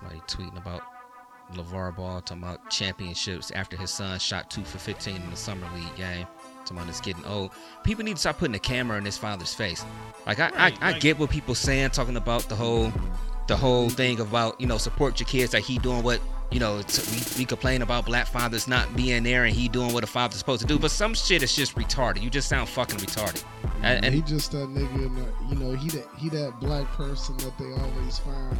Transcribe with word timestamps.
Somebody 0.00 0.20
tweeting 0.26 0.56
about 0.56 0.82
LaVar 1.54 1.96
Ball 1.96 2.20
talking 2.20 2.42
about 2.42 2.70
championships 2.70 3.50
after 3.52 3.76
his 3.76 3.90
son 3.90 4.18
shot 4.18 4.50
two 4.50 4.62
for 4.64 4.78
15 4.78 5.16
in 5.16 5.30
the 5.30 5.36
summer 5.36 5.66
league 5.74 5.94
game. 5.96 6.26
Talking 6.60 6.76
about 6.76 6.88
it's 6.88 7.00
getting 7.00 7.24
old. 7.24 7.50
People 7.84 8.04
need 8.04 8.14
to 8.14 8.20
start 8.20 8.38
putting 8.38 8.54
a 8.54 8.58
camera 8.60 8.98
in 8.98 9.04
his 9.04 9.18
father's 9.18 9.54
face. 9.54 9.84
Like 10.26 10.38
I, 10.38 10.50
Right, 10.50 10.78
I, 10.80 10.88
I 10.88 10.92
like- 10.92 11.00
get 11.00 11.18
what 11.18 11.30
people 11.30 11.54
saying, 11.54 11.90
talking 11.90 12.16
about 12.16 12.42
the 12.48 12.54
whole, 12.56 12.92
the 13.48 13.56
whole 13.56 13.90
thing 13.90 14.20
about 14.20 14.60
you 14.60 14.66
know 14.66 14.78
support 14.78 15.18
your 15.20 15.26
kids. 15.26 15.52
Like 15.54 15.64
he 15.64 15.78
doing 15.78 16.02
what 16.04 16.20
you 16.52 16.60
know. 16.60 16.78
It's, 16.78 17.34
we, 17.36 17.40
we 17.40 17.44
complain 17.46 17.82
about 17.82 18.06
black 18.06 18.26
fathers 18.28 18.68
not 18.68 18.94
being 18.94 19.24
there, 19.24 19.44
and 19.44 19.54
he 19.54 19.68
doing 19.68 19.92
what 19.92 20.04
a 20.04 20.06
father's 20.06 20.38
supposed 20.38 20.60
to 20.62 20.68
do. 20.68 20.78
But 20.78 20.92
some 20.92 21.14
shit 21.14 21.42
is 21.42 21.54
just 21.56 21.74
retarded. 21.74 22.22
You 22.22 22.30
just 22.30 22.48
sound 22.48 22.68
fucking 22.68 22.98
retarded. 22.98 23.42
And, 23.82 24.04
and 24.04 24.14
he 24.14 24.20
just 24.22 24.52
that 24.52 24.68
nigga, 24.68 25.06
in 25.06 25.14
the, 25.14 25.26
you 25.48 25.56
know, 25.56 25.72
he 25.76 25.88
that 25.88 26.06
he 26.16 26.28
that 26.28 26.60
black 26.60 26.86
person 26.92 27.36
that 27.38 27.58
they 27.58 27.72
always 27.72 28.18
find. 28.20 28.56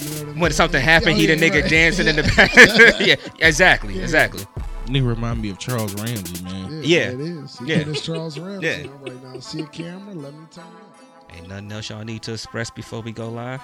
You 0.00 0.14
know 0.14 0.20
I 0.22 0.24
mean? 0.32 0.40
when 0.40 0.52
something 0.52 0.80
happened, 0.82 1.12
Oh, 1.12 1.18
he 1.18 1.26
the 1.26 1.36
yeah, 1.36 1.44
oh, 1.44 1.50
nigga 1.50 1.62
right. 1.62 1.70
dancing 1.70 2.06
in 2.06 2.16
the 2.16 2.22
back. 2.36 2.54
yeah, 3.00 3.16
exactly, 3.46 3.94
Yeah. 3.94 4.02
exactly. 4.02 4.44
Nigga 4.86 5.06
remind 5.06 5.40
me 5.40 5.50
of 5.50 5.58
Charles 5.58 5.94
Ramsey, 5.94 6.42
man. 6.42 6.80
Yeah. 6.84 7.10
it 7.10 7.20
is. 7.20 7.58
He 7.58 7.66
Yeah. 7.66 7.76
it's 7.86 8.00
Charles 8.00 8.38
Ramsey 8.38 8.66
Yeah. 8.66 8.86
right 9.02 9.22
now. 9.22 9.38
See 9.40 9.60
a 9.60 9.66
camera? 9.66 10.14
Let 10.14 10.32
me 10.34 10.46
turn 10.50 10.64
it. 10.64 11.36
Ain't 11.36 11.48
nothing 11.48 11.70
else 11.70 11.90
y'all 11.90 12.02
need 12.04 12.22
to 12.22 12.32
express 12.32 12.70
before 12.70 13.00
we 13.02 13.12
go 13.12 13.28
live. 13.28 13.60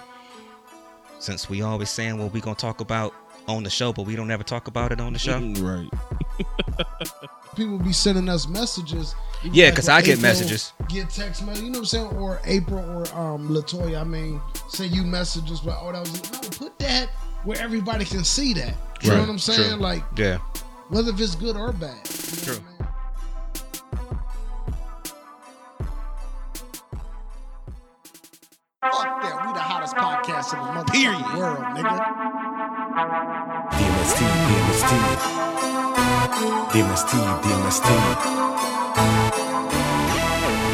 Since 1.18 1.48
we 1.48 1.62
always 1.62 1.90
saying 1.90 2.18
what 2.18 2.32
we 2.32 2.40
gonna 2.40 2.54
talk 2.54 2.80
about 2.80 3.12
on 3.48 3.62
the 3.64 3.70
show, 3.70 3.92
but 3.92 4.02
we 4.06 4.14
don't 4.16 4.30
ever 4.30 4.42
talk 4.44 4.68
about 4.68 4.92
it 4.92 5.00
on 5.00 5.12
the 5.14 5.18
show. 5.18 5.38
Right. 5.40 5.88
People 7.56 7.78
be 7.78 7.92
sending 7.92 8.28
us 8.28 8.46
messages. 8.46 9.14
Yeah, 9.42 9.70
because 9.70 9.86
when 9.88 9.96
I 9.96 10.00
get 10.02 10.18
April 10.18 10.22
messages. 10.22 10.72
Get 10.88 11.10
text 11.10 11.44
messages. 11.44 11.62
You 11.64 11.70
know 11.70 11.78
what 11.78 11.82
I'm 11.82 11.86
saying? 11.86 12.06
Or 12.08 12.40
April 12.44 12.78
or 12.78 13.02
um 13.18 13.48
Latoya. 13.48 14.00
I 14.00 14.04
mean, 14.04 14.40
send 14.68 14.94
you 14.94 15.02
messages, 15.02 15.60
but 15.60 15.78
oh, 15.80 15.92
that 15.92 16.00
was 16.00 16.32
no. 16.32 16.66
Put 16.66 16.78
that 16.80 17.08
where 17.44 17.58
everybody 17.60 18.04
can 18.04 18.24
see 18.24 18.52
that. 18.54 18.74
You 19.02 19.10
know 19.10 19.20
what 19.20 19.28
I'm 19.28 19.38
saying? 19.38 19.70
true. 19.70 19.78
Like 19.78 20.02
Yeah. 20.16 20.38
whether 20.88 21.10
if 21.10 21.20
it's 21.20 21.34
good 21.34 21.56
or 21.56 21.72
bad. 21.72 21.96
You 22.08 22.52
know 22.52 22.58
True. 22.58 22.75
Fuck 28.92 29.22
that. 29.22 29.46
We 29.46 29.52
the 29.52 29.58
hottest 29.58 29.96
podcast 29.96 30.54
in 30.54 30.62
the 30.62 30.70
motherfucking 30.78 31.26
world, 31.34 31.58
nigga. 31.74 31.98
DMST, 33.74 34.20
DMST. 34.46 34.92
DMST, 36.70 37.12
DMST. 37.42 37.88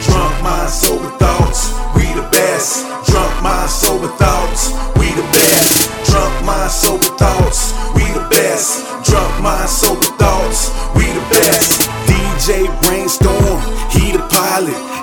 Drunk 0.04 0.34
mind, 0.44 0.68
sober 0.68 1.08
thoughts, 1.16 1.72
we 1.96 2.04
the 2.12 2.28
best. 2.28 2.84
Drunk 3.08 3.32
mind, 3.42 3.70
sober 3.70 4.08
thoughts, 4.20 4.76
we 5.00 5.08
the 5.16 5.24
best. 5.32 5.88
Drunk 6.04 6.44
mind, 6.44 6.70
sober 6.70 7.08
thoughts, 7.16 7.72
we 7.96 8.04
the 8.12 8.28
best. 8.28 8.84
Drunk 9.08 9.32
mind, 9.40 9.70
sober 9.70 10.12
thoughts, 10.20 10.68
we 10.94 11.08
the 11.08 11.24
best. 11.32 11.88
DJ 12.04 12.68
Brainstorm, 12.84 13.56
he 13.88 14.12
the 14.12 14.20
pilot. 14.28 15.01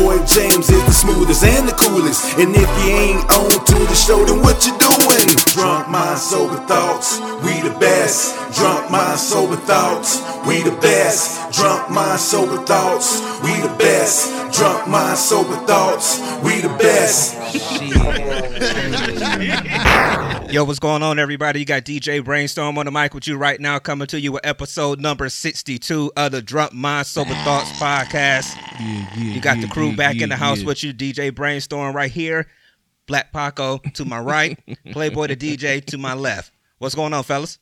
Playboy 0.00 0.24
James 0.24 0.70
is 0.70 0.89
smoothest 1.00 1.44
and 1.44 1.66
the 1.66 1.72
coolest. 1.72 2.38
And 2.38 2.54
if 2.54 2.68
you 2.84 2.92
ain't 2.92 3.24
on 3.32 3.50
to 3.50 3.78
the 3.88 3.94
show, 3.94 4.22
then 4.24 4.40
what 4.40 4.66
you 4.66 4.76
doing? 4.76 5.28
Drunk 5.56 5.88
mind, 5.88 6.18
sober 6.18 6.60
thoughts, 6.66 7.18
we 7.42 7.58
the 7.66 7.74
best. 7.80 8.36
Drunk 8.54 8.90
mind, 8.90 9.18
sober 9.18 9.56
thoughts, 9.56 10.20
we 10.46 10.62
the 10.62 10.76
best. 10.82 11.52
Drunk 11.52 11.90
mind, 11.90 12.20
sober 12.20 12.62
thoughts, 12.66 13.20
we 13.42 13.52
the 13.60 13.74
best. 13.78 14.28
Drunk 14.52 14.88
mind, 14.88 15.16
sober 15.16 15.56
thoughts, 15.66 16.20
we 16.44 16.60
the 16.60 16.68
best. 16.78 17.40
Yo, 20.52 20.64
what's 20.64 20.80
going 20.80 21.02
on, 21.02 21.18
everybody? 21.18 21.60
You 21.60 21.64
got 21.64 21.84
DJ 21.84 22.24
Brainstorm 22.24 22.76
on 22.76 22.86
the 22.86 22.90
mic 22.90 23.14
with 23.14 23.28
you 23.28 23.36
right 23.36 23.60
now, 23.60 23.78
coming 23.78 24.08
to 24.08 24.20
you 24.20 24.32
with 24.32 24.44
episode 24.44 25.00
number 25.00 25.28
62 25.28 26.12
of 26.16 26.32
the 26.32 26.42
Drunk 26.42 26.72
Mind 26.72 27.06
Sober 27.06 27.34
Thoughts 27.44 27.70
podcast. 27.72 28.56
Yeah, 28.80 29.06
yeah. 29.16 29.16
You 29.16 29.40
got 29.40 29.58
yeah, 29.58 29.66
the 29.66 29.68
crew 29.68 29.90
yeah, 29.90 29.96
back 29.96 30.16
yeah, 30.16 30.24
in 30.24 30.28
the 30.28 30.36
house 30.36 30.60
yeah. 30.60 30.66
with 30.66 30.82
you, 30.82 30.89
DJ 30.92 31.34
Brainstorm 31.34 31.94
right 31.94 32.10
here, 32.10 32.46
Black 33.06 33.32
Paco 33.32 33.78
to 33.94 34.04
my 34.04 34.20
right, 34.20 34.58
Playboy 34.92 35.28
the 35.28 35.36
DJ 35.36 35.84
to 35.86 35.98
my 35.98 36.14
left. 36.14 36.52
What's 36.78 36.94
going 36.94 37.12
on, 37.12 37.24
fellas? 37.24 37.58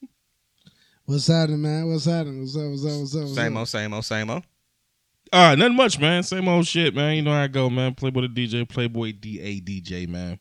What's 1.06 1.26
happening, 1.26 1.62
man? 1.62 1.88
What's 1.88 2.04
happening? 2.04 2.40
What's 2.40 2.56
up? 2.56 2.70
What's 2.70 2.84
up? 2.84 3.00
What's 3.00 3.14
up? 3.16 3.22
What's 3.22 3.34
Same 3.34 3.56
up? 3.56 3.60
old, 3.60 3.68
same 3.68 3.94
old, 3.94 4.04
same 4.04 4.30
old. 4.30 4.42
Uh, 5.32 5.54
nothing 5.54 5.76
much, 5.76 5.98
man. 5.98 6.22
Same 6.22 6.48
old 6.48 6.66
shit, 6.66 6.94
man. 6.94 7.16
You 7.16 7.22
know 7.22 7.32
how 7.32 7.42
I 7.42 7.46
go, 7.48 7.68
man. 7.70 7.94
Playboy 7.94 8.22
the 8.22 8.28
DJ, 8.28 8.68
Playboy 8.68 9.12
DA 9.20 9.60
DJ, 9.60 10.08
man. 10.08 10.38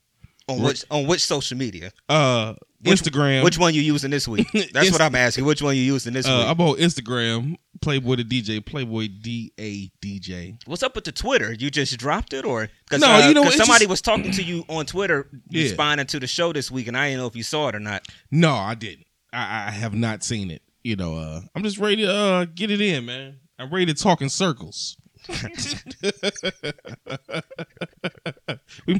On 0.50 0.62
which 0.62 0.86
on 0.90 1.08
which 1.08 1.26
social 1.26 1.58
media? 1.58 1.92
Uh, 2.08 2.53
Which- 2.82 3.02
Instagram. 3.02 3.44
Which 3.44 3.58
one 3.58 3.74
you 3.74 3.82
using 3.82 4.12
this 4.12 4.28
week? 4.28 4.48
That's 4.74 4.92
what 4.92 5.02
I'm 5.02 5.16
asking. 5.16 5.46
Which 5.46 5.62
one 5.62 5.76
you 5.76 5.82
using 5.82 6.14
this 6.14 6.28
Uh, 6.28 6.38
week? 6.38 6.48
I'm 6.48 6.62
on 6.62 6.76
Instagram, 6.78 7.56
Playboy 7.82 8.18
the 8.18 8.24
DJ, 8.24 8.64
Playboy 8.64 9.08
DA 9.22 9.92
DJ. 10.02 10.58
What's 10.68 10.84
up 10.84 10.94
with 10.94 11.04
the 11.06 11.12
Twitter? 11.12 11.54
You 11.54 11.72
just 11.72 11.98
dropped 11.98 12.34
it, 12.34 12.46
or 12.46 12.70
because 12.88 13.02
No, 13.02 13.28
you 13.28 13.34
know, 13.34 13.50
somebody 13.50 13.86
just- 13.86 13.90
was 13.90 14.02
talking 14.02 14.32
to 14.32 14.44
you 14.44 14.64
on 14.70 14.86
Twitter 14.86 15.28
Yeah. 15.50 15.64
responding 15.64 16.06
to 16.08 16.20
the 16.20 16.28
show 16.28 16.54
this 16.54 16.70
week, 16.70 16.88
and 16.88 16.96
I 16.96 17.10
didn't 17.10 17.22
know 17.22 17.28
if 17.28 17.36
you 17.36 17.44
saw 17.44 17.70
it 17.70 17.76
or 17.76 17.80
not. 17.80 18.08
No, 18.30 18.54
I 18.54 18.76
didn't. 18.76 19.06
I, 19.34 19.68
I 19.68 19.72
have 19.72 19.94
not 19.96 20.24
seen 20.24 20.52
it. 20.52 20.62
You 20.84 20.96
know, 20.96 21.18
uh, 21.18 21.42
I'm 21.56 21.64
just 21.64 21.80
ready 21.80 21.98
to 22.04 22.14
uh, 22.14 22.46
get 22.46 22.70
it 22.72 22.80
in, 22.80 23.06
man. 23.06 23.40
I'm 23.59 23.70
ready 23.74 23.88
to 23.88 23.94
talk 23.96 24.22
in 24.22 24.30
circles. 24.30 24.98
we 25.28 25.34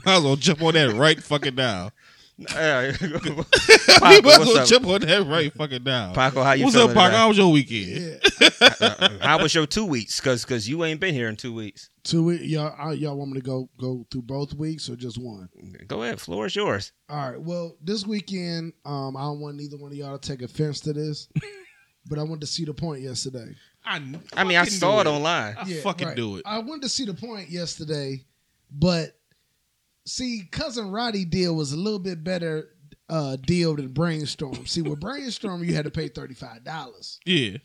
might 0.06 0.18
as 0.18 0.24
well 0.24 0.36
jump 0.36 0.62
on 0.64 0.74
that 0.74 0.94
right 0.96 1.22
fucking 1.24 1.56
now. 1.56 1.92
Uh, 2.40 2.94
we 3.02 3.08
Paco, 3.10 3.36
might 4.00 4.18
as 4.18 4.24
what's 4.24 4.38
well 4.46 4.58
up? 4.60 4.68
jump 4.68 4.86
on 4.86 5.02
that 5.02 5.26
right 5.26 5.52
fucking 5.54 5.84
now. 5.84 6.14
Paco, 6.14 6.44
how 6.44 6.52
you 6.52 6.66
What's 6.66 6.76
feeling 6.76 6.92
up, 6.92 6.96
Paco? 6.96 7.08
today? 7.08 7.18
How 7.18 7.28
was 7.30 7.38
your 7.38 7.52
weekend? 7.52 8.22
Yeah. 8.40 9.18
How 9.22 9.42
was 9.42 9.56
your 9.56 9.66
two 9.66 9.86
weeks? 9.86 10.20
Because 10.20 10.44
because 10.46 10.70
you 10.70 10.84
ain't 10.84 11.00
been 11.00 11.16
here 11.16 11.30
in 11.30 11.36
two 11.36 11.52
weeks. 11.52 11.90
Two 12.04 12.26
weeks. 12.26 12.44
Y'all, 12.44 12.76
uh, 12.80 12.92
y'all 12.92 13.18
want 13.18 13.32
me 13.32 13.40
to 13.40 13.46
go 13.46 13.70
go 13.80 14.06
through 14.12 14.22
both 14.22 14.54
weeks 14.54 14.88
or 14.88 14.96
just 14.96 15.18
one? 15.18 15.50
Go 15.88 16.04
ahead, 16.04 16.22
floor 16.22 16.46
is 16.46 16.56
yours. 16.56 16.92
All 17.10 17.32
right. 17.32 17.42
Well, 17.42 17.76
this 17.82 18.06
weekend, 18.06 18.74
um, 18.86 19.18
I 19.18 19.22
don't 19.22 19.40
want 19.40 19.56
neither 19.56 19.78
one 19.78 19.92
of 19.92 19.98
y'all 19.98 20.18
to 20.18 20.30
take 20.30 20.44
offense 20.44 20.80
to 20.82 20.94
this, 20.94 21.30
but 22.08 22.20
I 22.20 22.24
wanted 22.24 22.42
to 22.42 22.48
see 22.48 22.66
the 22.66 22.74
point 22.74 23.02
yesterday. 23.02 23.56
I, 23.84 24.00
I 24.34 24.44
mean, 24.44 24.58
I 24.58 24.66
saw 24.66 25.02
do 25.02 25.10
it 25.10 25.14
online. 25.14 25.56
I 25.58 25.74
fucking 25.82 26.10
right. 26.10 26.16
do 26.16 26.38
it. 26.38 26.44
I 26.46 26.60
wanted 26.60 26.84
to 26.84 26.90
see 26.90 27.06
the 27.06 27.16
point 27.16 27.50
yesterday, 27.50 28.24
but 28.72 29.17
see, 30.08 30.48
cousin 30.52 30.90
Roddy 30.92 31.26
deal 31.26 31.56
was 31.56 31.72
a 31.72 31.78
little 31.78 32.00
bit 32.00 32.24
better 32.24 32.70
uh, 33.10 33.36
deal 33.36 33.76
than 33.76 33.90
Brainstorm. 33.90 34.66
see, 34.66 34.82
with 34.82 35.00
Brainstorm, 35.00 35.64
you 35.64 35.74
had 35.74 35.86
to 35.86 35.92
pay 35.92 36.08
thirty 36.08 36.34
five 36.34 36.64
dollars. 36.64 37.20
Yeah. 37.26 37.58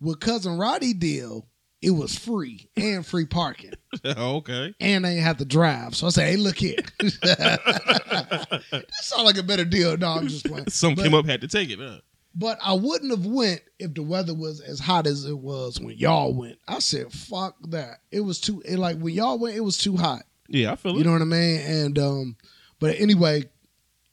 With 0.00 0.20
cousin 0.20 0.58
Roddy 0.58 0.94
deal, 0.94 1.46
it 1.80 1.90
was 1.90 2.16
free 2.16 2.68
and 2.76 3.06
free 3.06 3.26
parking. 3.26 3.72
okay. 4.04 4.74
and 4.80 5.04
they 5.04 5.16
have 5.16 5.36
to 5.38 5.44
drive. 5.44 5.94
So 5.94 6.06
I 6.06 6.10
say, 6.10 6.30
hey, 6.32 6.36
look 6.36 6.56
here. 6.56 6.78
that 7.00 8.84
sound 8.92 9.24
like 9.24 9.36
a 9.36 9.42
better 9.42 9.64
deal. 9.64 9.96
No, 9.96 10.08
I'm 10.08 10.28
just 10.28 10.46
playing. 10.46 10.70
Some 10.70 10.94
but, 10.94 11.02
came 11.04 11.14
up, 11.14 11.26
had 11.26 11.40
to 11.42 11.48
take 11.48 11.70
it. 11.70 11.78
Huh? 11.78 11.98
But 12.34 12.58
I 12.64 12.72
wouldn't 12.72 13.10
have 13.10 13.26
went 13.26 13.60
if 13.78 13.94
the 13.94 14.02
weather 14.02 14.34
was 14.34 14.60
as 14.60 14.80
hot 14.80 15.06
as 15.06 15.24
it 15.24 15.38
was 15.38 15.78
when 15.80 15.96
y'all 15.98 16.32
went. 16.34 16.58
I 16.66 16.78
said, 16.78 17.12
fuck 17.12 17.56
that. 17.68 17.98
It 18.10 18.20
was 18.20 18.40
too 18.40 18.62
it, 18.64 18.78
like 18.78 18.98
when 18.98 19.14
y'all 19.14 19.38
went, 19.38 19.56
it 19.56 19.60
was 19.60 19.76
too 19.76 19.96
hot. 19.96 20.22
Yeah, 20.52 20.72
I 20.72 20.76
feel 20.76 20.94
it. 20.94 20.98
You 20.98 21.04
know 21.04 21.12
what 21.12 21.22
I 21.22 21.24
mean? 21.24 21.60
And 21.60 21.98
um, 21.98 22.36
but 22.78 22.94
anyway, 22.98 23.44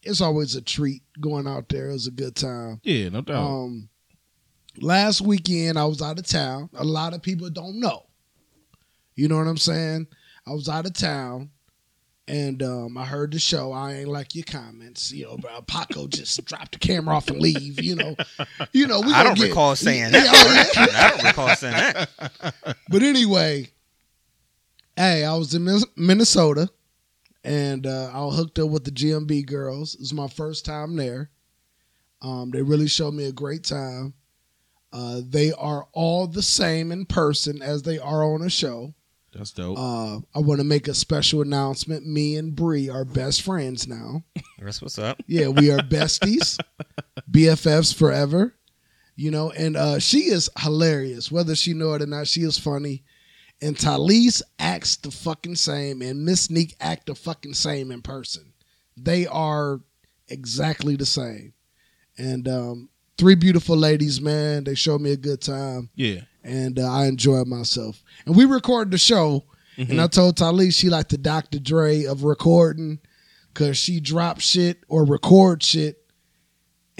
it's 0.02 0.20
always 0.20 0.54
a 0.56 0.62
treat 0.62 1.02
going 1.20 1.46
out 1.46 1.68
there. 1.68 1.90
It 1.90 1.92
was 1.92 2.06
a 2.06 2.10
good 2.12 2.34
time. 2.34 2.80
yeah, 2.82 3.08
no 3.10 3.20
doubt. 3.20 3.44
Um, 3.44 3.88
last 4.78 5.20
weekend 5.20 5.78
I 5.78 5.84
was 5.84 6.00
out 6.02 6.18
of 6.18 6.26
town. 6.26 6.70
A 6.74 6.84
lot 6.84 7.12
of 7.14 7.22
people 7.22 7.50
don't 7.50 7.78
know. 7.78 8.06
You 9.14 9.28
know 9.28 9.36
what 9.36 9.46
I'm 9.48 9.58
saying? 9.58 10.06
I 10.46 10.52
was 10.52 10.68
out 10.68 10.86
of 10.86 10.94
town, 10.94 11.50
and 12.26 12.62
um, 12.62 12.96
I 12.96 13.04
heard 13.04 13.32
the 13.32 13.38
show. 13.38 13.72
I 13.72 13.94
ain't 13.96 14.08
like 14.08 14.34
your 14.34 14.44
comments, 14.44 15.12
you 15.12 15.24
know. 15.26 15.36
Bro, 15.36 15.62
Paco 15.66 16.06
just 16.08 16.42
dropped 16.46 16.72
the 16.72 16.78
camera 16.78 17.16
off 17.16 17.28
and 17.28 17.38
leave. 17.38 17.82
You 17.82 17.96
know, 17.96 18.16
you 18.72 18.86
know. 18.86 19.00
We 19.02 19.12
I 19.12 19.22
don't 19.22 19.36
get- 19.36 19.48
recall 19.48 19.76
saying 19.76 20.12
Yeah, 20.14 20.20
that. 20.22 20.32
oh, 20.76 20.80
yeah. 20.80 20.96
I 21.06 21.10
don't 21.10 21.24
recall 21.24 21.54
saying 21.54 21.74
that. 21.74 22.74
But 22.88 23.02
anyway, 23.02 23.68
hey, 25.00 25.24
I 25.24 25.34
was 25.34 25.54
in 25.54 25.66
Minnesota, 25.96 26.68
and 27.42 27.86
uh, 27.86 28.10
I 28.12 28.22
was 28.22 28.36
hooked 28.36 28.58
up 28.58 28.68
with 28.68 28.84
the 28.84 28.90
GMB 28.90 29.46
girls. 29.46 29.94
It 29.94 30.00
was 30.00 30.12
my 30.12 30.28
first 30.28 30.66
time 30.66 30.94
there. 30.96 31.30
Um, 32.20 32.50
they 32.50 32.60
really 32.60 32.86
showed 32.86 33.14
me 33.14 33.24
a 33.24 33.32
great 33.32 33.64
time. 33.64 34.12
Uh, 34.92 35.22
they 35.26 35.52
are 35.52 35.88
all 35.94 36.26
the 36.26 36.42
same 36.42 36.92
in 36.92 37.06
person 37.06 37.62
as 37.62 37.82
they 37.82 37.98
are 37.98 38.24
on 38.24 38.42
a 38.42 38.50
show. 38.50 38.92
That's 39.32 39.52
dope. 39.52 39.78
Uh, 39.78 40.16
I 40.34 40.40
want 40.40 40.60
to 40.60 40.64
make 40.64 40.86
a 40.86 40.92
special 40.92 41.40
announcement. 41.40 42.06
Me 42.06 42.36
and 42.36 42.54
Bree 42.54 42.90
are 42.90 43.04
best 43.06 43.40
friends 43.42 43.88
now. 43.88 44.24
That's 44.58 44.82
what's 44.82 44.98
up. 44.98 45.22
Yeah, 45.26 45.48
we 45.48 45.70
are 45.70 45.78
besties, 45.78 46.58
BFFs 47.30 47.94
forever. 47.94 48.54
You 49.16 49.30
know, 49.30 49.50
and 49.50 49.76
uh, 49.76 49.98
she 49.98 50.24
is 50.24 50.50
hilarious. 50.58 51.30
Whether 51.32 51.54
she 51.54 51.72
know 51.72 51.94
it 51.94 52.02
or 52.02 52.06
not, 52.06 52.26
she 52.26 52.42
is 52.42 52.58
funny. 52.58 53.04
And 53.62 53.76
Talise 53.76 54.42
acts 54.58 54.96
the 54.96 55.10
fucking 55.10 55.56
same, 55.56 56.02
and 56.02 56.24
Miss 56.24 56.50
Neek 56.50 56.74
act 56.80 57.06
the 57.06 57.14
fucking 57.14 57.54
same 57.54 57.90
in 57.90 58.02
person. 58.02 58.52
They 58.96 59.26
are 59.26 59.80
exactly 60.28 60.96
the 60.96 61.06
same. 61.06 61.52
And 62.18 62.46
um, 62.48 62.88
three 63.18 63.34
beautiful 63.34 63.76
ladies, 63.76 64.20
man. 64.20 64.64
They 64.64 64.74
showed 64.74 65.00
me 65.00 65.12
a 65.12 65.16
good 65.16 65.40
time, 65.40 65.90
Yeah. 65.94 66.20
and 66.42 66.78
uh, 66.78 66.90
I 66.90 67.06
enjoyed 67.06 67.46
myself. 67.46 68.02
And 68.26 68.36
we 68.36 68.44
recorded 68.44 68.92
the 68.92 68.98
show, 68.98 69.44
and 69.76 69.98
I 70.00 70.06
told 70.08 70.36
Talise 70.36 70.74
she 70.74 70.90
like 70.90 71.08
the 71.08 71.16
Dr. 71.16 71.58
Dre 71.58 72.04
of 72.04 72.22
recording, 72.24 72.98
cause 73.54 73.78
she 73.78 73.98
drop 74.00 74.40
shit 74.40 74.84
or 74.88 75.04
record 75.06 75.62
shit 75.62 75.99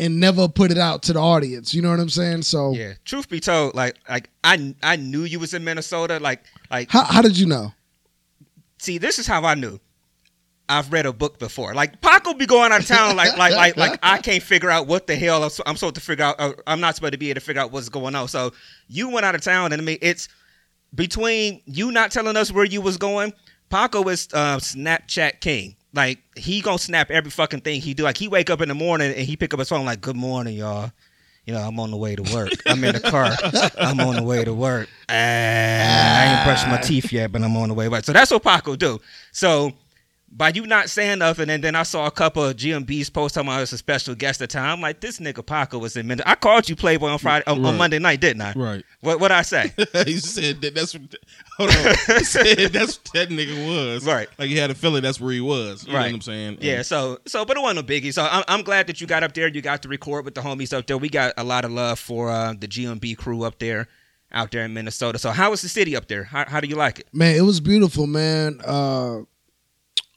and 0.00 0.18
never 0.18 0.48
put 0.48 0.70
it 0.70 0.78
out 0.78 1.02
to 1.04 1.12
the 1.12 1.20
audience. 1.20 1.74
You 1.74 1.82
know 1.82 1.90
what 1.90 2.00
I'm 2.00 2.08
saying? 2.08 2.42
So 2.42 2.72
Yeah. 2.72 2.94
Truth 3.04 3.28
be 3.28 3.38
told, 3.38 3.74
like 3.74 3.96
like 4.08 4.30
I 4.42 4.74
I 4.82 4.96
knew 4.96 5.24
you 5.24 5.38
was 5.38 5.54
in 5.54 5.62
Minnesota. 5.62 6.18
Like 6.18 6.42
like 6.70 6.90
how 6.90 7.04
how 7.04 7.22
did 7.22 7.38
you 7.38 7.46
know? 7.46 7.72
see, 8.78 8.96
this 8.98 9.18
is 9.18 9.26
how 9.26 9.44
I 9.44 9.54
knew. 9.54 9.78
I've 10.68 10.92
read 10.92 11.04
a 11.04 11.12
book 11.12 11.38
before. 11.38 11.74
Like 11.74 12.00
Paco 12.00 12.32
be 12.32 12.46
going 12.46 12.70
out 12.72 12.80
of 12.80 12.86
town, 12.86 13.16
like 13.16 13.36
like 13.36 13.54
like 13.54 13.76
like 13.76 13.98
I 14.02 14.18
can't 14.18 14.42
figure 14.42 14.70
out 14.70 14.86
what 14.86 15.06
the 15.06 15.16
hell 15.16 15.42
I'm, 15.42 15.50
I'm 15.66 15.76
supposed 15.76 15.96
to 15.96 16.00
figure 16.00 16.24
out. 16.24 16.36
I'm 16.66 16.80
not 16.80 16.94
supposed 16.94 17.12
to 17.12 17.18
be 17.18 17.30
able 17.30 17.40
to 17.40 17.44
figure 17.44 17.60
out 17.60 17.72
what's 17.72 17.88
going 17.88 18.14
on. 18.14 18.28
So 18.28 18.52
you 18.88 19.10
went 19.10 19.26
out 19.26 19.34
of 19.34 19.42
town, 19.42 19.72
and 19.72 19.82
I 19.82 19.84
mean, 19.84 19.98
it's 20.00 20.28
between 20.94 21.60
you 21.66 21.90
not 21.90 22.12
telling 22.12 22.36
us 22.36 22.52
where 22.52 22.64
you 22.64 22.80
was 22.80 22.96
going. 22.96 23.32
Paco 23.68 24.08
is 24.08 24.28
uh, 24.32 24.58
Snapchat 24.58 25.40
king. 25.40 25.76
Like 25.92 26.20
he 26.36 26.60
gonna 26.60 26.78
snap 26.78 27.10
every 27.10 27.30
fucking 27.30 27.62
thing 27.62 27.80
he 27.80 27.94
do. 27.94 28.04
Like 28.04 28.16
he 28.16 28.28
wake 28.28 28.50
up 28.50 28.60
in 28.60 28.68
the 28.68 28.74
morning 28.74 29.12
and 29.12 29.26
he 29.26 29.36
pick 29.36 29.52
up 29.52 29.58
his 29.58 29.68
phone 29.68 29.84
like, 29.84 30.00
"Good 30.00 30.16
morning, 30.16 30.56
y'all." 30.56 30.92
You 31.46 31.54
know, 31.54 31.60
I'm 31.60 31.80
on 31.80 31.90
the 31.90 31.96
way 31.96 32.14
to 32.14 32.22
work. 32.34 32.50
I'm 32.66 32.84
in 32.84 32.94
the 32.94 33.00
car. 33.00 33.32
I'm 33.78 33.98
on 34.00 34.16
the 34.16 34.22
way 34.22 34.44
to 34.44 34.54
work. 34.54 34.88
I 35.08 36.36
ain't 36.36 36.44
brushed 36.44 36.68
my 36.68 36.76
teeth 36.76 37.12
yet, 37.12 37.32
but 37.32 37.42
I'm 37.42 37.56
on 37.56 37.68
the 37.68 37.74
way. 37.74 37.88
Right. 37.88 38.04
So 38.04 38.12
that's 38.12 38.30
what 38.30 38.42
Paco 38.44 38.76
do. 38.76 39.00
So 39.32 39.72
by 40.32 40.50
you 40.54 40.64
not 40.64 40.88
saying 40.88 41.18
nothing, 41.18 41.50
and 41.50 41.62
then 41.64 41.74
I 41.74 41.82
saw 41.82 42.06
a 42.06 42.10
couple 42.10 42.44
of 42.44 42.54
GMBs 42.56 43.12
post 43.12 43.34
talking 43.34 43.48
about 43.48 43.56
I 43.56 43.60
was 43.60 43.72
a 43.72 43.78
special 43.78 44.14
guest 44.14 44.40
at 44.40 44.48
the 44.50 44.52
time. 44.52 44.70
I'm 44.74 44.80
like, 44.80 45.00
this 45.00 45.18
nigga 45.18 45.44
Paco 45.44 45.78
was 45.78 45.96
in 45.96 46.06
Minnesota. 46.06 46.30
I 46.30 46.34
called 46.36 46.68
you 46.68 46.76
Playboy 46.76 47.08
on 47.08 47.18
Friday 47.18 47.44
on, 47.48 47.64
on 47.64 47.76
Monday 47.76 47.98
night, 47.98 48.20
didn't 48.20 48.42
I? 48.42 48.52
Right. 48.52 48.84
What 49.00 49.18
what 49.18 49.32
I 49.32 49.42
say? 49.42 49.72
he 50.04 50.18
said 50.18 50.60
that 50.60 50.74
that's 50.74 50.94
what, 50.94 51.02
hold 51.56 51.70
on. 51.70 52.16
He 52.18 52.24
said 52.24 52.72
that's 52.72 52.98
what 52.98 53.10
that 53.14 53.28
nigga 53.30 53.66
was. 53.66 54.06
Right. 54.06 54.28
Like 54.38 54.48
he 54.48 54.56
had 54.56 54.70
a 54.70 54.74
feeling 54.74 55.02
that's 55.02 55.20
where 55.20 55.32
he 55.32 55.40
was. 55.40 55.84
You 55.84 55.92
know 55.92 55.98
Right. 55.98 56.06
what 56.06 56.14
I'm 56.14 56.20
saying? 56.20 56.58
Yeah, 56.60 56.82
so 56.82 57.18
so, 57.26 57.44
but 57.44 57.56
it 57.56 57.60
wasn't 57.60 57.86
no 57.88 57.94
biggie. 57.94 58.12
So 58.14 58.22
I'm, 58.30 58.44
I'm 58.46 58.62
glad 58.62 58.86
that 58.86 59.00
you 59.00 59.06
got 59.08 59.24
up 59.24 59.34
there. 59.34 59.48
You 59.48 59.60
got 59.62 59.82
to 59.82 59.88
record 59.88 60.24
with 60.24 60.36
the 60.36 60.42
homies 60.42 60.72
up 60.76 60.86
there. 60.86 60.96
We 60.96 61.08
got 61.08 61.34
a 61.36 61.44
lot 61.44 61.64
of 61.64 61.72
love 61.72 61.98
for 61.98 62.30
uh, 62.30 62.54
the 62.58 62.68
GMB 62.68 63.16
crew 63.18 63.42
up 63.42 63.58
there, 63.58 63.88
out 64.30 64.52
there 64.52 64.64
in 64.64 64.74
Minnesota. 64.74 65.18
So 65.18 65.30
how 65.32 65.50
was 65.50 65.62
the 65.62 65.68
city 65.68 65.96
up 65.96 66.06
there? 66.06 66.22
How, 66.24 66.44
how 66.48 66.60
do 66.60 66.68
you 66.68 66.76
like 66.76 67.00
it? 67.00 67.08
Man, 67.12 67.34
it 67.34 67.40
was 67.42 67.58
beautiful, 67.60 68.06
man. 68.06 68.60
Uh, 68.64 69.22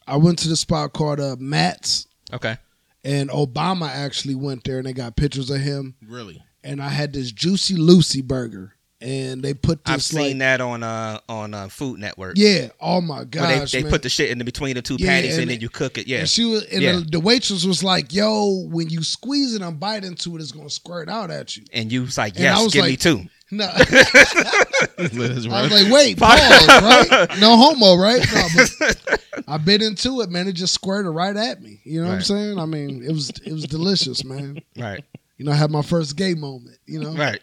I 0.06 0.16
went 0.16 0.38
to 0.40 0.48
the 0.48 0.56
spot 0.56 0.92
called 0.92 1.20
uh, 1.20 1.36
Matt's, 1.38 2.06
Okay. 2.32 2.56
and 3.04 3.30
Obama 3.30 3.88
actually 3.88 4.34
went 4.34 4.64
there, 4.64 4.78
and 4.78 4.86
they 4.86 4.92
got 4.92 5.16
pictures 5.16 5.50
of 5.50 5.60
him. 5.60 5.94
Really? 6.06 6.42
And 6.62 6.82
I 6.82 6.88
had 6.88 7.12
this 7.12 7.30
Juicy 7.32 7.76
Lucy 7.76 8.22
burger, 8.22 8.74
and 9.00 9.42
they 9.42 9.52
put 9.54 9.80
I've 9.86 10.02
seen 10.02 10.18
like, 10.20 10.38
that 10.38 10.60
on 10.62 10.82
uh 10.82 11.18
on 11.28 11.52
uh, 11.52 11.68
Food 11.68 12.00
Network. 12.00 12.34
yeah. 12.38 12.68
Oh 12.80 13.00
my 13.02 13.16
Where 13.18 13.24
gosh, 13.26 13.72
they, 13.72 13.82
put 13.84 14.02
the 14.02 14.08
shit 14.08 14.30
in 14.30 14.38
the 14.38 14.44
between 14.44 14.74
the 14.76 14.82
two 14.82 14.96
Yeah, 14.98 15.08
patties 15.08 15.34
and, 15.34 15.42
and 15.42 15.50
then 15.50 15.56
it- 15.58 15.62
you 15.62 15.68
cook 15.68 15.98
it. 15.98 16.06
Yeah. 16.06 16.20
And 16.20 16.28
she 16.28 16.44
was, 16.46 16.64
and 16.64 16.82
Yeah. 16.82 16.92
the, 16.92 17.00
the 17.12 17.20
waitress 17.20 17.64
was 17.66 17.84
like, 17.84 18.14
"Yo, 18.14 18.66
when 18.70 18.88
you 18.88 19.02
squeeze 19.02 19.54
it 19.54 19.60
and 19.62 19.78
bite 19.78 20.04
into 20.04 20.36
it, 20.36 20.40
it's 20.40 20.52
gonna 20.52 20.70
squirt 20.70 21.08
out 21.10 21.30
at 21.30 21.54
you." 21.56 21.64
And 21.72 21.92
you 21.92 22.02
was 22.02 22.16
like, 22.16 22.38
yes, 22.38 22.72
give 22.72 22.84
me 22.84 22.90
like- 22.92 23.00
two. 23.00 23.24
No, 23.50 23.66
That's 23.66 25.46
I 25.46 25.62
was 25.62 25.70
like, 25.70 25.92
"Wait, 25.92 26.18
pause, 26.18 26.40
right? 26.40 27.28
No 27.40 27.56
homo, 27.56 27.94
right?" 27.94 28.24
No, 28.34 28.46
but 28.56 29.20
I 29.48 29.58
bit 29.58 29.82
into 29.82 30.22
it, 30.22 30.30
man. 30.30 30.48
It 30.48 30.54
just 30.54 30.72
squirted 30.72 31.14
right 31.14 31.36
at 31.36 31.60
me. 31.62 31.80
You 31.84 32.02
know 32.02 32.08
what 32.08 32.14
I'm 32.16 32.20
saying? 32.22 32.58
I 32.58 32.64
mean, 32.64 33.02
it 33.02 33.12
was 33.12 33.30
it 33.44 33.52
was 33.52 33.64
delicious, 33.64 34.24
man. 34.24 34.60
Right. 34.78 35.04
You 35.36 35.44
know, 35.44 35.52
I 35.52 35.56
had 35.56 35.70
my 35.70 35.82
first 35.82 36.16
gay 36.16 36.34
moment. 36.34 36.78
You 36.86 37.00
know, 37.00 37.12
Right. 37.12 37.40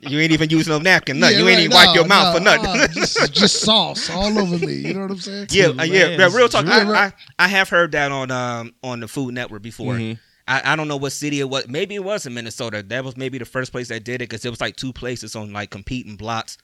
You 0.00 0.20
ain't 0.20 0.32
even 0.32 0.50
use 0.50 0.68
no 0.68 0.78
napkin. 0.78 1.18
Nothing. 1.18 1.38
Yeah, 1.38 1.42
you 1.42 1.48
ain't 1.48 1.56
right, 1.58 1.64
even 1.64 1.74
wipe 1.74 1.94
your 1.96 2.06
mouth 2.06 2.34
no, 2.34 2.38
for 2.38 2.44
nothing. 2.44 2.80
uh, 2.82 2.86
just, 2.88 3.32
just 3.32 3.60
sauce 3.62 4.08
all 4.10 4.38
over 4.38 4.64
me. 4.64 4.74
You 4.74 4.94
know 4.94 5.00
what 5.00 5.10
I'm 5.10 5.18
saying? 5.18 5.48
Yeah, 5.50 5.68
uh, 5.68 5.82
yeah, 5.82 6.08
yeah. 6.08 6.28
Real 6.32 6.48
talk. 6.48 6.66
I. 6.66 7.06
I, 7.06 7.12
I 7.38 7.48
have 7.48 7.68
heard 7.68 7.92
that 7.92 8.12
on 8.12 8.30
um 8.30 8.74
on 8.82 9.00
the 9.00 9.08
Food 9.08 9.34
Network 9.34 9.62
before. 9.62 9.94
Mhm. 9.94 10.18
I, 10.48 10.72
I 10.72 10.76
don't 10.76 10.88
know 10.88 10.96
what 10.96 11.12
city 11.12 11.40
it 11.40 11.48
was. 11.50 11.66
Maybe 11.68 11.94
it 11.96 12.04
was 12.04 12.24
in 12.26 12.34
Minnesota. 12.34 12.82
That 12.82 13.04
was 13.04 13.16
maybe 13.16 13.38
the 13.38 13.44
first 13.44 13.72
place 13.72 13.88
that 13.88 14.04
did 14.04 14.16
it 14.16 14.28
because 14.28 14.44
it 14.44 14.50
was 14.50 14.60
like 14.60 14.76
two 14.76 14.92
places 14.92 15.34
on 15.34 15.52
like 15.52 15.70
competing 15.70 16.16
blocks 16.16 16.56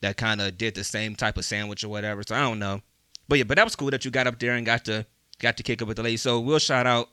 that 0.00 0.16
kind 0.16 0.40
of 0.40 0.58
did 0.58 0.74
the 0.74 0.84
same 0.84 1.14
type 1.14 1.36
of 1.38 1.44
sandwich 1.44 1.84
or 1.84 1.88
whatever. 1.88 2.22
So 2.26 2.34
I 2.34 2.40
don't 2.40 2.58
know. 2.58 2.80
But 3.28 3.38
yeah, 3.38 3.44
but 3.44 3.56
that 3.56 3.64
was 3.64 3.76
cool 3.76 3.90
that 3.90 4.04
you 4.04 4.10
got 4.10 4.26
up 4.26 4.38
there 4.38 4.52
and 4.54 4.64
got 4.66 4.84
to 4.86 5.06
got 5.40 5.56
to 5.58 5.62
kick 5.62 5.80
it 5.80 5.84
with 5.84 5.96
the 5.98 6.02
ladies. 6.02 6.22
So 6.22 6.40
we'll 6.40 6.58
shout 6.58 6.86
out 6.86 7.08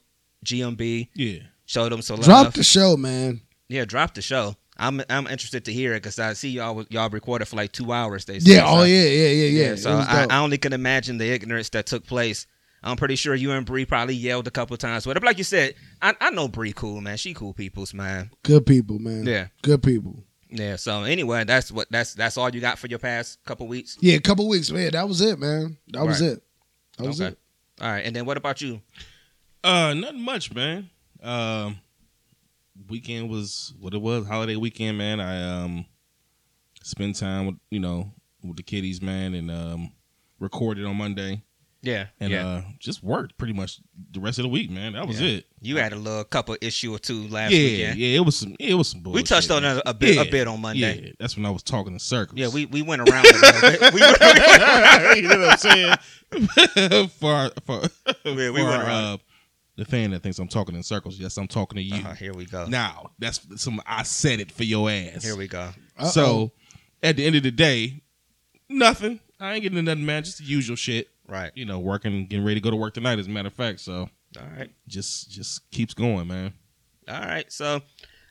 GMB. 0.45 1.09
Yeah. 1.13 1.39
Show 1.65 1.89
them 1.89 2.01
some 2.01 2.17
love. 2.17 2.25
Drop 2.25 2.53
the 2.53 2.63
show, 2.63 2.95
man. 2.97 3.41
yeah, 3.69 3.85
drop 3.85 4.13
the 4.13 4.21
show. 4.21 4.55
I'm 4.77 5.01
I'm 5.09 5.25
interested 5.27 5.65
to 5.65 5.73
hear 5.73 5.93
it 5.93 6.03
because 6.03 6.19
I 6.19 6.33
see 6.33 6.49
y'all 6.49 6.85
y'all 6.89 7.09
recorded 7.09 7.45
for 7.47 7.55
like 7.55 7.71
two 7.71 7.91
hours. 7.93 8.25
They 8.25 8.39
said. 8.39 8.47
Yeah. 8.47 8.65
So- 8.65 8.77
Oh 8.77 8.83
yeah. 8.83 9.03
Yeah. 9.03 9.27
Yeah. 9.29 9.69
Yeah. 9.69 9.75
so 9.75 9.91
I. 9.97 10.25
I 10.29 10.37
only 10.39 10.57
can 10.57 10.73
imagine 10.73 11.17
the 11.17 11.29
ignorance 11.31 11.69
that 11.69 11.85
took 11.85 12.05
place. 12.05 12.45
I'm 12.85 12.95
pretty 12.97 13.15
sure 13.15 13.33
you 13.35 13.51
and 13.51 13.65
Bree 13.65 13.85
probably 13.85 14.13
yelled 14.15 14.47
a 14.47 14.51
couple 14.51 14.77
times. 14.77 15.05
Whatever, 15.07 15.25
like 15.25 15.37
you 15.39 15.43
said, 15.43 15.73
I, 16.01 16.15
I 16.21 16.29
know 16.29 16.47
Bree 16.47 16.71
cool, 16.73 17.01
man. 17.01 17.17
She 17.17 17.33
cool 17.33 17.53
people's 17.53 17.93
man. 17.93 18.29
Good 18.43 18.65
people, 18.65 18.99
man. 18.99 19.25
Yeah, 19.25 19.47
Good 19.63 19.81
people. 19.83 20.23
yeah. 20.49 20.75
So 20.75 21.03
anyway, 21.03 21.43
that's 21.45 21.71
what 21.71 21.89
that's 21.91 22.13
that's 22.13 22.37
all 22.37 22.49
you 22.53 22.61
got 22.61 22.77
for 22.77 22.87
your 22.87 22.99
past 22.99 23.43
couple 23.43 23.67
weeks. 23.67 23.97
Yeah. 24.01 24.13
A 24.15 24.19
couple 24.21 24.47
weeks, 24.47 24.71
man. 24.71 24.91
That 24.91 25.07
was 25.07 25.19
it, 25.21 25.39
man. 25.39 25.77
That 25.89 26.05
was 26.05 26.21
it. 26.21 26.41
That 26.97 27.07
was 27.07 27.19
Okay. 27.19 27.31
it. 27.31 27.39
All 27.81 27.89
right, 27.91 28.05
and 28.05 28.15
then 28.15 28.25
what 28.25 28.37
about 28.37 28.61
you? 28.61 28.81
Uh, 29.63 29.93
nothing 29.95 30.21
much, 30.21 30.53
man. 30.53 30.89
Um, 31.21 31.79
weekend 32.87 33.29
was 33.29 33.73
what 33.79 33.93
it 33.93 34.01
was. 34.01 34.27
Holiday 34.27 34.55
weekend, 34.55 34.97
man. 34.97 35.19
I 35.19 35.63
um 35.63 35.85
spent 36.83 37.15
time 37.17 37.47
with 37.47 37.55
you 37.71 37.79
know 37.79 38.11
with 38.43 38.57
the 38.57 38.63
kiddies, 38.63 39.01
man, 39.01 39.33
and 39.33 39.49
um 39.49 39.91
recorded 40.39 40.85
on 40.85 40.95
Monday 40.97 41.41
Yeah, 41.85 42.07
and 42.19 42.31
yeah. 42.31 42.47
uh 42.47 42.61
just 42.79 43.03
worked 43.03 43.37
pretty 43.37 43.53
much 43.53 43.79
the 44.11 44.19
rest 44.19 44.39
of 44.39 44.43
the 44.43 44.49
week, 44.49 44.71
man. 44.71 44.93
That 44.93 45.07
was 45.07 45.21
Yeah. 45.21 45.37
it. 45.37 45.45
you 45.61 45.77
had 45.77 45.93
a 45.93 45.95
little 45.95 46.23
couple 46.23 46.57
issue 46.61 46.93
or 46.93 46.99
two 46.99 47.27
last 47.27 47.51
yeah, 47.51 47.59
weekend. 47.59 47.99
yeah. 47.99 48.17
It 48.17 48.25
was 48.25 48.37
some. 48.37 48.55
It 48.59 48.73
was 48.73 48.89
some. 48.89 49.01
Bullshit, 49.01 49.15
We 49.15 49.23
touched 49.23 49.51
on 49.51 49.63
it 49.63 49.81
a 49.85 49.93
bit 49.93 50.17
a 50.27 50.29
bit 50.29 50.47
on 50.47 50.61
Monday. 50.61 51.01
Yeah, 51.05 51.11
that's 51.19 51.37
when 51.37 51.45
I 51.45 51.51
was 51.51 51.61
talking 51.63 51.93
in 51.93 51.99
circles. 51.99 52.39
Yeah, 52.39 52.47
we, 52.49 52.65
we 52.65 52.81
went 52.81 53.01
around 53.07 53.25
a 53.25 53.33
little 53.33 53.61
bit. 53.61 53.81
We 53.93 54.01
went- 54.01 55.17
you 55.17 55.27
know 55.29 55.39
what 55.39 55.49
I'm 55.51 55.57
saying? 55.57 57.09
for 57.19 57.51
for, 57.65 57.81
Yeah, 58.25 58.49
we 58.51 58.57
for 58.59 58.63
went 58.65 58.83
around. 58.83 58.89
uh, 58.89 59.17
the 59.77 59.85
fan 59.85 60.11
that 60.11 60.23
thinks 60.23 60.39
I'm 60.39 60.47
talking 60.47 60.73
in 60.75 60.83
circles. 60.83 61.19
Yes, 61.19 61.37
I'm 61.37 61.47
talking 61.47 61.75
to 61.75 61.81
you. 61.83 61.95
Uh-huh, 61.95 62.13
here 62.13 62.33
we 62.33 62.45
go. 62.45 62.65
Now 62.65 63.11
that's 63.19 63.45
some. 63.61 63.81
I 63.85 64.03
said 64.03 64.39
it 64.39 64.51
for 64.51 64.63
your 64.63 64.89
ass. 64.89 65.23
Here 65.23 65.35
we 65.35 65.47
go. 65.47 65.69
Uh-oh. 65.99 66.07
So 66.07 66.51
at 67.03 67.17
the 67.17 67.25
end 67.25 67.35
of 67.35 67.43
the 67.43 67.51
day, 67.51 68.01
nothing. 68.69 69.19
I 69.39 69.53
ain't 69.55 69.63
getting 69.63 69.83
nothing, 69.83 70.05
man. 70.05 70.23
Just 70.23 70.37
the 70.39 70.45
usual 70.45 70.75
shit. 70.77 71.09
Right. 71.27 71.51
You 71.55 71.65
know, 71.65 71.79
working, 71.79 72.27
getting 72.27 72.45
ready 72.45 72.55
to 72.55 72.61
go 72.63 72.69
to 72.69 72.75
work 72.75 72.93
tonight. 72.93 73.19
As 73.19 73.27
a 73.27 73.29
matter 73.29 73.47
of 73.47 73.53
fact, 73.53 73.79
so 73.79 74.09
All 74.39 74.47
right. 74.57 74.69
just 74.87 75.29
just 75.31 75.69
keeps 75.71 75.93
going, 75.93 76.27
man. 76.27 76.53
All 77.09 77.19
right. 77.19 77.51
So 77.51 77.81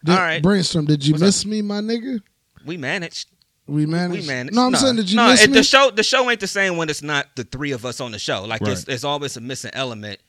Did, 0.05 0.13
All 0.13 0.19
right. 0.19 0.43
Brainstorm. 0.43 0.85
Did 0.87 1.05
you 1.07 1.13
What's 1.15 1.23
up? 1.23 1.27
miss 1.27 1.47
me, 1.47 1.63
my 1.63 1.81
nigga? 1.81 2.21
we 2.67 2.77
managed. 2.77 3.29
We 3.67 3.87
managed. 3.87 4.23
We 4.23 4.27
managed. 4.27 4.55
No, 4.55 4.63
I'm 4.67 4.75
saying, 4.77 4.97
did 4.97 5.11
you 5.11 5.17
no, 5.17 5.29
miss 5.31 5.43
it- 5.43 5.51
me? 5.51 5.57
the 5.57 5.63
show 5.65 5.91
the 5.91 6.03
show 6.03 6.31
ain't 6.31 6.41
the 6.41 6.47
same 6.47 6.77
when 6.77 6.89
it's 6.91 7.03
not 7.03 7.35
the 7.35 7.45
three 7.45 7.73
of 7.73 7.85
us 7.87 8.01
on 8.01 8.13
the 8.13 8.19
show. 8.19 8.45
Like 8.45 8.61
it's, 8.63 8.87
Right. 8.87 8.95
it's 8.95 9.05
always 9.05 9.37
a 9.37 9.41
missing 9.41 9.71
element. 9.75 10.21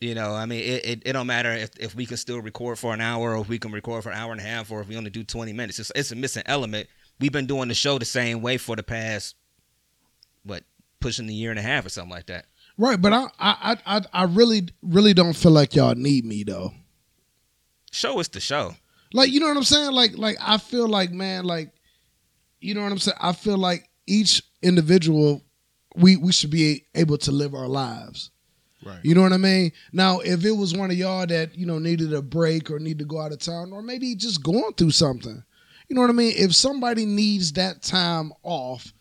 You 0.00 0.14
know, 0.14 0.34
I 0.34 0.44
mean, 0.44 0.60
it, 0.60 0.84
it, 0.84 1.02
it 1.06 1.12
don't 1.14 1.26
matter 1.26 1.50
if, 1.52 1.70
if 1.80 1.94
we 1.94 2.04
can 2.04 2.16
still 2.18 2.40
record 2.40 2.78
for 2.78 2.92
an 2.92 3.00
hour 3.00 3.34
or 3.36 3.40
if 3.40 3.48
we 3.48 3.58
can 3.58 3.72
record 3.72 4.02
for 4.02 4.10
an 4.10 4.18
hour 4.18 4.32
and 4.32 4.40
a 4.40 4.44
half 4.44 4.70
or 4.70 4.80
if 4.82 4.88
we 4.88 4.96
only 4.96 5.08
do 5.08 5.24
20 5.24 5.52
minutes. 5.54 5.78
It's, 5.78 5.90
it's 5.94 6.10
a 6.12 6.16
missing 6.16 6.42
element. 6.46 6.88
We've 7.20 7.32
been 7.32 7.46
doing 7.46 7.68
the 7.68 7.74
show 7.74 7.98
the 7.98 8.04
same 8.04 8.42
way 8.42 8.58
for 8.58 8.76
the 8.76 8.82
past, 8.82 9.34
what, 9.36 9.43
pushing 11.04 11.26
the 11.26 11.34
year 11.34 11.50
and 11.50 11.58
a 11.58 11.62
half 11.62 11.84
or 11.84 11.90
something 11.90 12.10
like 12.10 12.26
that. 12.26 12.46
Right, 12.78 13.00
but 13.00 13.12
I, 13.12 13.26
I, 13.38 13.76
I, 13.84 14.00
I 14.10 14.24
really, 14.24 14.68
really 14.80 15.12
don't 15.12 15.34
feel 15.34 15.52
like 15.52 15.74
y'all 15.74 15.94
need 15.94 16.24
me 16.24 16.44
though. 16.44 16.72
Show 17.92 18.18
is 18.20 18.28
the 18.28 18.40
show. 18.40 18.74
Like, 19.12 19.30
you 19.30 19.38
know 19.38 19.48
what 19.48 19.58
I'm 19.58 19.64
saying? 19.64 19.92
Like, 19.92 20.16
like 20.16 20.38
I 20.40 20.56
feel 20.56 20.88
like, 20.88 21.12
man, 21.12 21.44
like, 21.44 21.72
you 22.58 22.72
know 22.72 22.82
what 22.82 22.90
I'm 22.90 22.98
saying? 22.98 23.18
I 23.20 23.32
feel 23.34 23.58
like 23.58 23.90
each 24.06 24.42
individual, 24.62 25.42
we 25.94 26.16
we 26.16 26.32
should 26.32 26.50
be 26.50 26.86
able 26.94 27.18
to 27.18 27.32
live 27.32 27.54
our 27.54 27.68
lives. 27.68 28.30
Right. 28.82 29.00
You 29.02 29.14
know 29.14 29.20
what 29.20 29.34
I 29.34 29.36
mean? 29.36 29.72
Now, 29.92 30.20
if 30.20 30.42
it 30.46 30.52
was 30.52 30.74
one 30.74 30.90
of 30.90 30.96
y'all 30.96 31.26
that 31.26 31.54
you 31.54 31.66
know 31.66 31.78
needed 31.78 32.14
a 32.14 32.22
break 32.22 32.70
or 32.70 32.78
need 32.78 32.98
to 33.00 33.04
go 33.04 33.20
out 33.20 33.32
of 33.32 33.40
town, 33.40 33.74
or 33.74 33.82
maybe 33.82 34.14
just 34.14 34.42
going 34.42 34.72
through 34.72 34.92
something, 34.92 35.44
you 35.88 35.94
know 35.94 36.00
what 36.00 36.10
I 36.10 36.14
mean? 36.14 36.32
If 36.34 36.54
somebody 36.54 37.04
needs 37.04 37.52
that 37.52 37.82
time 37.82 38.32
off, 38.42 38.93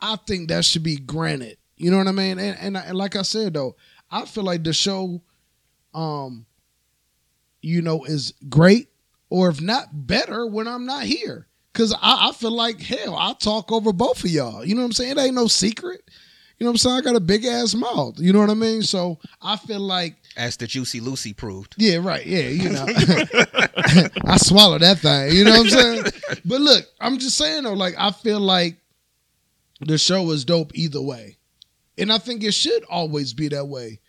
I 0.00 0.16
think 0.26 0.48
that 0.48 0.64
should 0.64 0.82
be 0.82 0.96
granted. 0.96 1.56
You 1.76 1.90
know 1.90 1.98
what 1.98 2.08
I 2.08 2.12
mean? 2.12 2.38
And 2.38 2.56
and, 2.58 2.76
and 2.76 2.96
like 2.96 3.16
I 3.16 3.22
said 3.22 3.54
though, 3.54 3.76
I 4.10 4.24
feel 4.24 4.44
like 4.44 4.64
the 4.64 4.72
show, 4.72 5.20
um, 5.94 6.46
you 7.62 7.82
know, 7.82 8.04
is 8.04 8.34
great, 8.48 8.88
or 9.30 9.48
if 9.48 9.60
not 9.60 10.06
better 10.06 10.46
when 10.46 10.66
I'm 10.68 10.86
not 10.86 11.04
here. 11.04 11.46
Cause 11.74 11.92
I, 11.92 12.28
I 12.30 12.32
feel 12.32 12.50
like 12.50 12.80
hell, 12.80 13.14
I 13.14 13.34
talk 13.38 13.70
over 13.70 13.92
both 13.92 14.24
of 14.24 14.30
y'all. 14.30 14.64
You 14.64 14.74
know 14.74 14.80
what 14.80 14.86
I'm 14.86 14.92
saying? 14.92 15.12
It 15.12 15.18
ain't 15.18 15.34
no 15.34 15.46
secret. 15.46 16.02
You 16.58 16.64
know 16.64 16.70
what 16.70 16.72
I'm 16.72 16.78
saying? 16.78 16.96
I 16.96 17.00
got 17.02 17.14
a 17.14 17.20
big 17.20 17.44
ass 17.44 17.72
mouth. 17.72 18.18
You 18.18 18.32
know 18.32 18.40
what 18.40 18.50
I 18.50 18.54
mean? 18.54 18.82
So 18.82 19.20
I 19.40 19.56
feel 19.56 19.78
like 19.78 20.16
As 20.36 20.56
the 20.56 20.66
Juicy 20.66 20.98
Lucy 20.98 21.32
proved. 21.32 21.76
yeah, 21.78 21.98
right. 22.02 22.26
Yeah, 22.26 22.48
you 22.48 22.70
know. 22.70 22.84
I 24.24 24.36
swallowed 24.38 24.80
that 24.82 24.98
thing. 24.98 25.36
You 25.36 25.44
know 25.44 25.52
what 25.52 25.60
I'm 25.60 25.68
saying? 25.68 26.04
But 26.44 26.60
look, 26.62 26.84
I'm 27.00 27.18
just 27.18 27.36
saying 27.38 27.62
though, 27.62 27.74
like 27.74 27.94
I 27.96 28.10
feel 28.10 28.40
like 28.40 28.76
the 29.80 29.98
show 29.98 30.30
is 30.30 30.44
dope 30.44 30.72
either 30.74 31.00
way. 31.00 31.36
And 31.96 32.12
I 32.12 32.18
think 32.18 32.42
it 32.44 32.52
should 32.52 32.84
always 32.84 33.32
be 33.32 33.48
that 33.48 33.66
way. 33.66 34.00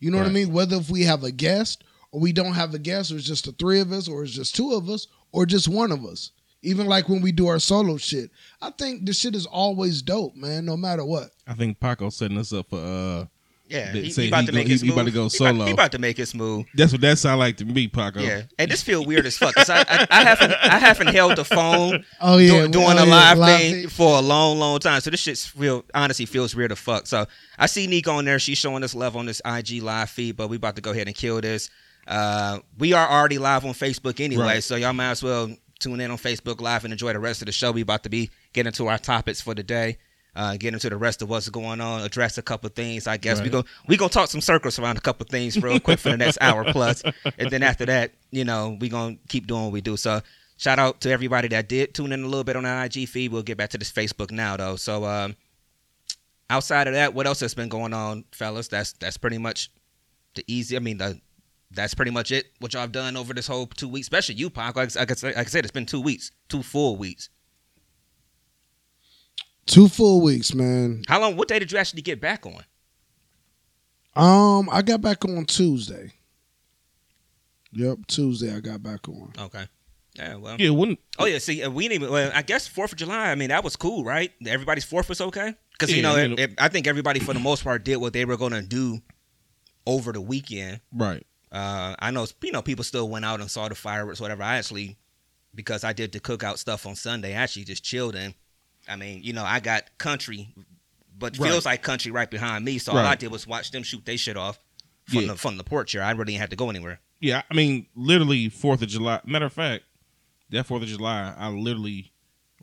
You 0.00 0.10
know 0.10 0.18
what 0.18 0.26
I 0.26 0.30
mean? 0.30 0.52
Whether 0.52 0.76
if 0.76 0.90
we 0.90 1.02
have 1.04 1.24
a 1.24 1.32
guest 1.32 1.82
or 2.12 2.20
we 2.20 2.32
don't 2.32 2.54
have 2.54 2.74
a 2.74 2.78
guest, 2.78 3.10
or 3.12 3.16
it's 3.16 3.26
just 3.26 3.44
the 3.44 3.52
three 3.52 3.80
of 3.80 3.92
us, 3.92 4.08
or 4.08 4.22
it's 4.22 4.32
just 4.32 4.54
two 4.56 4.72
of 4.72 4.88
us, 4.88 5.06
or 5.32 5.44
just 5.46 5.68
one 5.68 5.92
of 5.92 6.04
us. 6.04 6.30
Even 6.62 6.86
like 6.86 7.08
when 7.08 7.20
we 7.20 7.32
do 7.32 7.46
our 7.46 7.58
solo 7.58 7.96
shit. 7.96 8.30
I 8.60 8.70
think 8.70 9.06
the 9.06 9.12
shit 9.12 9.34
is 9.34 9.46
always 9.46 10.02
dope, 10.02 10.34
man, 10.34 10.64
no 10.64 10.76
matter 10.76 11.04
what. 11.04 11.30
I 11.46 11.54
think 11.54 11.78
Paco 11.78 12.10
setting 12.10 12.38
us 12.38 12.52
up 12.52 12.70
for 12.70 12.78
uh 12.78 13.26
Yeah, 13.68 13.92
They 13.92 14.00
he, 14.02 14.10
he 14.10 14.28
about 14.28 14.40
he 14.40 14.46
to 14.46 14.52
go- 14.52 14.58
make 14.58 14.66
he- 14.68 14.74
it 14.74 14.80
he 14.80 14.90
about 14.90 15.04
to 15.06 15.10
go 15.10 15.28
solo. 15.28 15.50
about, 15.56 15.66
he 15.66 15.72
about 15.72 15.92
to 15.92 15.98
make 15.98 16.16
his 16.16 16.34
move. 16.34 16.64
that's 16.74 16.90
what 16.92 17.00
that 17.02 17.18
sound 17.18 17.38
like 17.38 17.58
to 17.58 17.64
me, 17.64 17.86
Paco. 17.88 18.20
Yeah, 18.20 18.42
and 18.58 18.70
this 18.70 18.82
feel 18.82 19.04
weird 19.04 19.26
as 19.26 19.36
fuck. 19.36 19.54
'cause 19.54 19.68
I, 19.68 19.80
I, 19.88 20.06
I 20.10 20.22
haven't 20.24 20.52
I 20.54 20.78
haven't 20.78 21.08
held 21.08 21.36
the 21.36 21.44
phone 21.44 22.04
Oh 22.20 22.38
yeah, 22.38 22.62
do- 22.66 22.68
doing 22.68 22.86
oh, 22.86 23.02
a 23.02 23.06
yeah, 23.06 23.34
live, 23.34 23.38
thing 23.38 23.74
thing. 23.74 23.88
for 23.88 24.18
a 24.18 24.22
long, 24.22 24.58
long 24.58 24.78
time. 24.78 25.00
So 25.02 25.10
this 25.10 25.20
shit's 25.20 25.54
real. 25.56 25.84
Honestly, 25.94 26.24
feels 26.26 26.54
weird 26.56 26.72
as 26.72 26.78
fuck. 26.78 27.06
So 27.06 27.26
I 27.58 27.66
see 27.66 27.86
Nico 27.86 28.12
on 28.12 28.24
there. 28.24 28.38
She's 28.38 28.58
showing 28.58 28.82
us 28.84 28.94
love 28.94 29.16
on 29.16 29.26
this 29.26 29.42
IG 29.44 29.82
live 29.82 30.08
feed, 30.08 30.36
but 30.36 30.48
we 30.48 30.56
about 30.56 30.76
to 30.76 30.82
go 30.82 30.92
ahead 30.92 31.06
and 31.06 31.14
kill 31.14 31.40
this. 31.40 31.68
Uh, 32.06 32.60
we 32.78 32.94
are 32.94 33.06
already 33.06 33.36
live 33.38 33.64
on 33.66 33.74
Facebook 33.74 34.18
anyway, 34.18 34.44
Right. 34.44 34.64
so 34.64 34.76
y'all 34.76 34.94
might 34.94 35.10
as 35.10 35.22
well 35.22 35.54
tune 35.78 36.00
in 36.00 36.10
on 36.10 36.16
Facebook 36.16 36.60
Live 36.60 36.84
and 36.84 36.92
enjoy 36.92 37.12
the 37.12 37.18
rest 37.18 37.42
of 37.42 37.46
the 37.46 37.52
show. 37.52 37.70
We 37.70 37.82
about 37.82 38.02
to 38.04 38.08
be 38.08 38.30
getting 38.54 38.72
to 38.72 38.86
our 38.88 38.98
topics 38.98 39.40
for 39.42 39.54
the 39.54 39.62
day. 39.62 39.98
Uh, 40.36 40.56
get 40.56 40.72
into 40.72 40.88
the 40.88 40.96
rest 40.96 41.20
of 41.20 41.28
what's 41.28 41.48
going 41.48 41.80
on, 41.80 42.02
address 42.02 42.38
a 42.38 42.42
couple 42.42 42.68
things. 42.70 43.06
I 43.08 43.16
guess 43.16 43.38
we 43.38 43.44
Right. 43.44 43.52
go 43.52 43.64
we 43.88 43.96
gonna 43.96 44.08
talk 44.10 44.28
some 44.28 44.40
circles 44.40 44.78
around 44.78 44.96
a 44.96 45.00
couple 45.00 45.26
things 45.28 45.60
real 45.60 45.80
quick 45.80 45.98
for 45.98 46.10
the 46.10 46.16
next 46.16 46.38
hour 46.40 46.64
plus, 46.70 47.02
and 47.38 47.50
then 47.50 47.62
after 47.64 47.84
that, 47.86 48.12
you 48.30 48.44
know, 48.44 48.76
we 48.80 48.88
gonna 48.88 49.16
keep 49.28 49.46
doing 49.48 49.64
what 49.64 49.72
we 49.72 49.80
do. 49.80 49.96
So 49.96 50.20
shout 50.56 50.78
out 50.78 51.00
to 51.00 51.10
everybody 51.10 51.48
that 51.48 51.68
did 51.68 51.94
tune 51.94 52.12
in 52.12 52.22
a 52.22 52.26
little 52.26 52.44
bit 52.44 52.54
on 52.56 52.64
our 52.66 52.84
IG 52.84 53.08
feed. 53.08 53.32
We'll 53.32 53.42
get 53.42 53.56
back 53.58 53.70
to 53.70 53.78
this 53.78 53.90
Facebook 53.90 54.30
now 54.30 54.56
though. 54.56 54.76
So 54.76 55.04
um, 55.06 55.34
outside 56.50 56.86
of 56.86 56.94
that, 56.94 57.14
what 57.14 57.26
else 57.26 57.40
has 57.40 57.54
been 57.54 57.68
going 57.68 57.92
on, 57.94 58.24
fellas? 58.32 58.68
That's 58.68 58.92
that's 58.92 59.16
pretty 59.16 59.38
much 59.38 59.70
the 60.34 60.44
easy. 60.46 60.76
I 60.76 60.80
mean 60.80 60.98
the. 60.98 61.20
That's 61.70 61.92
pretty 61.92 62.12
much 62.12 62.32
it. 62.32 62.46
What 62.60 62.72
y'all 62.72 62.80
have 62.80 62.92
done 62.92 63.14
over 63.14 63.34
this 63.34 63.46
whole 63.46 63.66
two 63.66 63.88
weeks, 63.88 64.06
especially 64.06 64.36
you, 64.36 64.48
Pac. 64.48 64.74
Like, 64.74 64.94
like, 64.96 65.10
I 65.10 65.14
said, 65.14 65.36
like 65.36 65.46
I 65.46 65.50
said, 65.50 65.64
it's 65.66 65.70
been 65.70 65.84
two 65.84 66.00
weeks, 66.00 66.30
two 66.48 66.62
full 66.62 66.96
weeks. 66.96 67.28
Two 69.68 69.86
full 69.88 70.22
weeks, 70.22 70.54
man. 70.54 71.02
How 71.08 71.20
long? 71.20 71.36
What 71.36 71.46
day 71.48 71.58
did 71.58 71.70
you 71.70 71.78
actually 71.78 72.02
get 72.02 72.20
back 72.20 72.44
on? 72.46 72.64
Um, 74.16 74.68
I 74.72 74.82
got 74.82 75.00
back 75.00 75.24
on 75.26 75.44
Tuesday. 75.44 76.12
Yep, 77.72 77.98
Tuesday 78.08 78.54
I 78.56 78.60
got 78.60 78.82
back 78.82 79.06
on. 79.08 79.32
Okay. 79.38 79.68
Yeah. 80.14 80.36
Well. 80.36 80.56
Yeah, 80.58 80.70
wouldn't 80.70 80.98
Oh 81.18 81.26
yeah. 81.26 81.38
See, 81.38 81.62
uh, 81.62 81.70
we 81.70 81.86
didn't 81.86 82.02
even. 82.02 82.12
Well, 82.12 82.32
I 82.34 82.42
guess 82.42 82.66
Fourth 82.66 82.92
of 82.92 82.98
July. 82.98 83.30
I 83.30 83.34
mean, 83.34 83.50
that 83.50 83.62
was 83.62 83.76
cool, 83.76 84.04
right? 84.04 84.32
Everybody's 84.46 84.84
Fourth 84.84 85.08
was 85.08 85.20
okay 85.20 85.54
because 85.72 85.94
you 85.94 86.02
know, 86.02 86.16
I 86.16 86.22
it, 86.22 86.28
mean- 86.30 86.38
it- 86.38 86.54
I 86.58 86.68
think 86.68 86.86
everybody 86.86 87.20
for 87.20 87.34
the 87.34 87.40
most 87.40 87.62
part 87.62 87.84
did 87.84 87.96
what 87.98 88.14
they 88.14 88.24
were 88.24 88.38
gonna 88.38 88.62
do 88.62 89.00
over 89.86 90.12
the 90.12 90.20
weekend. 90.20 90.80
right. 90.92 91.24
Uh, 91.50 91.94
I 91.98 92.10
know, 92.10 92.26
you 92.42 92.52
know, 92.52 92.60
people 92.60 92.84
still 92.84 93.08
went 93.08 93.24
out 93.24 93.40
and 93.40 93.50
saw 93.50 93.68
the 93.70 93.74
fireworks, 93.74 94.20
whatever. 94.20 94.42
I 94.42 94.58
actually, 94.58 94.98
because 95.54 95.82
I 95.82 95.94
did 95.94 96.12
the 96.12 96.20
cookout 96.20 96.58
stuff 96.58 96.84
on 96.84 96.94
Sunday, 96.94 97.30
I 97.34 97.42
actually 97.42 97.64
just 97.64 97.82
chilled 97.82 98.14
in. 98.16 98.34
I 98.88 98.96
mean, 98.96 99.22
you 99.22 99.32
know, 99.32 99.44
I 99.44 99.60
got 99.60 99.96
country, 99.98 100.54
but 101.18 101.38
Right. 101.38 101.50
feels 101.50 101.66
like 101.66 101.82
country 101.82 102.10
right 102.10 102.30
behind 102.30 102.64
me. 102.64 102.78
So 102.78 102.92
all 102.92 102.98
I 102.98 103.14
did 103.14 103.30
was 103.30 103.46
watch 103.46 103.70
them 103.70 103.82
shoot 103.82 104.04
their 104.04 104.18
shit 104.18 104.36
off 104.36 104.58
from 105.06 105.22
Yeah. 105.22 105.26
the 105.28 105.36
from 105.36 105.56
the 105.56 105.64
porch 105.64 105.92
here. 105.92 106.02
I 106.02 106.10
really 106.12 106.32
didn't 106.32 106.40
have 106.40 106.50
to 106.50 106.56
go 106.56 106.70
anywhere. 106.70 107.00
Yeah, 107.20 107.42
I 107.50 107.54
mean, 107.54 107.86
literally 107.96 108.48
Fourth 108.48 108.82
of 108.82 108.88
July. 108.88 109.20
Matter 109.24 109.46
of 109.46 109.52
fact, 109.52 109.84
that 110.50 110.66
Fourth 110.66 110.82
of 110.82 110.88
July, 110.88 111.34
I 111.36 111.48
literally 111.48 112.12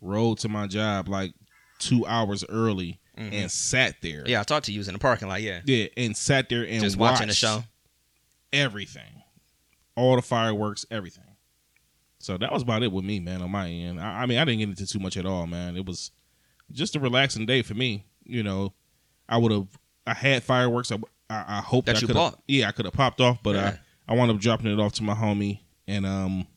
rode 0.02 0.38
to 0.40 0.50
my 0.50 0.68
job 0.68 1.08
like 1.10 1.34
two 1.80 2.06
hours 2.08 2.44
early 2.48 3.00
Mhm. 3.18 3.34
and 3.34 3.52
sat 3.52 4.02
there. 4.02 4.24
Yeah, 4.28 4.40
I 4.40 4.44
talked 4.44 4.66
to 4.68 4.72
you 4.72 4.80
was 4.80 4.88
in 4.88 4.94
the 4.94 5.00
parking 5.00 5.28
lot. 5.28 5.42
Yeah, 5.42 5.62
yeah, 5.66 5.88
and 5.98 6.16
sat 6.16 6.48
there 6.50 6.66
and 6.66 6.82
just 6.82 6.96
watching 6.98 7.28
the 7.28 7.34
show. 7.34 7.66
everything, 8.54 9.24
all 9.96 10.16
the 10.16 10.22
fireworks, 10.22 10.86
everything. 10.90 11.24
So 12.26 12.40
that 12.40 12.52
was 12.52 12.64
about 12.64 12.82
it 12.82 12.92
with 12.92 13.06
me, 13.06 13.20
man. 13.20 13.44
On 13.44 13.52
my 13.52 13.70
end, 13.70 14.02
I, 14.02 14.24
I 14.24 14.26
mean, 14.26 14.40
I 14.40 14.46
didn't 14.46 14.58
get 14.60 14.70
into 14.70 14.88
too 14.88 14.98
much 14.98 15.16
at 15.16 15.28
all, 15.28 15.46
man. 15.46 15.78
It 15.78 15.86
was 15.86 16.10
just 16.72 16.96
a 16.96 17.00
relaxing 17.00 17.46
day 17.46 17.62
for 17.62 17.76
me. 17.76 18.04
You 18.24 18.42
know, 18.42 18.74
I 19.30 19.38
would 19.38 19.52
have, 19.52 19.68
I 20.08 20.16
had 20.16 20.42
fireworks. 20.44 20.92
I, 20.92 20.96
I, 21.30 21.46
I 21.60 21.62
hope 21.62 21.86
That 21.86 21.98
I 21.98 22.00
you 22.00 22.08
coulda- 22.08 22.20
bought. 22.20 22.42
Yeah, 22.48 22.68
I 22.68 22.72
could 22.72 22.86
have 22.86 22.96
popped 22.96 23.22
off, 23.22 23.44
but 23.44 23.54
Yeah. 23.56 23.78
I, 24.08 24.14
I 24.14 24.16
wound 24.16 24.32
up 24.32 24.40
dropping 24.40 24.72
it 24.74 24.80
off 24.80 24.94
to 24.94 25.04
my 25.04 25.14
homie, 25.14 25.60
and 25.88 26.04
um, 26.04 26.48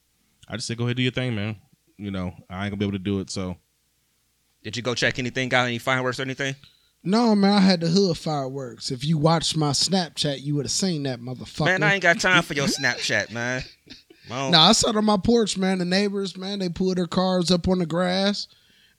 I 0.49 0.57
just 0.57 0.69
said, 0.69 0.79
"Go 0.79 0.85
ahead, 0.85 0.97
do 0.97 1.03
your 1.03 1.13
thing, 1.13 1.35
man." 1.35 1.57
You 1.99 2.11
know, 2.13 2.33
I 2.49 2.65
ain't 2.65 2.71
gonna 2.73 2.77
be 2.79 2.85
able 2.87 2.93
to 2.93 2.99
do 2.99 3.21
it, 3.21 3.29
so 3.29 3.57
Did 4.63 4.75
you 4.75 4.83
go 4.83 4.95
check 4.95 5.19
anything? 5.19 5.51
Got 5.51 5.67
any 5.67 5.77
fireworks 5.79 6.19
or 6.19 6.23
anything? 6.23 6.55
No, 7.05 7.35
man, 7.35 7.53
I 7.53 7.61
had 7.61 7.81
the 7.81 7.89
hood 7.89 8.17
fireworks. 8.17 8.91
If 8.91 9.05
you 9.05 9.19
watched 9.19 9.55
my 9.57 9.71
Snapchat, 9.73 10.43
you 10.43 10.55
would 10.55 10.65
have 10.65 10.73
seen 10.73 11.03
that 11.03 11.21
motherfucker. 11.21 11.67
Man, 11.67 11.83
I 11.83 11.93
ain't 11.95 12.03
got 12.03 12.21
time 12.21 12.43
for 12.43 12.55
your 12.55 12.67
Snapchat, 12.69 13.31
man. 13.33 13.63
Well, 14.29 14.51
No, 14.51 14.59
I 14.59 14.73
sat 14.73 14.97
on 14.97 15.05
my 15.05 15.17
porch, 15.17 15.57
man. 15.59 15.79
The 15.79 15.85
neighbors, 15.85 16.37
man, 16.37 16.59
they 16.59 16.69
pull 16.69 16.95
their 16.95 17.07
cars 17.07 17.51
up 17.51 17.69
on 17.69 17.79
the 17.79 17.87
grass. 17.87 18.47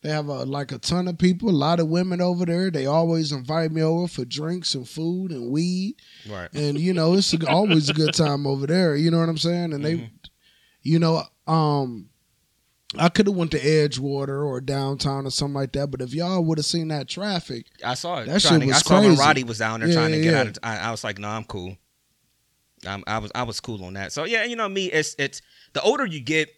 They 0.02 0.10
have 0.10 0.28
a, 0.28 0.46
like 0.46 0.72
a 0.72 0.78
ton 0.78 1.10
of 1.10 1.18
people, 1.18 1.50
a 1.50 1.52
lot 1.52 1.82
of 1.82 1.90
women 1.90 2.22
over 2.22 2.46
there. 2.46 2.72
They 2.72 2.86
always 2.86 3.34
invite 3.34 3.72
me 3.74 3.82
over 3.82 4.08
for 4.08 4.24
drinks 4.24 4.74
and 4.74 4.88
food 4.88 5.32
and 5.32 5.52
weed, 5.52 5.96
right. 6.30 6.48
and 6.54 6.80
you 6.80 6.94
know 6.94 7.16
it's 7.16 7.36
always 7.46 7.90
a 7.90 7.94
good 7.94 8.14
time 8.14 8.48
over 8.48 8.66
there. 8.66 8.96
You 8.96 9.12
know 9.12 9.20
what 9.20 9.28
I'm 9.28 9.38
saying? 9.38 9.74
And 9.74 9.84
they, 9.84 10.10
you 10.84 11.00
know, 11.00 11.24
um, 11.48 12.08
I 12.98 13.10
could 13.10 13.28
have 13.28 13.36
went 13.36 13.52
to 13.52 13.60
Edgewater 13.60 14.42
or 14.46 14.62
downtown 14.62 15.26
or 15.28 15.32
something 15.32 15.54
like 15.56 15.74
that. 15.74 15.88
But 15.92 16.00
if 16.02 16.14
y'all 16.14 16.46
would 16.46 16.58
have 16.60 16.66
seen 16.66 16.88
that 16.88 17.10
traffic, 17.10 17.66
I 17.86 17.94
saw 17.96 18.20
it. 18.20 18.28
That 18.28 18.42
shit 18.42 18.62
to- 18.62 18.68
was 18.68 18.78
I 18.78 18.80
saw 18.80 19.02
when. 19.02 19.16
Roddy 19.18 19.44
was 19.44 19.60
down 19.60 19.82
there 19.82 19.90
Yeah, 19.90 19.96
trying 19.96 20.12
to 20.14 20.18
yeah, 20.18 20.24
get 20.24 20.32
yeah. 20.34 20.40
out. 20.40 20.48
Of, 20.48 20.58
I, 20.64 20.78
I 20.78 20.92
was 20.92 21.04
like, 21.04 21.20
no, 21.20 21.28
I'm 21.28 21.44
cool. 21.44 21.76
Um, 22.88 23.04
I 23.08 23.18
was 23.18 23.32
I 23.36 23.44
was 23.44 23.60
cool 23.60 23.84
on 23.84 23.94
that. 23.94 24.12
So 24.12 24.24
yeah, 24.24 24.44
you 24.46 24.56
know 24.56 24.70
me. 24.70 24.86
It's 24.86 25.16
it's 25.20 25.42
the 25.74 25.82
older 25.82 26.06
you 26.06 26.20
get, 26.22 26.50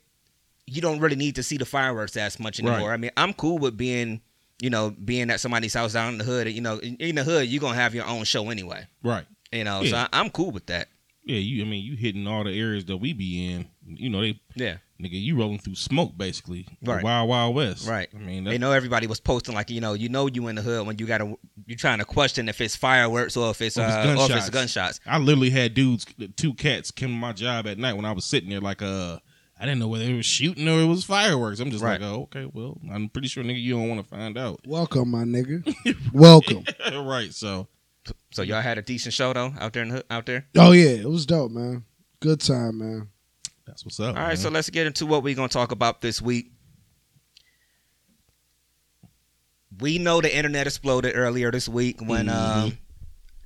you 0.68 0.82
don't 0.82 1.00
really 1.00 1.16
need 1.16 1.36
to 1.36 1.44
see 1.44 1.58
the 1.58 1.66
fireworks 1.66 2.16
as 2.18 2.40
much 2.40 2.60
anymore. 2.60 2.90
Right. 2.90 2.94
I 2.94 2.98
mean, 2.98 3.12
I'm 3.18 3.34
cool 3.34 3.58
with 3.58 3.76
being, 3.78 4.22
you 4.62 4.70
know, 4.70 4.92
being 4.92 5.30
at 5.32 5.40
somebody's 5.40 5.74
house 5.74 5.94
down 5.94 6.14
in 6.14 6.18
the 6.20 6.24
hood. 6.24 6.48
You 6.50 6.62
know, 6.62 6.78
in, 6.78 6.96
in 6.98 7.16
the 7.16 7.24
hood, 7.24 7.48
you're 7.48 7.62
gonna 7.62 7.76
have 7.76 7.96
your 7.96 8.06
own 8.06 8.24
show 8.24 8.50
anyway. 8.50 8.86
right. 9.04 9.26
You 9.52 9.66
know, 9.66 9.84
so 9.84 9.96
Yeah. 9.96 10.08
I, 10.14 10.20
I'm 10.20 10.30
cool 10.30 10.52
with 10.52 10.68
that. 10.68 10.88
Yeah, 11.24 11.38
you. 11.38 11.64
I 11.64 11.68
mean, 11.68 11.84
you 11.84 11.96
hitting 11.98 12.26
all 12.26 12.44
the 12.44 12.58
areas 12.58 12.86
that 12.86 12.98
we 12.98 13.14
be 13.14 13.52
in. 13.52 13.68
You 13.86 14.10
know, 14.10 14.22
they 14.22 14.40
Yeah, 14.56 14.78
nigga, 15.02 15.22
you 15.22 15.38
rolling 15.38 15.60
through 15.60 15.76
smoke 15.76 16.18
basically. 16.18 16.68
The 16.82 16.92
Right. 16.94 17.04
Wild 17.04 17.30
Wild 17.30 17.56
West. 17.56 17.88
Right. 17.88 18.08
I 18.14 18.18
mean, 18.20 18.44
they 18.44 18.58
know 18.58 18.72
everybody 18.72 19.08
was 19.08 19.20
posting 19.20 19.56
like, 19.56 19.70
you 19.70 19.82
know, 19.82 19.94
you 19.94 20.10
know, 20.10 20.28
you 20.28 20.48
in 20.48 20.56
the 20.56 20.62
hood 20.62 20.86
when 20.88 20.98
you 20.98 21.06
gotta, 21.06 21.36
you're 21.66 21.78
trying 21.78 22.00
to 22.00 22.06
question 22.06 22.48
if 22.50 22.62
it's 22.62 22.76
fireworks 22.76 23.36
or 23.36 23.50
if 23.52 23.62
it's 23.62 23.78
Or 23.78 23.82
if 23.84 23.88
it's 23.90 23.96
uh, 23.96 24.00
or 24.00 24.14
if 24.14 24.20
it's 24.20 24.28
gunshots. 24.28 24.50
gunshots. 24.50 25.00
I 25.06 25.18
literally 25.18 25.50
had 25.50 25.74
dudes, 25.74 26.06
two 26.36 26.54
cats, 26.54 26.92
come 26.92 27.10
to 27.10 27.16
my 27.16 27.34
job 27.34 27.68
at 27.68 27.78
night 27.78 27.94
when 27.94 28.06
I 28.06 28.12
was 28.12 28.26
sitting 28.26 28.50
there 28.50 28.62
like, 28.62 28.82
uh, 28.82 29.18
I 29.60 29.66
didn't 29.66 29.80
know 29.80 29.88
whether 29.90 30.06
it 30.06 30.16
was 30.16 30.26
shooting 30.26 30.68
or 30.68 30.80
it 30.80 30.86
was 30.88 31.04
fireworks. 31.04 31.60
I'm 31.60 31.70
just 31.70 31.84
Right. 31.84 32.02
like, 32.02 32.10
oh, 32.10 32.24
okay, 32.24 32.50
well, 32.52 32.80
I'm 32.92 33.10
pretty 33.10 33.28
sure, 33.28 33.44
nigga, 33.44 33.62
you 33.62 33.74
don't 33.78 33.90
want 33.90 34.02
to 34.02 34.08
find 34.10 34.36
out. 34.38 34.60
welcome, 34.66 35.12
my 35.12 35.24
nigga, 35.24 35.64
welcome. 36.14 36.64
right. 37.06 37.32
So, 37.34 37.68
So 38.32 38.42
y'all 38.42 38.62
had 38.62 38.80
a 38.80 38.82
decent 38.82 39.14
show 39.14 39.34
though 39.34 39.54
out 39.60 39.74
there 39.74 39.84
in 39.84 39.90
the 39.90 40.06
out 40.10 40.26
there. 40.26 40.48
Oh 40.58 40.72
yeah, 40.72 40.90
it 40.90 41.06
was 41.10 41.28
dope, 41.28 41.52
man. 41.52 41.84
Good 42.22 42.40
time, 42.42 42.80
man. 42.80 43.10
That's 43.66 43.86
what's 43.86 44.00
up. 44.00 44.16
All 44.16 44.22
right, 44.22 44.28
man. 44.30 44.38
so 44.38 44.50
let's 44.50 44.70
get 44.70 44.88
into 44.88 45.06
what 45.06 45.24
we're 45.24 45.36
gonna 45.36 45.48
talk 45.50 45.72
about 45.72 46.02
this 46.02 46.22
week. 46.22 46.52
We 49.80 49.98
know 50.00 50.22
the 50.22 50.36
internet 50.36 50.68
exploded 50.68 51.14
earlier 51.16 51.50
this 51.52 51.70
week 51.70 52.02
when 52.02 52.28
um, 52.30 52.78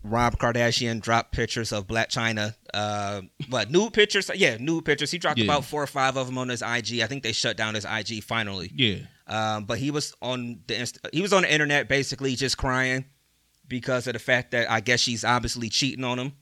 Rob 0.03 0.37
Kardashian 0.37 0.99
dropped 0.99 1.31
pictures 1.33 1.71
of 1.71 1.85
Blac 1.87 2.07
Chyna. 2.09 2.55
Uh, 2.73 3.21
what 3.49 3.69
nude 3.69 3.93
pictures? 3.93 4.29
Yeah, 4.33 4.57
nude 4.59 4.85
pictures. 4.85 5.11
He 5.11 5.17
dropped 5.19 5.37
Yeah. 5.37 5.45
about 5.45 5.65
four 5.65 5.83
or 5.83 5.87
five 5.87 6.17
of 6.17 6.25
them 6.25 6.37
on 6.37 6.49
his 6.49 6.61
IG. 6.63 7.01
I 7.01 7.07
think 7.07 7.21
they 7.23 7.31
shut 7.31 7.57
down 7.57 7.75
his 7.75 7.85
IG 7.85 8.23
finally. 8.23 8.71
yeah. 8.75 8.97
Um, 9.27 9.65
but 9.65 9.79
he 9.79 9.89
was 9.89 10.13
on 10.21 10.59
the 10.67 10.79
inst- 10.81 10.99
he 11.11 11.19
was 11.21 11.33
on 11.33 11.41
the 11.43 11.51
internet 11.51 11.87
basically 11.89 12.35
just 12.35 12.57
crying 12.59 13.05
because 13.67 14.05
of 14.05 14.13
the 14.13 14.19
fact 14.19 14.51
that 14.51 14.69
I 14.69 14.81
guess 14.81 14.99
she's 14.99 15.23
obviously 15.25 15.67
cheating 15.67 16.03
on 16.03 16.19
him 16.19 16.33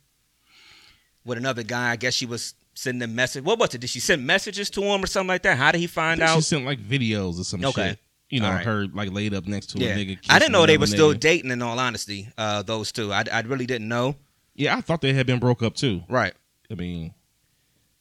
with 1.24 1.38
another 1.38 1.63
guy. 1.63 1.92
I 1.92 1.96
guess 1.96 2.13
she 2.13 2.25
was 2.25 2.56
sending 2.74 3.01
a 3.03 3.12
message. 3.12 3.44
What 3.44 3.60
was 3.60 3.74
it? 3.75 3.82
Did 3.82 3.89
she 3.89 4.00
send 4.00 4.25
messages 4.25 4.70
to 4.72 4.82
him 4.82 5.03
or 5.03 5.08
something 5.08 5.27
like 5.27 5.44
that? 5.44 5.58
How 5.58 5.72
did 5.72 5.80
he 5.80 5.88
find 5.88 6.20
think 6.20 6.30
she 6.30 6.36
out? 6.38 6.44
sent 6.44 6.65
like 6.65 6.80
videos 6.80 7.39
or 7.39 7.44
some 7.44 7.63
Okay. 7.65 7.89
shit. 7.89 8.00
You 8.30 8.39
know, 8.39 8.50
right. 8.50 8.65
her 8.65 8.88
like 8.94 9.12
laid 9.12 9.34
up 9.36 9.46
next 9.46 9.68
to 9.72 9.80
Yeah, 9.80 9.89
a 9.89 9.96
nigga. 9.98 10.18
I 10.30 10.39
didn't 10.39 10.53
know 10.53 10.65
they 10.65 10.77
were 10.80 10.88
still 10.88 11.13
dating. 11.13 11.51
In 11.51 11.62
all 11.62 11.77
honesty, 11.77 12.30
uh, 12.38 12.63
those 12.63 12.92
two, 12.92 13.13
I, 13.13 13.24
I 13.32 13.42
really 13.42 13.68
didn't 13.68 13.88
know. 13.88 14.15
Yeah, 14.56 14.75
I 14.75 14.82
thought 14.82 15.01
they 15.01 15.13
had 15.13 15.27
been 15.27 15.39
broke 15.39 15.62
up 15.62 15.75
too. 15.75 16.01
Right. 16.10 16.34
I 16.72 16.74
mean, 16.75 17.13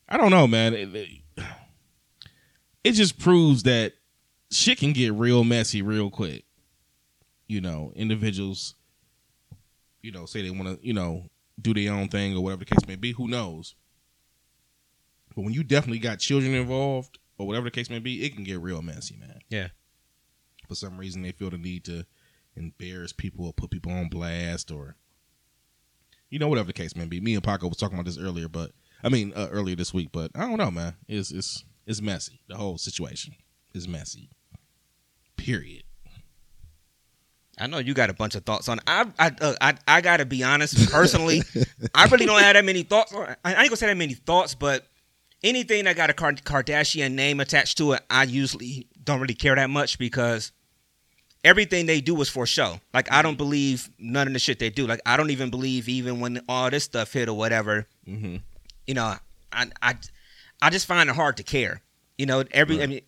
I 0.09 0.17
don't 0.17 0.31
know, 0.31 0.47
man. 0.47 0.73
It, 0.75 0.95
it, 0.95 1.09
it 2.85 2.93
just 2.93 3.19
proves 3.19 3.63
that 3.65 3.93
shit 4.51 4.79
can 4.79 4.93
get 4.93 5.13
real 5.13 5.45
messy 5.45 5.83
real 5.83 6.09
quick. 6.11 6.45
You 7.47 7.61
know, 7.61 7.93
individuals, 7.95 8.75
you 10.01 10.13
know, 10.13 10.25
say 10.25 10.41
they 10.43 10.51
want 10.51 10.81
to, 10.81 10.87
you 10.87 10.95
know, 10.95 11.25
do 11.61 11.75
their 11.75 11.93
own 11.93 12.09
thing 12.09 12.35
or 12.35 12.43
whatever 12.43 12.61
the 12.61 12.75
case 12.75 12.87
may 12.89 12.97
be. 12.97 13.13
Who 13.13 13.29
knows? 13.29 13.75
But 15.35 15.43
when 15.43 15.55
you 15.55 15.63
definitely 15.65 15.99
got 15.99 16.19
children 16.19 16.55
involved 16.55 17.19
or 17.39 17.47
whatever 17.47 17.65
the 17.65 17.71
case 17.71 17.91
may 17.91 17.99
be, 17.99 18.25
it 18.25 18.35
can 18.35 18.45
get 18.45 18.61
real 18.61 18.83
messy, 18.83 19.17
man. 19.17 19.41
Yeah. 19.49 19.69
For 20.69 20.75
some 20.75 20.97
reason, 20.99 21.23
they 21.23 21.33
feel 21.33 21.51
the 21.51 21.59
need 21.59 21.85
to 21.85 22.07
embarrass 22.57 23.13
people 23.13 23.47
or 23.47 23.53
put 23.53 23.71
people 23.71 23.93
on 23.93 24.09
blast 24.09 24.71
or, 24.71 24.97
you 26.31 26.39
know, 26.39 26.49
whatever 26.49 26.67
the 26.69 26.73
case 26.73 26.95
may 26.97 27.07
be. 27.07 27.21
Me 27.21 27.35
and 27.35 27.43
Paco 27.43 27.69
was 27.69 27.77
talking 27.77 27.97
about 27.99 28.07
this 28.07 28.19
earlier, 28.19 28.49
but 28.49 28.73
I 29.03 29.09
mean, 29.09 29.33
uh, 29.35 29.49
earlier 29.51 29.77
this 29.77 29.93
week. 29.93 30.11
But 30.13 30.31
I 30.35 30.41
don't 30.41 30.59
know, 30.59 30.71
man. 30.71 30.95
It's 31.09 31.31
it's 31.31 31.65
it's 31.87 32.01
messy. 32.01 32.41
The 32.49 32.57
whole 32.57 32.79
situation 32.79 33.35
is 33.75 33.89
messy. 33.89 34.31
Period. 35.37 35.83
I 37.59 37.67
know 37.67 37.79
you 37.79 37.93
got 37.95 38.09
a 38.11 38.15
bunch 38.15 38.35
of 38.35 38.45
thoughts 38.45 38.69
on. 38.69 38.79
It. 38.79 38.85
I 38.87 39.07
I 39.19 39.31
uh, 39.41 39.55
I, 39.61 39.75
I 39.87 40.01
got 40.01 40.19
to 40.19 40.25
be 40.25 40.43
honest. 40.43 40.91
Personally, 40.91 41.43
I 41.95 42.07
really 42.07 42.27
don't 42.27 42.41
have 42.41 42.55
that 42.55 42.65
many 42.65 42.83
thoughts. 42.83 43.13
on- 43.13 43.37
I 43.45 43.51
ain't 43.55 43.69
gonna 43.69 43.77
say 43.77 43.87
that 43.89 43.97
many 43.97 44.15
thoughts, 44.15 44.55
but 44.55 44.87
anything 45.45 45.85
that 45.85 45.97
got 45.97 46.11
a 46.11 46.13
Kardashian 46.13 47.13
name 47.13 47.41
attached 47.41 47.79
to 47.79 47.93
it, 47.93 48.03
I 48.11 48.25
usually 48.25 48.87
don't 49.03 49.21
really 49.21 49.35
care 49.35 49.55
that 49.57 49.71
much 49.71 49.99
because 49.99 50.53
everything 51.45 51.87
they 51.87 52.01
do 52.01 52.21
is 52.21 52.29
for 52.29 52.47
show. 52.47 52.81
Like 52.95 53.11
I 53.11 53.23
don't 53.23 53.37
believe 53.37 53.91
none 53.99 54.27
of 54.27 54.33
the 54.33 54.39
shit 54.39 54.59
they 54.59 54.71
do. 54.71 54.87
Like 54.87 55.01
I 55.07 55.17
don't 55.17 55.31
even 55.31 55.51
believe 55.51 55.89
even 55.89 56.21
when 56.21 56.41
all 56.49 56.71
this 56.71 56.85
stuff 56.85 57.13
hit 57.13 57.29
or 57.29 57.37
whatever. 57.37 57.87
Mm-hmm. 58.07 58.37
You 58.87 58.95
know, 58.95 59.15
I 59.53 59.67
I 59.81 59.97
I 60.61 60.71
just 60.71 60.87
find 60.87 61.09
it 61.09 61.17
hard 61.17 61.37
to 61.39 61.43
care. 61.43 61.83
You 62.19 62.27
know, 62.27 62.45
every 62.53 62.83
I 62.83 62.87
mean. 62.87 63.01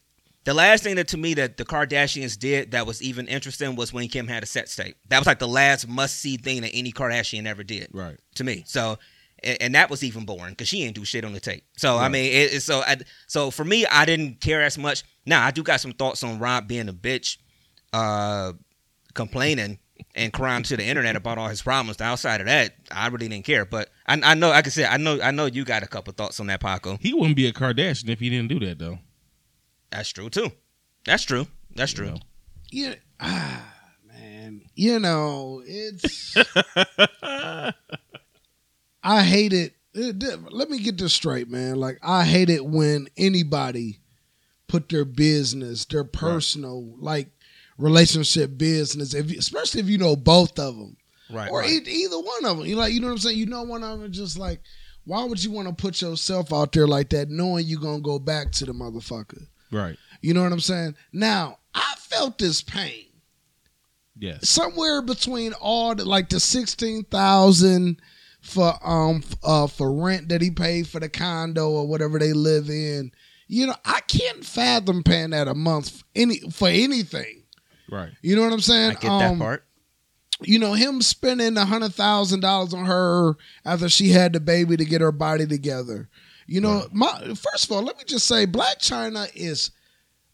The 0.44 0.52
last 0.52 0.82
thing 0.82 0.96
that 0.96 1.08
to 1.08 1.16
me 1.16 1.32
that 1.34 1.56
the 1.56 1.64
Kardashians 1.64 2.38
did 2.38 2.72
that 2.72 2.86
was 2.86 3.02
even 3.02 3.28
interesting 3.28 3.76
was 3.76 3.94
when 3.94 4.08
Kim 4.08 4.28
had 4.28 4.42
a 4.42 4.46
sex 4.46 4.76
tape. 4.76 4.94
That 5.08 5.18
was 5.18 5.26
like 5.26 5.38
the 5.38 5.48
last 5.48 5.88
must 5.88 6.20
see 6.20 6.36
thing 6.36 6.60
that 6.60 6.70
any 6.74 6.92
Kardashian 6.92 7.46
ever 7.46 7.62
did 7.62 7.88
Right. 7.94 8.18
to 8.34 8.44
me. 8.44 8.62
So, 8.66 8.98
and, 9.44 9.56
and 9.60 9.74
that 9.74 9.90
was 9.90 10.02
even 10.02 10.24
boring 10.24 10.50
because 10.52 10.68
she 10.68 10.82
ain't 10.84 10.94
do 10.96 11.04
shit 11.04 11.24
on 11.24 11.32
the 11.32 11.40
tape. 11.40 11.64
So 11.76 11.96
I 11.98 12.08
mean, 12.08 12.24
it, 12.32 12.54
it- 12.54 12.62
so 12.62 12.80
I, 12.80 12.96
so 13.28 13.50
for 13.50 13.64
me, 13.64 13.86
I 13.86 14.04
didn't 14.04 14.40
care 14.40 14.62
as 14.62 14.76
much. 14.78 15.04
Now 15.26 15.44
I 15.44 15.50
do 15.52 15.62
got 15.62 15.80
some 15.80 15.92
thoughts 15.92 16.22
on 16.24 16.38
Rob 16.38 16.66
being 16.68 16.88
a 16.88 16.92
bitch, 16.92 17.38
uh, 17.92 18.52
complaining 19.14 19.78
and 20.16 20.32
crying 20.32 20.62
to 20.64 20.76
the 20.76 20.84
internet 20.84 21.14
about 21.16 21.38
all 21.38 21.48
his 21.48 21.62
problems. 21.62 22.00
Outside 22.00 22.40
of 22.40 22.46
that, 22.46 22.74
I 22.90 23.06
really 23.08 23.28
didn't 23.28 23.44
care. 23.44 23.64
But 23.64 23.90
I, 24.06 24.20
I 24.22 24.34
know, 24.34 24.48
like 24.50 24.66
I 24.66 24.70
said, 24.70 24.86
I 24.90 24.96
know, 24.96 25.20
I 25.22 25.30
know 25.30 25.46
you 25.46 25.64
got 25.64 25.82
a 25.84 25.86
couple 25.86 26.12
thoughts 26.12 26.40
on 26.40 26.46
that, 26.48 26.60
Paco. 26.60 26.98
He 27.00 27.14
wouldn't 27.14 27.36
be 27.36 27.46
a 27.46 27.52
Kardashian 27.52 28.08
if 28.08 28.18
he 28.20 28.28
didn't 28.30 28.48
do 28.48 28.58
that, 28.66 28.78
though. 28.78 28.98
That's 29.90 30.08
true 30.10 30.28
too. 30.30 30.50
That's 31.04 31.22
true. 31.24 31.46
That's 31.76 31.92
You 31.92 31.96
true. 31.98 32.06
know? 32.10 32.16
Yeah, 32.70 32.94
ah, 33.20 33.72
man. 34.08 34.62
You 34.74 34.98
know, 34.98 35.62
it's. 35.64 36.36
I 39.04 39.22
hate 39.22 39.52
it. 39.52 39.74
Eh, 39.94 40.12
it- 40.20 40.52
Let 40.52 40.70
me 40.70 40.80
get 40.80 40.98
this 40.98 41.12
straight, 41.14 41.48
man. 41.48 41.76
Like 41.76 41.98
I 42.02 42.24
hate 42.24 42.50
it 42.50 42.64
when 42.64 43.06
anybody 43.16 44.00
put 44.66 44.88
their 44.88 45.04
business, 45.04 45.84
their 45.84 46.02
personal, 46.04 46.96
like 46.98 47.28
relationship 47.78 48.56
business, 48.58 49.14
if 49.14 49.30
you, 49.30 49.38
especially 49.38 49.80
if 49.80 49.88
you 49.88 49.98
know 49.98 50.16
both 50.16 50.58
of 50.58 50.76
them, 50.76 50.96
Right. 51.30 51.50
or 51.50 51.60
right. 51.60 51.70
e- 51.86 51.90
either 52.04 52.18
one 52.18 52.44
of 52.44 52.56
them. 52.58 52.66
You 52.66 52.76
like, 52.76 52.92
you 52.92 53.00
know 53.00 53.06
what 53.08 53.12
I'm 53.14 53.18
saying? 53.18 53.38
You 53.38 53.46
know 53.46 53.62
one 53.62 53.84
of 53.84 54.00
them, 54.00 54.10
just 54.12 54.38
like, 54.38 54.60
why 55.04 55.22
would 55.24 55.42
you 55.44 55.50
want 55.50 55.68
to 55.68 55.74
put 55.74 56.00
yourself 56.00 56.52
out 56.52 56.72
there 56.72 56.86
like 56.88 57.10
that, 57.10 57.28
knowing 57.28 57.66
you're 57.66 57.80
gonna 57.80 58.00
go 58.00 58.18
back 58.18 58.50
to 58.52 58.64
the 58.64 58.72
motherfucker? 58.72 59.46
Right. 59.70 59.96
You 60.22 60.32
know 60.34 60.42
what 60.42 60.52
I'm 60.52 60.60
saying? 60.60 60.94
Now, 61.12 61.58
I 61.74 61.94
felt 61.98 62.38
this 62.38 62.62
pain 62.62 63.06
Yes. 64.18 64.48
somewhere 64.48 65.02
between 65.02 65.52
all 65.54 65.94
the 65.94 66.04
like 66.04 66.28
the 66.30 66.38
sixteen 66.40 67.04
thousand 67.04 68.00
for 68.44 68.78
um 68.86 69.22
uh 69.42 69.66
for 69.66 69.92
rent 69.92 70.28
that 70.28 70.42
he 70.42 70.50
paid 70.50 70.86
for 70.86 71.00
the 71.00 71.08
condo 71.08 71.70
or 71.70 71.86
whatever 71.88 72.18
they 72.18 72.32
live 72.32 72.68
in. 72.68 73.10
You 73.48 73.66
know, 73.66 73.74
I 73.84 74.00
can't 74.08 74.44
fathom 74.44 75.02
paying 75.02 75.30
that 75.30 75.48
a 75.48 75.54
month 75.54 75.90
for 75.90 76.04
any 76.14 76.38
for 76.50 76.68
anything. 76.68 77.42
Right. 77.90 78.10
You 78.22 78.36
know 78.36 78.42
what 78.42 78.52
I'm 78.52 78.60
saying? 78.60 78.90
I 78.90 78.94
get 78.94 79.02
that 79.02 79.30
Um, 79.32 79.38
part. 79.38 79.64
You 80.42 80.58
know, 80.58 80.72
him 80.74 81.00
spending 81.00 81.56
a 81.56 81.64
hundred 81.64 81.94
thousand 81.94 82.40
dollars 82.40 82.74
on 82.74 82.84
her 82.86 83.34
after 83.64 83.88
she 83.88 84.10
had 84.10 84.32
the 84.32 84.40
baby 84.40 84.76
to 84.76 84.84
get 84.84 85.00
her 85.00 85.12
body 85.12 85.46
together. 85.46 86.08
You 86.46 86.60
know, 86.60 86.80
Right. 86.80 86.92
my 86.94 87.34
first 87.34 87.64
of 87.64 87.72
all, 87.72 87.82
let 87.82 87.96
me 87.96 88.04
just 88.06 88.26
say, 88.26 88.46
Blac 88.46 88.78
Chyna 88.80 89.30
is 89.34 89.70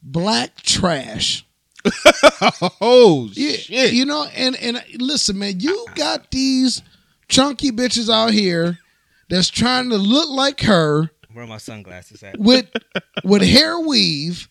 black 0.01 0.55
trash. 0.61 1.45
oh 2.81 3.29
Yeah, 3.33 3.55
shit. 3.57 3.93
you 3.93 4.05
know, 4.05 4.25
and 4.35 4.55
and 4.57 4.83
listen, 4.99 5.37
man, 5.39 5.59
you 5.59 5.85
got 5.95 6.31
these 6.31 6.81
chunky 7.31 7.71
bitches 7.71 8.13
out 8.13 8.31
here 8.31 8.77
that's 9.29 9.49
trying 9.49 9.89
to 9.89 9.97
look 9.97 10.29
like 10.29 10.61
her 10.61 11.09
Where 11.33 11.45
are 11.45 11.47
my 11.47 11.57
sunglasses 11.57 12.21
at? 12.23 12.37
with 12.39 12.67
with 13.23 13.41
hair 13.41 13.79
weave 13.79 14.47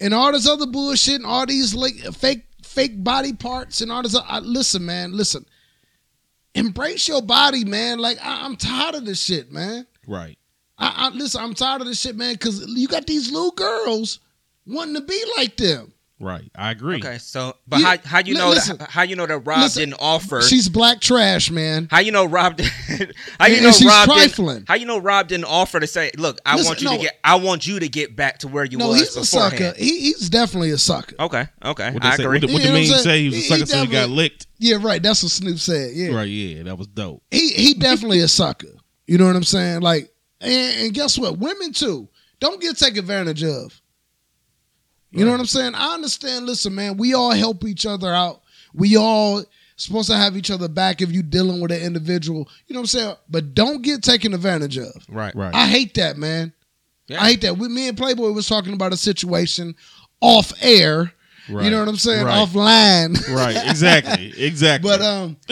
and 0.00 0.12
all 0.12 0.32
this 0.32 0.46
other 0.48 0.66
bullshit 0.66 1.14
and 1.16 1.26
all 1.26 1.46
these 1.46 1.74
like 1.74 1.94
fake 2.14 2.44
fake 2.62 3.02
body 3.02 3.32
parts 3.32 3.80
and 3.80 3.90
all 3.90 4.02
this. 4.02 4.14
I, 4.14 4.38
listen, 4.40 4.84
man, 4.84 5.16
listen. 5.16 5.44
Embrace 6.54 7.08
your 7.08 7.22
body, 7.22 7.64
man. 7.64 7.98
Like 7.98 8.18
I, 8.22 8.44
I'm 8.44 8.56
tired 8.56 8.94
of 8.96 9.04
this 9.06 9.22
shit, 9.22 9.50
man. 9.52 9.86
right. 10.06 10.36
I, 10.80 10.92
I 10.96 11.08
listen. 11.10 11.42
I'm 11.42 11.54
tired 11.54 11.80
of 11.80 11.86
this 11.88 12.00
shit, 12.00 12.14
man. 12.16 12.34
Because 12.34 12.64
you 12.68 12.86
got 12.88 13.06
these 13.06 13.32
little 13.32 13.50
girls 13.52 14.20
wanting 14.66 14.94
to 14.94 15.00
be 15.00 15.20
like 15.36 15.56
them. 15.56 15.92
Right. 16.20 16.50
I 16.56 16.72
agree. 16.72 16.96
Okay, 16.96 17.18
so 17.18 17.54
but 17.68 17.78
You- 17.78 17.86
how 17.86 17.96
how 18.04 18.18
you 18.18 18.34
li- 18.34 18.40
know 18.40 18.48
listen. 18.50 18.76
that, 18.78 18.90
how 18.90 19.02
you 19.02 19.14
know 19.14 19.24
that 19.26 19.38
Rob 19.38 19.60
Listen, 19.60 19.90
didn't 19.90 20.00
offer? 20.00 20.42
She's 20.42 20.68
black 20.68 21.00
trash, 21.00 21.48
man. 21.50 21.86
How 21.90 22.00
you 22.00 22.10
know 22.10 22.24
Rob? 22.24 22.56
Did, 22.56 22.66
how 23.38 23.46
you 23.46 23.54
And 23.56 23.64
know 23.64 23.70
she's 23.72 23.86
Rob? 23.86 24.04
trifling. 24.08 24.56
Didn't, 24.56 24.68
how 24.68 24.74
you 24.74 24.86
know 24.86 24.98
Rob 24.98 25.28
didn't 25.28 25.44
offer 25.44 25.78
to 25.78 25.86
say, 25.86 26.10
"Look, 26.18 26.40
I 26.44 26.56
Listen, 26.56 26.66
want 26.68 26.80
you 26.82 26.88
no. 26.90 26.96
to 26.96 27.02
get. 27.02 27.18
I 27.22 27.36
want 27.36 27.66
you 27.68 27.78
to 27.78 27.88
get 27.88 28.16
back 28.16 28.38
to 28.40 28.48
where 28.48 28.64
you 28.64 28.78
No, 28.78 28.88
was 28.88 28.98
he's 28.98 29.16
a 29.16 29.24
sucker. 29.24 29.74
He, 29.76 30.00
he's 30.00 30.28
definitely 30.28 30.70
a 30.70 30.78
sucker. 30.78 31.14
Okay, 31.20 31.46
okay, 31.64 31.92
What, 31.92 32.04
I 32.04 32.16
say, 32.16 32.24
agree. 32.24 32.38
what, 32.40 32.46
the- 32.48 32.52
what 32.52 32.62
You 32.62 32.68
the 32.68 32.72
know 32.74 32.80
mean 32.80 32.98
say? 32.98 33.20
He 33.22 33.28
was 33.28 33.36
a 33.38 33.40
sucker, 33.42 33.60
He 33.60 33.66
so 33.66 33.80
he 33.82 33.86
got 33.86 34.08
licked. 34.10 34.46
Yeah, 34.58 34.78
right. 34.80 35.00
That's 35.00 35.22
what 35.22 35.30
Snoop 35.30 35.58
said. 35.60 35.92
Yeah, 35.94 36.08
Right. 36.16 36.24
Yeah. 36.24 36.64
That 36.64 36.76
was 36.78 36.88
dope. 36.88 37.22
he 37.30 37.50
he 37.50 37.74
definitely 37.74 38.18
a 38.20 38.28
sucker. 38.28 38.66
You 39.06 39.18
know 39.18 39.26
what 39.26 39.36
I'm 39.36 39.44
saying? 39.44 39.82
Like, 39.82 40.12
and, 40.40 40.80
and 40.86 40.94
guess 40.94 41.16
what? 41.16 41.38
Women 41.38 41.72
too. 41.72 42.08
Don't 42.40 42.60
get 42.60 42.76
taken 42.76 42.98
advantage 42.98 43.44
of. 43.44 43.80
You 45.10 45.24
know 45.24 45.30
what 45.30 45.40
I'm 45.40 45.46
saying? 45.46 45.74
I 45.74 45.94
understand. 45.94 46.46
Listen, 46.46 46.74
man, 46.74 46.96
we 46.96 47.14
all 47.14 47.30
help 47.32 47.64
each 47.64 47.86
other 47.86 48.12
out. 48.12 48.42
We 48.74 48.96
all 48.96 49.42
supposed 49.76 50.10
to 50.10 50.16
have 50.16 50.36
each 50.36 50.50
other 50.50 50.68
back 50.68 51.00
if 51.00 51.10
you 51.12 51.22
dealing 51.22 51.60
with 51.60 51.70
an 51.72 51.80
individual. 51.80 52.48
You 52.66 52.74
know 52.74 52.80
what 52.80 52.94
I'm 52.94 53.00
saying? 53.00 53.16
But 53.30 53.54
don't 53.54 53.80
get 53.82 54.02
taken 54.02 54.34
advantage 54.34 54.76
of. 54.76 54.92
right, 55.08 55.34
Right. 55.34 55.54
I 55.54 55.66
hate 55.66 55.94
that, 55.94 56.16
man. 56.18 56.52
Yeah. 57.06 57.22
I 57.22 57.28
hate 57.30 57.40
that. 57.42 57.56
We, 57.56 57.68
me 57.68 57.88
and 57.88 57.96
Playboy 57.96 58.32
was 58.32 58.46
talking 58.46 58.74
about 58.74 58.92
a 58.92 58.96
situation 58.98 59.74
off 60.20 60.52
air. 60.60 61.12
right. 61.48 61.64
You 61.64 61.70
know 61.70 61.78
what 61.78 61.88
I'm 61.88 61.96
saying? 61.96 62.26
Right. 62.26 62.46
Offline. 62.46 63.34
right. 63.34 63.56
Exactly. 63.70 64.34
Exactly. 64.44 64.90
But 64.90 65.00
um, 65.00 65.36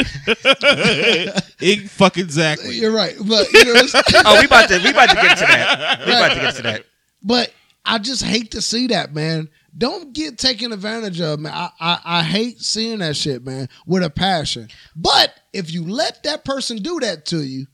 it 1.61 1.89
fucking 1.91 2.25
exactly. 2.25 2.77
you're 2.77 2.93
right. 2.93 3.15
But 3.19 3.51
you 3.53 3.65
know, 3.65 3.73
what 3.73 3.83
I'm 3.83 3.89
saying? 3.89 4.25
Oh, 4.27 4.39
we 4.39 4.47
about 4.47 4.69
to 4.69 4.79
we 4.83 4.91
about 4.91 5.09
to 5.11 5.15
get 5.17 5.39
to 5.39 5.45
that. 5.47 5.99
We 6.07 6.13
about 6.13 6.29
to 6.35 6.41
get 6.41 6.55
to 6.57 6.63
that. 6.63 6.85
but 7.23 7.53
I 7.87 7.99
just 7.99 8.23
hate 8.23 8.51
to 8.51 8.61
see 8.63 8.89
that, 8.89 9.15
man. 9.15 9.49
Don't 9.79 10.13
get 10.13 10.39
taken 10.39 10.73
advantage 10.73 11.21
of, 11.21 11.39
man. 11.41 11.53
I, 11.55 11.71
I 11.81 12.01
I 12.05 12.23
hate 12.23 12.61
seeing 12.61 12.99
that 12.99 13.17
shit, 13.17 13.45
man, 13.45 13.69
with 13.87 14.03
a 14.03 14.11
passion. 14.11 14.69
But 14.97 15.35
if 15.53 15.73
you 15.73 15.85
let 15.87 16.23
that 16.25 16.45
person 16.45 16.79
do 16.79 16.99
that 17.01 17.27
to 17.27 17.43
you, 17.43 17.67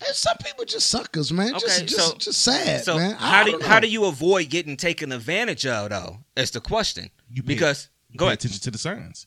and 0.00 0.14
some 0.14 0.36
people 0.44 0.64
just 0.64 0.88
suckers, 0.88 1.32
man. 1.32 1.52
Just 1.54 1.78
Okay, 1.78 1.86
just 1.86 2.08
so- 2.10 2.16
just 2.18 2.42
sad, 2.42 2.84
So 2.84 2.96
man. 2.96 3.16
I 3.18 3.28
how 3.30 3.44
do 3.44 3.58
how 3.62 3.80
do 3.80 3.88
you 3.88 4.04
avoid 4.06 4.50
getting 4.50 4.76
taken 4.76 5.12
advantage 5.12 5.64
of 5.66 5.90
though? 5.90 6.18
That's 6.34 6.50
the 6.50 6.60
question. 6.60 7.10
You 7.30 7.42
pay- 7.42 7.54
because 7.54 7.88
You 8.10 8.18
go 8.18 8.24
pay 8.26 8.28
ahead. 8.30 8.38
attention 8.40 8.60
to 8.60 8.70
the 8.70 8.78
signs. 8.78 9.26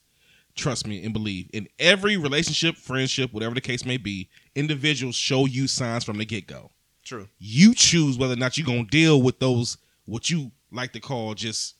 Trust 0.56 0.86
me 0.88 1.04
and 1.04 1.14
believe. 1.14 1.50
In 1.54 1.68
every 1.80 2.18
relationship, 2.18 2.76
friendship, 2.76 3.32
whatever 3.34 3.56
the 3.56 3.62
case 3.62 3.86
may 3.86 3.98
be, 3.98 4.30
individuals 4.56 5.16
show 5.16 5.46
you 5.46 5.68
signs 5.68 6.04
from 6.04 6.18
the 6.18 6.26
get 6.26 6.48
go. 6.48 6.72
True. 7.10 7.28
You 7.40 7.74
choose 7.74 8.20
whether 8.20 8.34
or 8.34 8.38
not 8.38 8.56
you're 8.56 8.68
gonna 8.68 8.84
deal 8.86 9.20
with 9.20 9.40
those 9.40 9.78
what 10.06 10.30
you 10.30 10.52
like 10.72 10.94
to 10.94 11.00
call 11.00 11.34
just 11.34 11.74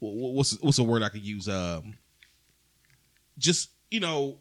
wh- 0.00 0.12
wh- 0.12 0.34
what's 0.36 0.60
what's 0.60 0.78
a 0.78 0.82
word 0.82 1.02
I 1.02 1.08
could 1.08 1.24
use? 1.24 1.48
Um, 1.48 1.96
just 3.38 3.70
you 3.90 4.00
know, 4.00 4.38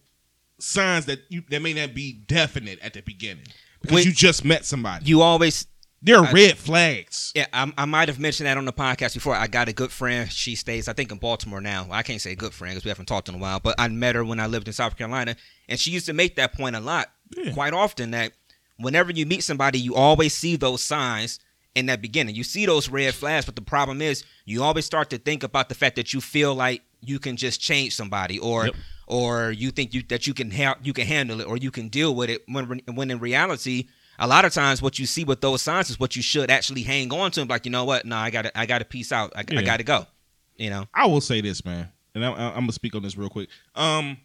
signs 0.59 1.05
that 1.05 1.19
you 1.29 1.41
that 1.49 1.61
may 1.61 1.73
not 1.73 1.93
be 1.93 2.11
definite 2.13 2.79
at 2.81 2.93
the 2.93 3.01
beginning 3.01 3.45
because 3.81 3.95
When- 3.95 4.03
you 4.05 4.11
just 4.11 4.43
met 4.43 4.65
somebody. 4.65 5.05
You 5.05 5.21
always 5.21 5.67
They're 6.01 6.19
I- 6.19 6.31
red 6.33 6.57
flags. 6.57 7.31
Yeah, 7.33 7.45
I, 7.53 7.71
I 7.77 7.85
might 7.85 8.09
have 8.09 8.19
mentioned 8.19 8.47
that 8.47 8.57
on 8.57 8.65
the 8.65 8.73
podcast 8.73 9.13
before. 9.13 9.35
I 9.35 9.47
got 9.47 9.69
a 9.69 9.73
good 9.73 9.89
friend. 9.91 10.29
She 10.29 10.55
stays, 10.55 10.89
I 10.89 10.93
think, 10.93 11.13
in 11.13 11.17
Baltimore 11.17 11.61
now. 11.61 11.87
I 11.91 12.03
can't 12.03 12.19
say 12.19 12.35
good 12.35 12.53
friend 12.53 12.73
because 12.73 12.83
we 12.83 12.89
haven't 12.89 13.05
talked 13.05 13.29
in 13.29 13.35
a 13.35 13.37
while, 13.37 13.61
but 13.61 13.75
I 13.79 13.87
met 13.87 14.15
her 14.15 14.25
when 14.25 14.41
I 14.41 14.47
lived 14.47 14.67
in 14.67 14.73
South 14.73 14.97
Carolina, 14.97 15.37
and 15.69 15.79
she 15.79 15.91
used 15.91 16.07
to 16.07 16.13
make 16.13 16.35
that 16.35 16.53
point 16.55 16.75
a 16.75 16.81
lot, 16.81 17.09
Yeah. 17.37 17.53
quite 17.53 17.71
often, 17.73 18.11
that 18.11 18.33
whenever 18.77 19.11
you 19.11 19.25
meet 19.25 19.43
somebody, 19.43 19.79
you 19.79 19.95
always 19.95 20.33
see 20.33 20.55
those 20.55 20.83
signs, 20.83 21.39
in 21.75 21.87
that 21.87 22.01
beginning. 22.01 22.35
You 22.35 22.43
see 22.43 22.65
those 22.65 22.89
red 22.89 23.13
flags, 23.13 23.45
but 23.45 23.55
the 23.55 23.61
problem 23.61 24.01
is 24.01 24.23
you 24.45 24.63
always 24.63 24.85
start 24.85 25.09
to 25.09 25.17
think 25.17 25.43
about 25.43 25.69
the 25.69 25.75
fact 25.75 25.95
that 25.95 26.13
you 26.13 26.21
feel 26.21 26.53
like 26.53 26.83
you 27.01 27.19
can 27.19 27.35
just 27.35 27.59
change 27.59 27.95
somebody 27.95 28.39
or 28.39 28.65
Yep. 28.67 28.75
or 29.07 29.51
you 29.51 29.71
think 29.71 29.93
you 29.93 30.03
that 30.03 30.27
you 30.27 30.33
can 30.33 30.51
ha- 30.51 30.77
you 30.83 30.93
can 30.93 31.05
handle 31.05 31.41
it 31.41 31.47
or 31.47 31.57
you 31.57 31.71
can 31.71 31.89
deal 31.89 32.15
with 32.15 32.29
it 32.29 32.43
when 32.47 32.81
when 32.93 33.11
in 33.11 33.19
reality 33.19 33.87
a 34.19 34.27
lot 34.27 34.45
of 34.45 34.53
times 34.53 34.81
what 34.81 34.99
you 34.99 35.05
see 35.05 35.23
with 35.25 35.41
those 35.41 35.61
signs 35.61 35.89
is 35.89 35.99
what 35.99 36.15
you 36.15 36.21
should 36.21 36.49
actually 36.49 36.83
hang 36.83 37.11
on 37.11 37.31
to 37.31 37.41
and 37.41 37.47
be 37.49 37.53
like 37.53 37.65
you 37.65 37.71
know 37.71 37.83
what 37.83 38.05
no 38.05 38.15
I 38.15 38.29
got 38.29 38.43
to 38.43 38.57
I 38.57 38.65
got 38.65 38.79
to 38.79 38.85
peace 38.85 39.11
out 39.11 39.33
I, 39.35 39.39
I 39.39 39.63
got 39.63 39.77
to 39.77 39.83
go 39.83 40.05
you 40.55 40.69
know 40.69 40.85
I 40.93 41.07
will 41.07 41.21
say 41.21 41.41
this, 41.41 41.65
man, 41.65 41.91
and 42.15 42.23
I, 42.23 42.31
I, 42.31 42.47
I'm 42.49 42.61
gonna 42.61 42.71
speak 42.71 42.95
on 42.95 43.01
this 43.01 43.17
real 43.17 43.29
quick. 43.29 43.49
Um, 43.75 44.17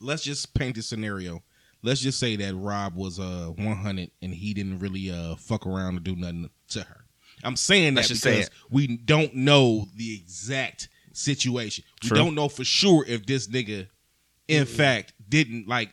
let's 0.00 0.22
just 0.22 0.54
paint 0.54 0.76
the 0.76 0.82
scenario. 0.82 1.42
Let's 1.82 2.00
just 2.00 2.18
say 2.18 2.36
that 2.36 2.54
Rob 2.54 2.94
was 2.96 3.18
uh 3.20 3.52
100 3.56 4.10
and 4.22 4.34
he 4.34 4.52
didn't 4.54 4.78
really 4.80 5.10
uh 5.10 5.36
fuck 5.36 5.66
around 5.66 5.96
or 5.96 6.00
do 6.00 6.16
nothing 6.16 6.50
to 6.70 6.82
her. 6.82 7.04
I'm 7.44 7.56
saying 7.56 7.94
that 7.94 8.08
Let's 8.10 8.20
say 8.20 8.36
because 8.38 8.50
we 8.70 8.96
don't 8.96 9.34
know 9.34 9.86
the 9.94 10.14
exact 10.14 10.88
situation. 11.12 11.84
We 12.02 12.10
don't 12.10 12.34
know 12.34 12.48
for 12.48 12.64
sure 12.64 13.04
if 13.06 13.26
this 13.26 13.46
nigga, 13.48 13.86
in 14.48 14.66
fact, 14.66 15.12
didn't 15.28 15.68
like 15.68 15.90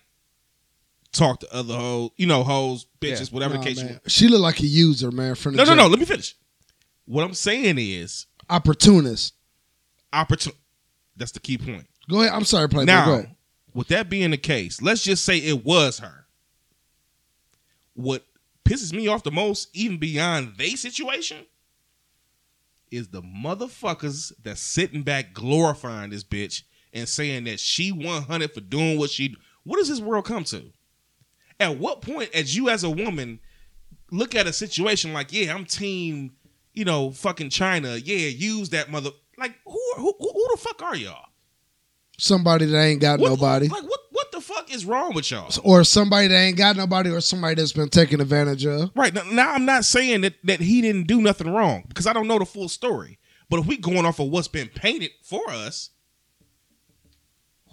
talk 1.12 1.40
to 1.42 1.54
other 1.56 1.76
hoes, 1.76 2.10
you 2.18 2.26
know, 2.28 2.44
hoes, 2.44 2.88
bitches, 3.00 3.32
whatever 3.32 3.54
Nah, 3.56 3.62
the 3.62 3.66
case. 3.68 3.78
man. 3.84 3.94
You, 4.04 4.10
She 4.10 4.28
looked 4.28 4.42
like 4.42 4.60
a 4.60 4.66
user, 4.66 5.12
man. 5.12 5.36
From 5.36 5.56
the 5.56 5.64
no, 5.64 5.70
no, 5.70 5.76
no. 5.84 5.88
Let 5.88 6.00
me 6.00 6.06
finish. 6.06 6.36
What 7.06 7.24
I'm 7.24 7.34
saying 7.36 7.78
is 7.78 8.26
Opportunist. 8.50 9.34
opportunity. 10.12 10.60
That's 11.16 11.32
the 11.32 11.40
key 11.40 11.58
point. 11.58 11.86
Go 12.10 12.22
ahead. 12.22 12.34
I'm 12.34 12.44
sorry, 12.44 12.68
Playboy. 12.68 12.86
Now, 12.92 13.06
Go 13.06 13.14
ahead. 13.14 13.35
With 13.76 13.90
that 13.90 14.10
being 14.10 14.32
the 14.32 14.38
case, 14.38 14.82
let's 14.82 15.04
just 15.04 15.26
say 15.26 15.38
it 15.38 15.66
was 15.66 16.00
her. 16.00 16.26
What 17.94 18.26
pisses 18.64 18.94
me 18.94 19.10
off 19.10 19.24
the 19.24 19.32
most, 19.32 19.68
even 19.74 19.98
beyond 19.98 20.54
they 20.58 20.70
situation, 20.70 21.46
is 22.90 23.10
the 23.10 23.22
motherfuckers 23.22 24.32
that's 24.42 24.62
sitting 24.62 25.04
back 25.04 25.34
glorifying 25.34 26.12
this 26.12 26.24
bitch 26.24 26.64
and 26.94 27.08
saying 27.08 27.44
that 27.44 27.60
she 27.60 27.92
100 27.92 28.54
for 28.54 28.62
doing 28.62 28.98
what 28.98 29.10
she. 29.10 29.36
What 29.66 29.78
does 29.78 29.90
this 29.90 30.00
world 30.00 30.24
come 30.24 30.46
to? 30.46 30.72
At 31.60 31.78
what 31.78 32.02
point, 32.02 32.30
as 32.34 32.56
you 32.56 32.70
as 32.70 32.86
a 32.86 32.90
woman, 32.90 33.42
look 34.10 34.36
at 34.36 34.48
a 34.48 34.54
situation 34.54 35.12
like, 35.12 35.34
yeah, 35.34 35.54
I'm 35.54 35.66
team, 35.66 36.32
you 36.74 36.86
know, 36.86 37.12
fucking 37.12 37.50
Chyna. 37.50 38.02
Yeah, 38.02 38.28
use 38.28 38.70
that 38.70 38.90
mother. 38.90 39.10
Like, 39.38 39.56
who, 39.66 39.82
who, 39.98 40.16
who, 40.18 40.32
who 40.34 40.48
the 40.52 40.58
fuck 40.62 40.82
are 40.82 40.96
y'all? 40.96 41.26
Somebody 42.18 42.66
that 42.66 42.82
ain't 42.82 43.02
got 43.02 43.20
What- 43.20 43.30
nobody. 43.30 43.68
Like 43.68 43.84
what? 43.84 44.00
What 44.12 44.32
the 44.32 44.40
fuck 44.40 44.74
is 44.74 44.86
wrong 44.86 45.14
with 45.14 45.30
y'all? 45.30 45.52
Or 45.64 45.84
somebody 45.84 46.30
that 46.30 46.38
ain't 46.40 46.58
got 46.58 46.78
nobody, 46.78 47.10
or 47.10 47.20
somebody 47.20 47.56
that's 47.56 47.74
been 47.74 47.90
taken 47.90 48.22
advantage 48.22 48.66
of. 48.66 48.92
Right 48.96 49.14
now, 49.14 49.24
now, 49.24 49.52
I'm 49.54 49.66
not 49.66 49.84
saying 49.84 50.22
that 50.22 50.36
that 50.46 50.62
he 50.62 50.82
didn't 50.82 51.08
do 51.08 51.22
nothing 51.22 51.50
wrong 51.50 51.84
because 51.90 52.08
I 52.08 52.14
don't 52.14 52.28
know 52.28 52.40
the 52.40 52.46
full 52.46 52.70
story. 52.70 53.20
But 53.50 53.60
if 53.60 53.66
we 53.66 53.76
going 53.78 54.06
off 54.06 54.20
of 54.20 54.30
what's 54.30 54.48
been 54.48 54.70
painted 54.70 55.12
for 55.22 55.42
us, 55.50 55.90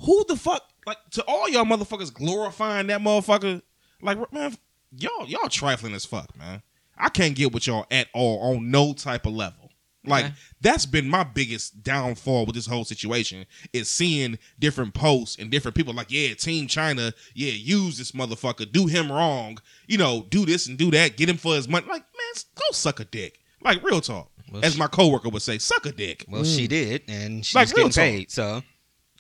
who 0.01 0.25
the 0.29 0.37
fuck? 0.37 0.63
Like 0.85 0.99
to 1.13 1.23
all 1.29 1.49
y'all 1.49 1.65
motherfuckers 1.65 2.13
glorifying 2.13 2.89
that 2.89 3.01
motherfucker. 3.01 3.63
Like 4.01 4.19
man, 4.33 4.57
y'all 4.91 5.27
y'all 5.27 5.49
trifling 5.49 5.95
as 5.95 6.05
fuck, 6.05 6.37
man. 6.37 6.63
I 6.99 7.09
can't 7.09 7.37
get 7.37 7.53
with 7.53 7.69
y'all 7.69 7.87
at 7.91 8.09
all 8.13 8.41
on 8.57 8.71
no 8.71 8.95
type 8.95 9.27
of 9.27 9.33
level. 9.33 9.62
Like 10.05 10.25
Okay. 10.27 10.35
that's 10.61 10.85
been 10.85 11.09
my 11.09 11.23
biggest 11.23 11.83
downfall 11.85 12.47
with 12.47 12.57
this 12.57 12.67
whole 12.67 12.85
situation 12.85 13.47
is 13.73 13.89
seeing 13.89 14.39
different 14.59 14.95
posts 14.95 15.37
and 15.39 15.49
different 15.51 15.77
people 15.77 15.95
like, 15.95 16.11
yeah, 16.11 16.35
Team 16.35 16.67
Chyna, 16.67 17.13
yeah, 17.35 17.53
use 17.53 17.99
this 17.99 18.11
motherfucker, 18.13 18.71
do 18.71 18.87
him 18.87 19.13
wrong, 19.13 19.59
you 19.87 19.99
know, 19.99 20.27
do 20.29 20.45
this 20.45 20.67
and 20.67 20.77
do 20.77 20.91
that, 20.91 21.17
get 21.17 21.29
him 21.29 21.37
for 21.37 21.55
his 21.55 21.69
money. 21.69 21.87
Like, 21.87 22.03
man, 22.03 22.43
go 22.57 22.65
suck 22.73 22.99
a 22.99 23.05
dick. 23.05 23.39
Like 23.63 23.81
real 23.85 24.01
talk, 24.01 24.31
Well, 24.51 24.65
as 24.65 24.73
she- 24.73 24.79
my 24.81 24.89
coworker 24.89 25.29
would 25.29 25.43
say, 25.43 25.59
suck 25.59 25.87
a 25.87 25.93
dick. 25.93 26.25
well 26.29 26.43
she 26.43 26.67
mm. 26.67 26.71
did 26.71 27.03
and 27.07 27.47
she's 27.47 27.55
Like, 27.55 27.69
getting 27.69 27.91
talk. 27.91 27.95
paid 28.03 28.31
so 28.33 28.63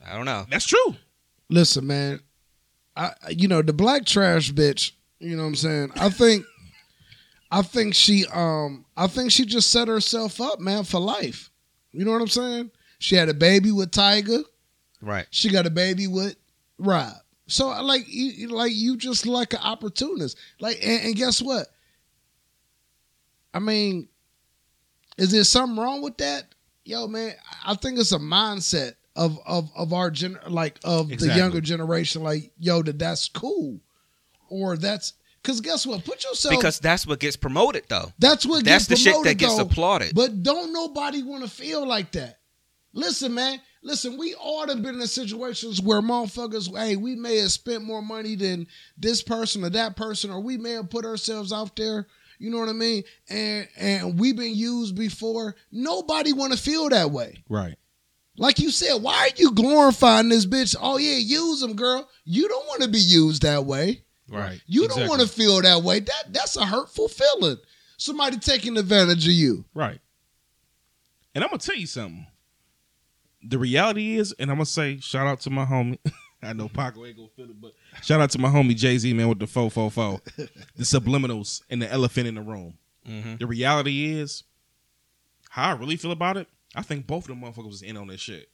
I 0.04 0.14
don't 0.16 0.24
know 0.24 0.46
That's 0.50 0.66
true. 0.66 0.96
Listen, 1.48 1.86
man. 1.86 2.20
I 2.96 3.12
you 3.30 3.46
know 3.46 3.62
the 3.62 3.72
black 3.72 4.04
trash 4.04 4.50
bitch. 4.52 4.92
You 5.20 5.36
know 5.36 5.42
what 5.44 5.48
I'm 5.50 5.54
saying? 5.54 5.92
I 5.94 6.08
think, 6.10 6.44
I 7.52 7.60
think 7.60 7.94
she 7.94 8.24
um 8.32 8.86
I 8.96 9.06
think 9.06 9.30
she 9.30 9.44
just 9.44 9.70
set 9.70 9.86
herself 9.86 10.40
up, 10.40 10.58
man, 10.58 10.84
for 10.84 10.98
life. 10.98 11.50
You 11.92 12.06
know 12.06 12.12
what 12.12 12.22
I'm 12.22 12.28
saying? 12.28 12.70
She 12.98 13.14
had 13.14 13.28
a 13.28 13.34
baby 13.34 13.70
with 13.70 13.90
Tyga. 13.90 14.42
right 15.02 15.26
She 15.30 15.50
got 15.50 15.66
a 15.66 15.70
baby 15.70 16.06
with 16.06 16.36
Rob. 16.78 17.12
So 17.48 17.68
like 17.82 18.04
you 18.08 18.48
like 18.48 18.72
you 18.74 18.96
just 18.96 19.26
like 19.26 19.52
an 19.52 19.60
opportunist. 19.62 20.38
Like 20.60 20.78
and, 20.82 21.04
and 21.04 21.14
guess 21.14 21.42
what? 21.42 21.66
I 23.52 23.58
mean, 23.58 24.08
is 25.18 25.30
there 25.30 25.44
something 25.44 25.76
wrong 25.76 26.00
with 26.00 26.16
that? 26.16 26.54
Yo, 26.84 27.06
man, 27.06 27.34
I 27.66 27.74
think 27.74 27.98
it's 27.98 28.12
a 28.12 28.18
mindset 28.18 28.94
of 29.14 29.38
of 29.46 29.70
of 29.76 29.92
our 29.92 30.10
gen 30.10 30.38
like 30.48 30.78
of 30.84 31.10
the 31.10 31.34
younger 31.36 31.60
generation. 31.60 32.22
Like, 32.22 32.50
yo, 32.58 32.82
that 32.82 32.98
that's 32.98 33.28
cool, 33.28 33.78
or 34.48 34.78
that's 34.78 35.12
because 35.42 35.60
guess 35.60 35.86
what? 35.86 36.04
Put 36.04 36.24
yourself 36.24 36.54
because 36.54 36.78
that's 36.78 37.06
what 37.06 37.18
gets 37.18 37.36
promoted 37.36 37.84
though 37.88 38.12
that's 38.18 38.46
what 38.46 38.64
gets 38.64 38.64
promoted. 38.64 38.66
that's 38.66 38.86
the 38.86 38.94
gets 38.94 39.02
shit 39.02 39.24
that 39.24 39.34
gets 39.38 39.56
though. 39.56 39.62
applauded 39.62 40.14
But 40.14 40.42
don't 40.42 40.72
nobody 40.72 41.22
want 41.22 41.44
to 41.44 41.50
feel 41.50 41.86
like 41.86 42.12
that. 42.12 42.38
Listen, 42.92 43.34
man. 43.34 43.60
Listen, 43.84 44.16
we 44.16 44.34
all 44.34 44.68
have 44.68 44.80
been 44.80 45.00
in 45.00 45.06
situations 45.08 45.82
where 45.82 46.00
motherfuckers, 46.00 46.74
hey, 46.76 46.94
we 46.94 47.16
may 47.16 47.38
have 47.38 47.50
spent 47.50 47.82
more 47.82 48.02
money 48.02 48.36
than 48.36 48.68
this 48.96 49.22
person 49.22 49.64
or 49.64 49.70
that 49.70 49.96
person, 49.96 50.30
or 50.30 50.40
we 50.40 50.56
may 50.56 50.72
have 50.72 50.88
put 50.88 51.04
ourselves 51.04 51.52
out 51.52 51.74
there. 51.74 52.06
You 52.38 52.50
know 52.50 52.58
what 52.58 52.68
I 52.68 52.72
mean? 52.72 53.02
And 53.28 53.68
and 53.76 54.20
we've 54.20 54.36
been 54.36 54.54
used 54.54 54.96
before. 54.96 55.56
Nobody 55.70 56.32
want 56.32 56.52
to 56.52 56.58
feel 56.58 56.88
that 56.90 57.10
way. 57.10 57.42
Right. 57.48 57.76
Like 58.36 58.60
you 58.60 58.70
said, 58.70 59.02
why 59.02 59.28
are 59.28 59.36
you 59.36 59.52
glorifying 59.52 60.28
this 60.28 60.46
bitch? 60.46 60.74
Oh 60.80 60.96
yeah, 60.96 61.16
use 61.16 61.60
them, 61.60 61.74
girl. 61.74 62.08
You 62.24 62.48
don't 62.48 62.66
want 62.66 62.82
to 62.82 62.88
be 62.88 62.98
used 62.98 63.42
that 63.42 63.64
way. 63.64 64.04
Right. 64.38 64.60
You 64.66 64.88
don't 64.88 65.08
want 65.08 65.20
to 65.20 65.28
feel 65.28 65.60
that 65.62 65.82
way. 65.82 66.00
That 66.00 66.24
that's 66.30 66.56
a 66.56 66.64
hurtful 66.66 67.08
feeling. 67.08 67.56
Somebody 67.96 68.38
taking 68.38 68.76
advantage 68.78 69.26
of 69.26 69.32
you. 69.32 69.64
Right. 69.74 70.00
And 71.34 71.44
I'm 71.44 71.50
gonna 71.50 71.58
tell 71.58 71.76
you 71.76 71.86
something. 71.86 72.26
The 73.42 73.58
reality 73.58 74.16
is, 74.18 74.32
and 74.38 74.50
I'm 74.50 74.56
gonna 74.56 74.66
say, 74.66 74.98
shout 74.98 75.26
out 75.26 75.40
to 75.40 75.50
my 75.50 75.64
homie. 75.64 75.98
I 76.42 76.52
know 76.52 76.68
Paco 76.68 77.04
ain't 77.06 77.16
gonna 77.16 77.28
feel 77.36 77.44
it, 77.46 77.60
but 77.60 77.72
shout 78.02 78.20
out 78.20 78.30
to 78.30 78.38
my 78.38 78.48
homie 78.48 78.76
Jay 78.76 78.98
Z 78.98 79.12
man 79.12 79.28
with 79.28 79.38
the 79.38 79.46
faux 79.46 79.72
faux 79.74 79.94
faux, 79.94 80.20
the 80.36 80.82
subliminals 80.84 81.62
and 81.70 81.80
the 81.80 81.90
elephant 81.90 82.26
in 82.26 82.34
the 82.34 82.42
room. 82.42 82.74
Mhm. 83.08 83.38
The 83.38 83.46
reality 83.46 84.12
is, 84.18 84.42
how 85.50 85.68
I 85.70 85.72
really 85.72 85.96
feel 85.96 86.10
about 86.12 86.36
it. 86.36 86.48
I 86.74 86.82
think 86.82 87.06
both 87.06 87.24
of 87.24 87.28
them 87.28 87.40
motherfuckers 87.42 87.66
was 87.68 87.82
in 87.82 87.96
on 87.96 88.06
this 88.08 88.20
shit. 88.20 88.48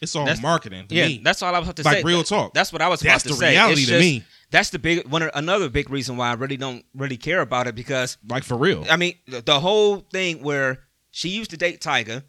It's 0.00 0.14
all 0.16 0.24
That's- 0.24 0.42
marketing. 0.42 0.86
Yeah 0.90 1.06
me. 1.06 1.20
that's 1.22 1.42
all 1.42 1.54
I 1.54 1.58
was 1.58 1.68
about 1.68 1.76
to 1.76 1.82
like 1.82 1.92
say 1.92 1.98
Like 1.98 2.06
real 2.06 2.22
talk. 2.24 2.54
that's 2.54 2.72
what 2.72 2.82
I 2.82 2.88
was 2.88 3.00
That's 3.00 3.24
about 3.24 3.32
to 3.34 3.38
say. 3.38 3.54
That's 3.54 3.68
the 3.68 3.74
reality 3.76 3.86
to 3.86 3.98
me. 4.00 4.24
that's 4.50 4.70
the 4.70 4.78
big 4.78 5.06
one 5.08 5.22
another 5.34 5.68
big 5.68 5.90
reason 5.90 6.16
why 6.16 6.30
I 6.30 6.34
really 6.34 6.56
don't 6.56 6.84
really 6.94 7.16
care 7.16 7.40
about 7.40 7.66
it 7.66 7.74
because 7.74 8.16
like 8.28 8.44
for 8.44 8.56
real. 8.56 8.84
I 8.90 8.96
mean 8.96 9.14
the, 9.26 9.60
whole 9.60 9.98
thing 10.00 10.42
where 10.42 10.84
she 11.10 11.28
used 11.30 11.50
to 11.50 11.56
date 11.56 11.80
Tyga 11.80 12.22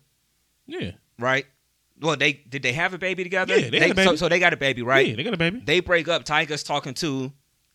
yeah. 0.67 0.91
right 1.17 1.45
well 1.99 2.15
they 2.15 2.33
did 2.33 2.62
they 2.63 2.73
have 2.73 2.93
a 2.93 2.97
baby 2.97 3.23
together 3.23 3.57
Yeah, 3.57 3.69
they 3.69 3.79
had 3.79 3.91
a 3.91 3.95
So, 4.03 4.05
baby. 4.05 4.17
so 4.17 4.29
they 4.29 4.39
got 4.39 4.53
a 4.53 4.57
baby 4.57 4.81
right 4.83 5.07
Yeah, 5.07 5.15
they 5.15 5.23
got 5.23 5.33
a 5.33 5.38
baby. 5.38 5.62
they 5.65 5.79
break 5.79 6.07
up 6.07 6.23
Tyga's 6.25 6.63
talking 6.63 6.93
to 6.95 7.33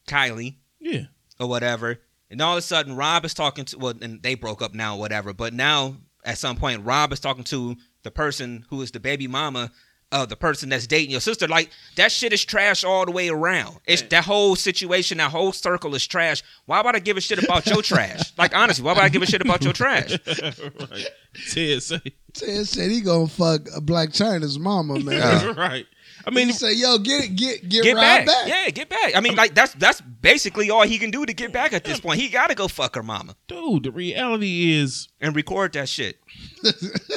Kylie 0.09 0.57
Yeah. 0.81 1.05
or 1.41 1.49
whatever. 1.49 2.01
And 2.31 2.41
all 2.41 2.53
of 2.55 2.59
a 2.59 2.63
sudden, 2.63 2.97
Rob 2.97 3.25
is 3.25 3.33
talking 3.35 3.65
to, 3.67 3.79
well, 3.79 3.95
and 4.01 4.21
they 4.23 4.35
broke 4.35 4.61
up 4.61 4.75
now 4.75 4.97
or 4.97 4.99
whatever. 4.99 5.33
But 5.33 5.53
now, 5.55 5.99
at 6.25 6.37
some 6.39 6.57
point, 6.57 6.85
Rob 6.85 7.13
is 7.13 7.21
talking 7.21 7.45
to 7.45 7.77
the 8.05 8.11
person 8.13 8.65
who 8.71 8.81
is 8.83 8.93
the 8.93 9.01
baby 9.01 9.27
mama 9.27 9.73
of 10.13 10.29
the 10.29 10.37
person 10.37 10.69
that's 10.69 10.87
dating 10.87 11.11
your 11.11 11.21
sister. 11.21 11.49
Like, 11.49 11.71
that 11.97 12.13
shit 12.13 12.33
is 12.33 12.45
trash 12.45 12.85
all 12.85 13.05
the 13.05 13.11
way 13.11 13.29
around. 13.29 13.81
It's 13.85 14.03
that 14.03 14.25
whole 14.25 14.55
situation, 14.55 15.19
that 15.19 15.33
whole 15.33 15.51
circle 15.51 15.95
is 15.97 16.07
trash. 16.07 16.43
Why 16.67 16.83
would 16.83 16.95
I 16.95 17.01
give 17.01 17.17
a 17.17 17.21
shit 17.21 17.43
about 17.43 17.67
your 17.67 17.83
trash? 17.83 18.33
Like, 18.39 18.55
honestly, 18.55 18.85
why 18.85 18.93
would 18.93 19.03
I 19.03 19.09
give 19.09 19.23
a 19.23 19.27
shit 19.27 19.41
about 19.41 19.65
your 19.65 19.73
trash? 19.73 20.13
right. 20.27 21.07
Ted 21.51 21.83
say. 21.83 22.01
Ted 22.33 22.69
said 22.69 22.91
he 22.91 23.01
gonna 23.01 23.27
fuck 23.27 23.63
a 23.77 23.81
Blac 23.81 24.09
Chyna's 24.15 24.59
mama, 24.59 25.01
man. 25.01 25.15
Yeah. 25.19 25.53
right. 25.57 25.87
I 26.27 26.31
I 26.31 26.35
mean, 26.35 26.47
mean, 26.49 26.57
say, 26.57 26.73
yo, 26.75 26.99
get 26.99 27.25
it, 27.25 27.37
get 27.37 27.69
get, 27.69 27.83
Get 27.85 27.97
back. 27.97 28.27
back. 28.27 28.49
Yeah, 28.49 28.71
get 28.71 28.89
back. 28.89 29.15
I 29.15 29.21
mean, 29.21 29.35
like, 29.37 29.55
that's 29.55 29.75
that's 29.75 30.01
basically 30.01 30.71
all 30.71 30.83
he 30.83 30.99
can 30.99 31.11
do 31.11 31.27
to 31.27 31.33
get 31.35 31.53
back 31.53 31.73
at 31.73 31.85
this 31.85 32.01
point. 32.01 32.19
He 32.21 32.29
got 32.29 32.49
to 32.49 32.55
go 32.55 32.67
fuck 32.69 32.95
her 32.95 33.03
mama 33.03 33.37
dude, 33.47 33.83
the 33.85 33.91
reality 33.93 34.73
is, 34.73 35.09
and 35.21 35.37
record 35.37 35.73
that 35.75 35.89
shit. 35.89 36.19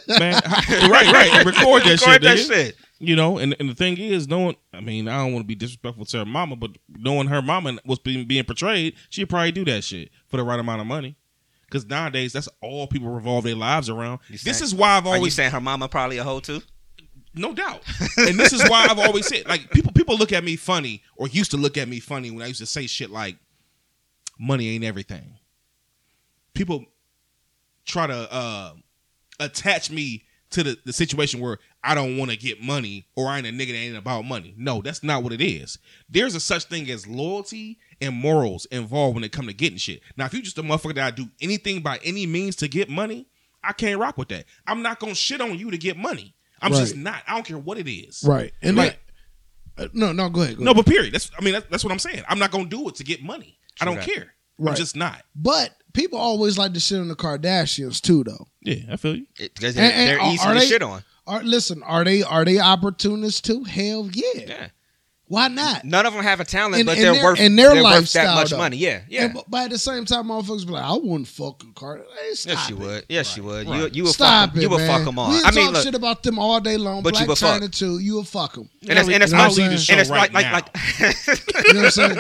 man, 0.08 0.34
right, 0.46 1.12
right, 1.12 1.30
and 1.34 1.46
record 1.46 1.84
that 1.84 1.86
record 1.86 2.00
shit, 2.00 2.22
that 2.22 2.38
nigga. 2.38 2.48
shit. 2.48 2.76
You 3.00 3.16
know, 3.16 3.38
and, 3.38 3.56
and 3.60 3.70
the 3.70 3.76
thing 3.76 3.98
is, 3.98 4.28
knowing, 4.28 4.56
I 4.74 4.82
mean, 4.82 5.08
I 5.08 5.18
don't 5.24 5.32
want 5.32 5.44
to 5.44 5.48
be 5.48 5.54
disrespectful 5.56 6.06
to 6.06 6.18
her 6.20 6.26
mama, 6.26 6.56
but 6.56 6.72
knowing 6.90 7.28
her 7.28 7.44
mama 7.44 7.78
was 7.86 8.00
being, 8.00 8.28
being 8.28 8.44
portrayed, 8.44 8.96
she'd 9.10 9.26
probably 9.30 9.52
do 9.52 9.64
that 9.66 9.84
shit 9.84 10.10
for 10.28 10.38
the 10.38 10.44
right 10.44 10.60
amount 10.60 10.82
of 10.82 10.88
money. 10.88 11.16
Because 11.66 11.86
nowadays, 11.86 12.34
that's 12.34 12.50
all 12.62 12.88
people 12.88 13.10
revolve 13.10 13.44
their 13.44 13.54
lives 13.56 13.88
around. 13.90 14.20
You 14.30 14.38
This 14.40 14.58
saying- 14.58 14.64
is 14.64 14.74
why 14.76 14.98
I've 14.98 15.06
Are 15.06 15.10
you 15.10 15.16
always, 15.18 15.36
saying 15.36 15.52
her 15.52 15.62
mama 15.62 15.88
probably 15.88 16.18
a 16.18 16.24
hoe 16.24 16.40
too? 16.40 16.62
No 17.34 17.54
doubt, 17.54 17.84
and 18.18 18.40
this 18.40 18.54
is 18.54 18.68
why 18.70 18.88
I've 18.90 19.00
always 19.00 19.28
said, 19.28 19.48
like, 19.48 19.70
people 19.72 19.92
people 19.92 20.18
look 20.18 20.32
at 20.32 20.44
me 20.44 20.56
funny, 20.56 21.04
or 21.16 21.28
used 21.28 21.52
to 21.52 21.58
look 21.58 21.78
at 21.78 21.88
me 21.88 22.00
funny 22.00 22.32
when 22.32 22.42
I 22.42 22.48
used 22.48 22.60
to 22.60 22.66
say 22.66 22.88
shit 22.88 23.10
like, 23.10 23.38
money 24.40 24.70
ain't 24.70 24.84
everything. 24.84 25.38
People 26.54 26.86
try 27.86 28.08
to 28.08 28.34
uh, 28.34 28.74
attach 29.40 29.92
me 29.92 30.24
to 30.50 30.64
the, 30.64 30.78
the 30.86 30.94
situation 30.94 31.40
where 31.40 31.60
I 31.84 31.94
don't 31.94 32.18
want 32.18 32.32
to 32.32 32.38
get 32.38 32.62
money 32.62 33.08
or 33.16 33.28
I 33.28 33.38
ain't 33.38 33.48
a 33.48 33.52
nigga 33.52 33.68
that 33.68 33.78
ain't 33.78 33.98
about 33.98 34.26
money. 34.26 34.54
No, 34.58 34.82
that's 34.82 35.04
not 35.04 35.24
what 35.24 35.34
it 35.34 35.42
is. 35.42 35.78
There's 36.10 36.36
a 36.36 36.40
such 36.40 36.66
thing 36.66 36.90
as 36.90 37.06
loyalty 37.06 37.80
and 38.00 38.16
morals 38.16 38.66
involved 38.68 39.16
when 39.16 39.24
it 39.24 39.32
come 39.32 39.48
to 39.48 39.54
getting 39.54 39.78
shit. 39.78 40.02
Now, 40.16 40.26
if 40.26 40.34
you 40.34 40.42
just 40.42 40.58
a 40.58 40.64
motherfucker 40.64 40.96
that 40.96 41.08
I 41.08 41.12
do 41.12 41.28
anything 41.42 41.82
by 41.82 42.00
any 42.04 42.26
means 42.26 42.56
to 42.58 42.68
get 42.68 42.90
money, 42.90 43.28
I 43.64 43.74
can't 43.74 44.00
rock 44.00 44.18
with 44.18 44.30
that. 44.30 44.46
I'm 44.66 44.82
not 44.82 45.00
gonna 45.00 45.16
shit 45.16 45.42
on 45.42 45.58
you 45.58 45.72
to 45.72 45.78
get 45.78 45.98
money. 45.98 46.34
I'm 46.62 46.72
just 46.74 46.96
not. 46.96 47.22
I 47.28 47.34
don't 47.36 47.46
care 47.46 47.58
what 47.58 47.78
it 47.78 47.90
is. 47.90 48.24
Right. 48.28 48.54
And 48.62 48.78
Like- 48.78 49.00
that, 49.76 49.86
uh, 49.86 49.88
no, 49.94 50.12
no, 50.12 50.30
go 50.30 50.42
ahead. 50.42 50.58
Go 50.58 50.64
No, 50.64 50.72
ahead. 50.72 50.86
but 50.86 50.92
period. 50.92 51.14
That's 51.14 51.30
I 51.38 51.44
mean 51.44 51.54
that's, 51.54 51.68
that's 51.70 51.84
what 51.84 51.92
I'm 51.94 52.00
saying. 52.00 52.24
I'm 52.28 52.40
not 52.40 52.52
gonna 52.52 52.66
do 52.66 52.88
it 52.90 52.96
to 52.96 53.04
get 53.04 53.22
money. 53.24 53.58
I 53.80 53.86
don't 53.86 53.96
that. 53.96 54.06
care. 54.06 54.34
I'm 54.60 54.74
just 54.76 54.96
not. 54.96 55.22
But 55.36 55.72
people 55.94 56.18
always 56.18 56.58
like 56.58 56.74
to 56.74 56.80
shit 56.80 57.00
on 57.00 57.10
the 57.10 57.16
Kardashians 57.16 58.02
too, 58.02 58.24
though. 58.24 58.48
Yeah, 58.64 58.92
I 58.92 58.98
feel 58.98 59.16
you. 59.18 59.28
Because 59.38 59.76
they're, 59.76 59.84
And- 59.86 59.94
and 59.94 60.10
they're 60.20 60.34
easy 60.34 60.48
to 60.48 60.54
they- 60.56 60.66
shit 60.66 60.82
on. 60.82 61.04
Are 61.28 61.44
listen, 61.44 61.84
are 61.84 62.04
they 62.06 62.24
are 62.24 62.46
they 62.46 62.58
opportunists 62.58 63.42
too? 63.42 63.66
Hell 63.66 64.10
yeah. 64.14 64.24
Yeah. 64.48 64.68
Why 65.30 65.50
not? 65.50 65.84
None 65.84 66.06
of 66.06 66.14
them 66.14 66.24
have 66.24 66.40
a 66.40 66.46
talent, 66.46 66.78
In- 66.80 66.86
but 66.86 66.96
in 66.98 67.04
they're 67.04 67.14
their- 67.16 67.24
worth 67.24 67.40
in 67.40 67.56
their 67.58 67.74
they're 67.74 67.84
worth 67.84 68.14
that 68.14 68.34
much 68.34 68.52
though. 68.52 68.58
money. 68.58 68.78
Yeah, 68.78 69.02
yeah. 69.10 69.26
And, 69.26 69.34
but, 69.34 69.50
but 69.50 69.64
at 69.66 69.72
the 69.72 69.78
same 69.78 70.06
time, 70.06 70.28
motherfuckers 70.28 70.66
be 70.66 70.72
like, 70.72 70.86
I 70.86 70.94
wouldn't 70.94 71.28
fucking 71.28 71.74
Carter. 71.74 72.06
Hey, 72.22 72.34
stop 72.34 72.54
yes, 72.54 72.70
you 72.70 72.76
it. 72.78 72.80
would. 72.80 73.06
Yes, 73.10 73.36
you 73.36 73.44
would. 73.44 73.68
You 73.68 73.74
Right. 73.74 73.94
you 73.94 74.04
would 74.04 74.14
Stop 74.14 74.52
fuck 74.52 74.56
'em. 74.56 74.60
it, 74.60 74.64
You 74.64 74.70
would 74.70 74.88
fuck 74.88 75.04
them 75.04 75.20
on. 75.20 75.32
We 75.32 75.42
I 75.44 75.52
mean, 75.52 75.66
talk 75.66 75.74
look, 75.74 75.84
shit 75.84 75.96
about 75.96 76.24
them 76.24 76.40
all 76.40 76.62
day 76.62 76.78
long. 76.78 77.04
But 77.04 77.16
you 77.20 77.26
Black 77.26 77.28
would 77.28 77.38
fuck. 77.40 77.54
China 77.60 77.68
too. 77.68 78.00
You 78.00 78.14
will 78.14 78.24
fuck 78.24 78.54
them. 78.54 78.70
and 78.88 78.98
it's, 79.00 79.10
and 79.10 79.22
it's 79.22 79.32
You 79.34 79.38
know 79.38 79.44
not 79.44 79.58
and 79.58 79.80
saying? 79.82 80.00
it's 80.00 80.10
like 80.10 80.34
Right 80.34 80.52
like 80.52 80.74
like. 80.74 80.78
You 81.68 81.74
know 81.74 81.80
what 81.82 81.86
I'm 81.86 81.92
saying? 81.92 82.12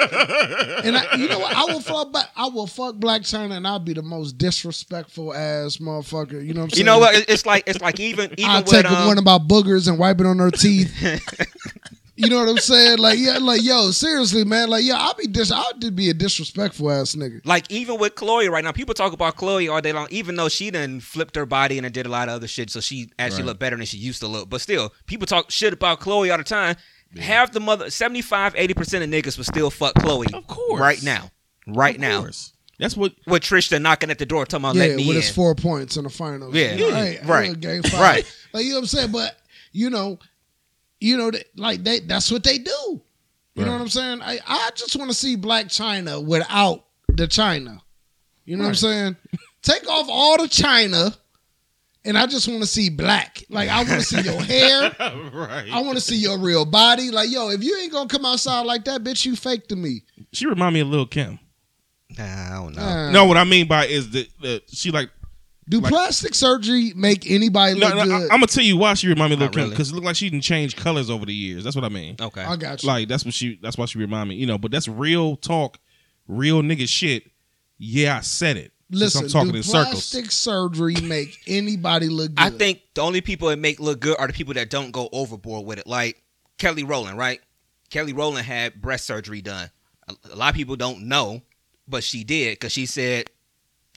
and 0.83 0.97
I, 0.97 1.15
you 1.15 1.29
know 1.29 1.39
what? 1.39 1.55
I 1.55 1.63
will 1.63 1.79
fuck. 1.79 2.11
Black, 2.11 2.29
I 2.35 2.47
will 2.49 2.67
fuck 2.67 2.95
Blac 2.95 3.21
Chyna, 3.21 3.55
and 3.55 3.65
I'll 3.65 3.79
be 3.79 3.93
the 3.93 4.01
most 4.01 4.37
disrespectful 4.37 5.33
ass 5.33 5.77
motherfucker. 5.77 6.45
You 6.45 6.53
know 6.53 6.61
what 6.61 6.63
I'm 6.65 6.69
saying? 6.71 6.77
you 6.79 6.83
know 6.83 6.99
what? 6.99 7.15
It's 7.29 7.45
like 7.45 7.63
it's 7.67 7.79
like 7.79 8.01
even 8.01 8.31
even 8.37 8.51
I'll 8.51 8.63
take 8.63 8.83
um, 8.91 9.07
one 9.07 9.17
about 9.17 9.47
boogers 9.47 9.87
and 9.87 9.97
wipe 9.97 10.19
it 10.19 10.25
on 10.25 10.39
her 10.39 10.51
teeth. 10.51 10.93
you 12.17 12.29
know 12.29 12.39
what 12.39 12.49
I'm 12.49 12.57
saying? 12.57 12.97
Like, 12.97 13.17
yeah, 13.19 13.37
like, 13.37 13.61
yo, 13.63 13.91
seriously, 13.91 14.43
man. 14.43 14.69
Like, 14.69 14.83
yeah, 14.83 14.97
I'll 14.97 15.13
be 15.13 15.27
dis. 15.27 15.51
I'll 15.51 15.71
just 15.79 15.95
be 15.95 16.09
a 16.09 16.13
disrespectful 16.13 16.91
ass 16.91 17.15
nigga. 17.15 17.39
like 17.45 17.71
even 17.71 17.97
with 17.99 18.15
Khloe 18.15 18.49
right 18.49 18.63
now, 18.63 18.71
people 18.71 18.93
talk 18.93 19.13
about 19.13 19.37
Khloe 19.37 19.71
all 19.71 19.79
day 19.81 19.93
long, 19.93 20.07
even 20.09 20.35
though 20.35 20.49
she 20.49 20.71
done 20.71 20.99
flipped 20.99 21.35
her 21.35 21.45
body 21.45 21.77
and 21.77 21.91
did 21.93 22.05
a 22.05 22.09
lot 22.09 22.27
of 22.27 22.35
other 22.35 22.47
shit, 22.47 22.69
so 22.69 22.79
she 22.81 23.09
actually 23.19 23.43
Right. 23.43 23.45
looked 23.47 23.59
better 23.59 23.77
than 23.77 23.85
she 23.85 23.97
used 23.97 24.19
to 24.21 24.27
look. 24.27 24.49
But 24.49 24.61
still, 24.61 24.93
people 25.05 25.25
talk 25.27 25.51
shit 25.51 25.73
about 25.73 25.99
Khloe 26.01 26.31
all 26.31 26.37
the 26.37 26.43
time. 26.43 26.75
Half 27.17 27.53
the 27.53 27.59
mother 27.61 27.89
75, 27.89 28.53
80 28.57 28.73
percent 28.73 29.03
of 29.03 29.09
niggas 29.09 29.37
would 29.37 29.45
still 29.47 29.69
fuck 29.69 29.93
Khloe. 29.95 30.33
Of 30.33 30.45
course. 30.47 30.81
Right 30.81 31.01
now. 31.03 31.31
Right 31.65 31.95
Of 31.95 32.01
now. 32.01 32.19
course. 32.21 32.51
That's 32.79 32.95
what 32.97 33.13
With 33.25 33.41
Tristan 33.43 33.81
knocking 33.81 34.11
at 34.11 34.19
the 34.19 34.25
door 34.25 34.45
talking 34.45 34.65
about 34.65 34.75
yeah, 34.75 34.87
let 34.87 34.95
me 34.97 35.07
with 35.07 35.15
in. 35.15 35.21
his 35.23 35.31
four 35.31 35.55
points 35.55 35.97
in 35.97 36.03
the 36.03 36.09
finals. 36.09 36.53
Yeah. 36.53 36.75
Yeah, 36.75 36.91
hey, 36.91 37.19
right. 37.25 37.59
Game 37.59 37.81
five. 37.83 37.99
Right. 37.99 38.35
Like 38.53 38.63
you 38.65 38.71
know 38.71 38.75
what 38.77 38.81
I'm 38.81 38.87
saying? 38.87 39.11
But 39.11 39.35
you 39.71 39.89
know, 39.89 40.19
you 40.99 41.17
know, 41.17 41.31
that- 41.31 41.47
like 41.55 41.83
they 41.83 41.99
that's 41.99 42.31
what 42.31 42.43
they 42.43 42.57
do. 42.57 43.01
You 43.55 43.65
know 43.65 43.71
what 43.71 43.81
I'm 43.81 43.89
saying? 43.89 44.21
I, 44.21 44.37
I 44.45 44.69
just 44.75 44.95
want 44.95 45.09
to 45.09 45.17
see 45.17 45.35
Blac 45.35 45.65
Chyna 45.65 46.23
without 46.23 46.85
the 47.07 47.27
China. 47.27 47.81
You 48.45 48.55
know 48.55 48.63
what 48.65 48.69
I'm 48.69 48.75
saying? 48.75 49.15
Take 49.63 49.89
off 49.89 50.05
all 50.11 50.37
the 50.37 50.47
China, 50.47 51.11
and 52.05 52.17
I 52.19 52.27
just 52.27 52.47
want 52.47 52.61
to 52.61 52.67
see 52.67 52.89
black. 52.91 53.43
Like 53.49 53.67
I 53.69 53.77
want 53.77 53.89
to 53.99 54.03
see 54.03 54.21
your 54.21 54.39
hair. 54.41 54.95
right. 55.33 55.69
I 55.71 55.81
want 55.81 55.95
to 55.95 56.01
see 56.01 56.17
your 56.17 56.37
real 56.37 56.65
body. 56.65 57.09
Like 57.09 57.31
yo, 57.31 57.49
if 57.49 57.63
you 57.63 57.75
ain't 57.77 57.91
gonna 57.91 58.07
come 58.07 58.25
outside 58.25 58.61
like 58.67 58.85
that, 58.85 59.03
bitch, 59.03 59.25
you 59.25 59.35
fake 59.35 59.67
to 59.69 59.75
me. 59.75 60.03
She 60.33 60.45
remind 60.45 60.75
me 60.75 60.81
of 60.81 60.89
Lil 60.89 61.07
Kim. 61.07 61.39
Nah, 62.17 62.23
I 62.23 62.49
don't 62.53 62.75
know. 62.75 62.81
Uh, 62.83 63.11
No, 63.11 63.25
what 63.25 63.37
I 63.37 63.43
mean 63.43 63.67
by 63.67 63.87
is 63.87 64.11
that 64.11 64.27
that 64.41 64.61
she 64.69 64.91
like. 64.91 65.09
Do 65.69 65.79
like- 65.79 65.91
plastic 65.91 66.33
surgery 66.35 66.93
make 66.95 67.29
anybody 67.29 67.79
No, 67.79 67.87
look 67.87 67.95
no, 67.95 68.01
I, 68.01 68.05
good? 68.05 68.21
am 68.23 68.27
gonna 68.29 68.47
tell 68.47 68.63
you 68.63 68.77
why 68.77 68.93
she 68.93 69.07
remind 69.07 69.31
me 69.31 69.33
of 69.35 69.39
Lil 69.39 69.47
Not 69.47 69.53
Kim 69.53 69.61
really. 69.63 69.71
because 69.71 69.91
it 69.91 69.95
looked 69.95 70.05
like 70.05 70.15
she 70.15 70.29
didn't 70.29 70.43
change 70.43 70.75
colors 70.75 71.09
over 71.09 71.25
the 71.25 71.33
years. 71.33 71.63
That's 71.63 71.75
what 71.75 71.85
I 71.85 71.89
mean. 71.89 72.15
Okay. 72.19 72.41
I 72.41 72.55
got 72.55 72.83
you. 72.83 72.87
Like 72.87 73.07
that's 73.07 73.25
what 73.25 73.33
she. 73.33 73.59
That's 73.61 73.77
why 73.77 73.85
she 73.85 73.97
remind 73.99 74.29
me. 74.29 74.35
You 74.35 74.45
know, 74.45 74.57
but 74.57 74.71
that's 74.71 74.87
real 74.87 75.35
talk, 75.35 75.77
real 76.27 76.61
nigga 76.61 76.87
shit. 76.87 77.23
Yeah, 77.77 78.17
I 78.17 78.21
said 78.21 78.57
it. 78.57 78.71
Listen, 78.89 79.25
I'm 79.25 79.29
talking 79.29 79.51
do 79.51 79.57
in 79.57 79.63
circles. 79.63 79.91
plastic 79.91 80.31
surgery 80.31 80.95
make 81.01 81.37
anybody 81.47 82.07
look 82.07 82.33
good? 82.35 82.39
I 82.39 82.49
think 82.49 82.81
the 82.95 83.01
only 83.01 83.19
people 83.21 83.49
that 83.49 83.59
make 83.59 83.79
look 83.81 83.99
good 83.99 84.15
are 84.17 84.27
the 84.27 84.33
people 84.33 84.53
that 84.53 84.69
don't 84.69 84.91
go 84.91 85.09
overboard 85.11 85.65
with 85.65 85.77
it. 85.79 85.87
Like 85.87 86.23
Kelly 86.57 86.83
Rowland, 86.85 87.17
right? 87.17 87.41
Kelly 87.89 88.13
Rowland 88.13 88.45
had 88.45 88.81
breast 88.81 89.05
surgery 89.05 89.41
done. 89.41 89.69
A, 90.07 90.15
a 90.33 90.35
lot 90.37 90.49
of 90.49 90.55
people 90.55 90.77
don't 90.77 91.03
know, 91.09 91.41
but 91.87 92.01
she 92.03 92.23
did 92.23 92.53
because 92.53 92.71
she 92.71 92.85
said 92.85 93.29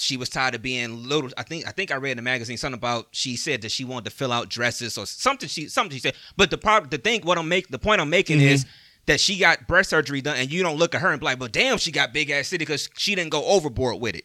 she 0.01 0.17
was 0.17 0.29
tired 0.29 0.55
of 0.55 0.63
being 0.63 1.09
little. 1.09 1.31
I 1.37 1.43
think 1.43 1.67
I 1.67 1.71
think 1.71 1.91
I 1.91 1.97
read 1.97 2.13
in 2.13 2.17
the 2.17 2.23
magazine 2.23 2.57
something 2.57 2.79
about 2.79 3.09
she 3.13 3.37
said 3.37 3.63
that 3.63 3.71
she 3.71 3.85
wanted 3.85 4.07
to 4.07 4.11
fill 4.11 4.33
out 4.33 4.49
dresses 4.49 4.97
or 4.99 5.07
something. 5.07 5.49
She 5.49 5.69
something 5.69 5.95
she 5.95 6.01
said. 6.01 6.15
But 6.37 6.51
the 6.51 6.59
problem, 6.59 6.91
the 6.91 6.99
thing, 6.99 7.23
what 7.23 7.39
I'm 7.39 7.49
make 7.49 7.69
the 7.69 7.79
point 7.79 8.01
I'm 8.01 8.11
making 8.11 8.41
is 8.41 8.65
mm-hmm. 8.65 8.73
that 9.07 9.21
she 9.21 9.39
got 9.39 9.67
breast 9.67 9.91
surgery 9.91 10.21
done, 10.21 10.37
and 10.37 10.51
you 10.51 10.63
don't 10.63 10.79
look 10.79 10.95
at 10.95 11.01
her 11.01 11.11
and 11.11 11.21
be 11.21 11.27
like, 11.27 11.39
"But 11.39 11.53
damn, 11.53 11.79
she 11.79 11.93
got 11.93 12.13
big 12.13 12.31
ass 12.31 12.49
city 12.49 12.63
because 12.65 12.89
she 12.97 13.15
didn't 13.15 13.31
go 13.31 13.45
overboard 13.45 14.01
with 14.01 14.17
it." 14.17 14.25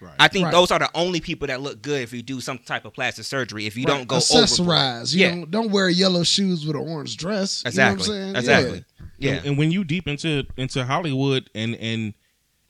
Right. 0.00 0.14
I 0.18 0.28
think 0.28 0.46
Right. 0.46 0.52
those 0.52 0.70
are 0.70 0.78
the 0.78 0.90
only 0.94 1.20
people 1.20 1.46
that 1.48 1.60
look 1.60 1.80
good 1.80 2.02
if 2.02 2.12
you 2.12 2.22
do 2.22 2.40
some 2.40 2.58
type 2.58 2.84
of 2.84 2.92
plastic 2.92 3.24
surgery. 3.24 3.66
If 3.66 3.76
you 3.76 3.84
Right. 3.84 3.98
don't 3.98 4.08
go 4.08 4.16
overboard. 4.16 4.44
accessorize. 4.44 5.14
You 5.14 5.20
Yeah. 5.20 5.30
don't, 5.30 5.50
don't 5.50 5.70
wear 5.70 5.88
yellow 5.88 6.24
shoes 6.24 6.66
with 6.66 6.76
an 6.76 6.82
orange 6.82 7.16
dress. 7.16 7.62
Exactly. 7.64 8.04
You 8.06 8.20
know 8.20 8.26
what 8.26 8.36
I'm 8.36 8.44
saying? 8.44 8.58
Exactly. 8.58 8.84
Yeah. 9.18 9.32
And, 9.32 9.46
and 9.46 9.58
when 9.58 9.70
you 9.70 9.84
deep 9.84 10.06
into 10.06 10.44
into 10.56 10.84
Hollywood 10.84 11.48
and 11.54 11.74
and 11.76 12.14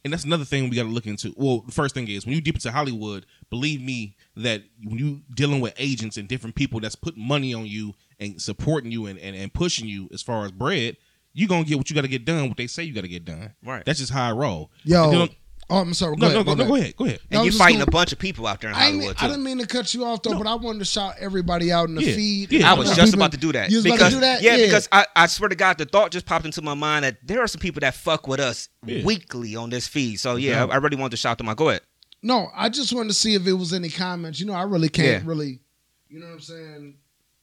and 0.05 0.13
that's 0.13 0.25
another 0.25 0.45
thing 0.45 0.69
we 0.69 0.77
got 0.77 0.83
to 0.83 0.89
look 0.89 1.07
into. 1.07 1.33
Well, 1.37 1.61
the 1.61 1.73
first 1.73 1.95
thing 1.95 2.09
is 2.09 2.27
when 2.27 2.35
you 2.35 2.41
deep 2.41 2.55
into 2.57 2.71
Hollywood, 2.71 3.27
believe 3.51 3.81
me 3.81 4.17
that 4.37 4.63
when 4.83 4.99
you 4.99 5.23
dealing 5.35 5.61
with 5.61 5.75
agents 5.79 6.17
and 6.17 6.29
different 6.29 6.55
people 6.57 6.81
that's 6.81 6.95
putting 6.97 7.27
money 7.27 7.55
on 7.55 7.67
you 7.67 7.95
and 8.21 8.41
supporting 8.41 8.93
you 8.93 9.07
and, 9.07 9.19
and, 9.19 9.35
and 9.35 9.53
pushing 9.53 9.89
you 9.89 10.09
as 10.13 10.23
far 10.23 10.45
as 10.45 10.53
bread, 10.53 10.97
you're 11.33 11.49
gonna 11.49 11.65
get 11.65 11.79
what 11.79 11.91
you 11.91 11.95
got 11.95 12.03
to 12.03 12.09
get 12.09 12.25
done. 12.25 12.49
What 12.49 12.57
they 12.57 12.67
say 12.67 12.83
you 12.85 12.93
got 12.95 13.01
to 13.03 13.09
get 13.09 13.25
done. 13.25 13.53
Right. 13.65 13.85
That's 13.85 13.99
just 13.99 14.13
how 14.13 14.29
I 14.29 14.33
roll. 14.33 14.71
Yo, 14.85 15.11
And 15.11 15.21
then- 15.23 15.29
oh, 15.71 15.79
I'm 15.79 15.95
sorry. 15.95 16.17
no, 16.17 16.29
Go 16.29 16.29
no, 16.29 16.35
ahead, 16.41 16.47
go, 16.47 16.55
my 16.57 16.63
no, 16.65 16.69
go 16.69 16.75
ahead, 16.77 16.97
go 16.97 17.05
ahead. 17.07 17.21
And 17.31 17.41
was 17.41 17.47
you're 17.55 17.59
fighting 17.59 17.79
gonna- 17.79 17.89
a 17.89 17.91
bunch 17.91 18.13
of 18.13 18.19
people 18.19 18.47
out 18.47 18.61
there 18.61 18.71
in 18.71 18.77
I, 18.77 18.87
ain't- 18.87 18.95
Hollywood 18.97 19.17
I 19.19 19.21
too. 19.21 19.27
didn't 19.29 19.45
mean 19.45 19.59
to 19.59 19.67
cut 19.67 19.95
you 19.95 20.05
off 20.05 20.23
though, 20.23 20.37
but 20.39 20.47
I 20.47 20.55
wanted 20.55 20.79
to 20.81 20.85
shout 20.85 21.15
everybody 21.19 21.73
out 21.73 21.89
in 21.89 21.95
the 21.95 22.03
Yeah. 22.05 22.15
feed. 22.15 22.53
Yeah. 22.53 22.71
I 22.71 22.75
was 22.75 22.89
just 22.95 23.01
People- 23.13 23.21
about 23.21 23.33
to 23.33 23.39
do 23.39 23.53
that. 23.53 23.71
You 23.71 23.79
was 23.79 23.85
because, 23.85 23.99
about 24.01 24.09
to 24.09 24.15
do 24.17 24.21
that? 24.21 24.43
Yeah, 24.43 24.57
because 24.57 24.89
I, 24.93 25.07
I 25.17 25.27
swear 25.27 25.49
to 25.49 25.55
God, 25.57 25.79
the 25.79 25.85
thought 25.85 26.11
just 26.11 26.27
popped 26.27 26.45
into 26.47 26.63
my 26.63 26.75
mind 26.75 27.05
that 27.05 27.17
there 27.27 27.41
are 27.41 27.47
some 27.47 27.61
people 27.61 27.81
that 27.81 27.95
fuck 27.95 28.27
with 28.27 28.41
us 28.41 28.69
Yeah. 28.87 29.05
weekly 29.05 29.57
on 29.57 29.71
this 29.71 29.87
feed. 29.89 30.17
So 30.21 30.37
yeah, 30.37 30.51
Yeah. 30.53 30.65
I, 30.67 30.75
I 30.75 30.77
really 30.77 30.97
wanted 30.97 31.13
to 31.13 31.17
shout 31.17 31.39
them 31.39 31.49
out. 31.49 31.57
Go 31.57 31.69
ahead. 31.71 31.83
no, 32.23 32.51
I 32.55 32.69
just 32.71 32.93
wanted 32.93 33.09
to 33.09 33.15
see 33.15 33.35
if 33.35 33.47
it 33.47 33.53
was 33.53 33.73
any 33.73 33.91
comments. 33.91 34.41
You 34.41 34.47
know, 34.47 34.55
I 34.55 34.63
really 34.63 34.89
can't 34.89 35.23
Yeah. 35.25 35.29
really. 35.29 35.61
You 36.09 36.21
know 36.21 36.27
what 36.27 36.33
I'm 36.35 36.41
saying? 36.41 36.95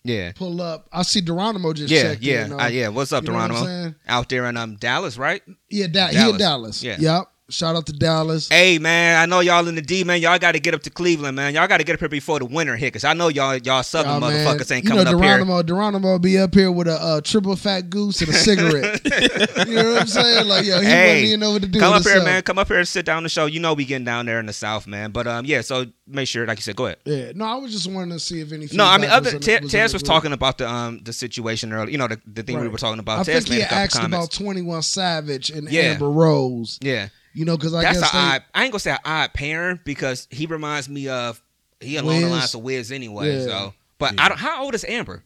Yeah. 0.03 0.31
Pull 0.31 0.59
up. 0.61 0.87
I 0.91 1.03
see 1.03 1.21
Geronimo 1.21 1.73
just 1.73 1.91
Yeah, 1.93 2.01
checked 2.13 2.23
yeah, 2.23 2.45
in. 2.45 2.53
uh, 2.53 2.57
uh, 2.63 2.67
yeah. 2.67 2.87
What's 2.87 3.11
up, 3.13 3.23
you 3.23 3.31
know 3.31 3.37
what 3.37 3.51
I'm 3.51 3.95
Out 4.07 4.29
there 4.29 4.45
in 4.47 4.57
um 4.57 4.77
Dallas, 4.77 5.15
right? 5.17 5.43
Yeah, 5.69 5.85
da- 5.87 6.07
he 6.07 6.29
in 6.29 6.37
Dallas. 6.37 6.81
Yeah. 6.81 6.95
Yep. 6.99 7.27
Shout 7.49 7.75
out 7.75 7.85
to 7.87 7.91
Dallas. 7.93 8.47
Hey 8.47 8.79
man, 8.79 9.19
I 9.19 9.25
know 9.25 9.41
y'all 9.41 9.67
in 9.67 9.75
the 9.75 9.81
D, 9.81 10.05
man. 10.05 10.21
Y'all 10.21 10.39
got 10.39 10.53
to 10.53 10.59
get 10.61 10.73
up 10.73 10.83
to 10.83 10.89
Cleveland, 10.89 11.35
man. 11.35 11.53
Y'all 11.53 11.67
got 11.67 11.79
to 11.79 11.83
get 11.83 11.95
up 11.95 11.99
here 11.99 12.07
before 12.07 12.39
the 12.39 12.45
winter 12.45 12.77
hit, 12.77 12.93
cause 12.93 13.03
I 13.03 13.13
know 13.13 13.27
y'all 13.27 13.57
y'all 13.57 13.83
Southern 13.83 14.21
motherfuckers 14.21 14.71
ain't 14.71 14.85
you 14.85 14.89
coming 14.89 15.03
know, 15.03 15.17
up 15.17 15.21
here. 15.21 15.33
Geronimo, 15.37 15.61
Geronimo 15.63 16.17
be 16.19 16.37
up 16.37 16.53
here 16.53 16.71
with 16.71 16.87
a 16.87 16.93
uh, 16.93 17.19
triple 17.21 17.57
fat 17.57 17.89
goose 17.89 18.21
and 18.21 18.29
a 18.29 18.33
cigarette. 18.33 19.01
you 19.67 19.75
know 19.75 19.91
what 19.93 20.01
I'm 20.03 20.07
saying? 20.07 20.47
Like, 20.47 20.65
yo, 20.65 20.79
he 20.79 20.85
Hey, 20.85 21.23
wasn't 21.23 21.39
know 21.41 21.51
what 21.51 21.61
to 21.63 21.67
do. 21.67 21.79
Come 21.79 21.93
up 21.93 22.03
here, 22.03 22.23
man. 22.23 22.41
Come 22.43 22.57
up 22.57 22.69
here 22.69 22.77
and 22.79 22.87
sit 22.87 23.05
down 23.05 23.23
the 23.23 23.29
show. 23.29 23.47
You 23.47 23.59
know 23.59 23.73
we 23.73 23.83
getting 23.83 24.05
down 24.05 24.27
there 24.27 24.39
in 24.39 24.45
the 24.45 24.53
South, 24.53 24.87
man. 24.87 25.11
But 25.11 25.27
um, 25.27 25.45
yeah. 25.45 25.59
So 25.59 25.87
make 26.07 26.29
sure, 26.29 26.47
like 26.47 26.57
you 26.57 26.63
said, 26.63 26.77
go 26.77 26.85
ahead. 26.85 26.99
Yeah, 27.03 27.33
no, 27.35 27.43
I 27.43 27.55
was 27.55 27.73
just 27.73 27.91
wanting 27.91 28.11
to 28.11 28.19
see 28.19 28.39
if 28.39 28.53
any. 28.53 28.69
No, 28.71 28.85
I 28.85 28.97
mean, 28.97 29.09
other 29.09 29.37
was 29.37 29.45
Te- 29.45 29.59
was 29.61 29.93
was 29.93 30.03
talking 30.03 30.31
about 30.31 30.57
the 30.57 30.69
um 30.69 31.01
the 31.03 31.11
situation 31.11 31.73
earlier. 31.73 31.89
You 31.89 31.97
know, 31.97 32.07
the, 32.07 32.21
the 32.25 32.43
thing 32.43 32.61
we 32.61 32.69
were 32.69 32.77
talking 32.77 32.99
about. 32.99 33.19
I 33.19 33.23
Tez 33.23 33.43
think 33.43 33.55
he 33.55 33.63
asked 33.63 34.01
about 34.01 34.31
Twenty 34.31 34.61
One 34.61 34.83
Savage 34.83 35.49
and 35.49 35.69
Yeah. 35.69 35.81
Amber 35.81 36.09
Rose. 36.09 36.79
yeah, 36.81 37.09
You 37.33 37.45
know, 37.45 37.55
because 37.57 37.73
I 37.73 37.81
that's 37.83 37.97
an 37.97 38.01
guess 38.01 38.11
they, 38.11 38.17
odd. 38.17 38.43
I 38.53 38.63
ain't 38.63 38.71
gonna 38.71 38.79
say 38.79 38.91
an 38.91 38.97
odd 39.05 39.33
pairing 39.33 39.79
because 39.85 40.27
he 40.31 40.45
reminds 40.45 40.89
me 40.89 41.07
of 41.07 41.41
he 41.79 41.97
along 41.97 42.21
the 42.21 42.27
lines 42.27 42.53
of 42.53 42.61
Wiz 42.61 42.91
anyway. 42.91 43.37
Yeah. 43.39 43.45
So, 43.45 43.73
but 43.97 44.13
Yeah. 44.15 44.25
I 44.25 44.29
don't. 44.29 44.37
How 44.37 44.63
old 44.63 44.75
is 44.75 44.83
Amber? 44.85 45.23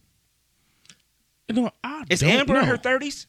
You 1.47 1.55
know, 1.55 1.71
I 1.83 2.03
Is 2.09 2.21
don't 2.21 2.29
Amber 2.31 2.57
in 2.57 2.65
her 2.65 2.77
thirties? 2.77 3.27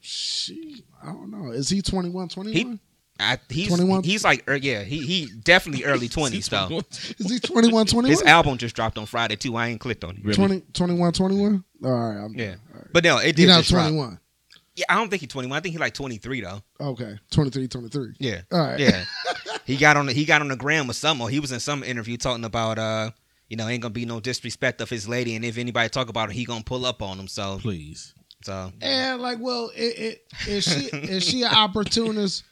she, 0.00 0.84
I 1.02 1.06
don't 1.06 1.30
know. 1.30 1.50
Is 1.52 1.68
he 1.68 1.82
21, 1.82 2.28
21? 2.28 2.54
He- 2.54 2.78
I, 3.18 3.38
he's 3.48 3.68
21? 3.68 4.02
he's 4.02 4.24
like 4.24 4.44
er, 4.46 4.56
yeah 4.56 4.82
he 4.82 4.98
he 5.00 5.26
definitely 5.42 5.84
early 5.86 6.06
twenties 6.10 6.48
though. 6.50 6.82
Is 7.18 7.30
he 7.30 7.38
21, 7.40 7.86
21? 7.86 8.10
His 8.10 8.22
album 8.22 8.58
just 8.58 8.76
dropped 8.76 8.98
on 8.98 9.06
Friday 9.06 9.36
too. 9.36 9.56
I 9.56 9.68
ain't 9.68 9.80
clicked 9.80 10.04
on 10.04 10.16
it. 10.18 10.22
Really? 10.22 10.34
20, 10.36 10.60
21, 10.74 11.12
21? 11.14 11.64
All 11.82 11.90
right. 11.90 12.24
I'm, 12.24 12.34
Yeah, 12.34 12.56
all 12.74 12.80
right. 12.80 12.86
but 12.92 13.04
no, 13.04 13.16
it 13.16 13.24
He 13.26 13.32
did 13.32 13.46
now 13.46 13.56
just 13.58 13.70
drop. 13.70 13.90
21. 14.76 14.78
Yeah, 14.78 14.84
I 14.88 14.94
don't 14.98 15.08
think 15.08 15.20
he's 15.20 15.30
twenty 15.30 15.48
one. 15.48 15.56
I 15.56 15.60
think 15.60 15.72
he's 15.72 15.80
like 15.80 15.94
twenty 15.94 16.18
three 16.18 16.40
though. 16.40 16.60
Okay. 16.80 17.18
23, 17.30 17.68
23. 17.68 18.14
Yeah. 18.18 18.42
All 18.52 18.60
right. 18.60 18.78
Yeah. 18.78 19.04
he 19.64 19.76
got 19.76 19.96
on 19.96 20.06
the, 20.06 20.12
he 20.12 20.24
got 20.24 20.40
on 20.42 20.48
the 20.48 20.56
gram 20.56 20.86
with 20.86 20.96
some 20.96 21.20
or 21.20 21.28
he 21.30 21.40
was 21.40 21.52
in 21.52 21.60
some 21.60 21.82
interview 21.82 22.16
talking 22.16 22.44
about 22.44 22.78
uh 22.78 23.10
you 23.48 23.56
know 23.56 23.66
ain't 23.68 23.82
gonna 23.82 23.92
be 23.92 24.04
no 24.04 24.20
disrespect 24.20 24.80
of 24.80 24.90
his 24.90 25.08
lady 25.08 25.34
and 25.36 25.44
if 25.44 25.58
anybody 25.58 25.88
talk 25.88 26.08
about 26.08 26.28
her, 26.28 26.32
he 26.32 26.44
gonna 26.44 26.62
pull 26.64 26.84
up 26.86 27.00
on 27.02 27.18
him 27.18 27.28
so 27.28 27.58
Please. 27.60 28.14
so 28.42 28.72
And 28.80 29.20
like, 29.22 29.38
well, 29.40 29.70
it, 29.74 29.98
it, 29.98 30.24
is 30.46 30.64
she 30.64 30.86
is 30.94 31.24
she 31.24 31.42
an 31.42 31.54
opportunist? 31.54 32.44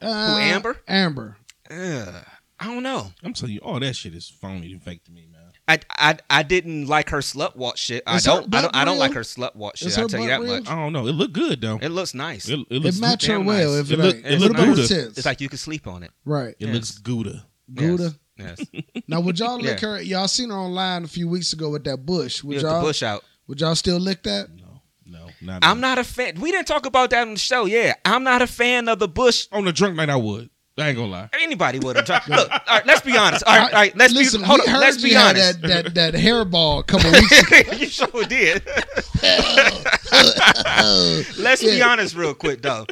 Uh, 0.00 0.06
Who, 0.34 0.38
Amber? 0.40 0.76
Amber. 0.88 1.36
ugh. 1.70 2.24
I 2.62 2.66
don't 2.66 2.82
know. 2.82 3.10
I'm 3.22 3.32
telling 3.32 3.54
you, 3.54 3.60
all 3.60 3.80
that 3.80 3.96
shit 3.96 4.14
is 4.14 4.28
phony 4.28 4.72
and 4.72 4.82
fake 4.82 5.02
to 5.04 5.10
me, 5.12 5.26
man. 5.29 5.29
I, 5.68 5.78
I 5.96 6.18
I 6.28 6.42
didn't 6.42 6.86
like 6.86 7.10
her 7.10 7.18
slut 7.18 7.54
walk 7.56 7.76
shit. 7.76 8.02
I 8.06 8.18
don't 8.18 8.52
I 8.54 8.62
don't 8.62 8.76
I 8.76 8.84
don't 8.84 8.94
real? 8.94 9.00
like 9.00 9.12
her 9.14 9.20
slut 9.20 9.54
walk 9.54 9.76
shit. 9.76 9.88
Is 9.88 9.98
I'll 9.98 10.08
tell 10.08 10.20
you 10.20 10.28
that 10.28 10.40
real? 10.40 10.56
much. 10.60 10.68
I 10.68 10.74
don't 10.74 10.92
know. 10.92 11.06
It 11.06 11.12
looked 11.12 11.32
good 11.32 11.60
though. 11.60 11.78
It 11.80 11.90
looks 11.90 12.12
nice. 12.14 12.48
It, 12.48 12.58
it 12.60 12.66
It 12.70 12.82
looks 12.82 12.98
match 13.00 13.26
her 13.26 13.38
well 13.40 13.72
nice. 13.76 13.80
if 13.80 13.90
It 13.92 13.98
it, 14.00 14.02
look- 14.02 14.16
it 14.16 14.24
if 14.26 14.40
look 14.40 14.50
it 14.50 14.56
don't 14.56 14.74
Gouda. 14.74 15.06
it's 15.16 15.24
like 15.24 15.40
you 15.40 15.48
can 15.48 15.58
sleep 15.58 15.86
on 15.86 16.02
it. 16.02 16.10
right. 16.24 16.54
It 16.58 16.68
looks 16.68 16.98
Gouda. 16.98 17.44
Gouda. 17.72 18.14
Yes. 18.36 18.60
Now 19.08 19.20
would 19.20 19.38
y'all 19.38 19.58
lick 19.60 19.80
Yeah. 19.82 19.88
her? 19.96 20.02
Y'all 20.02 20.28
seen 20.28 20.50
her 20.50 20.56
online 20.56 21.04
a 21.04 21.08
few 21.08 21.28
weeks 21.28 21.52
ago 21.52 21.70
with 21.70 21.84
that 21.84 21.98
bush. 22.06 22.42
Would 22.42 22.54
With 22.54 22.62
the 22.62 22.68
y'all 22.68 22.82
bush 22.82 23.02
out. 23.02 23.22
would 23.46 23.60
y'all 23.60 23.74
still 23.74 23.98
lick 23.98 24.22
that? 24.24 24.48
No, 24.56 24.80
no, 25.04 25.26
not. 25.42 25.64
I'm 25.64 25.76
me. 25.76 25.82
not 25.82 25.98
a 25.98 26.04
fan. 26.04 26.40
We 26.40 26.50
didn't 26.50 26.66
talk 26.66 26.86
about 26.86 27.10
that 27.10 27.22
on 27.26 27.34
the 27.34 27.38
show. 27.40 27.66
Yeah, 27.66 27.94
I'm 28.04 28.22
not 28.24 28.40
a 28.42 28.46
fan 28.46 28.88
of 28.88 28.98
the 28.98 29.08
bush. 29.08 29.46
on 29.52 29.64
the 29.66 29.72
drunk 29.72 29.96
night. 29.96 30.08
I 30.10 30.16
would. 30.16 30.48
I 30.80 30.88
ain't 30.88 30.96
gonna 30.98 31.10
lie. 31.10 31.28
Anybody 31.40 31.78
would 31.80 31.96
have 31.96 32.04
tried. 32.04 32.26
Look, 32.28 32.50
all 32.50 32.58
right, 32.68 32.84
let's 32.86 33.00
be 33.02 33.16
honest. 33.16 33.44
All 33.46 33.56
right, 33.56 33.72
all 33.72 33.80
right 33.80 33.96
let's 33.96 34.12
Listen, 34.12 34.40
be 34.40 34.46
hold 34.46 34.60
we 34.60 34.66
on. 34.66 34.72
heard 34.74 34.80
Let's 34.80 34.96
you 35.02 35.08
be 35.10 35.14
had 35.14 35.36
honest. 35.36 35.62
that 35.62 35.84
that 35.84 35.94
that 35.94 36.14
hairball 36.14 36.80
a 36.80 36.84
couple 36.84 37.10
weeks 37.12 37.42
ago. 37.42 37.72
you 37.76 37.86
sure 37.86 38.24
did. 38.24 38.62
let's 41.38 41.62
be 41.62 41.82
honest, 41.82 42.16
real 42.16 42.34
quick 42.34 42.62
though. 42.62 42.86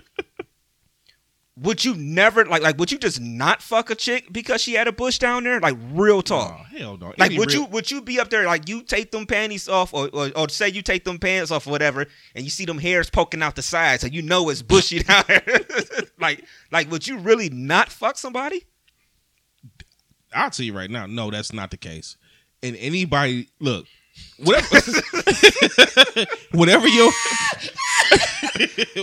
Would 1.63 1.85
you 1.85 1.95
never 1.97 2.45
like 2.45 2.63
like 2.63 2.79
would 2.79 2.93
you 2.93 2.99
just 2.99 3.21
not 3.21 3.63
fuck 3.63 3.91
a 3.91 3.95
chick 3.95 4.33
because 4.33 4.61
she 4.63 4.75
had 4.75 4.87
a 4.87 4.93
bush 4.93 5.19
down 5.19 5.45
there? 5.45 5.59
Like 5.61 5.77
real 5.93 6.23
talk. 6.23 6.61
Oh, 6.61 6.77
hell 6.79 6.97
no. 6.97 7.09
Like 7.19 7.31
Any 7.31 7.39
would 7.39 7.53
real- 7.53 7.63
you 7.63 7.67
would 7.67 7.91
you 7.91 8.01
be 8.01 8.21
up 8.21 8.31
there 8.31 8.45
like 8.47 8.69
you 8.69 8.83
take 8.83 9.11
them 9.11 9.27
panties 9.27 9.69
off 9.69 9.93
or, 9.93 10.09
or 10.13 10.31
or 10.37 10.49
say 10.49 10.69
you 10.69 10.83
take 10.83 11.05
them 11.05 11.19
pants 11.19 11.51
off 11.51 11.67
or 11.67 11.71
whatever 11.71 12.07
and 12.35 12.45
you 12.45 12.51
see 12.51 12.65
them 12.65 12.79
hairs 12.79 13.11
poking 13.11 13.43
out 13.43 13.57
the 13.57 13.63
sides 13.63 14.03
so 14.03 14.07
you 14.09 14.23
know 14.23 14.49
it's 14.51 14.63
bushy 14.63 15.03
down 15.03 15.25
there 15.27 15.43
like 16.21 16.45
like 16.71 16.91
would 16.91 17.07
you 17.09 17.19
really 17.19 17.49
not 17.51 17.89
fuck 17.89 18.17
somebody 18.17 18.65
I'll 20.35 20.51
tell 20.51 20.67
you 20.67 20.77
right 20.77 20.91
now. 20.91 21.07
No, 21.07 21.31
that's 21.31 21.53
not 21.53 21.71
the 21.71 21.77
case. 21.77 22.17
And 22.63 22.77
anybody, 22.77 23.49
look, 23.61 23.87
whatever, 24.39 24.67
whatever 26.53 26.89
your, 26.89 27.11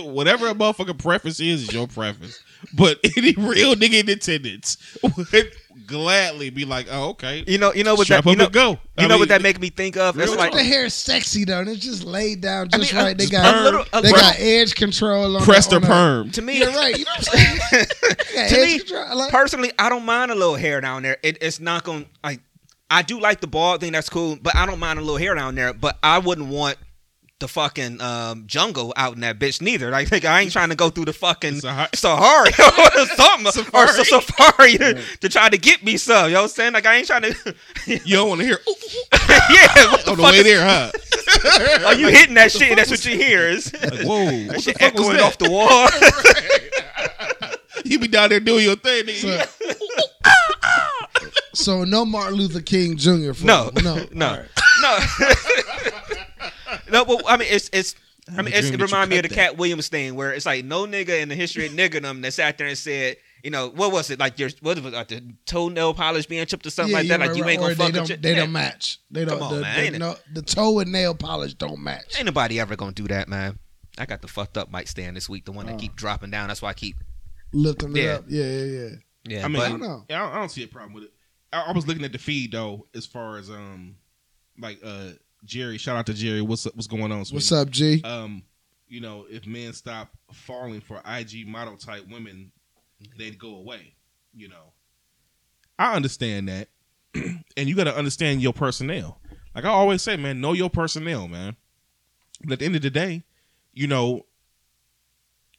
whatever 0.04 0.48
a 0.48 0.54
motherfucking 0.54 0.98
preference 0.98 1.40
is, 1.40 1.62
is 1.62 1.72
your 1.72 1.88
preference. 1.88 2.40
But 2.74 2.98
any 3.16 3.32
real 3.32 3.74
nigga 3.74 4.00
in 4.00 4.08
attendance 4.08 4.76
would 5.02 5.52
gladly 5.86 6.50
be 6.50 6.64
like, 6.64 6.86
"Oh, 6.90 7.10
okay, 7.10 7.44
you 7.46 7.58
know 7.58 7.72
you 7.72 7.84
know 7.84 7.94
what 7.94 8.04
strap 8.06 8.24
that 8.24 8.30
you 8.30 8.36
know, 8.36 8.48
go." 8.48 8.70
you 8.70 8.78
I 8.98 9.02
know 9.02 9.08
mean, 9.10 9.18
what 9.20 9.28
that 9.28 9.42
make 9.42 9.60
me 9.60 9.70
think 9.70 9.96
of 9.96 10.18
it's 10.18 10.30
real 10.30 10.38
like 10.38 10.52
the 10.52 10.64
hair 10.64 10.86
is 10.86 10.94
sexy 10.94 11.44
though. 11.44 11.60
and 11.60 11.68
It's 11.68 11.80
just 11.80 12.04
laid 12.04 12.40
down 12.40 12.68
I 12.72 12.78
just 12.78 12.92
mean, 12.92 13.00
uh, 13.00 13.04
right. 13.04 13.16
They 13.18 13.24
just 13.26 13.32
got 13.32 13.54
a 13.54 13.62
little- 13.62 13.84
a 13.92 14.02
they 14.02 14.10
little- 14.10 14.18
got 14.20 14.36
edge 14.38 14.74
control 14.74 15.36
on 15.36 15.42
pressed 15.42 15.70
the, 15.70 15.76
or 15.76 15.78
on 15.78 15.82
the- 15.82 15.88
perm. 15.88 16.30
to 16.32 16.42
me 16.42 16.58
Yeah, 16.60 16.74
right. 16.76 16.98
You 16.98 17.04
know 17.04 17.10
what 17.16 17.28
I'm 17.34 17.38
saying? 17.38 17.86
To 18.26 18.38
edge 18.38 18.52
me, 18.52 18.78
control. 18.80 19.16
Like- 19.16 19.30
personally, 19.30 19.72
I 19.78 19.88
don't 19.88 20.04
mind 20.04 20.30
a 20.30 20.34
little 20.34 20.56
hair 20.56 20.80
down 20.80 21.02
there. 21.02 21.16
It, 21.22 21.38
it's 21.40 21.60
not 21.60 21.84
going 21.84 22.04
to 22.04 22.10
like. 22.24 22.40
I 22.88 23.02
do 23.02 23.18
like 23.20 23.40
the 23.40 23.48
bald 23.48 23.80
thing. 23.80 23.92
That's 23.92 24.08
cool, 24.08 24.38
but 24.40 24.54
I 24.54 24.64
don't 24.64 24.78
mind 24.78 24.98
a 25.00 25.02
little 25.02 25.16
hair 25.18 25.34
down 25.34 25.54
there. 25.56 25.72
But 25.74 25.98
I 26.04 26.18
wouldn't 26.18 26.48
want 26.48 26.76
the 27.38 27.48
fucking 27.48 28.00
um, 28.00 28.44
jungle 28.46 28.94
out 28.96 29.14
in 29.14 29.20
that 29.20 29.38
bitch 29.38 29.60
neither. 29.60 29.90
Like, 29.90 30.10
like, 30.10 30.24
I 30.24 30.40
ain't 30.40 30.52
trying 30.52 30.70
to 30.70 30.74
go 30.74 30.88
through 30.88 31.04
the 31.04 31.12
fucking 31.12 31.56
Sahara- 31.60 31.90
Sahara 31.94 32.46
or 32.48 33.06
something 33.16 33.46
or 33.46 33.52
Safari. 33.52 33.88
so 34.04 34.20
safari 34.20 34.78
to, 34.78 35.02
to 35.20 35.28
try 35.28 35.48
to 35.50 35.58
get 35.58 35.84
me 35.84 35.98
some. 35.98 36.28
You 36.28 36.32
know 36.34 36.40
what 36.42 36.44
I'm 36.44 36.48
saying? 36.54 36.72
Like 36.72 36.86
I 36.86 36.96
ain't 36.96 37.06
trying 37.06 37.22
to. 37.22 37.54
You 37.86 38.16
don't 38.16 38.28
want 38.30 38.40
to 38.40 38.46
hear 38.46 38.58
"Ooh, 38.66 38.72
ooh, 38.72 39.18
yeah, 39.50 39.90
what 39.92 40.04
the 40.04 40.10
on 40.12 40.16
the 40.16 40.22
way 40.22 40.36
is- 40.38 40.44
there, 40.44 40.64
huh? 40.64 40.90
Are 41.86 41.94
you 41.94 42.08
hitting 42.08 42.34
that 42.36 42.50
shit? 42.52 42.74
That's 42.76 42.90
what 42.90 43.04
you 43.04 43.16
hear. 43.16 43.48
Is 43.48 43.72
Like, 43.74 44.00
whoa, 44.06 44.24
what 44.46 44.56
the 44.56 44.60
shit 44.62 44.78
fuck 44.78 44.94
was 44.94 45.02
echoing 45.08 45.16
that? 45.18 45.22
off 45.24 45.38
the 45.38 45.50
wall. 45.50 45.88
You 47.84 47.98
be 47.98 48.08
down 48.08 48.30
there 48.30 48.40
doing 48.40 48.64
your 48.64 48.76
thing. 48.76 49.04
Nigga. 49.04 49.46
So 51.52 51.84
no 51.84 52.04
Martin 52.04 52.34
Luther 52.34 52.60
King 52.60 52.96
Jr. 52.96 53.32
For 53.32 53.44
No, 53.44 53.70
you. 53.76 53.82
no, 53.82 54.06
no, 54.12 54.26
All 54.26 54.36
right. 54.38 54.48
no. 54.80 54.98
No, 56.90 57.04
but 57.04 57.22
I 57.26 57.36
mean, 57.36 57.48
it's 57.50 57.70
it's. 57.72 57.94
I 58.28 58.42
mean, 58.42 58.48
it's, 58.54 58.66
it 58.68 58.72
that 58.72 58.78
you 58.80 58.84
remind 58.84 59.08
me 59.10 59.18
of 59.18 59.22
the 59.22 59.28
that. 59.28 59.34
Katt 59.36 59.56
Williams 59.56 59.86
thing, 59.88 60.16
where 60.16 60.32
it's 60.32 60.46
like 60.46 60.64
no 60.64 60.84
nigga 60.84 61.20
in 61.20 61.28
the 61.28 61.36
history 61.36 61.64
of 61.66 61.72
niggerdom 61.72 62.22
that 62.22 62.32
sat 62.32 62.58
there 62.58 62.66
and 62.66 62.76
said, 62.76 63.18
you 63.44 63.50
know, 63.52 63.68
what 63.68 63.92
was 63.92 64.10
it 64.10 64.18
like? 64.18 64.36
Your 64.40 64.50
what 64.62 64.76
was 64.82 64.84
it, 64.92 64.96
like 64.96 65.06
the 65.08 65.22
toenail 65.44 65.94
polish 65.94 66.26
being 66.26 66.44
chipped 66.46 66.66
or 66.66 66.70
something 66.70 66.92
like 66.92 67.06
that? 67.06 67.20
you're 67.20 67.28
Like 67.28 67.36
you 67.36 67.44
ain't 67.44 67.60
gonna 67.60 67.74
fuck 67.76 67.90
a 67.90 67.92
don't. 67.92 68.22
They 68.22 68.30
Yeah. 68.30 68.36
don't 68.40 68.50
match. 68.52 68.98
They 69.12 69.24
don't. 69.24 69.38
Come 69.38 69.42
on, 69.46 69.54
the, 69.54 69.60
man, 69.60 69.92
the, 69.92 69.98
no, 70.00 70.16
the 70.32 70.42
toe 70.42 70.80
and 70.80 70.90
nail 70.90 71.14
polish 71.14 71.54
don't 71.54 71.80
match. 71.80 72.16
Ain't 72.16 72.26
nobody 72.26 72.58
ever 72.58 72.74
gonna 72.74 72.90
do 72.90 73.06
that, 73.06 73.28
man. 73.28 73.60
I 73.96 74.06
got 74.06 74.22
the 74.22 74.28
fucked 74.28 74.58
up 74.58 74.72
mic 74.72 74.88
stand 74.88 75.16
this 75.16 75.28
week, 75.28 75.44
the 75.44 75.52
one 75.52 75.66
that 75.66 75.74
Oh. 75.76 75.78
keep 75.78 75.94
dropping 75.94 76.30
down. 76.32 76.48
That's 76.48 76.60
why 76.60 76.70
I 76.70 76.74
keep. 76.74 76.96
Lifting 77.52 77.96
it 77.96 78.08
up. 78.08 78.24
Yeah, 78.28 78.44
yeah, 78.44 78.64
yeah. 78.64 78.88
Yeah, 79.28 79.44
I 79.44 79.48
mean, 79.48 79.56
but 79.58 79.68
don't 79.68 79.80
know. 79.80 80.04
I 80.10 80.18
don't, 80.18 80.32
I 80.32 80.38
don't 80.40 80.48
see 80.50 80.64
a 80.64 80.68
problem 80.68 80.92
with 80.94 81.04
it. 81.04 81.12
I, 81.52 81.62
I 81.62 81.72
was 81.72 81.86
looking 81.86 82.04
at 82.04 82.10
the 82.12 82.18
feed 82.18 82.50
though, 82.52 82.86
as 82.94 83.06
far 83.06 83.38
as 83.38 83.50
um, 83.50 83.94
like 84.58 84.80
uh, 84.84 85.10
Jerry. 85.46 85.78
Shout 85.78 85.96
out 85.96 86.06
to 86.06 86.14
Jerry. 86.14 86.42
What's 86.42 86.66
up, 86.66 86.74
what's 86.74 86.86
going 86.86 87.12
on? 87.12 87.18
What's 87.18 87.52
up, 87.52 87.70
G? 87.70 88.02
Um, 88.04 88.42
you 88.88 89.00
know, 89.00 89.26
if 89.30 89.46
men 89.46 89.72
stop 89.72 90.10
falling 90.32 90.80
for 90.80 91.00
IG 91.06 91.46
model 91.46 91.76
type 91.76 92.06
women, 92.10 92.52
they'd 93.18 93.38
go 93.38 93.56
away. 93.56 93.94
You 94.34 94.48
know, 94.48 94.72
I 95.78 95.94
understand 95.94 96.48
that, 96.48 96.68
and 97.14 97.68
you 97.68 97.74
got 97.74 97.84
to 97.84 97.96
understand 97.96 98.42
your 98.42 98.52
personnel. 98.52 99.20
Like 99.54 99.64
I 99.64 99.68
always 99.68 100.02
say, 100.02 100.16
man, 100.16 100.40
know 100.40 100.52
your 100.52 100.68
personnel, 100.68 101.28
man. 101.28 101.56
But 102.44 102.54
at 102.54 102.58
the 102.58 102.64
end 102.66 102.76
of 102.76 102.82
the 102.82 102.90
day, 102.90 103.24
you 103.72 103.86
know, 103.86 104.26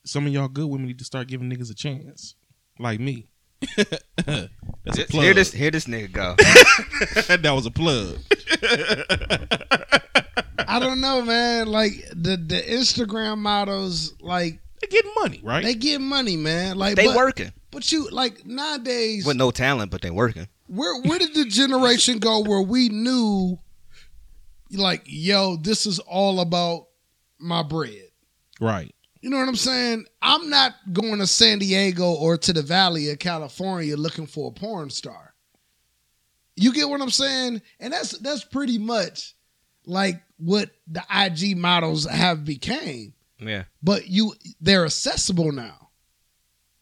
some 0.06 0.28
of 0.28 0.34
y'all 0.34 0.48
good 0.48 0.68
women 0.68 0.88
need 0.88 1.00
to 1.00 1.06
start 1.06 1.28
giving 1.28 1.50
niggas 1.50 1.72
a 1.72 1.76
chance, 1.76 2.36
like 2.78 3.00
me. 3.00 3.28
That's 3.76 5.00
a 5.00 5.06
plug. 5.06 5.24
here 5.24 5.34
this 5.34 5.52
here 5.52 5.72
this 5.72 5.86
nigga 5.86 6.12
go. 6.12 6.36
that 7.38 7.52
was 7.52 7.66
a 7.66 7.72
plug. 7.72 8.20
I 10.70 10.80
don't 10.80 11.02
know, 11.02 11.22
man. 11.22 11.68
Like 11.68 12.08
the 12.12 12.38
the 12.38 12.62
Instagram 12.62 13.38
models, 13.40 14.14
like 14.22 14.60
They 14.82 14.88
get 14.88 15.06
money, 15.20 15.42
right? 15.44 15.64
they 15.64 15.76
get 15.76 16.02
money, 16.02 16.38
man. 16.38 16.78
Like 16.78 16.96
they 16.96 17.08
but, 17.08 17.16
working 17.16 17.52
but 17.72 17.92
you 17.92 18.10
like 18.10 18.46
nowadays. 18.46 19.26
with 19.26 19.38
no 19.38 19.52
talent, 19.52 19.92
but 19.92 20.02
they 20.02 20.10
working. 20.12 20.48
where 20.68 21.00
where 21.02 21.20
did 21.20 21.34
the 21.34 21.46
generation 21.46 22.20
go 22.20 22.42
where 22.42 22.62
we 22.62 22.90
knew, 22.90 23.60
like, 24.72 25.04
yo, 25.06 25.58
this 25.58 25.86
is 25.86 26.00
all 26.00 26.40
about 26.40 26.88
my 27.40 27.64
bread. 27.64 28.10
right. 28.60 28.94
You 29.22 29.32
know 29.32 29.38
what 29.40 29.48
I'm 29.50 29.56
saying? 29.56 30.06
I'm 30.22 30.50
not 30.50 30.76
going 30.94 31.18
to 31.20 31.28
San 31.28 31.60
Diego 31.60 32.14
or 32.14 32.38
to 32.38 32.54
the 32.54 32.62
Valley 32.62 33.10
of 33.10 33.20
California 33.20 33.98
looking 33.98 34.28
for 34.28 34.50
a 34.50 34.54
porn 34.54 34.90
star. 34.92 35.27
You 36.58 36.74
get 36.74 36.90
what 36.90 37.02
I'm 37.02 37.10
saying? 37.12 37.62
And 37.80 37.94
that's 37.94 38.18
that's 38.20 38.44
pretty 38.44 38.78
much 38.78 39.36
like 39.86 40.22
what 40.38 40.72
the 40.88 41.04
IG 41.10 41.56
models 41.58 42.06
have 42.06 42.44
became. 42.44 43.14
Yeah, 43.40 43.66
But 43.84 44.08
you 44.08 44.34
they're 44.60 44.86
accessible 44.86 45.52
now. 45.52 45.90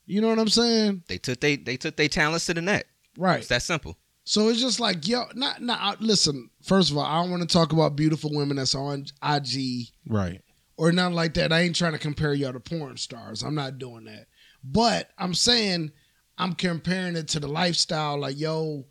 You 0.05 0.21
know 0.21 0.29
what 0.29 0.39
I'm 0.39 0.47
saying? 0.47 1.03
they 1.07 1.17
took 1.17 1.39
they 1.39 1.57
they 1.57 1.77
took 1.77 1.95
their 1.97 2.07
talents 2.07 2.45
to 2.45 2.53
the 2.53 2.61
net. 2.61 2.85
Right. 3.17 3.39
It's 3.39 3.47
that 3.49 3.61
simple. 3.63 3.97
So 4.23 4.49
it's 4.49 4.59
just 4.61 4.79
like, 4.79 5.07
yo, 5.07 5.25
not 5.35 5.61
not 5.61 6.01
listen, 6.01 6.49
first 6.63 6.91
of 6.91 6.97
all, 6.97 7.05
I 7.05 7.21
don't 7.21 7.29
want 7.31 7.41
to 7.43 7.47
talk 7.53 7.73
about 7.73 7.95
beautiful 7.95 8.31
women 8.33 8.57
that's 8.57 8.73
on 8.75 9.05
IG 9.23 9.89
Right. 10.07 10.41
or 10.77 10.91
nothing 10.91 11.15
like 11.15 11.33
that. 11.35 11.51
I 11.53 11.61
ain't 11.61 11.75
trying 11.75 11.91
to 11.93 11.99
compare 11.99 12.33
y'all 12.33 12.53
to 12.53 12.59
porn 12.59 12.97
stars. 12.97 13.43
I'm 13.43 13.55
not 13.55 13.77
doing 13.77 14.05
that. 14.05 14.27
But 14.63 15.11
I'm 15.17 15.33
saying 15.33 15.91
I'm 16.37 16.53
comparing 16.53 17.15
it 17.15 17.27
to 17.29 17.39
the 17.39 17.47
lifestyle. 17.47 18.17
Like, 18.19 18.39
yo, 18.39 18.85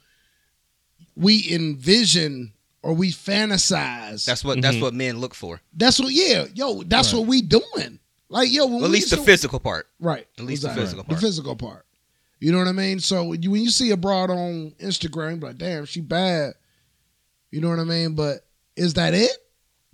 we 1.17 1.49
envision 1.53 2.53
or 2.83 2.93
we 2.95 3.11
fantasize. 3.13 4.25
That's 4.25 4.45
what 4.45 4.61
that's 4.61 4.77
Mhm. 4.77 4.81
what 4.83 4.95
men 4.95 5.19
look 5.21 5.35
for. 5.35 5.61
that's 5.75 5.99
what. 5.99 6.13
Yeah, 6.13 6.47
yo, 6.55 6.83
that's 6.83 7.13
Right. 7.13 7.19
what 7.21 7.29
we 7.29 7.43
doing. 7.43 7.99
Like, 8.29 8.51
yo, 8.53 8.65
when 8.67 8.75
Well, 8.77 8.85
at 8.87 8.91
we 8.91 8.97
least 8.97 9.11
the 9.11 9.17
used 9.17 9.27
physical 9.27 9.61
part. 9.61 9.89
right? 10.01 10.27
At 10.39 10.45
least 10.45 10.63
the 10.63 10.69
exactly. 10.69 10.83
physical 10.85 11.03
The 11.05 11.09
part. 11.09 11.21
physical 11.21 11.57
part. 11.57 11.87
You 12.41 12.53
know 12.53 12.59
what 12.59 12.69
I 12.69 12.73
mean? 12.73 12.99
So 13.01 13.25
when 13.25 13.43
you, 13.43 13.51
when 13.53 13.63
you 13.63 13.71
see 13.71 13.91
a 13.91 13.97
broad 13.97 14.29
on 14.31 14.73
Instagram, 14.81 15.43
like, 15.43 15.57
damn, 15.57 15.85
she 15.87 16.01
bad. 16.01 16.55
You 17.51 17.61
know 17.61 17.69
what 17.69 17.79
I 17.79 17.85
mean? 17.85 18.15
But 18.15 18.47
is 18.77 18.95
that 18.95 19.15
it? 19.15 19.31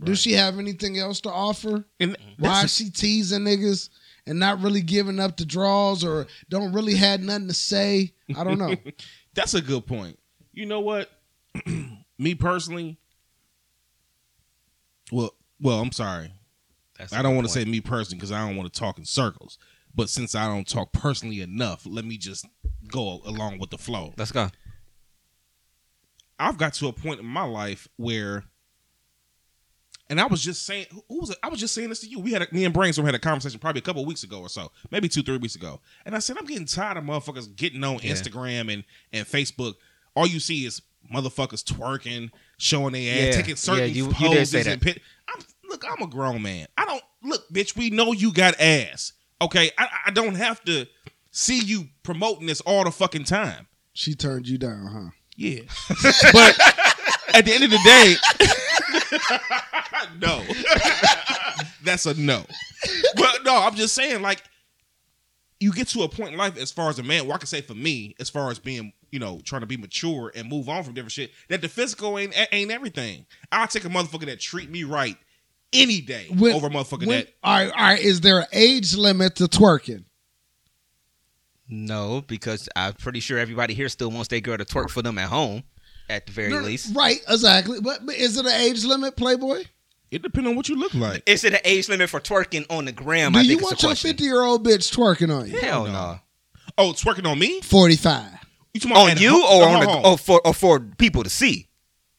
Does 0.03 0.19
she 0.21 0.33
have 0.33 0.59
anything 0.59 0.99
else 0.99 1.21
to 1.23 1.31
offer? 1.31 1.85
And 2.01 2.17
Why 2.39 2.65
is 2.65 2.75
she 2.75 2.89
teasing 2.89 3.41
niggas 3.41 3.91
and 4.27 4.39
not 4.39 4.63
really 4.63 4.81
giving 4.81 5.21
up 5.21 5.37
the 5.37 5.45
draws 5.45 6.03
or 6.03 6.27
don't 6.49 6.73
really 6.73 6.95
had 6.95 7.23
nothing 7.23 7.49
to 7.49 7.55
say? 7.55 8.15
I 8.35 8.43
don't 8.45 8.59
know. 8.59 8.75
That's 9.35 9.53
a 9.55 9.61
good 9.61 9.87
point. 9.87 10.19
You 10.53 10.67
know 10.67 10.81
what? 10.81 11.11
Me 12.19 12.35
personally, 12.35 12.99
well, 15.11 15.35
well, 15.61 15.81
I'm 15.81 15.93
sorry. 15.93 16.33
That's 16.99 17.13
I 17.13 17.23
don't 17.23 17.35
want 17.35 17.47
to 17.47 17.53
say 17.53 17.65
me 17.65 17.81
personally 17.81 18.19
because 18.19 18.31
I 18.31 18.47
don't 18.47 18.57
want 18.57 18.71
to 18.73 18.79
talk 18.79 18.99
in 18.99 19.05
circles. 19.07 19.59
But 19.95 20.11
since 20.11 20.35
I 20.35 20.47
don't 20.47 20.69
talk 20.69 20.93
personally 20.93 21.41
enough, 21.41 21.87
let 21.87 22.05
me 22.05 22.19
just 22.19 22.47
go 22.89 23.23
along 23.25 23.59
with 23.59 23.71
the 23.71 23.79
flow. 23.79 24.13
Let's 24.19 24.33
go. 24.33 24.49
I've 26.39 26.59
got 26.59 26.75
to 26.75 26.89
a 26.89 26.93
point 26.93 27.21
in 27.21 27.27
my 27.27 27.45
life 27.45 27.89
where 27.97 28.45
And 30.11 30.21
I 30.21 30.27
was 30.27 30.43
just 30.43 30.67
saying, 30.67 30.87
who 31.09 31.21
was 31.21 31.31
it? 31.31 31.39
I 31.43 31.49
was 31.49 31.59
just 31.59 31.75
saying 31.75 31.89
this 31.89 32.01
to 32.01 32.07
you. 32.09 32.21
We 32.21 32.33
had 32.33 32.43
a, 32.43 32.49
me 32.53 32.65
and 32.67 32.75
Brainstorm 32.75 33.07
had 33.07 33.15
a 33.15 33.19
conversation 33.19 33.59
probably 33.61 33.79
a 33.79 33.83
couple 33.83 34.05
weeks 34.05 34.23
ago 34.25 34.41
or 34.41 34.49
so, 34.51 34.71
maybe 34.91 35.09
two, 35.09 35.23
three 35.23 35.39
weeks 35.39 35.55
ago. 35.55 35.81
And 36.05 36.15
I 36.15 36.19
said, 36.19 36.37
I'm 36.39 36.45
getting 36.47 36.67
tired 36.67 36.99
of 36.99 37.05
motherfuckers 37.05 37.55
getting 37.57 37.83
on 37.83 37.99
Yeah. 38.03 38.13
Instagram 38.13 38.73
and 38.73 38.85
and 39.13 39.27
Facebook. 39.27 39.75
All 40.15 40.27
you 40.27 40.41
see 40.41 40.65
is 40.67 40.83
motherfuckers 41.13 41.65
twerking, 41.65 42.31
showing 42.59 42.93
their 42.93 43.13
ass, 43.15 43.21
Yeah. 43.27 43.31
taking 43.33 43.57
certain 43.57 43.81
Yeah, 43.81 43.87
you- 43.87 44.07
you 44.07 44.13
poses 44.13 44.51
say 44.65 44.73
and 44.73 44.81
pit. 44.83 45.01
I'm, 45.29 45.41
look, 45.69 45.85
I'm 45.89 46.03
a 46.03 46.07
grown 46.07 46.43
man. 46.43 46.67
I 46.77 46.85
don't 46.85 47.03
look, 47.23 47.49
bitch. 47.51 47.77
We 47.77 47.91
know 47.91 48.13
you 48.13 48.33
got 48.33 48.61
ass. 48.61 49.13
Okay, 49.43 49.71
I, 49.79 49.89
I 50.07 50.11
don't 50.11 50.35
have 50.35 50.63
to 50.65 50.87
see 51.31 51.61
you 51.61 51.89
promoting 52.03 52.47
this 52.47 52.61
all 52.61 52.85
the 52.85 52.91
fucking 52.91 53.25
time. 53.25 53.67
She 53.93 54.15
turned 54.15 54.47
you 54.47 54.59
down, 54.59 54.87
huh? 54.87 55.11
Yeah. 55.37 55.61
but 56.33 56.59
at 57.35 57.45
the 57.47 57.53
end 57.55 57.65
of 57.65 57.71
the 57.71 57.79
day, 57.85 58.17
no. 60.21 60.43
That's 61.85 62.07
a 62.07 62.15
no. 62.15 62.45
But 63.17 63.45
no, 63.45 63.57
I'm 63.57 63.75
just 63.75 63.95
saying, 63.95 64.23
like, 64.23 64.43
you 65.59 65.73
get 65.73 65.89
to 65.89 66.03
a 66.03 66.09
point 66.09 66.33
in 66.33 66.39
life 66.39 66.57
as 66.57 66.71
far 66.71 66.89
as 66.91 66.99
a 66.99 67.03
man, 67.03 67.27
well, 67.27 67.35
I 67.35 67.39
can 67.39 67.47
say 67.47 67.61
for 67.61 67.75
me, 67.75 68.15
as 68.21 68.29
far 68.31 68.51
as 68.51 68.59
being, 68.59 68.93
you 69.11 69.19
know, 69.19 69.41
trying 69.45 69.61
to 69.63 69.67
be 69.67 69.77
mature 69.77 70.33
and 70.35 70.49
move 70.49 70.69
on 70.69 70.85
from 70.85 70.95
different 70.95 71.13
shit, 71.13 71.31
that 71.49 71.61
the 71.61 71.69
physical 71.69 72.19
ain't 72.19 72.35
ain't 72.53 72.71
everything. 72.71 73.27
I'll 73.51 73.67
take 73.69 73.85
a 73.85 73.89
motherfucker 73.89 74.27
that 74.27 74.41
treat 74.41 74.71
me 74.71 74.85
right 74.85 75.17
any 75.73 76.01
day 76.01 76.27
When- 76.37 76.53
over 76.53 76.67
a 76.67 76.71
motherfucker 76.71 77.07
when- 77.07 77.21
that 77.21 77.35
all 77.43 77.55
right, 77.55 77.71
all 77.71 77.77
right. 77.79 78.01
Is 78.01 78.21
there 78.21 78.41
an 78.41 78.47
age 78.53 78.95
limit 78.95 79.37
to 79.37 79.45
twerking? 79.45 80.05
No, 81.69 82.23
because 82.27 82.69
I'm 82.75 82.95
pretty 82.95 83.21
sure 83.21 83.39
everybody 83.39 83.75
here 83.75 83.89
still 83.89 84.11
wants 84.11 84.29
their 84.29 84.41
girl 84.41 84.59
to 84.59 84.65
twerk 84.65 84.91
for 84.91 85.03
them 85.03 85.19
at 85.19 85.29
home, 85.29 85.63
at 86.09 86.27
the 86.27 86.33
very 86.33 86.51
No, 86.51 86.59
least. 86.59 86.95
Right, 86.97 87.19
exactly. 87.29 87.81
But, 87.81 88.05
but 88.05 88.17
is 88.17 88.37
it 88.37 88.45
an 88.45 88.53
age 88.61 88.85
limit, 88.85 89.17
Playboy? 89.17 89.65
it 90.11 90.23
depends 90.23 90.49
on 90.49 90.57
what 90.57 90.69
you 90.69 90.75
look 90.75 90.93
like. 90.95 91.23
Is 91.27 91.45
it 91.45 91.53
an 91.55 91.61
age 91.65 91.89
limit 91.89 92.11
for 92.11 92.19
twerking 92.19 92.67
on 92.69 92.87
the 92.87 92.91
gram? 92.93 93.33
Do 93.33 93.39
I 93.39 93.43
you 93.43 93.51
think 93.51 93.63
want 93.63 93.81
your 93.81 93.95
50 93.95 94.25
year 94.25 94.43
old 94.43 94.67
bitch 94.67 94.93
twerking 94.93 95.33
on 95.33 95.49
you? 95.49 95.61
Hell 95.61 95.85
no. 95.87 95.93
no. 95.93 96.19
Oh, 96.77 96.91
it's 96.91 97.07
working 97.07 97.27
on 97.27 97.39
me? 97.39 97.61
45. 97.61 98.25
You 98.75 98.81
talking 98.81 98.97
On 98.97 99.17
you 99.19 99.31
home- 99.31 99.43
or 99.63 99.69
on 99.69 99.83
hold 99.87 100.05
the 100.05 100.09
or 100.11 100.19
for 100.19 100.47
or 100.47 100.55
for 100.55 100.81
people 100.81 101.23
to 101.25 101.31
see? 101.31 101.67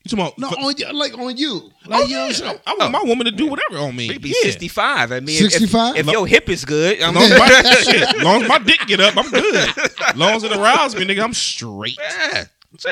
You 0.04 0.10
talking 0.10 0.20
about 0.26 0.38
No, 0.40 0.50
for- 0.50 0.60
on 0.60 0.74
you, 0.78 0.94
like 0.94 1.18
on 1.18 1.38
you. 1.38 1.62
Oh, 1.64 1.90
Like, 1.90 2.10
you 2.10 2.16
know 2.16 2.20
yeah. 2.22 2.24
what 2.24 2.30
I'm 2.30 2.34
saying? 2.34 2.60
I 2.68 2.76
want 2.80 2.92
my 2.92 3.04
woman 3.04 3.26
to 3.26 3.32
do 3.32 3.46
whatever 3.48 3.78
on 3.78 3.96
me. 3.96 4.08
Maybe 4.10 4.30
Yeah. 4.30 4.36
65. 4.50 5.12
I 5.12 5.20
mean, 5.20 5.36
if- 5.38 5.42
if- 5.46 5.52
65? 5.54 5.96
If, 5.98 6.08
your 6.08 6.26
hip 6.28 6.50
is 6.50 6.66
good, 6.66 7.02
I'm 7.02 7.14
Long 7.16 7.24
as, 7.32 7.40
my, 7.40 7.48
shit, 7.84 8.18
long 8.24 8.42
as 8.44 8.50
my 8.50 8.58
dick 8.58 8.80
get 8.88 9.00
up, 9.00 9.16
I'm 9.16 9.30
good. 9.30 9.70
long 10.18 10.32
as 10.32 10.44
it 10.44 10.52
arouse 10.52 10.96
me, 10.96 11.06
nigga, 11.06 11.24
I'm 11.24 11.34
straight. 11.34 11.98
Yeah. 12.02 12.46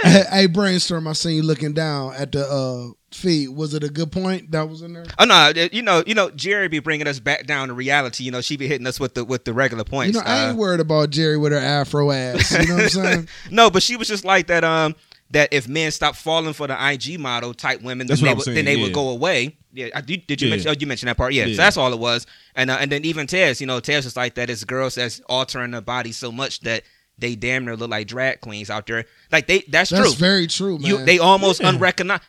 Hey, 0.04 0.24
hey, 0.32 0.46
brainstorm. 0.48 1.08
I 1.08 1.14
seen 1.14 1.38
you 1.38 1.42
looking 1.44 1.74
down 1.74 2.14
at 2.16 2.32
the 2.34 2.46
uh, 2.46 2.90
feed. 3.20 3.50
Was 3.50 3.74
it 3.74 3.84
a 3.84 3.90
good 3.90 4.12
point 4.12 4.52
that 4.52 4.68
was 4.70 4.82
in 4.82 4.94
there? 4.94 5.06
Oh 5.20 5.26
no, 5.26 5.52
you 5.72 5.82
know, 5.82 6.04
you 6.08 6.16
know, 6.16 6.30
Jerry 6.32 6.68
be 6.68 6.80
bringing 6.80 7.08
us 7.08 7.20
back 7.20 7.46
down 7.46 7.68
to 7.68 7.74
reality. 7.74 8.24
You 8.24 8.32
know, 8.32 8.42
she 8.42 8.58
be 8.58 8.68
hitting 8.68 8.88
us 8.88 9.00
with 9.00 9.14
the 9.14 9.24
with 9.26 9.46
the 9.46 9.54
regular 9.54 9.82
You 9.82 9.86
points. 9.92 10.18
know, 10.18 10.24
I 10.26 10.48
ain't 10.48 10.56
Uh, 10.56 10.60
worried 10.60 10.80
about 10.80 11.10
Jerry 11.12 11.38
with 11.38 11.52
her 11.52 11.58
afro 11.60 12.12
ass. 12.12 12.52
You 12.52 12.68
know 12.68 12.74
what 12.76 12.84
I'm 12.84 12.90
saying? 12.90 13.28
no, 13.52 13.70
but 13.70 13.84
she 13.84 13.96
was 13.98 14.08
just 14.08 14.26
like 14.26 14.48
that. 14.48 14.64
Um, 14.64 14.96
that 15.32 15.54
if 15.54 15.68
men 15.68 15.92
stop 15.92 16.16
falling 16.16 16.54
for 16.54 16.66
the 16.66 16.74
IG 16.92 17.20
model 17.20 17.54
type 17.54 17.84
women, 17.84 18.08
That's 18.08 18.20
then 18.20 18.26
what 18.26 18.30
they 18.30 18.32
I'm 18.32 18.38
would 18.38 18.44
saying, 18.46 18.56
then 18.56 18.66
they 18.66 18.76
yeah. 18.78 18.84
would 18.86 18.94
go 18.94 19.10
away. 19.10 19.58
Yeah, 19.72 19.90
I, 19.94 20.02
did, 20.02 20.26
did 20.26 20.42
you 20.42 20.48
Yeah. 20.48 20.54
mention? 20.56 20.70
Oh, 20.72 20.74
you 20.80 20.88
mentioned 20.88 21.08
that 21.10 21.18
part. 21.18 21.34
Yeah, 21.34 21.46
Yeah. 21.46 21.54
so 21.56 21.62
that's 21.62 21.78
all 21.78 21.94
it 21.94 22.00
was. 22.00 22.26
And 22.56 22.72
uh, 22.72 22.78
and 22.82 22.92
then 22.92 23.06
even 23.06 23.28
Tez, 23.28 23.62
you 23.62 23.68
know, 23.68 23.80
Tez 23.80 24.08
is 24.08 24.18
like 24.18 24.34
that. 24.36 24.50
It's 24.50 24.64
girls 24.64 24.96
that's 24.96 25.20
altering 25.30 25.70
their 25.70 25.82
body 25.82 26.14
so 26.14 26.32
much 26.32 26.62
that 26.62 26.82
they 27.20 27.36
damn 27.36 27.64
near 27.66 27.76
look 27.76 27.92
like 27.92 28.08
drag 28.08 28.42
queens 28.42 28.72
out 28.72 28.88
there. 28.88 29.06
Like 29.32 29.46
they, 29.46 29.60
that's, 29.68 29.92
That's 29.92 30.14
true. 30.14 30.18
very 30.18 30.48
true, 30.48 30.80
man. 30.80 30.88
You, 30.90 31.06
they 31.06 31.20
almost 31.20 31.62
Yeah. 31.62 31.70
unrecognized. 31.70 32.24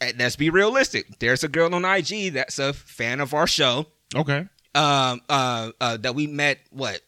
And 0.00 0.18
let's 0.18 0.36
be 0.36 0.50
realistic. 0.50 1.18
There's 1.18 1.42
a 1.42 1.48
girl 1.48 1.74
on 1.74 1.84
IG 1.84 2.32
that's 2.34 2.58
a 2.58 2.72
fan 2.72 3.20
of 3.20 3.34
our 3.34 3.46
show. 3.46 3.86
Okay. 4.14 4.46
Um, 4.74 5.20
uh, 5.28 5.72
uh, 5.80 5.96
that 5.98 6.14
we 6.14 6.26
met. 6.26 6.58
What? 6.70 7.00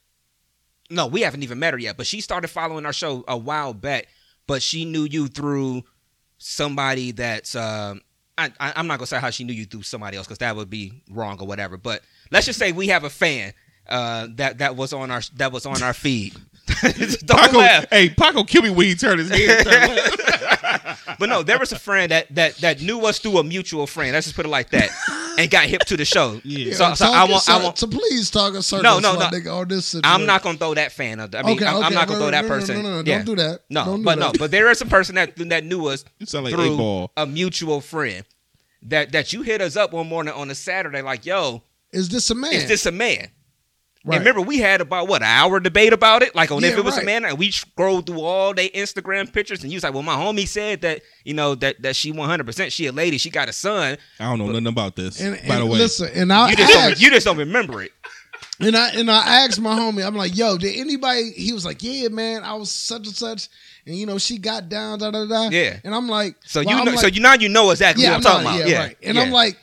No, 0.90 1.06
we 1.06 1.20
haven't 1.20 1.42
even 1.42 1.58
met 1.60 1.74
her 1.74 1.78
yet. 1.78 1.96
But 1.96 2.06
she 2.06 2.20
started 2.20 2.48
following 2.48 2.84
our 2.84 2.92
show 2.92 3.24
a 3.28 3.36
while 3.36 3.74
back. 3.74 4.08
But 4.46 4.62
she 4.62 4.84
knew 4.84 5.04
you 5.04 5.28
through 5.28 5.84
somebody 6.38 7.12
that's. 7.12 7.54
Um, 7.54 8.00
I, 8.36 8.50
I, 8.58 8.72
I'm 8.74 8.86
not 8.86 8.98
gonna 8.98 9.06
say 9.06 9.20
how 9.20 9.30
she 9.30 9.44
knew 9.44 9.52
you 9.52 9.66
through 9.66 9.82
somebody 9.82 10.16
else 10.16 10.26
because 10.26 10.38
that 10.38 10.56
would 10.56 10.70
be 10.70 11.04
wrong 11.10 11.38
or 11.40 11.46
whatever. 11.46 11.76
But 11.76 12.02
let's 12.30 12.46
just 12.46 12.58
say 12.58 12.72
we 12.72 12.88
have 12.88 13.04
a 13.04 13.10
fan 13.10 13.52
uh, 13.88 14.28
that 14.36 14.58
that 14.58 14.76
was 14.76 14.92
on 14.92 15.10
our 15.10 15.20
that 15.36 15.52
was 15.52 15.66
on 15.66 15.82
our 15.82 15.92
feed. 15.92 16.34
Don't 17.24 17.38
Paco, 17.38 17.58
laugh. 17.58 17.86
hey, 17.90 18.10
Paco 18.10 18.44
kill 18.44 18.62
me 18.62 18.70
when 18.70 18.86
he 18.86 18.94
turned 18.94 19.20
his 19.20 19.30
head. 19.30 19.64
Turn. 19.66 20.96
But 21.18 21.28
no, 21.28 21.42
there 21.42 21.58
was 21.58 21.70
a 21.72 21.78
friend 21.78 22.10
that 22.12 22.34
that 22.34 22.56
that 22.58 22.80
knew 22.80 23.04
us 23.04 23.18
through 23.18 23.36
a 23.38 23.44
mutual 23.44 23.86
friend. 23.86 24.12
Let's 24.12 24.26
just 24.26 24.36
put 24.36 24.46
it 24.46 24.48
like 24.48 24.70
that, 24.70 24.88
and 25.38 25.50
got 25.50 25.66
hip 25.66 25.82
to 25.86 25.96
the 25.96 26.04
show. 26.06 26.40
Yeah. 26.50 26.72
So, 26.74 26.94
so 26.94 27.06
I 27.06 27.24
in 27.26 27.30
want, 27.30 27.48
I 27.48 27.62
want. 27.62 27.78
So 27.78 27.86
please 27.88 28.30
talk 28.30 28.54
in 28.54 28.62
circles, 28.62 28.82
No, 28.84 28.98
no, 29.00 29.18
no. 29.18 29.26
nigga, 29.26 29.54
on 29.54 29.68
this 29.68 29.94
I'm 30.02 30.24
not 30.24 30.42
gonna 30.42 30.56
throw 30.56 30.72
that 30.74 30.92
fan 30.92 31.20
of. 31.20 31.34
I 31.34 31.42
mean, 31.42 31.56
okay, 31.56 31.66
I'm, 31.66 31.82
I'm 31.82 31.92
not 31.92 32.08
gonna 32.08 32.20
no, 32.20 32.24
throw 32.26 32.30
that 32.30 32.42
no, 32.42 32.48
no, 32.48 32.54
person. 32.54 32.76
No, 32.76 32.82
no, 32.82 33.02
no, 33.02 33.10
Yeah. 33.10 33.16
don't 33.18 33.24
do 33.26 33.36
that. 33.36 33.60
No, 33.68 33.84
Don't 33.84 33.98
do 33.98 34.04
but 34.04 34.18
no, 34.18 34.30
that. 34.32 34.38
but 34.38 34.50
there 34.50 34.70
is 34.70 34.80
a 34.80 34.86
person 34.86 35.16
that 35.16 35.36
that 35.36 35.64
knew 35.64 35.86
us 35.88 36.04
like 36.32 36.54
through 36.54 37.08
a 37.18 37.26
mutual 37.26 37.80
friend. 37.82 38.24
That 38.84 39.12
that 39.12 39.32
you 39.34 39.42
hit 39.42 39.60
us 39.60 39.76
up 39.76 39.92
one 39.92 40.08
morning 40.08 40.32
on 40.32 40.50
a 40.50 40.54
Saturday, 40.54 41.02
like, 41.02 41.26
yo, 41.26 41.62
Is 41.92 42.08
this 42.08 42.30
a 42.30 42.34
man? 42.34 42.52
is 42.54 42.66
this 42.66 42.86
a 42.86 42.92
man? 42.92 43.28
Right. 44.04 44.16
And 44.16 44.24
remember, 44.26 44.40
we 44.40 44.58
had 44.58 44.80
about 44.80 45.08
what 45.08 45.22
an 45.22 45.28
hour 45.28 45.60
debate 45.60 45.92
about 45.92 46.22
it, 46.22 46.34
like 46.34 46.50
on 46.50 46.64
if 46.64 46.76
it 46.76 46.84
was 46.84 46.94
right. 46.96 47.02
a 47.02 47.06
man, 47.06 47.24
and 47.24 47.38
we 47.38 47.50
scrolled 47.50 48.06
through 48.06 48.20
all 48.20 48.54
their 48.54 48.68
Instagram 48.70 49.32
pictures, 49.32 49.62
and 49.62 49.72
you 49.72 49.76
was 49.76 49.82
like, 49.84 49.92
"Well, 49.94 50.02
my 50.02 50.14
homie 50.16 50.46
said 50.48 50.82
that 50.82 51.02
you 51.24 51.34
know 51.34 51.54
that 51.56 51.82
that 51.82 51.96
she 51.96 52.12
100 52.12 52.44
percent 52.44 52.72
she 52.72 52.86
a 52.86 52.92
lady, 52.92 53.18
she 53.18 53.30
got 53.30 53.48
a 53.48 53.52
son. 53.52 53.98
I 54.18 54.24
don't 54.24 54.38
know 54.38 54.46
nothing 54.46 54.66
about 54.66 54.96
this. 54.96 55.20
and, 55.20 55.36
by 55.46 55.54
and 55.56 55.62
the 55.62 55.66
way, 55.66 55.78
listen, 55.78 56.08
and 56.14 56.32
I 56.32 56.50
You 56.50 56.56
just 56.56 56.72
don't, 56.72 56.92
asked, 56.92 57.02
you 57.02 57.10
just 57.10 57.26
don't 57.26 57.36
remember 57.38 57.82
it. 57.82 57.92
and 58.60 58.76
I 58.76 58.90
and 58.90 59.10
I 59.10 59.44
asked 59.44 59.60
my 59.60 59.78
homie, 59.78 60.06
I'm 60.06 60.14
like, 60.16 60.36
yo, 60.36 60.56
did 60.56 60.76
anybody? 60.78 61.30
He 61.32 61.52
was 61.52 61.64
like, 61.64 61.82
yeah, 61.82 62.08
man, 62.08 62.42
I 62.42 62.54
was 62.54 62.70
such 62.70 63.06
and 63.06 63.14
such, 63.16 63.48
and 63.86 63.94
you 63.94 64.06
know, 64.06 64.18
she 64.18 64.38
got 64.38 64.68
down, 64.68 64.98
da 65.00 65.10
da 65.10 65.26
da. 65.26 65.48
Yeah. 65.50 65.78
and 65.84 65.94
I'm 65.94 66.08
like, 66.08 66.36
So 66.44 66.62
well, 66.64 66.78
you 66.78 66.84
know, 66.84 66.90
like, 66.92 67.00
so 67.00 67.06
you 67.06 67.20
now 67.20 67.34
you 67.34 67.48
know 67.48 67.70
exactly 67.70 68.04
yeah, 68.04 68.16
what 68.16 68.26
I'm 68.26 68.32
I'm 68.38 68.44
talking 68.44 68.44
not- 68.44 68.56
about. 68.60 68.68
yeah, 68.68 68.74
Yeah, 68.74 68.84
right. 68.86 68.96
And 69.02 69.16
yeah. 69.16 69.22
I'm 69.22 69.30
like, 69.30 69.58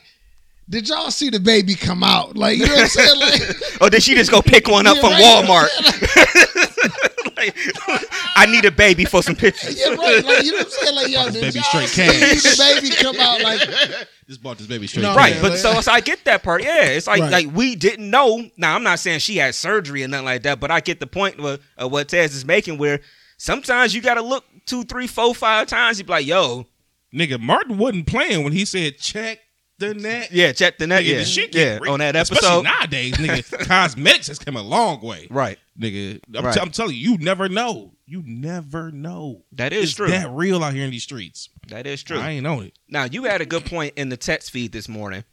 did 0.68 0.88
y'all 0.88 1.10
see 1.10 1.30
the 1.30 1.40
baby 1.40 1.74
come 1.74 2.02
out? 2.04 2.36
Like, 2.36 2.58
you 2.58 2.66
know 2.66 2.74
what 2.74 2.82
I'm 2.82 2.88
saying? 2.88 3.20
Like, 3.20 3.80
or 3.82 3.90
did 3.90 4.02
she 4.02 4.14
just 4.14 4.30
go 4.30 4.42
pick 4.42 4.68
one 4.68 4.86
up 4.86 4.96
Yeah, 4.96 5.00
from 5.02 5.10
right. 5.12 5.44
Walmart? 5.44 6.74
Like, 7.36 7.56
I 8.34 8.46
need 8.46 8.64
a 8.64 8.70
baby 8.72 9.04
for 9.04 9.22
some 9.22 9.36
pictures. 9.36 9.78
yeah, 9.78 9.94
right. 9.94 10.24
Like, 10.24 10.44
you 10.44 10.50
know 10.50 10.58
what 10.58 10.66
I'm 10.66 10.70
saying? 10.72 10.94
Like, 10.96 11.08
yo, 11.08 11.22
Bought 11.22 11.32
this 11.32 11.34
did 11.34 11.42
baby 11.54 11.58
y'all 11.72 11.86
straight 11.86 11.88
see 11.88 12.02
cash. 12.02 12.42
the 12.42 12.80
baby 12.80 12.94
come 12.96 13.16
out? 13.20 13.40
Like, 13.42 13.60
just 14.26 14.42
bought 14.42 14.58
this 14.58 14.66
baby 14.66 14.88
straight. 14.88 15.02
No, 15.02 15.10
No, 15.12 15.16
Right, 15.16 15.36
but 15.40 15.56
so, 15.56 15.80
so 15.80 15.92
I 15.92 16.00
get 16.00 16.24
that 16.24 16.42
part. 16.42 16.64
Yeah, 16.64 16.82
it's 16.86 17.06
like 17.06 17.20
Right. 17.20 17.30
like 17.30 17.46
we 17.54 17.76
didn't 17.76 18.10
know. 18.10 18.44
Now 18.56 18.74
I'm 18.74 18.82
not 18.82 18.98
saying 18.98 19.20
she 19.20 19.36
had 19.36 19.54
surgery 19.54 20.02
or 20.02 20.08
nothing 20.08 20.24
like 20.24 20.42
that, 20.42 20.58
but 20.58 20.72
I 20.72 20.80
get 20.80 20.98
the 20.98 21.06
point 21.06 21.38
of, 21.38 21.60
of 21.76 21.92
what 21.92 22.08
Tez 22.08 22.34
is 22.34 22.44
making. 22.44 22.76
Where 22.78 22.98
sometimes 23.36 23.94
you 23.94 24.00
got 24.02 24.14
to 24.14 24.22
look 24.22 24.44
two, 24.66 24.82
three, 24.82 25.06
four, 25.06 25.32
five 25.32 25.68
times. 25.68 25.98
You 26.00 26.04
be 26.06 26.10
like, 26.10 26.26
yo, 26.26 26.66
nigga, 27.14 27.38
Martin 27.38 27.78
wasn't 27.78 28.08
playing 28.08 28.42
when 28.42 28.52
he 28.52 28.64
said 28.64 28.98
check 28.98 29.38
the 29.78 29.94
net. 29.94 30.30
yeah, 30.32 30.52
check 30.52 30.78
the 30.78 30.86
net. 30.86 31.02
Nigga, 31.04 31.08
Yeah, 31.08 31.18
the 31.18 31.24
shit 31.24 31.54
yeah, 31.54 31.78
real. 31.80 31.92
on 31.92 32.00
that 32.00 32.16
episode, 32.16 32.36
Especially 32.36 32.62
nowadays, 32.62 33.14
nigga, 33.14 33.58
cosmetics 33.66 34.26
has 34.28 34.38
come 34.38 34.56
a 34.56 34.62
long 34.62 35.00
way. 35.00 35.26
Right, 35.30 35.58
Nigga, 35.78 36.20
I'm, 36.36 36.44
Right. 36.44 36.54
t- 36.54 36.60
I'm 36.60 36.70
telling 36.70 36.96
you, 36.96 37.12
you 37.12 37.18
never 37.18 37.48
know. 37.48 37.92
You 38.06 38.22
never 38.26 38.90
know. 38.90 39.44
that 39.52 39.72
is 39.72 39.84
It's 39.90 39.94
true. 39.94 40.08
that 40.08 40.30
real 40.30 40.64
out 40.64 40.72
here 40.74 40.84
in 40.84 40.90
these 40.90 41.02
streets. 41.04 41.48
that 41.68 41.86
is 41.86 42.02
true. 42.02 42.18
I 42.18 42.30
ain't 42.30 42.46
on 42.46 42.64
it. 42.64 42.78
Now 42.88 43.04
you 43.04 43.24
had 43.24 43.40
a 43.40 43.46
good 43.46 43.64
point 43.66 43.94
in 43.96 44.08
the 44.08 44.16
text 44.16 44.50
feed 44.50 44.72
this 44.72 44.88
morning, 44.88 45.24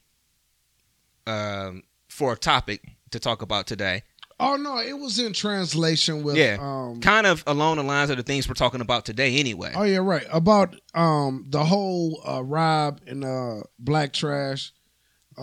um, 1.28 1.84
for 2.10 2.34
a 2.34 2.38
topic 2.38 2.82
to 3.12 3.20
talk 3.20 3.42
about 3.42 3.68
today. 3.68 4.04
Oh 4.40 4.56
no, 4.58 4.80
it 4.80 4.98
was 4.98 5.20
in 5.20 5.34
translation 5.34 6.24
with, 6.24 6.36
Yeah. 6.36 6.58
um, 6.60 7.00
Kind 7.02 7.26
of 7.28 7.44
along 7.48 7.78
the 7.78 7.84
lines 7.84 8.10
of 8.10 8.18
the 8.18 8.24
things 8.24 8.48
we're 8.48 8.54
talking 8.56 8.82
about 8.82 9.06
today, 9.06 9.38
anyway. 9.38 9.74
Oh 9.76 9.84
yeah, 9.84 9.98
right. 9.98 10.26
About 10.32 10.76
um 10.94 11.46
the 11.50 11.64
whole 11.64 12.22
uh 12.28 12.44
Rob 12.44 13.02
and 13.08 13.24
uh 13.24 13.62
Black 13.80 14.14
Trash. 14.14 14.72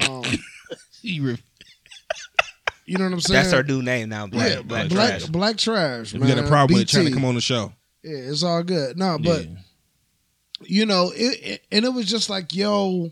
Um 0.08 0.22
You 1.02 1.22
re- 1.24 1.42
you 2.86 2.98
know 2.98 3.04
what 3.04 3.12
I'm 3.14 3.20
saying? 3.20 3.42
That's 3.42 3.52
our 3.54 3.62
new 3.62 3.82
name 3.82 4.08
now, 4.08 4.26
Black, 4.26 4.50
yeah, 4.50 4.62
Black, 4.62 4.88
Black 4.88 5.10
Trash. 5.18 5.24
Black 5.30 5.56
Trash, 5.56 6.14
if 6.14 6.20
man. 6.20 6.28
you 6.28 6.34
got 6.36 6.44
a 6.44 6.48
problem 6.48 6.78
with 6.78 6.88
trying 6.88 7.06
to 7.06 7.12
come 7.12 7.24
on 7.24 7.34
the 7.34 7.40
show. 7.40 7.72
Yeah, 8.02 8.16
it's 8.16 8.42
all 8.42 8.62
good. 8.62 8.96
No, 8.98 9.18
but 9.22 9.44
Yeah. 9.44 9.54
you 10.64 10.86
know, 10.86 11.12
it, 11.14 11.40
it 11.42 11.62
and 11.72 11.84
it 11.84 11.90
was 11.92 12.06
just 12.06 12.28
like, 12.30 12.54
yo, 12.54 13.10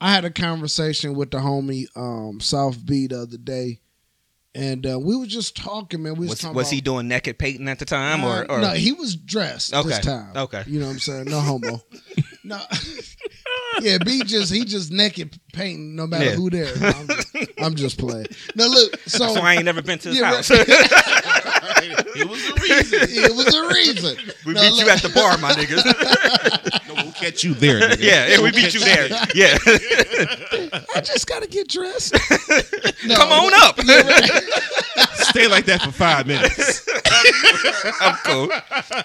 I 0.00 0.12
had 0.12 0.24
a 0.24 0.30
conversation 0.30 1.14
with 1.14 1.30
the 1.30 1.38
homie 1.38 1.86
um 1.96 2.40
South 2.40 2.84
B 2.84 3.06
the 3.06 3.22
other 3.22 3.36
day. 3.38 3.80
And 4.56 4.86
uh, 4.86 5.00
we 5.00 5.16
were 5.16 5.26
just 5.26 5.56
talking, 5.56 6.02
man. 6.04 6.14
We 6.14 6.20
was, 6.20 6.28
Was, 6.30 6.38
talking 6.40 6.54
was 6.54 6.66
about, 6.68 6.74
he 6.74 6.80
doing 6.80 7.08
naked 7.08 7.38
painting 7.38 7.68
at 7.68 7.80
the 7.80 7.84
time, 7.84 8.22
or, 8.22 8.48
Uh, 8.50 8.54
or 8.56 8.60
no, 8.60 8.68
he 8.70 8.92
was 8.92 9.16
dressed 9.16 9.74
Okay, 9.74 9.88
this 9.88 9.98
time. 9.98 10.30
okay. 10.36 10.62
you 10.68 10.78
know 10.78 10.86
what 10.86 10.92
I'm 10.92 10.98
saying? 11.00 11.24
No 11.24 11.40
homo. 11.40 11.82
no, 12.44 12.60
yeah, 13.80 13.98
B 14.04 14.22
just 14.24 14.52
he 14.52 14.64
just 14.64 14.92
naked 14.92 15.36
painting 15.52 15.96
no 15.96 16.06
matter 16.06 16.26
Yeah. 16.26 16.30
who 16.36 16.50
there. 16.50 16.76
No, 16.78 16.86
I'm, 16.88 17.06
just, 17.08 17.36
I'm 17.58 17.74
just 17.74 17.98
playing. 17.98 18.26
No, 18.54 18.66
look, 18.68 18.96
so 19.06 19.34
so 19.34 19.40
I 19.40 19.54
ain't 19.54 19.64
never 19.64 19.82
been 19.82 19.98
to 19.98 20.10
his 20.10 20.18
Yeah, 20.20 20.26
house. 20.36 20.48
right. 20.50 20.60
it 20.68 22.28
was 22.28 22.40
the 22.46 22.60
reason. 22.62 22.98
it 23.10 23.34
was 23.34 23.54
a 23.54 23.68
reason. 23.74 24.16
we 24.46 24.52
No, 24.54 24.60
beat 24.60 24.74
you 24.78 24.88
at 24.88 25.02
the 25.02 25.08
bar, 25.08 25.36
my 25.38 25.52
niggas. 25.52 25.82
no 27.14 27.20
catch 27.20 27.44
you 27.44 27.54
there. 27.54 27.80
Nigga. 27.84 28.00
Yeah, 28.00 28.26
yeah, 28.28 28.42
we 28.42 28.50
beat 28.50 28.74
you 28.74 28.80
there. 28.80 29.08
Yeah, 29.34 29.56
I 30.94 31.00
just 31.00 31.26
gotta 31.26 31.46
get 31.46 31.68
dressed. 31.68 32.14
come 33.14 33.32
on 33.32 33.52
up. 33.62 33.78
Stay 35.16 35.48
like 35.48 35.64
that 35.66 35.82
for 35.82 35.92
five 35.92 36.26
minutes. 36.26 36.88
I'm 38.00 38.14
cool. 38.24 38.48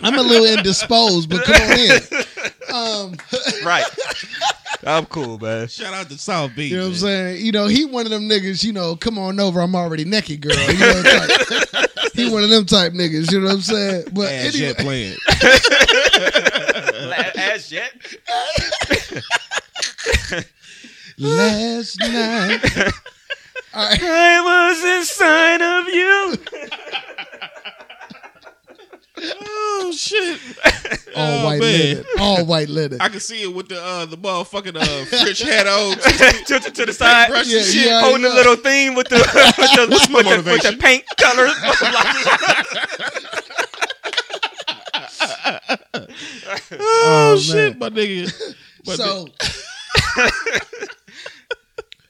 I'm 0.02 0.18
a 0.18 0.22
little 0.22 0.46
indisposed, 0.46 1.30
but 1.30 1.44
come 1.44 1.56
on 1.56 1.80
in. 1.80 2.02
Um, 2.74 3.16
Right. 3.66 3.86
I'm 4.86 5.06
cool, 5.08 5.38
man. 5.40 5.68
Shout 5.68 5.94
out 5.94 6.10
to 6.10 6.18
South 6.18 6.56
Beach. 6.56 6.72
you 6.72 6.78
know 6.78 6.84
what 6.84 6.90
I'm 6.90 6.96
saying? 6.96 7.46
You 7.46 7.52
know, 7.52 7.68
he 7.68 7.86
one 7.86 8.06
of 8.06 8.12
them 8.12 8.30
niggas. 8.30 8.64
You 8.64 8.72
know, 8.72 8.96
come 8.96 9.20
on 9.20 9.40
over. 9.40 9.60
I'm 9.60 9.76
already 9.76 10.06
naked, 10.06 10.42
girl. 10.42 10.56
You 10.56 10.80
know, 10.80 11.04
type. 11.04 11.90
he 12.14 12.32
one 12.32 12.44
of 12.44 12.50
them 12.50 12.66
type 12.66 12.94
niggas. 12.94 13.32
You 13.32 13.42
know 13.42 13.48
what 13.48 13.56
I'm 13.56 13.62
saying? 13.62 14.04
But 14.14 14.32
Ass 14.32 14.56
anyway, 14.56 14.74
playing. 14.76 15.18
As 17.40 17.72
yet. 17.72 17.92
last 21.18 22.00
night. 22.00 22.94
All 23.74 23.88
right. 23.88 24.00
I 24.02 24.42
was 24.42 24.84
inside 24.98 25.62
of 25.62 25.88
you. 25.90 26.38
Oh 29.22 29.92
shit! 29.96 30.40
All 31.16 31.40
Oh, 31.42 31.46
white 31.46 31.60
man. 31.60 31.72
linen. 31.80 32.06
All 32.20 32.46
white 32.46 32.70
linen. 32.70 33.02
I 33.02 33.10
can 33.10 33.20
see 33.20 33.42
it 33.44 33.54
with 33.54 33.68
the 33.68 33.82
uh 33.82 34.06
the 34.06 34.16
motherfucking 34.18 34.78
uh 34.78 35.06
French 35.06 35.40
hat 35.42 35.68
on. 35.68 35.98
Tilted 36.46 36.74
to 36.76 36.86
the 36.86 36.94
side. 36.94 37.28
Brush 37.30 37.48
Yeah, 37.48 37.62
shit. 37.62 37.86
yeah. 37.88 38.02
Holding 38.02 38.22
the 38.24 38.30
little 38.30 38.56
thing 38.56 38.96
with 38.96 39.08
the 39.10 39.18
with 39.18 39.26
the, 39.76 40.14
with 40.14 40.26
the, 40.26 40.52
with 40.52 40.62
the 40.64 40.78
paint 40.80 41.04
colors. 41.18 41.54
Oh, 45.46 46.06
Oh, 46.72 47.38
shit, 47.38 47.78
man. 47.78 47.80
my 47.80 47.90
nigga. 47.90 48.56
My 48.86 48.96
so, 48.96 49.28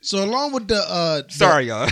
so 0.01 0.23
along 0.23 0.53
with 0.53 0.67
the 0.67 0.77
uh, 0.77 1.21
the- 1.23 1.31
Sorry, 1.33 1.65
y'all. 1.67 1.89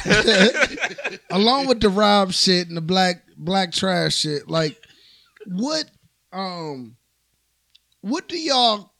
along 1.31 1.67
with 1.67 1.79
the 1.81 1.89
Rob 1.89 2.31
shit 2.31 2.67
and 2.67 2.77
the 2.77 2.81
black 2.81 3.23
black 3.37 3.71
trash 3.71 4.15
shit, 4.17 4.47
like 4.49 4.77
what 5.45 5.85
um 6.31 6.95
what 8.01 8.27
do 8.27 8.37
y'all 8.37 8.93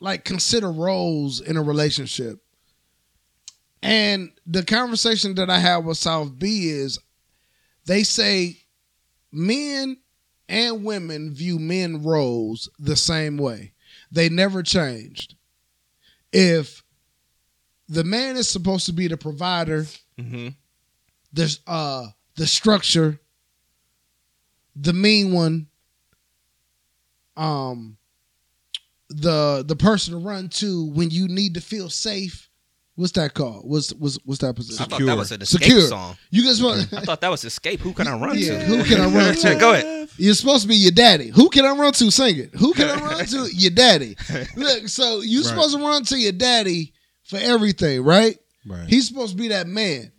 like 0.00 0.24
consider 0.24 0.70
roles 0.70 1.40
in 1.40 1.56
a 1.56 1.62
relationship? 1.62 2.38
And 3.82 4.30
the 4.46 4.64
conversation 4.64 5.34
that 5.36 5.50
I 5.50 5.58
had 5.58 5.78
with 5.78 5.96
South 5.98 6.38
B 6.38 6.68
is 6.68 6.98
they 7.86 8.02
say 8.02 8.58
men 9.32 9.96
and 10.48 10.84
women 10.84 11.34
view 11.34 11.58
men 11.58 12.02
roles 12.02 12.68
the 12.78 12.96
same 12.96 13.36
way. 13.36 13.72
They 14.10 14.28
never 14.28 14.62
changed. 14.62 15.34
If 16.32 16.82
the 17.88 18.04
man 18.04 18.36
is 18.36 18.48
supposed 18.48 18.86
to 18.86 18.92
be 18.92 19.08
the 19.08 19.16
provider, 19.16 19.86
hmm 20.18 20.48
the 21.32 21.58
uh 21.66 22.06
the 22.36 22.46
structure, 22.46 23.20
the 24.74 24.92
mean 24.92 25.32
one, 25.32 25.66
um, 27.36 27.96
the 29.08 29.64
the 29.66 29.76
person 29.76 30.12
to 30.12 30.18
run 30.18 30.48
to 30.48 30.86
when 30.86 31.10
you 31.10 31.28
need 31.28 31.54
to 31.54 31.60
feel 31.60 31.90
safe. 31.90 32.45
What's 32.96 33.12
that 33.12 33.34
called? 33.34 33.68
What's 33.68 33.90
what's 33.94 34.16
what's 34.24 34.40
that 34.40 34.56
position? 34.56 34.82
I 34.82 34.86
thought 34.88 35.04
that 35.04 35.16
was 35.16 35.30
an 35.30 35.40
Xscape 35.40 35.46
Secure. 35.46 35.80
song. 35.82 36.16
You 36.30 36.44
guys 36.44 36.62
want? 36.62 36.92
I 36.94 37.02
thought 37.02 37.20
that 37.20 37.30
was 37.30 37.44
Xscape. 37.44 37.78
Who 37.80 37.92
can 37.92 38.08
I 38.08 38.18
run 38.18 38.38
Yeah, 38.38 38.58
to? 38.58 38.64
who 38.64 38.84
can 38.84 39.00
I 39.02 39.06
run 39.06 39.34
to? 39.42 39.54
Go 39.56 39.74
ahead. 39.74 40.08
You're 40.16 40.32
supposed 40.34 40.62
to 40.62 40.68
be 40.68 40.76
your 40.76 40.92
daddy. 40.92 41.28
Who 41.28 41.50
can 41.50 41.66
I 41.66 41.72
run 41.72 41.92
to? 41.92 42.10
Sing 42.10 42.38
it. 42.38 42.54
Who 42.54 42.72
can 42.72 42.88
I 42.88 42.94
run 42.98 43.26
to? 43.26 43.48
Your 43.54 43.70
daddy. 43.72 44.16
Look, 44.56 44.88
so 44.88 45.20
you 45.20 45.40
Right. 45.40 45.46
supposed 45.46 45.76
to 45.76 45.82
run 45.82 46.04
to 46.04 46.18
your 46.18 46.32
daddy 46.32 46.94
for 47.24 47.36
everything, 47.38 48.02
right? 48.02 48.38
Right. 48.66 48.88
He's 48.88 49.06
supposed 49.08 49.32
to 49.32 49.36
be 49.36 49.48
that 49.48 49.66
man. 49.66 50.10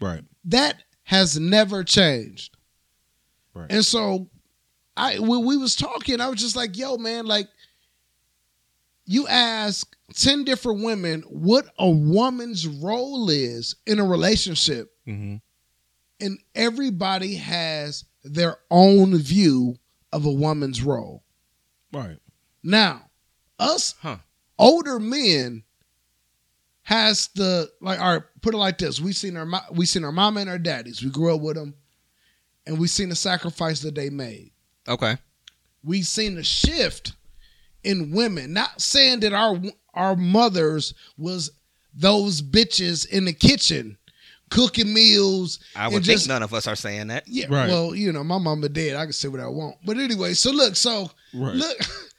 right. 0.00 0.22
that 0.44 0.82
has 1.04 1.40
never 1.40 1.84
changed. 1.84 2.54
Right. 3.54 3.66
And 3.70 3.82
so 3.82 4.28
I 4.94 5.18
when 5.20 5.46
we 5.46 5.56
was 5.56 5.74
talking, 5.74 6.20
I 6.20 6.28
was 6.28 6.38
just 6.38 6.54
like, 6.54 6.76
yo, 6.76 6.98
man, 6.98 7.24
like 7.24 7.48
you 9.06 9.26
ask 9.26 9.95
10 10.16 10.44
different 10.44 10.82
women 10.82 11.22
what 11.28 11.66
a 11.78 11.88
woman's 11.88 12.66
role 12.66 13.30
is 13.30 13.76
in 13.86 13.98
a 13.98 14.04
relationship, 14.04 14.90
Mm-hmm. 15.06 15.36
and 16.20 16.38
everybody 16.54 17.36
has 17.36 18.04
their 18.24 18.56
own 18.70 19.16
view 19.18 19.76
of 20.12 20.24
a 20.26 20.32
woman's 20.32 20.82
role. 20.82 21.22
Right. 21.92 22.18
Now, 22.62 23.08
us 23.58 23.94
Huh. 24.00 24.16
older 24.58 24.98
men 24.98 25.62
has 26.82 27.28
the 27.34 27.70
like 27.80 28.00
all 28.00 28.14
right 28.14 28.22
put 28.42 28.54
it 28.54 28.58
like 28.58 28.78
this 28.78 29.00
we 29.00 29.12
seen 29.12 29.36
our 29.36 29.46
we 29.72 29.86
seen 29.86 30.04
our 30.04 30.12
mama 30.12 30.40
and 30.40 30.48
our 30.50 30.58
daddies 30.58 31.02
we 31.02 31.10
grew 31.10 31.34
up 31.34 31.40
with 31.40 31.56
them 31.56 31.74
and 32.66 32.78
we 32.78 32.86
seen 32.86 33.08
the 33.08 33.14
sacrifice 33.16 33.80
that 33.80 33.94
they 33.94 34.08
made 34.10 34.52
Okay. 34.88 35.16
we 35.82 36.02
seen 36.02 36.36
the 36.36 36.44
shift 36.44 37.12
in 37.82 38.12
women 38.12 38.52
not 38.52 38.80
saying 38.80 39.20
that 39.20 39.32
our 39.32 39.60
our 39.96 40.14
mothers 40.16 40.94
was 41.18 41.50
those 41.94 42.42
bitches 42.42 43.08
in 43.08 43.24
the 43.24 43.32
kitchen 43.32 43.96
cooking 44.50 44.92
meals 44.94 45.58
I 45.74 45.86
and 45.86 45.94
would 45.94 46.04
think 46.04 46.18
just- 46.18 46.28
none 46.28 46.42
of 46.42 46.54
us 46.54 46.66
are 46.68 46.76
saying 46.76 47.08
that. 47.08 47.24
yeah 47.26 47.46
Right. 47.48 47.68
well 47.68 47.94
you 47.94 48.12
know 48.12 48.22
my 48.22 48.38
mama 48.38 48.68
dead 48.68 48.94
i 48.94 49.02
can 49.04 49.12
say 49.12 49.26
what 49.28 49.40
i 49.40 49.48
want 49.48 49.76
but 49.84 49.96
anyway 49.96 50.34
so 50.34 50.52
look 50.52 50.76
so 50.76 51.10
Right. 51.34 51.54
look 51.56 51.76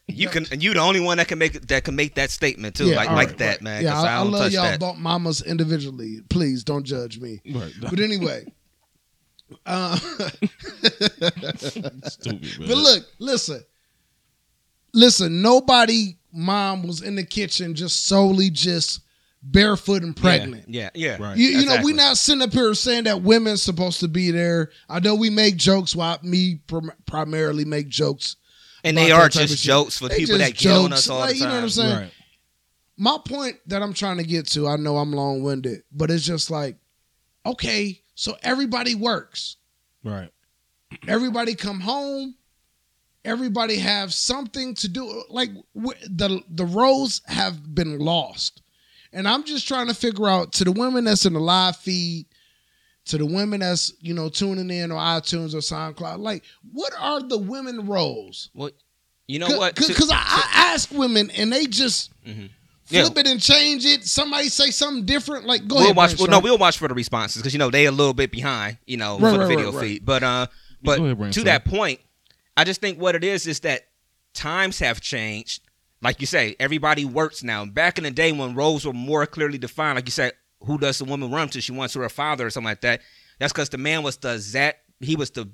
You 0.09 0.30
can, 0.30 0.45
and 0.51 0.63
you 0.63 0.73
the 0.73 0.80
only 0.80 1.01
one 1.01 1.17
that 1.17 1.28
can 1.28 1.38
make 1.38 1.67
that 1.67 1.84
can 1.84 1.93
make 1.95 2.15
that 2.15 2.32
statement 2.32 2.75
too, 2.78 2.86
Yeah, 2.88 2.95
like 2.95 3.09
like 3.09 3.28
right, 3.30 3.38
that, 3.39 3.51
right. 3.55 3.61
man. 3.61 3.84
Yeah, 3.84 3.99
I, 3.99 4.05
I, 4.07 4.15
I 4.15 4.23
don't 4.23 4.32
love 4.32 4.41
touch 4.43 4.53
y'all 4.53 4.63
that. 4.63 4.75
about 4.78 4.97
mamas 4.97 5.41
individually. 5.41 6.21
Please 6.30 6.63
don't 6.63 6.86
judge 6.86 7.19
me. 7.19 7.41
Right. 7.53 7.73
But 7.82 7.99
anyway, 7.99 8.45
uh, 9.65 9.97
Stupid, 12.07 12.41
man. 12.59 12.67
but 12.67 12.78
look, 12.78 13.05
listen, 13.19 13.63
listen. 14.93 15.41
Nobody 15.41 16.15
mom 16.38 16.83
was 16.83 17.01
in 17.01 17.15
the 17.15 17.25
kitchen 17.25 17.73
just 17.75 18.05
solely 18.05 18.49
just 18.49 19.01
barefoot 19.41 20.03
and 20.03 20.15
pregnant. 20.15 20.65
Yeah, 20.67 20.89
yeah. 20.93 21.17
yeah. 21.17 21.23
Right. 21.27 21.38
You, 21.38 21.47
you 21.47 21.53
know, 21.57 21.61
Exactly. 21.73 21.91
we 21.93 21.97
not 21.97 22.17
sitting 22.17 22.41
up 22.41 22.53
here 22.53 22.73
saying 22.73 23.05
that 23.05 23.21
women's 23.21 23.61
supposed 23.63 23.99
to 24.01 24.07
be 24.07 24.31
there. 24.31 24.71
I 24.89 24.99
know 24.99 25.15
we 25.15 25.29
make 25.29 25.57
jokes. 25.57 25.95
Why 25.95 26.17
me 26.21 26.61
prim- 26.67 26.91
primarily 27.05 27.65
make 27.65 27.88
jokes, 27.89 28.35
And 28.83 28.97
they 28.97 29.11
are 29.11 29.29
just 29.29 29.63
jokes 29.63 29.97
for 29.97 30.09
They 30.09 30.17
people 30.19 30.38
just 30.38 30.53
that 30.53 30.57
get 30.61 30.71
on 30.71 30.93
us 30.93 31.09
all 31.09 31.19
Like, 31.19 31.31
the 31.31 31.35
you 31.38 31.41
know 31.45 31.49
what 31.49 31.55
time. 31.55 31.63
I'm 31.63 31.69
saying? 31.69 31.97
Right. 31.97 32.11
my 32.97 33.17
point 33.25 33.55
that 33.67 33.81
I'm 33.81 33.93
trying 33.93 34.17
to 34.17 34.23
get 34.23 34.47
to, 34.49 34.67
I 34.67 34.75
know 34.75 34.97
I'm 34.97 35.11
long 35.13 35.43
winded, 35.43 35.83
but 35.91 36.11
it's 36.11 36.25
just 36.25 36.51
like, 36.51 36.77
okay, 37.45 38.01
so 38.15 38.35
everybody 38.43 38.95
works. 38.95 39.57
Right. 40.03 40.29
Everybody 41.07 41.53
come 41.55 41.79
home. 41.79 42.35
Everybody 43.28 43.75
have 43.78 44.13
something 44.13 44.73
to 44.75 44.88
do. 44.88 45.23
Like 45.30 45.49
the 45.75 46.41
the 46.49 46.65
roles 46.65 47.21
have 47.28 47.75
been 47.75 47.99
lost, 47.99 48.61
and 49.11 49.28
I'm 49.28 49.43
just 49.43 49.67
trying 49.67 49.88
to 49.88 49.93
figure 49.93 50.28
out 50.30 50.53
to 50.53 50.63
the 50.63 50.71
women 50.71 51.03
that's 51.03 51.25
in 51.25 51.34
the 51.34 51.39
live 51.39 51.75
feed, 51.75 52.25
to 53.07 53.17
the 53.17 53.25
women 53.25 53.59
that's 53.59 53.91
you 53.99 54.13
know 54.13 54.30
tuning 54.30 54.69
in 54.69 54.91
on 54.93 55.21
iTunes 55.21 55.53
or 55.53 55.57
SoundCloud. 55.57 56.19
Like, 56.19 56.43
what 56.71 56.93
are 56.97 57.21
the 57.21 57.38
women 57.38 57.86
roles? 57.86 58.49
Well, 58.53 58.69
you 59.28 59.39
know 59.39 59.57
what? 59.57 59.75
Because 59.75 60.09
I, 60.09 60.15
I 60.15 60.49
ask 60.73 60.89
women 60.91 61.30
and 61.32 61.51
they 61.51 61.65
just 61.65 62.11
Mhm. 62.25 62.49
Yeah. 62.89 63.03
flip 63.03 63.17
it 63.17 63.28
and 63.28 63.41
change 63.41 63.86
it. 63.86 64.05
Somebody 64.05 64.47
say 64.47 64.71
something 64.71 65.03
different. 65.03 65.45
Like, 65.45 65.67
go 65.67 65.75
we'll 65.75 65.84
ahead. 65.84 65.95
watch. 65.97 66.17
Well, 66.17 66.30
no, 66.30 66.39
we'll 66.39 66.57
watch 66.57 66.78
for 66.78 66.88
the 66.88 66.93
responses 66.93 67.41
because 67.41 67.51
you 67.53 67.59
know 67.59 67.69
they 67.69 67.88
a 67.88 67.91
little 67.91 68.13
bit 68.13 68.32
behind. 68.32 68.78
You 68.86 68.95
know, 68.95 69.19
Right, 69.19 69.32
for 69.34 69.38
the 69.38 69.39
right, 69.39 69.47
video 69.49 69.65
right, 69.71 69.75
right. 69.75 69.82
feed. 69.82 70.05
But 70.05 70.23
uh, 70.23 70.47
but 70.82 70.99
ahead, 71.01 71.34
to 71.34 71.43
that 71.43 71.65
point, 71.65 71.99
I 72.58 72.64
just 72.64 72.82
think 72.82 72.99
what 72.99 73.16
it 73.16 73.24
is 73.24 73.47
is 73.47 73.62
that 73.62 73.84
times 74.34 74.80
have 74.80 74.99
changed. 74.99 75.62
Like 76.01 76.20
you 76.22 76.28
say, 76.28 76.55
everybody 76.60 77.05
works 77.05 77.43
now. 77.43 77.66
Back 77.66 77.97
in 77.97 78.03
the 78.03 78.12
day 78.12 78.32
when 78.32 78.55
roles 78.55 78.86
were 78.86 78.93
more 78.93 79.26
clearly 79.26 79.58
defined, 79.58 79.95
like 79.95 80.08
you 80.08 80.12
said, 80.12 80.34
who 80.62 80.78
does 80.78 80.97
the 80.97 81.05
woman 81.05 81.32
run 81.32 81.49
to? 81.49 81.62
She 81.62 81.72
wants 81.72 81.93
to 81.93 81.99
her 82.01 82.10
father 82.10 82.47
or 82.47 82.49
something 82.49 82.68
like 82.70 82.82
that. 82.82 83.01
That's 83.39 83.53
because 83.53 83.70
the 83.70 83.78
man 83.78 84.03
was 84.03 84.18
the 84.18 84.38
zat. 84.39 84.78
He 84.99 85.16
was 85.16 85.30
the 85.32 85.49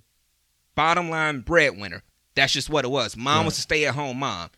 bottom 0.76 1.10
line 1.10 1.42
breadwinner. 1.42 2.04
That's 2.36 2.54
just 2.54 2.70
what 2.70 2.86
it 2.86 2.90
was. 2.92 3.16
Mom 3.16 3.46
was 3.46 3.54
Right. 3.56 3.60
a 3.60 3.62
stay 3.62 3.86
at 3.86 3.96
home 3.96 4.20
mom. 4.20 4.50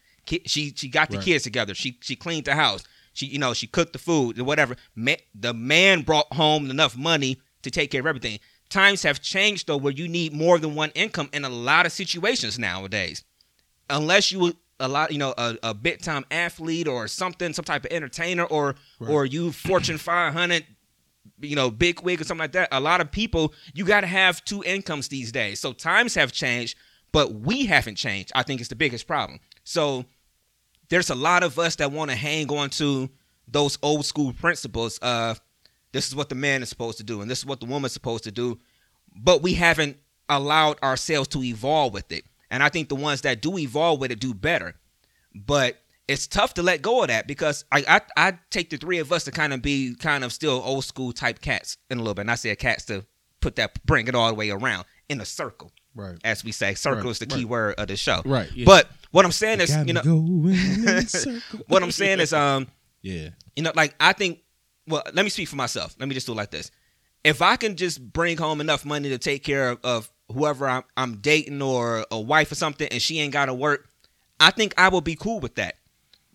She 0.45 0.73
she 0.75 0.87
got 0.87 1.09
the 1.11 1.17
Right. 1.17 1.25
kids 1.25 1.43
together. 1.43 1.75
She 1.75 1.97
she 2.01 2.15
cleaned 2.15 2.45
the 2.45 2.55
house. 2.55 2.83
She 3.13 3.25
you 3.27 3.37
know 3.39 3.53
she 3.53 3.67
cooked 3.67 3.93
the 3.93 3.99
food 3.99 4.39
or 4.39 4.43
whatever. 4.43 4.75
Ma- 4.95 5.15
the 5.33 5.53
man 5.53 6.01
brought 6.01 6.31
home 6.33 6.69
enough 6.69 6.95
money 6.97 7.39
to 7.63 7.69
take 7.71 7.91
care 7.91 8.01
of 8.01 8.07
everything. 8.07 8.39
Times 8.75 9.03
have 9.03 9.21
changed 9.21 9.67
though, 9.67 9.77
where 9.77 9.93
you 9.93 10.09
need 10.09 10.33
more 10.33 10.59
than 10.59 10.75
one 10.75 10.91
income 10.95 11.29
in 11.31 11.45
a 11.45 11.49
lot 11.49 11.85
of 11.85 11.93
situations 11.93 12.59
nowadays. 12.59 13.23
Unless 13.89 14.33
you 14.33 14.53
a 14.81 14.89
lot 14.89 15.13
you 15.13 15.17
know 15.17 15.33
a, 15.37 15.55
a 15.63 15.73
big 15.73 16.01
time 16.01 16.25
athlete 16.29 16.85
or 16.85 17.07
something, 17.07 17.53
some 17.53 17.63
type 17.63 17.85
of 17.85 17.91
entertainer 17.93 18.43
or 18.43 18.75
Right. 18.99 19.09
or 19.09 19.25
you 19.25 19.53
Fortune 19.53 19.97
500 19.97 20.65
you 21.39 21.55
know, 21.55 21.71
big 21.71 22.01
wig 22.01 22.19
or 22.19 22.25
something 22.25 22.43
like 22.43 22.51
that. 22.51 22.67
A 22.73 22.79
lot 22.81 22.99
of 22.99 23.11
people, 23.11 23.53
you 23.73 23.85
got 23.85 24.01
to 24.01 24.07
have 24.07 24.43
two 24.43 24.61
incomes 24.63 25.07
these 25.07 25.31
days. 25.31 25.61
So 25.61 25.71
times 25.71 26.15
have 26.15 26.33
changed, 26.33 26.77
but 27.13 27.33
we 27.33 27.65
haven't 27.67 27.95
changed. 27.95 28.31
I 28.35 28.43
think 28.43 28.59
it's 28.59 28.69
the 28.69 28.75
biggest 28.75 29.07
problem. 29.07 29.39
So 29.63 30.03
there's 30.89 31.09
a 31.09 31.15
lot 31.15 31.43
of 31.43 31.57
us 31.57 31.77
that 31.77 31.93
want 31.93 32.11
to 32.11 32.15
hang 32.17 32.51
on 32.51 32.69
to 32.71 33.09
those 33.47 33.77
old 33.81 34.05
school 34.05 34.33
principles 34.33 34.97
of 34.99 35.39
this 35.95 36.07
is 36.07 36.15
what 36.15 36.29
the 36.29 36.35
man 36.35 36.61
is 36.61 36.69
supposed 36.69 36.97
to 36.99 37.03
do 37.03 37.21
and 37.21 37.31
this 37.31 37.39
is 37.39 37.45
what 37.45 37.59
the 37.59 37.65
woman's 37.65 37.93
supposed 37.93 38.25
to 38.25 38.31
do, 38.31 38.59
but 39.15 39.41
we 39.41 39.53
haven't 39.53 39.97
allowed 40.29 40.81
ourselves 40.83 41.27
to 41.29 41.41
evolve 41.43 41.93
with 41.93 42.11
it. 42.11 42.25
And 42.51 42.61
I 42.61 42.69
think 42.69 42.89
the 42.89 42.95
ones 42.95 43.21
that 43.21 43.41
do 43.41 43.57
evolve 43.57 43.99
with 43.99 44.11
it 44.11 44.19
do 44.19 44.33
better. 44.33 44.75
But 45.33 45.81
it's 46.07 46.27
tough 46.27 46.53
to 46.55 46.63
let 46.63 46.81
go 46.81 47.01
of 47.01 47.07
that 47.07 47.27
because 47.27 47.65
I 47.71 47.83
I, 47.87 48.27
I 48.27 48.37
take 48.51 48.69
the 48.69 48.77
three 48.77 48.99
of 48.99 49.11
us 49.11 49.23
to 49.23 49.31
kind 49.31 49.53
of 49.53 49.61
be 49.61 49.95
kind 49.95 50.23
of 50.23 50.31
still 50.31 50.61
old 50.63 50.85
school 50.85 51.11
type 51.13 51.41
cats 51.41 51.77
in 51.89 51.97
a 51.97 52.01
little 52.01 52.13
bit. 52.13 52.21
And 52.21 52.31
I 52.31 52.35
say 52.35 52.55
cats 52.55 52.85
to 52.85 53.05
put 53.41 53.55
that 53.55 53.83
bring 53.85 54.07
it 54.07 54.15
all 54.15 54.27
the 54.29 54.35
way 54.35 54.49
around 54.51 54.85
in 55.09 55.19
a 55.21 55.25
circle, 55.25 55.71
Right. 55.95 56.17
as 56.23 56.43
we 56.43 56.51
say. 56.51 56.73
Circle 56.75 57.03
Right, 57.03 57.11
is 57.11 57.19
the 57.19 57.25
right. 57.29 57.37
key 57.39 57.45
word 57.45 57.75
of 57.77 57.87
the 57.87 57.95
show. 57.97 58.21
Right, 58.25 58.49
yeah. 58.53 58.65
But 58.65 58.89
what 59.11 59.25
I'm 59.25 59.31
saying 59.31 59.61
is, 59.61 59.75
you 59.85 59.93
know, 59.93 60.01
go 60.03 60.17
in 60.49 60.87
a 60.87 61.01
circle. 61.07 61.59
what 61.67 61.81
I'm 61.83 61.91
saying 61.91 62.19
is, 62.19 62.33
um, 62.33 62.67
yeah. 63.01 63.29
you 63.55 63.63
know, 63.63 63.71
like 63.75 63.95
I 63.99 64.13
think. 64.13 64.39
Well, 64.87 65.03
let 65.13 65.23
me 65.23 65.29
speak 65.29 65.47
for 65.47 65.55
myself. 65.55 65.95
Let 65.99 66.07
me 66.07 66.13
just 66.13 66.27
do 66.27 66.33
it 66.33 66.37
like 66.37 66.51
this. 66.51 66.71
If 67.23 67.41
I 67.41 67.55
can 67.55 67.75
just 67.75 68.13
bring 68.13 68.37
home 68.37 68.61
enough 68.61 68.85
money 68.85 69.09
to 69.09 69.17
take 69.17 69.43
care 69.43 69.69
of, 69.69 69.79
of 69.83 70.11
whoever 70.31 70.67
I'm, 70.67 70.83
I'm 70.95 71.17
dating 71.17 71.61
or 71.61 72.05
a 72.11 72.19
wife 72.19 72.51
or 72.51 72.55
something, 72.55 72.87
and 72.89 73.01
she 73.01 73.19
ain't 73.19 73.33
got 73.33 73.45
to 73.47 73.53
work, 73.53 73.89
I 74.39 74.51
think 74.51 74.73
I 74.77 74.89
will 74.89 75.01
be 75.01 75.15
cool 75.15 75.39
with 75.39 75.55
that. 75.55 75.75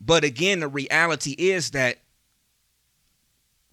But 0.01 0.25
again, 0.25 0.61
the 0.61 0.69
reality 0.69 1.35
is 1.39 1.71
that 1.73 1.99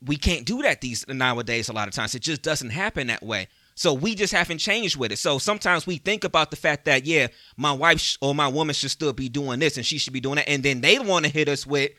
we 0.06 0.18
can't 0.18 0.46
do 0.46 0.62
that 0.62 0.82
these 0.82 1.08
nowadays. 1.08 1.70
A 1.70 1.74
lot 1.74 1.88
of 1.88 1.94
times, 1.94 2.14
it 2.14 2.22
just 2.22 2.44
doesn't 2.44 2.70
happen 2.70 3.08
that 3.08 3.24
way. 3.24 3.48
So 3.74 3.94
we 3.94 4.16
just 4.16 4.34
haven't 4.34 4.58
changed 4.58 4.98
with 4.98 5.12
it. 5.12 5.20
So 5.20 5.38
sometimes 5.38 5.86
we 5.86 5.98
think 5.98 6.24
about 6.24 6.50
the 6.50 6.58
fact 6.58 6.86
that 6.86 7.06
yeah, 7.06 7.28
my 7.56 7.72
wife 7.72 8.00
sh- 8.00 8.18
or 8.22 8.34
my 8.34 8.48
woman 8.48 8.74
should 8.74 8.92
still 8.92 9.14
be 9.14 9.30
doing 9.30 9.60
this, 9.60 9.78
and 9.78 9.86
she 9.86 9.98
should 9.98 10.14
be 10.14 10.20
doing 10.20 10.36
that, 10.36 10.50
and 10.50 10.64
then 10.64 10.82
they 10.82 11.00
want 11.00 11.26
to 11.26 11.32
hit 11.32 11.48
us 11.48 11.66
with, 11.66 11.92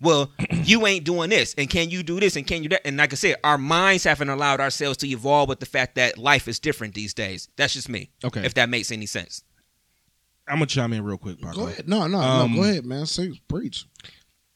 well, 0.00 0.30
you 0.64 0.86
ain't 0.86 1.04
doing 1.04 1.30
this, 1.30 1.54
and 1.56 1.68
can 1.70 1.90
you 1.90 2.02
do 2.02 2.20
this, 2.20 2.36
and 2.36 2.46
can 2.46 2.62
you 2.62 2.68
that? 2.70 2.86
And 2.86 2.96
like 2.96 3.12
I 3.12 3.16
said, 3.16 3.36
our 3.44 3.58
minds 3.58 4.04
haven't 4.04 4.28
allowed 4.28 4.60
ourselves 4.60 4.98
to 4.98 5.08
evolve 5.08 5.48
with 5.48 5.60
the 5.60 5.66
fact 5.66 5.94
that 5.94 6.18
life 6.18 6.48
is 6.48 6.58
different 6.58 6.94
these 6.94 7.14
days. 7.14 7.48
That's 7.56 7.72
just 7.74 7.88
me. 7.88 8.10
Okay. 8.24 8.44
If 8.44 8.54
that 8.54 8.68
makes 8.68 8.90
any 8.92 9.06
sense. 9.06 9.42
I'm 10.46 10.56
gonna 10.56 10.66
chime 10.66 10.92
in 10.92 11.02
real 11.04 11.16
quick, 11.16 11.40
Paco. 11.40 11.54
Go 11.54 11.66
ahead. 11.68 11.88
No, 11.88 12.06
no, 12.06 12.18
Um, 12.18 12.52
no. 12.54 12.62
Go 12.62 12.68
ahead, 12.68 12.84
man. 12.84 13.06
Say, 13.06 13.40
preach. 13.48 13.86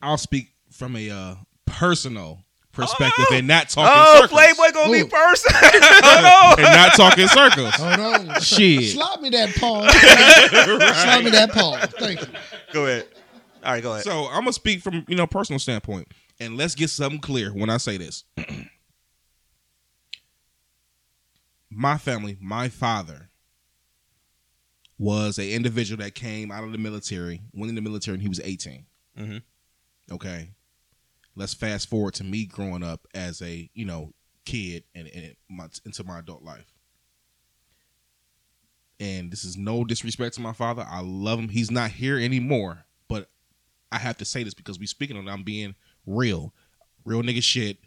I'll 0.03 0.19
speak 0.19 0.49
from 0.71 0.97
a 0.97 1.09
uh, 1.11 1.35
personal 1.65 2.45
perspective 2.73 3.25
Oh! 3.31 3.35
and 3.35 3.49
not 3.49 3.69
talking 3.71 3.91
circles. 3.91 4.07
Oh, 4.07 4.21
circles. 4.21 4.41
Playboy 4.41 4.73
gonna 4.75 4.93
be 4.93 5.01
Ooh. 5.01 5.09
first. 5.09 5.47
oh 5.53 6.55
and 6.59 6.65
not 6.67 6.93
talking 6.95 7.27
circles. 7.27 7.75
Hold 7.75 8.29
on. 8.29 8.41
Shit. 8.41 8.91
Slap 8.93 9.21
me 9.23 9.31
that 9.31 9.55
paw. 9.57 9.89
Slap 9.89 11.25
me 11.25 11.31
that 11.31 11.51
paw. 11.53 11.79
Thank 11.99 12.21
you. 12.21 12.27
Go 12.73 12.85
ahead. 12.87 13.09
All 13.69 13.75
right, 13.75 13.83
go 13.83 13.93
ahead. 13.93 14.05
So 14.05 14.29
I'm 14.29 14.41
gonna 14.41 14.55
speak 14.55 14.81
from 14.81 15.05
you 15.09 15.15
know 15.15 15.27
personal 15.27 15.59
standpoint, 15.59 16.11
and 16.41 16.57
let's 16.57 16.75
get 16.75 16.89
something 16.89 17.21
clear 17.21 17.53
when 17.53 17.69
I 17.69 17.77
say 17.77 17.99
this. 17.99 18.25
my 21.71 21.99
family, 21.99 22.39
my 22.41 22.71
father, 22.71 23.29
was 24.99 25.39
a 25.39 25.53
individual 25.53 26.03
that 26.03 26.15
came 26.15 26.51
out 26.51 26.65
of 26.65 26.73
the 26.73 26.79
military, 26.79 27.43
went 27.53 27.69
in 27.69 27.75
the 27.75 27.83
military, 27.83 28.15
and 28.15 28.23
he 28.23 28.29
was 28.31 28.41
18. 28.43 28.87
Mhm. 29.19 29.43
Okay, 30.11 30.49
let's 31.37 31.53
fast 31.53 31.91
forward 31.91 32.15
to 32.15 32.25
me 32.25 32.47
growing 32.47 32.83
up 32.83 33.07
as 33.13 33.43
a 33.43 33.69
you 33.75 33.85
know 33.85 34.15
kid 34.47 34.85
and, 34.95 35.09
and 35.09 35.37
my, 35.51 35.69
into 35.85 36.03
my 36.05 36.21
adult 36.21 36.43
life. 36.43 36.73
And 38.99 39.31
this 39.31 39.45
is 39.45 39.59
no 39.59 39.85
disrespect 39.85 40.37
to 40.37 40.41
my 40.41 40.55
father. 40.55 40.87
I 40.89 41.01
love 41.03 41.39
him. 41.39 41.51
He's 41.51 41.71
not 41.71 41.91
here 41.91 42.19
anymore, 42.19 42.87
I 43.91 43.99
have 43.99 44.19
to 44.19 44.25
say 44.25 44.43
this 44.43 44.55
because 44.55 44.79
we 44.79 44.87
speaking 44.87 45.17
on 45.17 45.27
it. 45.27 45.31
I'm 45.31 45.43
being 45.43 45.75
real, 46.07 46.53
real 47.05 47.23
nigga 47.23 47.43
shit, 47.43 47.79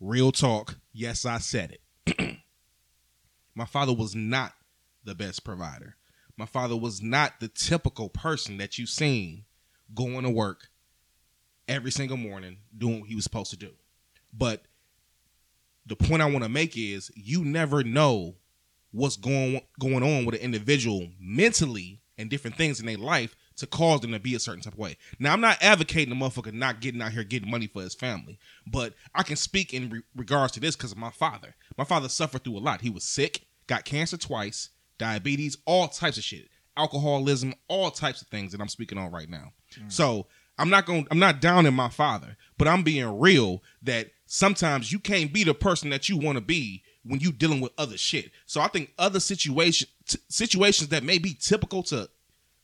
real 0.00 0.32
talk. 0.32 0.78
Yes, 0.92 1.24
I 1.24 1.38
said 1.38 1.76
it. 2.06 2.36
my 3.54 3.66
father 3.66 3.92
was 3.92 4.14
not 4.14 4.54
the 5.04 5.14
best 5.14 5.44
provider. 5.44 5.96
My 6.36 6.46
father 6.46 6.76
was 6.76 7.02
not 7.02 7.40
the 7.40 7.48
typical 7.48 8.08
person 8.08 8.56
that 8.58 8.78
you 8.78 8.86
seen 8.86 9.44
going 9.94 10.22
to 10.22 10.30
work 10.30 10.68
every 11.68 11.90
single 11.90 12.16
morning 12.16 12.58
doing 12.76 13.00
what 13.00 13.08
he 13.08 13.14
was 13.14 13.24
supposed 13.24 13.50
to 13.50 13.56
do. 13.56 13.72
But 14.32 14.64
the 15.86 15.96
point 15.96 16.22
I 16.22 16.30
want 16.30 16.42
to 16.44 16.48
make 16.48 16.76
is 16.76 17.10
you 17.14 17.44
never 17.44 17.84
know 17.84 18.36
what's 18.92 19.16
going 19.16 19.60
going 19.78 20.02
on 20.02 20.24
with 20.24 20.34
an 20.34 20.40
individual 20.40 21.08
mentally 21.20 22.00
and 22.18 22.28
different 22.28 22.56
things 22.56 22.80
in 22.80 22.86
their 22.86 22.96
life 22.96 23.36
to 23.60 23.66
cause 23.66 24.00
them 24.00 24.12
to 24.12 24.18
be 24.18 24.34
a 24.34 24.40
certain 24.40 24.62
type 24.62 24.72
of 24.72 24.78
way. 24.78 24.96
Now, 25.18 25.34
I'm 25.34 25.40
not 25.40 25.58
advocating 25.60 26.08
the 26.08 26.24
motherfucker 26.24 26.52
not 26.52 26.80
getting 26.80 27.02
out 27.02 27.12
here 27.12 27.24
getting 27.24 27.50
money 27.50 27.66
for 27.66 27.82
his 27.82 27.94
family, 27.94 28.38
but 28.66 28.94
I 29.14 29.22
can 29.22 29.36
speak 29.36 29.74
in 29.74 29.90
re- 29.90 30.02
regards 30.16 30.54
to 30.54 30.60
this 30.60 30.76
because 30.76 30.92
of 30.92 30.98
my 30.98 31.10
father. 31.10 31.54
My 31.76 31.84
father 31.84 32.08
suffered 32.08 32.42
through 32.42 32.56
a 32.56 32.60
lot. 32.60 32.80
He 32.80 32.88
was 32.88 33.04
sick, 33.04 33.42
got 33.66 33.84
cancer 33.84 34.16
twice, 34.16 34.70
diabetes, 34.96 35.58
all 35.66 35.88
types 35.88 36.16
of 36.16 36.24
shit, 36.24 36.48
alcoholism, 36.74 37.54
all 37.68 37.90
types 37.90 38.22
of 38.22 38.28
things 38.28 38.52
that 38.52 38.62
I'm 38.62 38.68
speaking 38.68 38.96
on 38.96 39.12
right 39.12 39.28
now. 39.28 39.52
Mm. 39.78 39.92
So 39.92 40.26
I'm 40.56 40.70
not 40.70 40.86
going. 40.86 41.06
I'm 41.10 41.18
not 41.18 41.42
downing 41.42 41.74
my 41.74 41.90
father, 41.90 42.38
but 42.56 42.66
I'm 42.66 42.82
being 42.82 43.18
real 43.18 43.62
that 43.82 44.08
sometimes 44.24 44.90
you 44.90 44.98
can't 44.98 45.34
be 45.34 45.44
the 45.44 45.54
person 45.54 45.90
that 45.90 46.08
you 46.08 46.16
want 46.16 46.36
to 46.36 46.42
be 46.42 46.82
when 47.04 47.20
you 47.20 47.30
dealing 47.30 47.60
with 47.60 47.72
other 47.76 47.98
shit. 47.98 48.30
So 48.46 48.62
I 48.62 48.68
think 48.68 48.94
other 48.98 49.20
situation 49.20 49.88
t- 50.06 50.18
situations 50.28 50.88
that 50.88 51.04
may 51.04 51.18
be 51.18 51.34
typical 51.34 51.82
to 51.84 52.08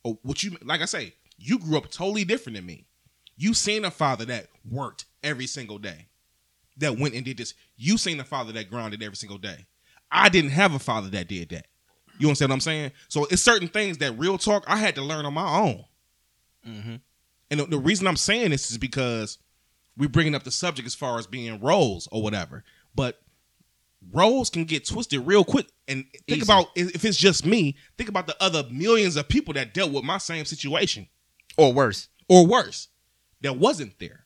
or 0.07 0.19
what 0.23 0.43
you 0.43 0.57
like. 0.63 0.81
I 0.81 0.85
say 0.85 1.15
you 1.37 1.59
grew 1.59 1.77
up 1.77 1.91
totally 1.91 2.25
different 2.25 2.57
than 2.57 2.67
me. 2.67 2.87
You 3.37 3.53
seen 3.53 3.85
a 3.85 3.91
father 3.91 4.25
that 4.27 4.47
worked 4.71 5.05
every 5.23 5.47
single 5.47 5.79
day, 5.79 6.07
that 6.79 6.99
went 6.99 7.15
and 7.15 7.25
did 7.25 7.37
this. 7.37 7.55
You 7.77 7.99
seen 7.99 8.21
a 8.21 8.25
father 8.25 8.53
that 8.53 8.71
grounded 8.71 9.03
every 9.03 9.17
single 9.17 9.39
day. 9.39 9.67
I 10.11 10.29
didn't 10.29 10.51
have 10.51 10.75
a 10.75 10.79
father 10.79 11.11
that 11.11 11.29
did 11.29 11.51
that. 11.51 11.67
You 12.19 12.29
understand 12.29 12.51
what 12.51 12.55
I'm 12.55 12.61
saying? 12.61 12.93
So 13.09 13.27
it's 13.27 13.43
certain 13.43 13.69
things 13.69 13.99
that 13.99 14.19
real 14.19 14.39
talk 14.39 14.65
I 14.67 14.77
had 14.77 14.95
to 14.95 15.03
learn 15.03 15.27
on 15.27 15.35
my 15.35 15.59
own. 15.59 15.85
Mhm. 16.67 17.01
And 17.51 17.61
the, 17.61 17.67
the 17.67 17.79
reason 17.79 18.07
I'm 18.07 18.17
saying 18.17 18.51
this 18.51 18.71
is 18.71 18.79
because 18.79 19.39
we're 19.97 20.09
bringing 20.09 20.35
up 20.35 20.45
the 20.45 20.51
subject 20.51 20.87
as 20.87 20.95
far 20.95 21.19
as 21.19 21.27
being 21.27 21.61
roles 21.61 22.09
or 22.11 22.23
whatever. 22.23 22.65
But 22.95 23.21
roles 24.13 24.49
can 24.51 24.65
get 24.65 24.87
twisted 24.87 25.27
real 25.27 25.45
quick. 25.45 25.67
And 25.89 26.05
think 26.27 26.43
Easy. 26.43 26.43
about 26.43 26.67
if 26.75 26.95
if 26.95 27.05
it's 27.05 27.17
just 27.17 27.47
me, 27.47 27.77
think 27.97 28.09
about 28.09 28.27
the 28.27 28.37
other 28.43 28.65
millions 28.71 29.17
of 29.17 29.29
people 29.29 29.55
that 29.55 29.73
dealt 29.75 29.93
with 29.93 30.03
my 30.05 30.19
same 30.19 30.45
situation 30.45 31.07
or 31.57 31.73
worse. 31.73 32.09
or 32.29 32.45
worse 32.47 32.89
that 33.43 33.57
wasn't 33.59 33.99
there. 34.01 34.25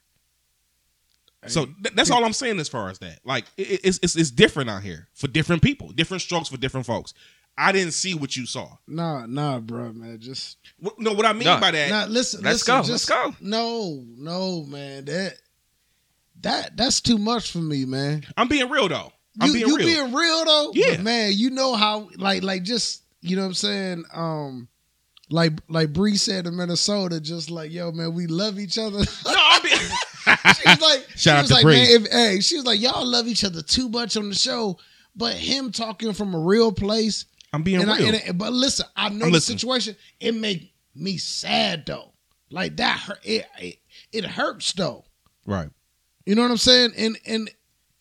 So 1.47 1.65
th- 1.67 1.95
that's 1.95 2.11
all 2.11 2.25
I'm 2.25 2.35
saying 2.35 2.61
as 2.61 2.69
far 2.69 2.91
as 2.91 2.99
that. 2.99 3.21
Like 3.25 3.47
it, 3.57 3.71
it- 3.71 3.81
it's, 3.85 3.99
it's 4.03 4.17
it's 4.17 4.31
different 4.31 4.69
out 4.71 4.83
here 4.83 5.09
for 5.15 5.27
different 5.29 5.63
people, 5.63 5.89
different 5.93 6.23
strokes 6.23 6.49
for 6.49 6.57
different 6.59 6.87
folks. 6.87 7.15
I 7.59 7.73
didn't 7.73 7.93
see 7.93 8.15
what 8.15 8.37
you 8.37 8.47
saw. 8.47 8.77
Nah, 8.87 9.27
nah, 9.27 9.59
bro, 9.59 9.93
man. 9.93 10.19
Just 10.19 10.57
What, 10.79 10.99
no, 10.99 11.13
what 11.13 11.27
I 11.27 11.33
mean 11.35 11.45
No. 11.45 11.59
by 11.61 11.71
that, 11.73 11.91
Now 11.91 12.07
listen, 12.07 12.43
Let's 12.43 12.67
listen, 12.67 12.75
go, 12.75 12.79
Just, 12.87 13.11
let's 13.11 13.33
go. 13.33 13.35
No, 13.41 14.03
no, 14.17 14.63
man. 14.65 15.05
That 15.07 15.35
that 16.43 16.77
that's 16.77 17.01
too 17.01 17.19
much 17.19 17.51
for 17.53 17.59
me, 17.59 17.85
man. 17.85 18.25
I'm 18.37 18.49
being 18.49 18.69
real 18.71 18.89
though. 18.89 19.13
I'm 19.41 19.49
you 19.49 19.55
being 19.55 19.67
you 19.69 19.77
real. 19.77 19.87
being 19.87 20.15
real 20.15 20.45
though, 20.45 20.71
Yeah. 20.75 20.97
But, 20.97 21.01
man. 21.05 21.33
You 21.35 21.51
know 21.51 21.75
how 21.75 22.09
like 22.17 22.43
like 22.43 22.63
just 22.63 23.03
you 23.23 23.37
know 23.37 23.43
what 23.43 23.49
I'm 23.49 23.55
saying. 23.55 24.05
Um, 24.15 24.69
like 25.31 25.53
like 25.69 25.93
Bree 25.93 26.17
said 26.17 26.47
in 26.47 26.57
Minnesota, 26.57 27.21
just 27.21 27.51
like 27.51 27.71
yo, 27.73 27.93
man, 27.93 28.15
we 28.15 28.27
love 28.27 28.59
each 28.59 28.79
other. 28.79 28.99
no, 29.27 29.35
I'm 29.37 29.63
being. 29.63 29.77
she 30.57 30.69
was 30.69 30.81
like, 30.81 31.07
Shout 31.11 31.17
she 31.17 31.31
out 31.31 31.41
was 31.43 31.49
to 31.51 31.55
like, 31.55 31.63
Bree. 31.63 31.75
man, 31.77 31.87
if, 31.91 32.11
hey, 32.13 32.41
she 32.41 32.57
was 32.57 32.65
like, 32.67 32.81
y'all 32.81 33.07
love 33.07 33.27
each 33.29 33.45
other 33.45 33.63
too 33.63 33.89
much 33.89 34.17
on 34.17 34.29
the 34.29 34.35
show, 34.35 34.79
but 35.17 35.35
him 35.35 35.71
talking 35.73 36.13
from 36.13 36.35
a 36.35 36.39
real 36.39 36.73
place. 36.73 37.25
I'm 37.53 37.63
being 37.63 37.81
and 37.83 37.91
I, 37.91 37.97
real. 37.99 38.07
and 38.09 38.17
it- 38.17 38.39
but 38.39 38.53
listen, 38.53 38.87
I 38.97 39.09
know 39.09 39.15
I'm 39.15 39.19
the 39.19 39.31
listening. 39.31 39.59
situation. 39.59 39.97
It 40.21 40.35
make 40.35 40.73
me 40.95 41.17
sad 41.17 41.85
though. 41.87 42.13
Like 42.51 42.77
that 42.79 42.99
hurt. 42.99 43.21
It, 43.25 43.47
it 43.61 43.77
it 44.13 44.25
hurts 44.25 44.73
though. 44.73 45.05
right. 45.47 45.69
You 46.27 46.35
know 46.35 46.43
what 46.43 46.51
I'm 46.51 46.57
saying? 46.59 46.93
And 46.97 47.19
and 47.27 47.51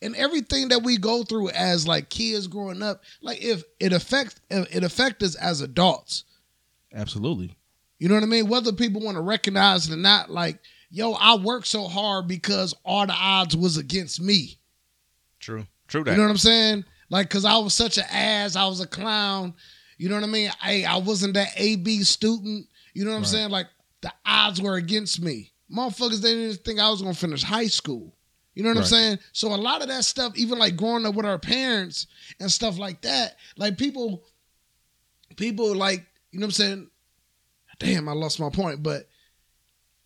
and 0.02 0.16
everything 0.16 0.68
that 0.68 0.82
we 0.82 0.96
go 0.96 1.22
through 1.22 1.50
as 1.50 1.86
like 1.86 2.08
kids 2.08 2.46
growing 2.46 2.82
up, 2.82 3.02
like 3.20 3.42
if 3.42 3.62
it 3.78 3.92
affects 3.92 4.40
it 4.50 4.84
affects 4.84 5.24
us 5.24 5.34
as 5.36 5.60
adults. 5.60 6.24
Absolutely. 6.94 7.56
You 7.98 8.08
know 8.08 8.14
what 8.14 8.24
I 8.24 8.26
mean? 8.26 8.48
Whether 8.48 8.72
people 8.72 9.02
want 9.02 9.16
to 9.16 9.22
recognize 9.22 9.88
it 9.88 9.92
or 9.92 9.98
not, 9.98 10.30
like, 10.30 10.58
yo, 10.90 11.12
I 11.12 11.36
worked 11.36 11.66
so 11.66 11.86
hard 11.86 12.26
because 12.26 12.74
all 12.82 13.06
the 13.06 13.12
odds 13.12 13.56
was 13.56 13.76
against 13.76 14.20
me. 14.20 14.58
True. 15.38 15.66
True 15.86 16.02
that. 16.04 16.12
You 16.12 16.16
know 16.16 16.24
what 16.24 16.30
I'm 16.30 16.38
saying? 16.38 16.84
Like, 17.10 17.28
cause 17.28 17.44
I 17.44 17.58
was 17.58 17.74
such 17.74 17.98
an 17.98 18.04
ass, 18.10 18.56
I 18.56 18.66
was 18.66 18.80
a 18.80 18.86
clown. 18.86 19.54
You 19.98 20.08
know 20.08 20.14
what 20.14 20.24
I 20.24 20.28
mean? 20.28 20.50
I 20.62 20.84
I 20.84 20.96
wasn't 20.96 21.34
that 21.34 21.48
AB 21.56 22.02
student. 22.04 22.66
You 22.94 23.04
know 23.04 23.10
what 23.10 23.18
I'm 23.18 23.24
saying? 23.24 23.50
Like 23.50 23.66
the 24.00 24.12
odds 24.24 24.62
were 24.62 24.76
against 24.76 25.20
me. 25.20 25.52
Motherfuckers 25.70 26.22
they 26.22 26.32
didn't 26.32 26.64
think 26.64 26.80
I 26.80 26.88
was 26.88 27.02
gonna 27.02 27.14
finish 27.14 27.42
high 27.42 27.66
school. 27.66 28.14
You 28.54 28.64
know 28.64 28.70
what 28.70 28.78
I'm 28.78 28.84
saying? 28.84 29.18
So 29.32 29.48
a 29.48 29.56
lot 29.56 29.82
of 29.82 29.88
that 29.88 30.04
stuff, 30.04 30.36
even 30.36 30.58
like 30.58 30.76
growing 30.76 31.06
up 31.06 31.14
with 31.14 31.26
our 31.26 31.38
parents 31.38 32.06
and 32.40 32.50
stuff 32.50 32.78
like 32.78 33.02
that, 33.02 33.36
like 33.56 33.78
people, 33.78 34.24
people 35.36 35.74
like, 35.74 36.04
you 36.30 36.40
know 36.40 36.44
what 36.44 36.48
I'm 36.48 36.52
saying? 36.52 36.90
Damn, 37.78 38.08
I 38.08 38.12
lost 38.12 38.40
my 38.40 38.50
point. 38.50 38.82
But 38.82 39.08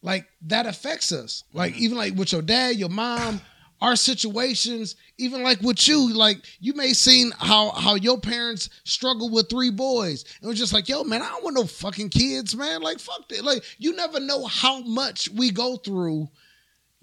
like 0.04 0.28
that 0.42 0.66
affects 0.66 1.10
us. 1.10 1.44
Like 1.52 1.72
mm-hmm. 1.72 1.82
even 1.82 1.98
like 1.98 2.14
with 2.14 2.32
your 2.32 2.42
dad, 2.42 2.76
your 2.76 2.90
mom, 2.90 3.40
our 3.80 3.96
situations, 3.96 4.96
even 5.18 5.42
like 5.42 5.60
with 5.60 5.88
you, 5.88 6.12
like 6.12 6.38
you 6.60 6.74
may 6.74 6.92
seen 6.92 7.32
how 7.38 7.70
how 7.70 7.94
your 7.96 8.20
parents 8.20 8.68
struggle 8.84 9.30
with 9.30 9.48
three 9.48 9.70
boys. 9.70 10.24
And 10.40 10.48
we're 10.48 10.54
just 10.54 10.72
like, 10.72 10.88
yo, 10.88 11.04
man, 11.04 11.22
I 11.22 11.30
don't 11.30 11.42
want 11.42 11.56
no 11.56 11.64
fucking 11.64 12.10
kids, 12.10 12.54
man. 12.54 12.82
Like 12.82 12.98
fuck 12.98 13.28
that. 13.30 13.44
Like 13.44 13.64
you 13.78 13.96
never 13.96 14.20
know 14.20 14.44
how 14.44 14.80
much 14.80 15.30
we 15.30 15.50
go 15.50 15.76
through, 15.76 16.28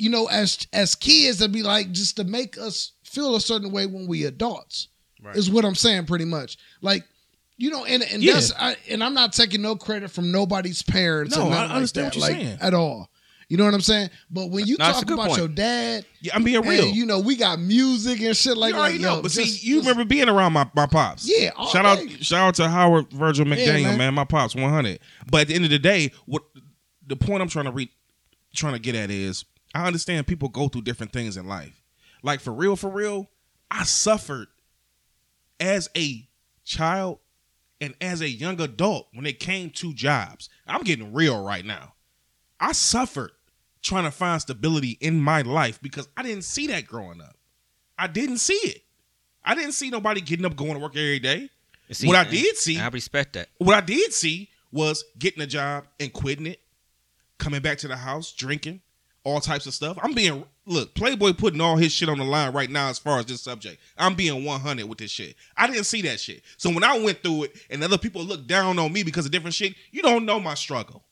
you 0.01 0.09
know, 0.09 0.25
as 0.27 0.67
as 0.73 0.95
kids 0.95 1.37
that 1.39 1.51
be 1.51 1.61
like 1.63 1.91
just 1.91 2.15
to 2.17 2.23
make 2.23 2.57
us 2.57 2.93
feel 3.03 3.35
a 3.35 3.41
certain 3.41 3.71
way 3.71 3.85
when 3.85 4.07
we 4.07 4.25
adults. 4.25 4.87
Right. 5.21 5.35
Is 5.35 5.51
what 5.51 5.63
I'm 5.65 5.75
saying 5.75 6.05
pretty 6.07 6.25
much. 6.25 6.57
Like 6.81 7.03
you 7.57 7.69
know, 7.69 7.85
and 7.85 8.01
and 8.01 8.23
Yeah. 8.23 8.33
that's 8.33 8.51
I, 8.59 8.75
and 8.89 9.03
I'm 9.03 9.13
not 9.13 9.33
taking 9.33 9.61
no 9.61 9.75
credit 9.75 10.09
from 10.09 10.31
nobody's 10.31 10.81
parents. 10.81 11.37
No, 11.37 11.49
I 11.49 11.67
understand 11.67 12.07
like 12.07 12.15
what 12.15 12.29
you're 12.29 12.37
like, 12.39 12.45
saying. 12.47 12.57
at 12.61 12.73
all. 12.73 13.09
You 13.47 13.57
know 13.57 13.65
what 13.65 13.73
I'm 13.73 13.81
saying? 13.81 14.09
But 14.31 14.49
when 14.49 14.65
you 14.65 14.77
No, 14.79 14.85
talk 14.93 15.03
about 15.11 15.27
point. 15.27 15.37
your 15.37 15.47
dad, 15.49 16.05
Yeah, 16.21 16.33
I'm 16.35 16.43
being 16.43 16.55
and, 16.57 16.65
real. 16.65 16.87
you 16.87 17.05
know, 17.05 17.19
we 17.19 17.35
got 17.35 17.59
music 17.59 18.21
and 18.21 18.35
shit 18.35 18.55
like 18.57 18.73
you 18.73 18.79
already 18.79 18.93
like, 18.95 19.01
know, 19.03 19.15
yo, 19.17 19.21
but 19.21 19.31
just- 19.31 19.59
see, 19.61 19.67
you 19.67 19.75
just- 19.75 19.89
remember 19.89 20.05
being 20.07 20.29
around 20.29 20.53
my, 20.53 20.65
my 20.73 20.85
pops. 20.87 21.29
Yeah, 21.29 21.51
all 21.57 21.67
Shout 21.67 21.85
out, 21.85 21.99
shout 22.21 22.47
out 22.47 22.55
to 22.55 22.69
Howard 22.69 23.11
Virgil 23.11 23.45
McDaniel, 23.45 23.83
man. 23.83 23.97
man. 23.97 24.13
My 24.13 24.23
pops, 24.23 24.55
100. 24.55 24.99
But 25.29 25.41
at 25.41 25.47
the 25.49 25.53
end 25.55 25.65
of 25.65 25.69
the 25.69 25.79
day, 25.79 26.11
what 26.25 26.43
the 27.05 27.17
point 27.17 27.41
I'm 27.43 27.49
trying 27.49 27.65
to 27.65 27.71
read, 27.71 27.89
trying 28.55 28.71
to 28.73 28.79
get 28.79 28.95
at 28.95 29.11
is, 29.11 29.43
I 29.73 29.87
understand 29.87 30.27
people 30.27 30.49
go 30.49 30.67
through 30.67 30.83
different 30.83 31.13
things 31.13 31.37
in 31.37 31.47
life. 31.47 31.81
Like 32.23 32.39
for 32.39 32.51
real, 32.51 32.75
for 32.75 32.89
real, 32.89 33.29
I 33.69 33.83
suffered 33.83 34.47
as 35.59 35.89
a 35.95 36.27
child 36.63 37.19
and 37.79 37.95
as 37.99 38.21
a 38.21 38.29
young 38.29 38.59
adult 38.61 39.07
when 39.13 39.25
it 39.25 39.39
came 39.39 39.69
to 39.71 39.93
jobs. 39.93 40.49
I'm 40.67 40.83
getting 40.83 41.13
real 41.13 41.43
right 41.43 41.65
now. 41.65 41.93
I 42.59 42.73
suffered 42.73 43.31
trying 43.81 44.03
to 44.03 44.11
find 44.11 44.39
stability 44.41 44.97
in 45.01 45.19
my 45.19 45.41
life 45.41 45.81
because 45.81 46.07
I 46.15 46.23
didn't 46.23 46.43
see 46.43 46.67
that 46.67 46.85
growing 46.85 47.21
up. 47.21 47.35
I 47.97 48.07
didn't 48.07 48.37
see 48.37 48.53
it. 48.53 48.83
I 49.43 49.55
didn't 49.55 49.71
see 49.71 49.89
nobody 49.89 50.21
getting 50.21 50.45
up 50.45 50.55
going 50.55 50.73
to 50.73 50.79
work 50.79 50.95
every 50.95 51.19
day. 51.19 51.49
See, 51.91 52.07
what 52.07 52.15
I 52.15 52.23
did 52.23 52.55
see, 52.55 52.79
I 52.79 52.87
respect 52.87 53.33
that. 53.33 53.49
what 53.57 53.75
I 53.75 53.81
did 53.81 54.13
see 54.13 54.49
was 54.71 55.03
getting 55.17 55.41
a 55.41 55.47
job 55.47 55.85
and 55.99 56.13
quitting 56.13 56.47
it, 56.47 56.61
coming 57.37 57.61
back 57.61 57.79
to 57.79 57.87
the 57.87 57.97
house, 57.97 58.31
drinking, 58.31 58.81
all 59.23 59.39
types 59.39 59.67
of 59.67 59.73
stuff. 59.73 59.97
I'm 60.01 60.13
being 60.13 60.43
look, 60.65 60.93
Playboy 60.95 61.33
putting 61.33 61.61
all 61.61 61.77
his 61.77 61.91
shit 61.91 62.09
on 62.09 62.17
the 62.17 62.23
line 62.23 62.53
right 62.53 62.69
now 62.69 62.89
as 62.89 62.99
far 62.99 63.19
as 63.19 63.25
this 63.25 63.41
subject. 63.41 63.79
I'm 63.97 64.15
being 64.15 64.45
100 64.45 64.85
with 64.85 64.97
this 64.97 65.11
shit. 65.11 65.35
I 65.55 65.67
didn't 65.67 65.85
see 65.85 66.01
that 66.03 66.19
shit. 66.19 66.43
So 66.57 66.69
when 66.69 66.83
I 66.83 66.99
went 66.99 67.21
through 67.21 67.43
it 67.43 67.55
and 67.69 67.83
other 67.83 67.97
people 67.97 68.23
look 68.23 68.47
down 68.47 68.79
on 68.79 68.91
me 68.91 69.03
because 69.03 69.25
of 69.25 69.31
different 69.31 69.53
shit, 69.53 69.75
you 69.91 70.01
don't 70.01 70.25
know 70.25 70.39
my 70.39 70.53
struggle. 70.53 71.03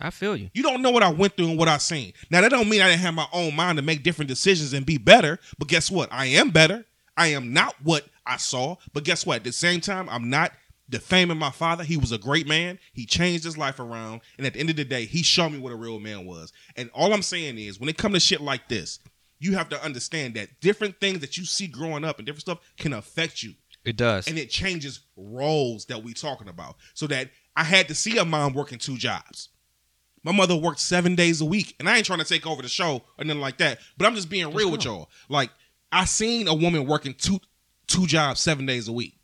I 0.00 0.10
feel 0.10 0.36
you. 0.36 0.50
You 0.54 0.62
don't 0.62 0.82
know 0.82 0.90
what 0.90 1.02
I 1.02 1.10
went 1.10 1.36
through 1.36 1.48
and 1.50 1.58
what 1.58 1.68
I 1.68 1.76
seen. 1.76 2.12
Now 2.30 2.40
that 2.40 2.50
don't 2.50 2.68
mean 2.68 2.80
I 2.80 2.88
didn't 2.88 3.02
have 3.02 3.14
my 3.14 3.28
own 3.32 3.54
mind 3.54 3.76
to 3.76 3.82
make 3.82 4.02
different 4.02 4.28
decisions 4.28 4.72
and 4.72 4.86
be 4.86 4.98
better. 4.98 5.38
But 5.58 5.68
guess 5.68 5.90
what? 5.90 6.08
I 6.10 6.26
am 6.26 6.50
better. 6.50 6.86
I 7.16 7.28
am 7.28 7.52
not 7.52 7.74
what 7.82 8.06
I 8.24 8.38
saw. 8.38 8.76
But 8.92 9.04
guess 9.04 9.26
what? 9.26 9.36
At 9.36 9.44
the 9.44 9.52
same 9.52 9.80
time, 9.80 10.08
I'm 10.08 10.30
not 10.30 10.52
defaming 10.90 11.38
my 11.38 11.50
father. 11.50 11.84
He 11.84 11.96
was 11.96 12.12
a 12.12 12.18
great 12.18 12.46
man. 12.46 12.78
He 12.92 13.06
changed 13.06 13.44
his 13.44 13.56
life 13.56 13.78
around. 13.78 14.20
And 14.36 14.46
at 14.46 14.52
the 14.54 14.60
end 14.60 14.70
of 14.70 14.76
the 14.76 14.84
day, 14.84 15.06
he 15.06 15.22
showed 15.22 15.50
me 15.50 15.58
what 15.58 15.72
a 15.72 15.76
real 15.76 16.00
man 16.00 16.26
was. 16.26 16.52
And 16.76 16.90
all 16.92 17.12
I'm 17.14 17.22
saying 17.22 17.58
is, 17.58 17.80
when 17.80 17.88
it 17.88 17.96
comes 17.96 18.14
to 18.14 18.20
shit 18.20 18.40
like 18.40 18.68
this, 18.68 18.98
you 19.38 19.54
have 19.54 19.68
to 19.70 19.82
understand 19.82 20.34
that 20.34 20.60
different 20.60 21.00
things 21.00 21.20
that 21.20 21.38
you 21.38 21.44
see 21.46 21.66
growing 21.66 22.04
up 22.04 22.18
and 22.18 22.26
different 22.26 22.42
stuff 22.42 22.58
can 22.76 22.92
affect 22.92 23.42
you 23.42 23.54
It 23.84 23.96
does. 23.96 24.26
and 24.26 24.38
it 24.38 24.50
changes 24.50 25.00
roles 25.16 25.86
that 25.86 26.02
we 26.02 26.12
talking 26.12 26.48
about. 26.48 26.76
So 26.92 27.06
that 27.06 27.30
I 27.56 27.64
had 27.64 27.88
to 27.88 27.94
see 27.94 28.18
a 28.18 28.24
mom 28.24 28.52
working 28.52 28.78
two 28.78 28.98
jobs. 28.98 29.48
My 30.22 30.32
mother 30.32 30.54
worked 30.56 30.80
seven 30.80 31.14
days 31.14 31.40
a 31.40 31.46
week, 31.46 31.74
and 31.78 31.88
I 31.88 31.96
ain't 31.96 32.04
trying 32.04 32.18
to 32.18 32.24
take 32.26 32.46
over 32.46 32.60
the 32.60 32.68
show 32.68 33.02
or 33.18 33.24
nothing 33.24 33.40
like 33.40 33.56
that. 33.58 33.78
But 33.96 34.06
I'm 34.06 34.14
just 34.14 34.28
being 34.28 34.52
real 34.52 34.70
with 34.70 34.84
y'all. 34.84 35.08
Like 35.30 35.50
I 35.90 36.04
seen 36.04 36.46
a 36.46 36.54
woman 36.54 36.86
working 36.86 37.14
two 37.14 37.40
two 37.86 38.06
jobs 38.06 38.40
seven 38.40 38.66
days 38.66 38.86
a 38.88 38.92
week. 38.92 39.16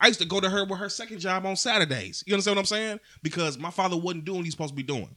I 0.00 0.06
used 0.06 0.20
to 0.20 0.26
go 0.26 0.40
to 0.40 0.48
her 0.48 0.64
with 0.64 0.78
her 0.78 0.88
second 0.88 1.18
job 1.18 1.44
on 1.44 1.56
Saturdays. 1.56 2.24
You 2.26 2.34
understand 2.34 2.56
what 2.56 2.62
I'm 2.62 2.66
saying? 2.66 3.00
Because 3.22 3.58
my 3.58 3.70
father 3.70 3.96
wasn't 3.96 4.24
doing 4.24 4.38
what 4.38 4.44
he's 4.44 4.54
supposed 4.54 4.72
to 4.72 4.76
be 4.76 4.82
doing. 4.82 5.14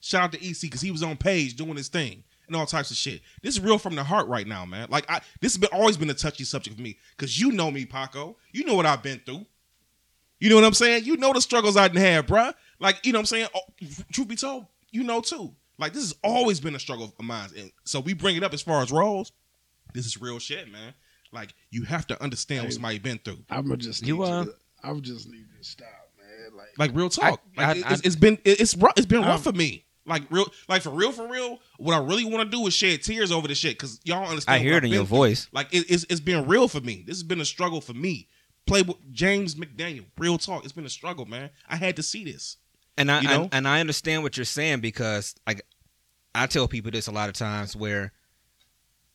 Shout 0.00 0.24
out 0.24 0.32
to 0.32 0.46
EC 0.46 0.62
because 0.62 0.80
he 0.80 0.90
was 0.90 1.02
on 1.02 1.16
page 1.16 1.56
doing 1.56 1.76
his 1.76 1.88
thing 1.88 2.22
and 2.46 2.56
all 2.56 2.66
types 2.66 2.90
of 2.90 2.96
shit. 2.96 3.22
This 3.42 3.54
is 3.54 3.60
real 3.60 3.78
from 3.78 3.94
the 3.94 4.04
heart 4.04 4.26
right 4.26 4.46
now, 4.46 4.64
man. 4.64 4.88
Like 4.90 5.10
I, 5.10 5.20
this 5.40 5.54
has 5.54 5.58
been 5.58 5.70
always 5.72 5.96
been 5.96 6.10
a 6.10 6.14
touchy 6.14 6.44
subject 6.44 6.76
for 6.76 6.82
me 6.82 6.98
because 7.16 7.40
you 7.40 7.52
know 7.52 7.70
me, 7.70 7.86
Paco. 7.86 8.36
You 8.52 8.64
know 8.64 8.74
what 8.74 8.86
I've 8.86 9.02
been 9.02 9.20
through. 9.24 9.46
You 10.38 10.48
know 10.48 10.56
what 10.56 10.64
I'm 10.64 10.74
saying? 10.74 11.04
You 11.04 11.16
know 11.16 11.32
the 11.32 11.40
struggles 11.40 11.76
I 11.76 11.88
didn't 11.88 12.02
have, 12.02 12.26
bruh. 12.26 12.52
Like 12.78 13.04
you 13.06 13.12
know 13.12 13.18
what 13.18 13.22
I'm 13.22 13.26
saying. 13.26 13.48
Oh, 13.54 13.60
truth 14.12 14.28
be 14.28 14.36
told, 14.36 14.66
you 14.90 15.04
know 15.04 15.20
too. 15.20 15.54
Like 15.78 15.92
this 15.92 16.02
has 16.02 16.14
always 16.24 16.60
been 16.60 16.74
a 16.74 16.80
struggle 16.80 17.14
of 17.18 17.24
mine, 17.24 17.50
and 17.56 17.70
so 17.84 18.00
we 18.00 18.14
bring 18.14 18.36
it 18.36 18.42
up 18.42 18.52
as 18.52 18.62
far 18.62 18.82
as 18.82 18.90
roles. 18.90 19.32
This 19.94 20.06
is 20.06 20.20
real 20.20 20.38
shit, 20.38 20.70
man. 20.70 20.94
Like 21.32 21.54
you 21.70 21.84
have 21.84 22.06
to 22.08 22.22
understand 22.22 22.64
what 22.64 22.72
somebody 22.72 22.98
been 22.98 23.18
through. 23.18 23.38
I'm 23.50 23.64
gonna 23.64 23.76
just 23.76 24.04
You, 24.06 24.18
need 24.18 24.24
uh, 24.24 24.44
to- 24.46 24.54
I 24.82 24.92
would 24.92 25.04
just 25.04 25.28
need 25.28 25.46
to 25.58 25.64
stop, 25.64 25.88
man. 26.18 26.56
Like, 26.56 26.68
Like 26.78 26.90
real 26.94 27.08
talk. 27.08 27.40
I- 27.56 27.72
like 27.74 27.84
I- 27.86 27.92
it's, 27.92 28.02
it's 28.02 28.16
been 28.16 28.38
it's 28.44 28.76
rough, 28.76 28.94
it's 28.96 29.06
been 29.06 29.20
rough 29.22 29.46
Um, 29.46 29.52
for 29.52 29.56
me. 29.56 29.84
Like 30.06 30.22
real, 30.30 30.46
like 30.68 30.82
for 30.82 30.90
real, 30.90 31.12
for 31.12 31.28
real. 31.28 31.60
What 31.78 31.94
I 31.94 31.98
really 31.98 32.24
want 32.24 32.50
to 32.50 32.56
do 32.56 32.66
is 32.66 32.74
shed 32.74 33.02
tears 33.02 33.30
over 33.30 33.46
this 33.46 33.58
shit 33.58 33.78
because 33.78 34.00
y'all 34.02 34.20
don't 34.22 34.30
understand. 34.30 34.56
I 34.56 34.58
hear 34.58 34.72
what 34.72 34.76
it 34.78 34.78
I've 34.78 34.84
in 34.86 34.90
your 34.92 35.06
through. 35.06 35.16
voice. 35.18 35.48
Like 35.52 35.68
it, 35.72 35.84
it's 35.88 36.04
it's 36.08 36.20
been 36.20 36.46
real 36.48 36.66
for 36.68 36.80
me. 36.80 37.04
This 37.06 37.16
has 37.16 37.22
been 37.22 37.40
a 37.40 37.44
struggle 37.44 37.80
for 37.80 37.92
me. 37.94 38.26
Playboy 38.66 38.94
James 39.12 39.54
McDaniel, 39.54 40.06
real 40.18 40.36
talk. 40.38 40.64
It's 40.64 40.72
been 40.72 40.86
a 40.86 40.90
struggle, 40.90 41.26
man. 41.26 41.50
I 41.68 41.76
had 41.76 41.96
to 41.96 42.02
see 42.02 42.24
this. 42.24 42.56
And 42.96 43.10
I, 43.10 43.20
You 43.20 43.28
know? 43.28 43.42
and, 43.44 43.54
and 43.54 43.68
I 43.68 43.80
understand 43.80 44.22
what 44.22 44.36
you're 44.36 44.44
saying 44.46 44.80
because 44.80 45.34
like 45.46 45.62
I 46.34 46.46
tell 46.46 46.66
people 46.66 46.90
this 46.90 47.06
a 47.06 47.12
lot 47.12 47.28
of 47.28 47.34
times 47.34 47.76
where 47.76 48.12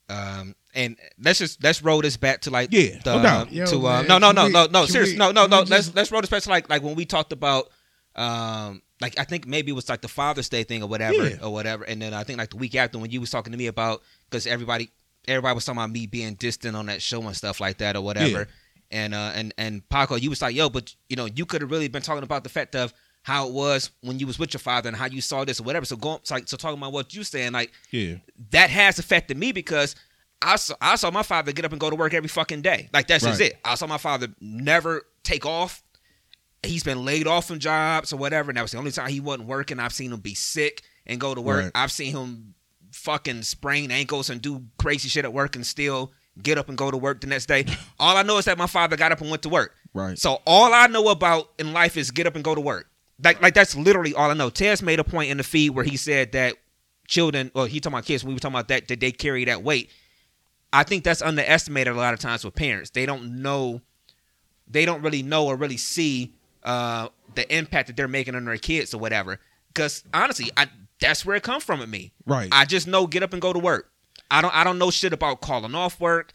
um 0.09 0.55
and 0.75 0.97
let's 1.19 1.39
just 1.39 1.63
let's 1.63 1.81
roll 1.81 2.01
this 2.01 2.17
back 2.17 2.41
to 2.41 2.49
like 2.51 2.69
Yeah, 2.71 2.99
the, 3.03 3.15
no 3.17 3.23
doubt. 3.23 3.51
Yo, 3.51 3.65
to 3.65 3.87
uh, 3.87 4.01
man, 4.01 4.07
no 4.07 4.17
no 4.17 4.31
no 4.31 4.47
no 4.47 4.67
no 4.67 4.85
seriously 4.85 5.17
no 5.17 5.31
no 5.31 5.47
no 5.47 5.61
we 5.61 5.65
let's 5.69 5.93
let's 5.95 6.11
roll 6.11 6.21
this 6.21 6.29
back 6.29 6.43
to 6.43 6.49
like 6.49 6.69
like 6.69 6.83
when 6.83 6.95
we 6.95 7.05
talked 7.05 7.31
about 7.31 7.69
um 8.15 8.81
like 9.01 9.19
I 9.19 9.23
think 9.25 9.45
maybe 9.45 9.71
it 9.71 9.75
was 9.75 9.89
like 9.89 10.01
the 10.01 10.07
Father's 10.07 10.47
Day 10.49 10.63
thing 10.63 10.81
or 10.83 10.87
whatever 10.87 11.27
Yeah. 11.29 11.37
or 11.43 11.51
whatever 11.51 11.83
and 11.83 12.01
then 12.01 12.13
I 12.13 12.23
think 12.23 12.39
like 12.39 12.49
the 12.51 12.57
week 12.57 12.75
after 12.75 12.97
when 12.97 13.11
you 13.11 13.19
was 13.19 13.29
talking 13.29 13.51
to 13.51 13.57
me 13.57 13.67
about 13.67 14.03
because 14.29 14.47
everybody 14.47 14.89
everybody 15.27 15.55
was 15.55 15.65
talking 15.65 15.79
about 15.79 15.91
me 15.91 16.07
being 16.07 16.35
distant 16.35 16.75
on 16.75 16.85
that 16.87 17.01
show 17.01 17.21
and 17.23 17.35
stuff 17.35 17.59
like 17.59 17.79
that 17.79 17.95
or 17.95 18.01
whatever 18.01 18.39
Yeah. 18.39 18.45
and 18.91 19.13
uh 19.13 19.31
and 19.35 19.53
and 19.57 19.87
Paco 19.89 20.15
you 20.15 20.29
was 20.29 20.41
like 20.41 20.55
yo 20.55 20.69
but 20.69 20.93
you 21.09 21.15
know 21.15 21.25
you 21.25 21.45
could 21.45 21.61
have 21.61 21.71
really 21.71 21.87
been 21.89 22.01
talking 22.03 22.23
about 22.23 22.43
the 22.43 22.49
fact 22.49 22.75
of 22.75 22.93
how 23.23 23.47
it 23.47 23.53
was 23.53 23.89
when 24.01 24.19
you 24.19 24.27
was 24.27 24.37
with 24.37 24.53
your 24.53 24.59
father 24.59 24.87
and 24.87 24.95
how 24.95 25.07
you 25.07 25.19
saw 25.19 25.43
this 25.43 25.59
or 25.59 25.63
whatever 25.63 25.85
so 25.85 25.95
going 25.97 26.19
so, 26.23 26.35
like, 26.35 26.47
so 26.47 26.55
talking 26.55 26.77
about 26.77 26.93
what 26.93 27.13
you 27.13 27.23
saying 27.23 27.51
like 27.53 27.71
Yeah, 27.91 28.15
that 28.51 28.69
has 28.69 28.99
affected 28.99 29.35
me 29.35 29.51
because 29.51 29.95
I 30.41 30.57
saw, 30.57 30.75
I 30.79 30.95
saw 30.95 31.11
my 31.11 31.23
father 31.23 31.51
get 31.51 31.65
up 31.65 31.71
and 31.71 31.79
go 31.79 31.89
to 31.89 31.95
work 31.95 32.13
every 32.13 32.29
fucking 32.29 32.61
day. 32.61 32.89
Like 32.93 33.07
that's 33.07 33.23
just 33.23 33.41
it. 33.41 33.57
I 33.63 33.75
saw 33.75 33.87
my 33.87 33.97
father 33.97 34.27
never 34.39 35.03
take 35.23 35.45
off. 35.45 35.81
He's 36.63 36.83
been 36.83 37.05
laid 37.05 37.27
off 37.27 37.47
from 37.47 37.59
jobs 37.59 38.11
or 38.11 38.17
whatever, 38.17 38.49
and 38.49 38.57
that 38.57 38.63
was 38.63 38.71
the 38.71 38.77
only 38.77 38.91
time 38.91 39.09
he 39.09 39.19
wasn't 39.19 39.47
working. 39.47 39.79
I've 39.79 39.93
seen 39.93 40.11
him 40.11 40.19
be 40.19 40.33
sick 40.33 40.81
and 41.05 41.19
go 41.19 41.35
to 41.35 41.41
work. 41.41 41.63
Right. 41.63 41.71
I've 41.75 41.91
seen 41.91 42.11
him 42.11 42.55
fucking 42.91 43.43
sprain 43.43 43.91
ankles 43.91 44.29
and 44.29 44.41
do 44.41 44.63
crazy 44.77 45.09
shit 45.09 45.25
at 45.25 45.33
work 45.33 45.55
and 45.55 45.65
still 45.65 46.11
get 46.41 46.57
up 46.57 46.69
and 46.69 46.77
go 46.77 46.89
to 46.91 46.97
work 46.97 47.21
the 47.21 47.27
next 47.27 47.45
day. 47.45 47.65
All 47.99 48.17
I 48.17 48.23
know 48.23 48.37
is 48.37 48.45
that 48.45 48.57
my 48.57 48.67
father 48.67 48.97
got 48.97 49.11
up 49.11 49.21
and 49.21 49.29
went 49.29 49.43
to 49.43 49.49
work. 49.49 49.75
right. 49.93 50.17
So 50.17 50.41
all 50.45 50.73
I 50.73 50.87
know 50.87 51.07
about 51.09 51.49
in 51.59 51.71
life 51.73 51.97
is 51.97 52.11
get 52.11 52.27
up 52.27 52.35
and 52.35 52.43
go 52.43 52.55
to 52.55 52.61
work. 52.61 52.89
Like 53.23 53.41
like 53.41 53.53
that's 53.53 53.75
literally 53.75 54.13
all 54.13 54.29
I 54.29 54.33
know. 54.33 54.49
Tez 54.49 54.81
made 54.81 54.99
a 54.99 55.03
point 55.05 55.31
in 55.31 55.37
the 55.37 55.43
feed 55.43 55.69
where 55.69 55.85
he 55.85 55.95
said 55.95 56.33
that 56.33 56.55
children, 57.07 57.49
or 57.55 57.67
he 57.67 57.79
talking 57.79 57.93
about 57.95 58.05
kids. 58.05 58.23
When 58.23 58.29
we 58.29 58.33
were 58.35 58.39
talking 58.39 58.55
about 58.55 58.67
that, 58.69 58.87
that 58.89 58.99
they 58.99 59.11
carry 59.13 59.45
that 59.45 59.63
weight. 59.63 59.89
I 60.75 60.83
think 60.83 61.03
that's 61.03 61.21
underestimated 61.21 61.93
a 61.93 61.97
lot 61.97 62.13
of 62.13 62.19
times 62.19 62.43
with 62.43 62.53
parents. 62.55 62.89
They 62.91 63.05
don't 63.05 63.41
know, 63.41 63.81
they 64.67 64.85
don't 64.85 65.01
really 65.01 65.23
know 65.23 65.47
or 65.47 65.55
really 65.55 65.77
see 65.77 66.33
uh, 66.63 67.07
the 67.35 67.55
impact 67.55 67.87
that 67.87 67.95
they're 67.95 68.07
making 68.07 68.35
on 68.35 68.45
their 68.45 68.57
kids 68.57 68.93
or 68.93 68.97
whatever. 68.97 69.39
Because 69.69 70.03
honestly, 70.13 70.51
I 70.57 70.67
that's 70.99 71.25
where 71.25 71.35
it 71.35 71.43
comes 71.43 71.63
from 71.63 71.79
with 71.79 71.89
me. 71.89 72.11
Right. 72.25 72.49
I 72.51 72.65
just 72.65 72.87
know 72.87 73.07
get 73.07 73.23
up 73.23 73.33
and 73.33 73.41
go 73.41 73.53
to 73.53 73.59
work. 73.59 73.91
I 74.31 74.41
don't 74.41 74.55
I 74.55 74.63
don't 74.63 74.77
know 74.77 74.91
shit 74.91 75.13
about 75.13 75.41
calling 75.41 75.75
off 75.75 75.99
work. 75.99 76.33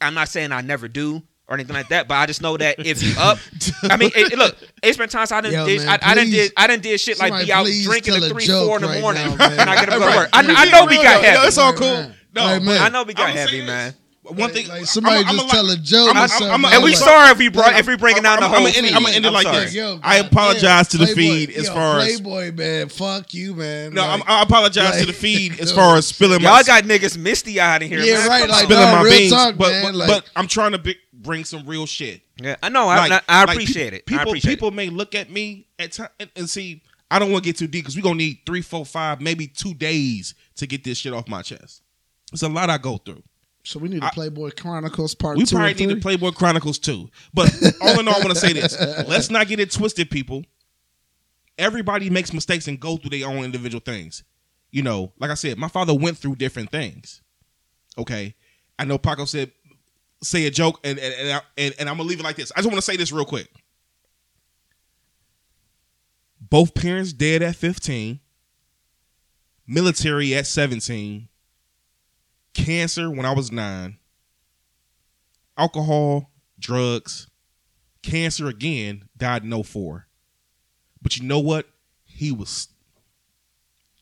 I'm 0.00 0.14
not 0.14 0.28
saying 0.28 0.52
I 0.52 0.60
never 0.60 0.88
do 0.88 1.22
or 1.48 1.54
anything 1.54 1.74
like 1.74 1.88
that, 1.88 2.08
but 2.08 2.14
I 2.14 2.26
just 2.26 2.40
know 2.40 2.56
that 2.56 2.76
if 2.86 3.02
you 3.02 3.14
up, 3.18 3.38
I 3.82 3.96
mean, 3.96 4.10
it, 4.16 4.32
it- 4.32 4.38
look, 4.38 4.56
it's 4.82 4.96
been 4.96 5.08
times 5.10 5.30
I 5.32 5.40
didn't, 5.42 5.54
Yo, 5.54 5.66
man, 5.84 5.88
I, 6.02 6.10
I 6.10 6.14
didn't 6.14 6.30
did, 6.30 6.52
I 6.56 6.66
didn't 6.66 6.82
did 6.82 7.00
shit 7.00 7.18
like 7.18 7.44
be 7.44 7.52
out 7.52 7.66
drinking 7.84 8.14
at 8.14 8.30
three, 8.30 8.46
four 8.46 8.76
in 8.76 8.82
the 8.82 8.88
right 8.88 9.00
morning, 9.02 9.26
now, 9.36 9.44
and 9.50 9.68
I 9.68 9.74
get 9.74 9.88
up 9.88 9.94
and 9.94 10.02
go 10.02 10.10
to 10.10 10.16
work. 10.16 10.28
I, 10.32 10.40
I 10.40 10.70
know 10.70 10.86
we 10.86 10.96
got 10.96 11.22
heavy. 11.22 11.46
It's 11.46 11.58
all 11.58 11.72
Right, 11.72 11.78
cool. 11.80 12.12
Right. 12.36 12.44
No, 12.44 12.52
Right, 12.52 12.62
man. 12.62 12.82
I 12.82 12.88
know 12.88 13.02
we 13.04 13.14
got 13.14 13.26
I'ma 13.30 13.36
heavy, 13.36 13.60
say 13.60 13.66
man. 13.66 13.94
One 14.26 14.50
thing, 14.52 14.68
Like, 14.68 14.86
somebody 14.86 15.16
I'ma- 15.18 15.32
just 15.32 15.42
I'ma 15.44 15.52
tell 15.52 15.64
like- 15.64 15.78
a 15.78 15.82
joke 15.82 16.08
I'ma- 16.10 16.24
or 16.24 16.28
something, 16.28 16.48
I'ma- 16.48 16.68
man. 16.68 16.72
And 16.76 16.82
we 16.84 16.90
Like- 16.92 16.98
sorry 16.98 17.30
if 17.32 17.36
we 17.38 17.48
brought 17.48 17.78
if 17.78 17.86
we 17.86 17.94
bringing 17.98 18.22
down 18.22 18.36
the 18.38 18.44
I'm- 18.46 18.50
whole 18.52 18.60
I'ma 18.66 18.68
end 18.74 18.86
it- 18.86 19.14
end 19.16 19.26
it 19.26 19.30
like 19.30 19.42
sorry. 19.42 19.64
this. 19.66 19.74
Yo, 19.74 20.00
I 20.02 20.22
God 20.22 20.26
apologize 20.32 20.88
to 20.88 20.96
the 20.96 21.04
Playboy, 21.04 21.20
feed 21.20 21.50
as 21.50 21.66
yo, 21.66 21.74
far 21.74 21.98
as- 22.00 22.06
Playboy, 22.20 22.52
man. 22.52 22.88
Fuck 22.88 23.34
you, 23.34 23.54
man. 23.54 23.92
No, 23.92 24.00
Like, 24.00 24.10
I'm, 24.10 24.22
I 24.26 24.42
apologize 24.42 24.98
to 25.00 25.06
the 25.06 25.12
feed 25.12 25.60
as 25.60 25.72
far 25.78 25.96
as 25.98 26.06
spilling 26.06 26.42
my 26.42 26.54
Y'all 26.56 26.62
got 26.64 26.84
niggas 26.84 27.18
misty 27.18 27.60
out 27.60 27.82
in 27.82 27.88
here. 27.90 28.00
Yeah, 28.00 28.14
man. 28.20 28.28
right, 28.28 28.48
like, 28.48 28.64
spilling 28.64 28.86
no, 28.86 28.92
my 28.92 29.02
real 29.02 29.12
beans, 29.18 29.32
talk, 29.32 29.56
but, 29.58 29.68
man, 29.72 29.82
but, 29.84 29.94
like- 29.94 30.08
but 30.08 30.24
I'm 30.34 30.46
trying 30.48 30.72
to 30.72 30.78
bi- 30.78 30.96
bring 31.12 31.44
some 31.44 31.66
real 31.66 31.84
shit. 31.84 32.22
Yeah, 32.42 32.56
I 32.62 32.70
know. 32.70 32.88
I, 32.88 33.06
Like- 33.06 33.22
I, 33.28 33.40
I 33.40 33.42
appreciate 33.44 33.92
it. 33.92 34.06
People, 34.06 34.32
people 34.32 34.70
may 34.70 34.88
look 34.88 35.14
at 35.14 35.30
me 35.30 35.66
at 35.78 35.92
time 35.92 36.08
and, 36.18 36.30
and 36.34 36.48
see. 36.48 36.80
I 37.10 37.18
don't 37.18 37.30
want 37.30 37.44
to 37.44 37.48
get 37.50 37.58
too 37.58 37.66
deep 37.66 37.84
because 37.84 37.94
we're 37.94 38.02
gonna 38.02 38.14
need 38.16 38.38
three, 38.46 38.62
four, 38.62 38.86
five, 38.86 39.20
maybe 39.20 39.46
two 39.46 39.74
days 39.74 40.34
to 40.56 40.66
get 40.66 40.82
this 40.82 40.96
shit 40.98 41.12
off 41.12 41.28
my 41.28 41.42
chest. 41.42 41.82
It's 42.34 42.42
a 42.42 42.48
lot 42.48 42.68
I 42.68 42.78
go 42.78 42.98
through. 42.98 43.22
So 43.62 43.78
we 43.78 43.88
need 43.88 44.02
a 44.02 44.06
I- 44.06 44.10
Playboy 44.10 44.50
Chronicles 44.50 45.14
part 45.14 45.38
We 45.38 45.46
probably 45.46 45.86
need 45.86 45.96
the 45.96 46.00
Playboy 46.00 46.32
Chronicles 46.32 46.78
too. 46.78 47.08
But 47.32 47.50
all 47.80 47.98
in 47.98 48.06
all, 48.06 48.14
I 48.14 48.18
want 48.18 48.30
to 48.30 48.34
say 48.34 48.52
this: 48.52 48.78
let's 49.08 49.30
not 49.30 49.48
get 49.48 49.58
it 49.60 49.70
twisted, 49.70 50.10
people. 50.10 50.44
Everybody 51.56 52.10
makes 52.10 52.32
mistakes 52.32 52.68
and 52.68 52.78
go 52.78 52.96
through 52.98 53.16
their 53.18 53.28
own 53.28 53.44
individual 53.44 53.80
things. 53.80 54.24
You 54.70 54.82
know, 54.82 55.12
like 55.18 55.30
I 55.30 55.34
said, 55.34 55.56
my 55.56 55.68
father 55.68 55.94
went 55.94 56.18
through 56.18 56.34
different 56.34 56.70
things. 56.70 57.22
Okay, 57.96 58.34
I 58.78 58.84
know 58.84 58.98
Paco 58.98 59.24
said 59.24 59.52
say 60.22 60.46
a 60.46 60.50
joke, 60.50 60.80
and 60.84 60.98
and 60.98 61.14
and, 61.14 61.32
I, 61.32 61.40
and, 61.56 61.74
and 61.78 61.88
I'm 61.88 61.96
gonna 61.96 62.08
leave 62.08 62.20
it 62.20 62.24
like 62.24 62.36
this. 62.36 62.52
I 62.54 62.58
just 62.60 62.68
want 62.68 62.76
to 62.78 62.82
say 62.82 62.96
this 62.96 63.12
real 63.12 63.24
quick. 63.24 63.48
Both 66.40 66.74
parents 66.74 67.12
dead 67.12 67.42
at 67.42 67.56
15, 67.56 68.20
military 69.66 70.34
at 70.34 70.46
17, 70.46 71.28
cancer 72.54 73.10
when 73.10 73.26
I 73.26 73.32
was 73.32 73.52
nine, 73.52 73.98
alcohol, 75.58 76.30
drugs, 76.58 77.28
cancer 78.02 78.48
again, 78.48 79.08
died 79.16 79.44
in 79.44 79.62
04. 79.62 80.06
But 81.02 81.18
you 81.18 81.24
know 81.24 81.40
what? 81.40 81.66
He 82.04 82.32
was 82.32 82.68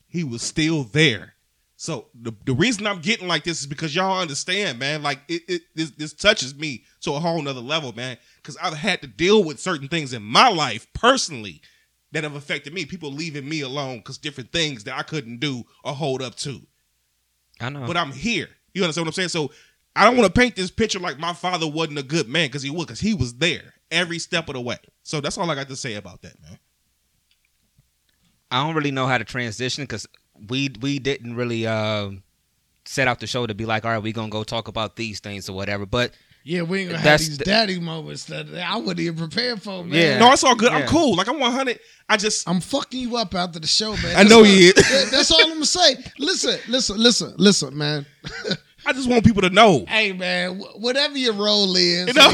he 0.07 0.23
was 0.23 0.43
still 0.43 0.83
there. 0.83 1.33
So 1.75 2.05
the, 2.13 2.31
the 2.45 2.53
reason 2.53 2.85
I'm 2.85 3.01
getting 3.01 3.27
like 3.27 3.43
this 3.43 3.59
is 3.59 3.67
because 3.67 3.93
y'all 3.95 4.21
understand, 4.21 4.79
man. 4.79 5.01
Like 5.01 5.19
it, 5.27 5.41
it 5.47 5.61
this 5.75 5.91
this 5.91 6.13
touches 6.13 6.55
me 6.55 6.83
to 7.01 7.13
a 7.13 7.19
whole 7.19 7.41
nother 7.41 7.59
level, 7.59 7.91
man. 7.93 8.17
Because 8.37 8.55
I've 8.57 8.75
had 8.75 9.01
to 9.01 9.07
deal 9.07 9.43
with 9.43 9.59
certain 9.59 9.87
things 9.87 10.13
in 10.13 10.21
my 10.21 10.49
life 10.49 10.87
personally 10.93 11.61
that 12.11 12.23
have 12.23 12.35
affected 12.35 12.73
me. 12.73 12.85
People 12.85 13.11
leaving 13.11 13.49
me 13.49 13.61
alone 13.61 13.97
because 13.97 14.17
different 14.17 14.51
things 14.51 14.83
that 14.85 14.97
I 14.97 15.01
couldn't 15.01 15.39
do 15.39 15.65
or 15.83 15.93
hold 15.93 16.21
up 16.21 16.35
to 16.35 16.61
I 17.59 17.69
know. 17.69 17.85
but 17.85 17.97
I'm 17.97 18.11
here. 18.11 18.49
You 18.73 18.83
understand 18.83 19.05
what 19.05 19.09
I'm 19.09 19.13
saying? 19.13 19.29
So 19.29 19.51
I 19.95 20.05
don't 20.05 20.17
want 20.17 20.33
to 20.33 20.39
paint 20.39 20.55
this 20.55 20.71
picture 20.71 20.99
like 20.99 21.19
my 21.19 21.33
father 21.33 21.67
wasn't 21.67 21.99
a 21.99 22.03
good 22.03 22.27
man 22.27 22.47
because 22.47 22.63
he 22.63 22.69
was, 22.69 22.85
because 22.85 22.99
he 22.99 23.13
was 23.13 23.35
there 23.35 23.73
every 23.91 24.19
step 24.19 24.47
of 24.49 24.55
the 24.55 24.61
way. 24.61 24.77
So 25.03 25.21
that's 25.21 25.37
all 25.37 25.49
I 25.49 25.55
got 25.55 25.67
to 25.69 25.75
say 25.75 25.95
about 25.95 26.21
that, 26.23 26.41
man. 26.41 26.57
I 28.51 28.63
don't 28.63 28.75
really 28.75 28.91
know 28.91 29.07
how 29.07 29.17
to 29.17 29.23
transition 29.23 29.83
because 29.83 30.07
we 30.49 30.71
we 30.81 30.99
didn't 30.99 31.35
really 31.35 31.65
um 31.67 32.23
set 32.85 33.07
out 33.07 33.19
the 33.19 33.27
show 33.27 33.47
to 33.47 33.53
be 33.53 33.65
like, 33.65 33.85
all 33.85 33.91
right, 33.91 34.01
we're 34.03 34.13
gonna 34.13 34.29
go 34.29 34.43
talk 34.43 34.67
about 34.67 34.95
these 34.95 35.19
things 35.19 35.49
or 35.49 35.55
whatever. 35.55 35.85
But 35.85 36.11
Yeah, 36.45 36.63
we 36.63 36.79
ain't 36.81 36.89
gonna 36.89 36.97
have 36.99 37.05
That's 37.05 37.27
these 37.29 37.37
the- 37.37 37.45
daddy 37.45 37.79
moments 37.79 38.25
that 38.25 38.47
I 38.53 38.75
wasn't 38.77 38.99
even 38.99 39.17
prepared 39.17 39.61
for, 39.61 39.83
man. 39.83 39.93
Yeah. 39.97 40.19
No, 40.19 40.33
it's 40.33 40.43
all 40.43 40.55
good. 40.55 40.73
I'm 40.73 40.81
Yeah. 40.81 40.87
cool. 40.87 41.15
Like 41.15 41.27
I'm 41.29 41.39
100. 41.39 41.79
I 42.09 42.17
just 42.17 42.47
I'm 42.49 42.59
fucking 42.59 42.99
you 42.99 43.15
up 43.15 43.33
after 43.33 43.59
the 43.59 43.67
show, 43.67 43.95
man. 43.97 44.15
I 44.17 44.23
know 44.23 44.43
That's 44.43 44.53
you 44.55 44.67
is. 44.67 44.73
that- 44.75 45.07
That's 45.11 45.31
all 45.31 45.41
I'm 45.41 45.53
gonna 45.53 45.65
say. 45.65 45.95
Listen, 46.19 46.59
listen, 46.67 46.97
listen, 47.01 47.33
listen, 47.37 47.77
man. 47.77 48.05
I 48.85 48.91
just 48.91 49.07
want 49.09 49.23
people 49.23 49.41
to 49.43 49.49
know. 49.49 49.85
Hey, 49.87 50.11
man, 50.11 50.59
wh- 50.59 50.77
whatever 50.81 51.17
your 51.17 51.31
role 51.31 51.73
is, 51.77 52.07
You 52.07 52.13
know? 52.13 52.27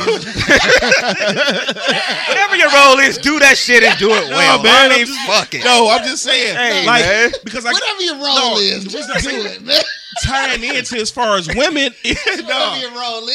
whatever 2.28 2.56
your 2.56 2.72
role 2.72 2.98
is, 3.00 3.20
do 3.20 3.38
that 3.38 3.56
shit 3.56 3.84
and 3.84 3.98
do 4.00 4.10
it 4.10 4.30
well. 4.32 4.64
man, 4.64 4.74
I 4.74 4.86
I'm 4.86 4.90
mean, 4.98 5.06
just- 5.06 5.20
fuck 5.28 5.54
it. 5.54 5.64
No, 5.64 5.88
I'm 5.90 6.04
just 6.04 6.24
saying. 6.24 6.56
Hey, 6.56 6.86
like 6.88 7.06
man. 7.06 7.32
because 7.44 7.66
I 7.68 7.72
whatever 7.74 8.02
your 8.02 8.16
role 8.16 8.36
No, 8.56 8.58
is, 8.58 8.84
the 8.86 8.90
just 8.90 8.96
reason 9.10 9.12
I 9.12 9.20
do 9.20 9.30
say- 9.44 9.56
it, 9.56 9.62
man. 9.62 9.82
Tying 10.24 10.64
into 10.64 10.98
as 10.98 11.12
far 11.12 11.38
as 11.38 11.48
women. 11.48 11.94
No, 12.44 12.92
role 12.96 13.30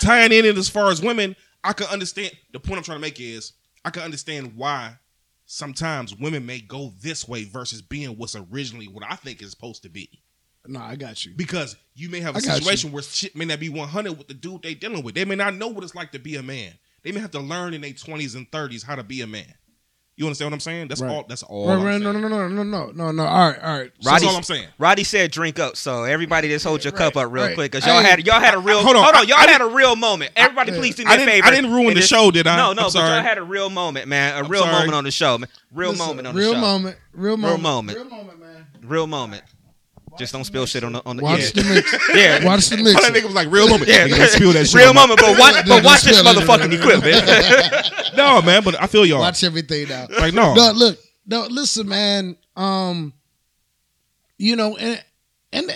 tying 0.00 0.32
in 0.32 0.46
as 0.56 0.68
far 0.68 0.90
as 0.90 1.02
women, 1.02 1.36
I 1.62 1.72
can 1.72 1.86
understand. 1.88 2.32
The 2.52 2.60
point 2.60 2.78
I'm 2.78 2.84
trying 2.84 2.98
to 2.98 3.02
make 3.02 3.20
is 3.20 3.52
I 3.84 3.90
can 3.90 4.02
understand 4.02 4.56
why 4.56 4.98
sometimes 5.46 6.14
women 6.16 6.46
may 6.46 6.60
go 6.60 6.92
this 7.00 7.26
way 7.28 7.44
versus 7.44 7.82
being 7.82 8.16
what's 8.16 8.36
originally 8.36 8.86
what 8.86 9.04
I 9.08 9.16
think 9.16 9.42
is 9.42 9.50
supposed 9.50 9.82
to 9.82 9.88
be. 9.88 10.22
No, 10.66 10.80
I 10.80 10.96
got 10.96 11.24
you. 11.24 11.32
Because 11.36 11.76
you 11.94 12.08
may 12.08 12.20
have 12.20 12.34
a 12.34 12.38
I 12.38 12.40
situation 12.40 12.92
where 12.92 13.02
shit 13.02 13.36
may 13.36 13.44
not 13.44 13.60
be 13.60 13.68
100 13.68 14.18
with 14.18 14.28
the 14.28 14.34
dude 14.34 14.62
they 14.62 14.74
dealing 14.74 15.02
with. 15.02 15.14
They 15.14 15.24
may 15.24 15.36
not 15.36 15.54
know 15.54 15.68
what 15.68 15.84
it's 15.84 15.94
like 15.94 16.12
to 16.12 16.18
be 16.18 16.36
a 16.36 16.42
man. 16.42 16.72
They 17.02 17.12
may 17.12 17.20
have 17.20 17.30
to 17.32 17.40
learn 17.40 17.72
in 17.72 17.82
their 17.82 17.92
20s 17.92 18.34
and 18.34 18.50
30s 18.50 18.84
how 18.84 18.96
to 18.96 19.04
be 19.04 19.20
a 19.20 19.26
man. 19.26 19.54
You 20.18 20.24
understand 20.24 20.46
what 20.50 20.54
I'm 20.54 20.60
saying? 20.60 20.88
That's 20.88 21.02
Right. 21.02 21.10
all. 21.12 21.26
That's 21.28 21.42
all. 21.42 21.68
Right, 21.68 21.74
I'm 21.74 21.84
right, 21.84 22.00
no, 22.00 22.10
saying. 22.12 22.22
no, 22.22 22.28
no, 22.28 22.48
no, 22.48 22.62
no, 22.64 22.90
no, 22.90 23.10
no. 23.12 23.22
All 23.26 23.50
right, 23.50 23.62
all 23.62 23.78
right. 23.80 23.90
That's 24.00 24.24
all 24.24 24.34
I'm 24.34 24.42
saying. 24.42 24.66
Roddy 24.78 25.04
said 25.04 25.30
drink 25.30 25.58
up, 25.58 25.76
so 25.76 26.04
everybody 26.04 26.48
just 26.48 26.64
hold 26.64 26.82
your 26.84 26.92
Right, 26.92 26.98
cup 26.98 27.16
up 27.18 27.30
real 27.30 27.44
right. 27.44 27.54
quick 27.54 27.70
because 27.70 27.86
y'all 27.86 28.00
Hey, 28.02 28.08
had 28.10 28.26
y'all 28.26 28.40
had 28.40 28.54
a 28.54 28.58
real 28.58 28.82
hold 28.82 28.96
on, 28.96 29.04
I- 29.14 29.22
y'all 29.22 29.36
I 29.36 29.46
had 29.46 29.60
a 29.60 29.66
real 29.66 29.94
moment. 29.94 30.32
Everybody, 30.34 30.72
I- 30.72 30.76
please 30.76 30.94
do 30.94 31.04
me 31.04 31.14
a 31.14 31.18
favor. 31.18 31.46
I 31.46 31.50
didn't 31.50 31.70
ruin 31.70 31.88
the 31.88 31.94
just- 31.96 32.08
show, 32.08 32.30
did 32.30 32.46
I? 32.46 32.56
No, 32.56 32.62
no, 32.62 32.68
I'm 32.70 32.76
but 32.86 32.90
sorry. 32.92 33.10
y'all 33.10 33.22
had 33.22 33.36
a 33.36 33.42
real 33.42 33.68
moment, 33.68 34.08
man. 34.08 34.34
A 34.34 34.38
I'm 34.38 34.48
real 34.48 34.62
sorry. 34.62 34.72
moment 34.72 34.94
on 34.94 35.04
the 35.04 35.10
show, 35.10 35.36
man. 35.36 35.48
Real 35.74 35.90
Listen, 35.90 36.06
moment 36.06 36.28
on 36.28 36.34
the 36.34 36.40
real 36.40 36.52
show. 36.54 36.60
moment, 36.60 36.96
real 37.12 37.36
moment, 37.36 37.52
Real 37.52 37.62
moment. 37.62 37.98
real 37.98 38.08
moment, 38.08 38.40
man. 38.40 38.66
Real 38.82 39.06
moment. 39.06 39.42
Just 40.18 40.32
don't 40.32 40.44
spill 40.44 40.66
shit 40.66 40.82
on 40.84 40.92
the 40.92 41.02
on 41.04 41.16
the 41.16 41.22
Watch 41.22 41.54
yeah. 41.54 41.62
the 41.62 41.74
mix. 41.74 41.92
Yeah. 42.14 42.44
Watch 42.44 42.68
the 42.68 42.76
All 42.78 42.84
that 42.84 43.12
nigga 43.12 43.24
was 43.24 43.34
like 43.34 43.50
real 43.50 43.68
moment. 43.68 43.88
Yeah, 43.88 44.06
Nigga, 44.06 44.16
don't 44.16 44.28
spill 44.30 44.52
that 44.52 44.66
shit 44.66 44.74
real 44.74 44.88
on 44.90 44.94
my- 44.94 45.02
moment, 45.06 45.20
but 45.20 45.38
watch, 45.38 45.66
but 45.66 45.84
watch 45.84 46.02
this 46.02 46.18
spill 46.18 46.30
it. 46.32 46.36
motherfucking 46.36 46.72
equipment. 46.78 47.92
No, 48.16 48.40
man, 48.40 48.62
but 48.64 48.80
I 48.80 48.86
feel 48.86 49.04
y'all. 49.04 49.18
Watch 49.20 49.44
everything 49.44 49.88
now. 49.88 50.06
Like 50.18 50.32
no, 50.32 50.54
No, 50.54 50.72
look, 50.74 50.98
no, 51.26 51.46
listen, 51.50 51.86
man. 51.86 52.36
Um, 52.56 53.12
you 54.38 54.56
know, 54.56 54.76
and 54.78 55.04
and 55.52 55.70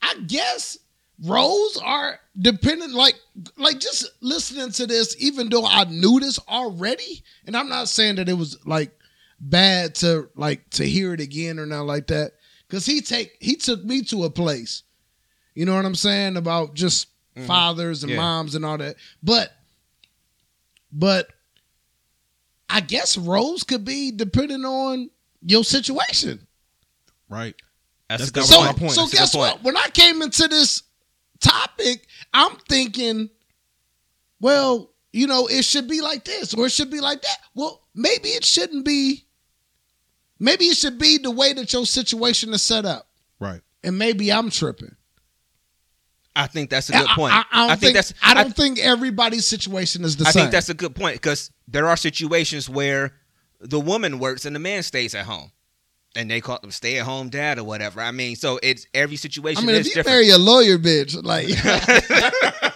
I 0.00 0.14
guess 0.28 0.78
roles 1.24 1.76
are 1.78 2.20
dependent. 2.38 2.94
Like, 2.94 3.16
like 3.56 3.80
just 3.80 4.08
listening 4.20 4.70
to 4.72 4.86
this, 4.86 5.16
even 5.18 5.48
though 5.48 5.66
I 5.66 5.84
knew 5.84 6.20
this 6.20 6.38
already, 6.48 7.24
and 7.46 7.56
I'm 7.56 7.68
not 7.68 7.88
saying 7.88 8.14
that 8.16 8.28
it 8.28 8.34
was 8.38 8.64
like 8.64 8.92
bad 9.40 9.96
to 9.96 10.28
like 10.36 10.70
to 10.70 10.84
hear 10.84 11.14
it 11.14 11.20
again 11.20 11.58
or 11.58 11.66
not 11.66 11.82
like 11.86 12.06
that, 12.08 12.32
because 12.68 12.86
he 12.86 13.00
take 13.00 13.36
he 13.40 13.56
took 13.56 13.84
me 13.84 14.02
to 14.02 14.24
a 14.24 14.30
place. 14.30 14.82
You 15.54 15.64
know 15.66 15.74
what 15.74 15.84
I'm 15.86 15.94
saying 15.94 16.36
about 16.36 16.74
just 16.74 17.08
fathers 17.46 18.02
and 18.02 18.10
Mm-hmm. 18.10 18.18
Yeah. 18.18 18.24
moms 18.26 18.54
and 18.54 18.64
all 18.64 18.78
that, 18.78 18.96
but 19.22 19.50
but 20.92 21.28
I 22.68 22.80
guess 22.80 23.16
roles 23.16 23.62
could 23.62 23.84
be 23.84 24.10
depending 24.10 24.64
on 24.64 25.10
your 25.42 25.64
situation. 25.64 26.46
right? 27.28 27.54
That's, 28.08 28.30
That's 28.30 28.48
a 28.48 28.52
the- 28.52 28.54
So, 28.56 28.60
my 28.60 28.66
point. 28.68 28.78
point. 28.78 28.92
so 28.92 29.00
That's 29.02 29.12
a 29.12 29.16
good 29.16 29.18
guess 29.20 29.34
point. 29.34 29.52
what? 29.54 29.62
When 29.64 29.76
I 29.76 29.88
came 29.92 30.22
into 30.22 30.48
this 30.48 30.82
topic, 31.40 32.06
I'm 32.32 32.56
thinking, 32.68 33.30
well, 34.40 34.90
you 35.12 35.26
know, 35.26 35.46
it 35.48 35.64
should 35.64 35.88
be 35.88 36.00
like 36.00 36.24
this 36.24 36.54
or 36.54 36.66
it 36.66 36.72
should 36.72 36.90
be 36.90 37.00
like 37.00 37.22
that. 37.22 37.38
Well, 37.54 37.82
maybe 37.94 38.28
it 38.30 38.44
shouldn't 38.44 38.84
be. 38.84 39.25
Maybe 40.38 40.66
it 40.66 40.76
should 40.76 40.98
be 40.98 41.18
the 41.18 41.30
way 41.30 41.52
that 41.52 41.72
your 41.72 41.86
situation 41.86 42.52
is 42.52 42.62
set 42.62 42.84
up, 42.84 43.08
Right. 43.40 43.60
and 43.82 43.98
maybe 43.98 44.32
I'm 44.32 44.50
tripping. 44.50 44.94
I 46.34 46.46
think 46.46 46.68
that's 46.68 46.90
a 46.90 46.92
good 46.92 47.06
point. 47.08 47.32
I, 47.32 47.44
I 47.50 47.66
don't 47.68 47.80
think, 47.80 47.94
that's. 47.94 48.12
I 48.22 48.34
don't 48.34 48.54
think 48.54 48.78
everybody's 48.78 49.46
situation 49.46 50.04
is 50.04 50.16
the 50.16 50.26
I 50.26 50.30
same. 50.32 50.40
I 50.40 50.44
think 50.44 50.52
that's 50.52 50.68
a 50.68 50.74
good 50.74 50.94
point 50.94 51.14
because 51.14 51.50
there 51.66 51.88
are 51.88 51.96
situations 51.96 52.68
where 52.68 53.14
the 53.60 53.80
woman 53.80 54.18
works 54.18 54.44
and 54.44 54.54
the 54.54 54.60
man 54.60 54.82
stays 54.82 55.14
at 55.14 55.24
home, 55.24 55.50
and 56.14 56.30
they 56.30 56.42
call 56.42 56.58
them 56.60 56.70
stay 56.72 56.98
at 56.98 57.06
home 57.06 57.30
dad 57.30 57.58
or 57.58 57.64
whatever. 57.64 58.02
I 58.02 58.10
mean, 58.10 58.36
so 58.36 58.60
it's 58.62 58.86
every 58.92 59.16
situation 59.16 59.64
I 59.64 59.66
mean, 59.66 59.76
is 59.76 59.86
if 59.86 59.96
you 59.96 60.02
different. 60.02 60.14
marry 60.14 60.28
a 60.28 60.36
lawyer, 60.36 60.76
bitch, 60.76 61.24
like 61.24 61.46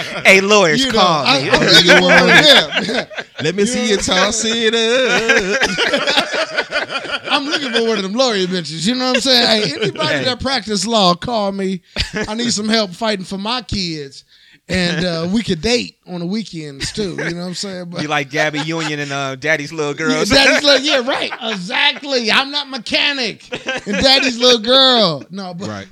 hey, 0.24 0.40
lawyers, 0.40 0.84
you 0.84 0.92
know, 0.92 0.98
call 0.98 1.26
I, 1.26 1.42
me. 1.42 1.50
I'm 1.50 1.60
looking 1.60 1.86
for 1.86 2.02
one 2.02 2.26
them. 2.26 3.06
Let 3.42 3.54
me 3.54 3.66
see 3.66 3.90
you 3.90 3.96
toss 3.96 4.42
it 4.44 4.74
up. 4.74 5.60
I'm 7.30 7.44
looking 7.44 7.72
for 7.72 7.82
one 7.86 7.96
of 7.96 8.02
them 8.02 8.12
lawyer 8.12 8.46
bitches. 8.46 8.86
You 8.86 8.94
know 8.96 9.08
what 9.08 9.16
I'm 9.16 9.22
saying? 9.22 9.46
Hey, 9.46 9.74
anybody 9.80 10.08
Hey. 10.18 10.24
that 10.24 10.40
practice 10.40 10.86
law, 10.86 11.14
call 11.14 11.52
me. 11.52 11.82
I 12.14 12.34
need 12.34 12.52
some 12.52 12.68
help 12.68 12.90
fighting 12.90 13.24
for 13.24 13.38
my 13.38 13.62
kids, 13.62 14.24
and 14.68 15.04
uh, 15.04 15.28
we 15.32 15.42
could 15.42 15.60
date 15.60 15.96
on 16.06 16.20
the 16.20 16.26
weekends 16.26 16.92
too. 16.92 17.10
You 17.10 17.16
know 17.16 17.40
what 17.42 17.48
I'm 17.48 17.54
saying? 17.54 17.90
But, 17.90 18.02
you 18.02 18.08
like 18.08 18.30
Gabby 18.30 18.60
Union 18.60 19.00
and 19.00 19.12
uh, 19.12 19.36
Daddy's 19.36 19.72
little 19.72 19.94
girls. 19.94 20.28
Daddy's 20.28 20.64
like, 20.66 20.82
yeah, 20.82 21.06
right, 21.06 21.32
exactly. 21.52 22.30
I'm 22.30 22.50
not 22.50 22.68
mechanic, 22.68 23.48
and 23.86 23.96
Daddy's 24.02 24.38
little 24.38 24.60
girl. 24.60 25.24
No, 25.30 25.54
but 25.54 25.68
right. 25.68 25.88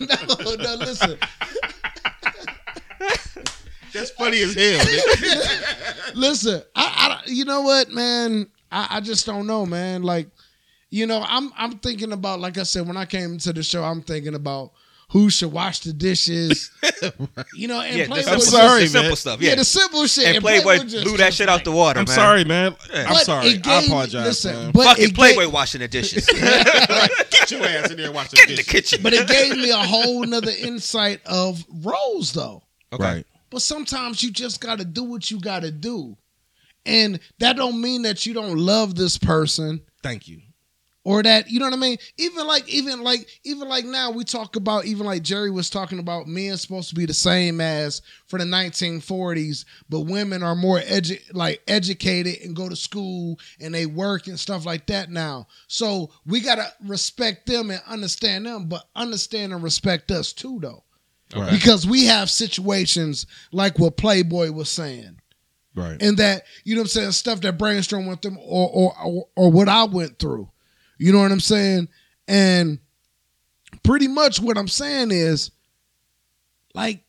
no, 0.00 0.54
no. 0.54 0.74
Listen, 0.76 1.18
That's 4.00 4.10
funny 4.10 4.40
as 4.42 4.54
hell. 4.54 6.12
listen. 6.14 6.62
I, 6.74 7.20
I, 7.24 7.30
you 7.30 7.44
know 7.44 7.62
what, 7.62 7.90
man? 7.90 8.46
I, 8.72 8.86
I 8.90 9.00
just 9.00 9.26
don't 9.26 9.46
know, 9.46 9.66
man. 9.66 10.02
Like, 10.02 10.28
you 10.90 11.06
know, 11.06 11.24
I'm, 11.26 11.52
I'm 11.56 11.78
thinking 11.78 12.12
about, 12.12 12.40
like 12.40 12.58
I 12.58 12.62
said, 12.64 12.86
when 12.86 12.96
I 12.96 13.04
came 13.04 13.38
to 13.38 13.52
the 13.52 13.62
show, 13.62 13.84
I'm 13.84 14.02
thinking 14.02 14.34
about 14.34 14.72
who 15.10 15.28
should 15.28 15.52
wash 15.52 15.80
the 15.80 15.92
dishes. 15.92 16.70
You 17.54 17.66
know, 17.68 17.80
and 17.80 17.96
yeah, 17.96 18.04
the 18.04 18.10
Playboy 18.10 18.22
simple, 18.24 18.38
just- 18.40 18.50
sorry, 18.50 18.82
the 18.82 18.88
simple 18.88 19.08
man. 19.10 19.16
stuff. 19.16 19.40
Yeah, 19.40 19.50
Yeah, 19.50 19.54
the 19.56 19.64
simple 19.64 20.06
shit. 20.06 20.26
and 20.34 20.42
Playboy 20.44 20.78
just- 20.84 21.04
blew 21.04 21.16
that 21.16 21.32
shit 21.32 21.48
out 21.48 21.64
the 21.64 21.72
water. 21.72 21.98
I'm 22.00 22.04
man. 22.04 22.14
sorry, 22.14 22.44
man. 22.44 22.76
I'm 22.92 23.06
But 23.08 23.24
sorry. 23.24 23.46
it 23.48 23.66
I 23.66 23.80
gave- 23.80 23.88
apologize, 23.88 24.24
listen, 24.26 24.54
man. 24.54 24.70
but 24.72 24.84
Fucking 24.84 25.04
it 25.08 25.14
Playboy 25.14 25.44
gave- 25.44 25.52
washing 25.52 25.80
the 25.80 25.88
dishes. 25.88 26.26
Get 26.26 27.50
your 27.50 27.64
ass 27.64 27.90
in 27.90 27.96
there 27.96 28.06
and 28.06 28.14
watch 28.14 28.30
the 28.30 28.36
Get 28.36 28.50
in 28.50 28.56
the 28.56 28.62
kitchen. 28.62 29.00
But 29.02 29.12
it 29.14 29.26
gave 29.28 29.56
me 29.56 29.70
a 29.70 29.76
whole 29.78 30.24
nother 30.24 30.52
insight 30.52 31.20
of 31.26 31.64
roles, 31.82 32.32
though. 32.32 32.62
Okay. 32.92 33.02
Right. 33.04 33.26
But 33.50 33.62
sometimes 33.62 34.22
you 34.22 34.30
just 34.30 34.60
got 34.60 34.78
to 34.78 34.84
do 34.84 35.02
what 35.02 35.30
you 35.30 35.40
got 35.40 35.62
to 35.62 35.70
do. 35.70 36.16
And 36.86 37.20
that 37.38 37.56
don't 37.56 37.80
mean 37.80 38.02
that 38.02 38.24
you 38.24 38.32
don't 38.32 38.56
love 38.56 38.94
this 38.94 39.18
person 39.18 39.82
Thank 40.02 40.28
you. 40.28 40.40
or 41.04 41.22
that 41.22 41.50
you 41.50 41.58
know 41.58 41.66
what 41.66 41.74
I 41.74 41.76
mean. 41.76 41.98
Even 42.16 42.46
like 42.46 42.66
even 42.70 43.02
like 43.02 43.28
even 43.44 43.68
like 43.68 43.84
now 43.84 44.10
we 44.10 44.24
talk 44.24 44.56
about 44.56 44.86
even 44.86 45.04
like 45.04 45.22
Jerry 45.22 45.50
was 45.50 45.68
talking 45.68 45.98
about 45.98 46.26
men 46.26 46.56
supposed 46.56 46.88
to 46.88 46.94
be 46.94 47.04
the 47.04 47.12
same 47.12 47.60
as 47.60 48.00
for 48.28 48.38
the 48.38 48.46
1940s, 48.46 49.66
but 49.90 50.00
women 50.00 50.42
are 50.42 50.56
more 50.56 50.80
edu- 50.80 51.20
like 51.34 51.60
educated 51.68 52.38
and 52.42 52.56
go 52.56 52.68
to 52.68 52.76
school 52.76 53.38
and 53.60 53.74
they 53.74 53.84
work 53.84 54.26
and 54.26 54.40
stuff 54.40 54.64
like 54.64 54.86
that 54.86 55.10
now. 55.10 55.46
So 55.66 56.10
we 56.24 56.40
gotta 56.40 56.72
respect 56.86 57.46
them 57.46 57.70
and 57.70 57.82
understand 57.86 58.46
them, 58.46 58.68
but 58.68 58.86
understand 58.96 59.52
and 59.52 59.62
respect 59.62 60.10
us 60.10 60.32
too 60.32 60.60
though. 60.62 60.84
Right. 61.34 61.50
Because 61.50 61.86
we 61.86 62.06
have 62.06 62.28
situations 62.30 63.26
like 63.52 63.78
what 63.78 63.96
Playboy 63.96 64.50
was 64.50 64.68
saying 64.68 65.16
Right. 65.76 66.02
and 66.02 66.16
that 66.18 66.42
you 66.64 66.74
know 66.74 66.80
what 66.80 66.84
I'm 66.86 66.88
saying 66.88 67.12
stuff 67.12 67.40
that 67.42 67.56
brainstorm 67.58 68.06
went 68.06 68.22
through 68.22 68.36
or, 68.38 68.68
or 68.68 68.94
or 69.04 69.28
or 69.36 69.50
what 69.52 69.68
I 69.68 69.84
went 69.84 70.18
through. 70.18 70.50
You 70.98 71.12
know 71.12 71.20
what 71.20 71.30
I'm 71.32 71.38
saying? 71.40 71.88
And 72.26 72.80
pretty 73.84 74.08
much 74.08 74.40
what 74.40 74.58
I'm 74.58 74.68
saying 74.68 75.10
is 75.12 75.52
like 76.74 77.04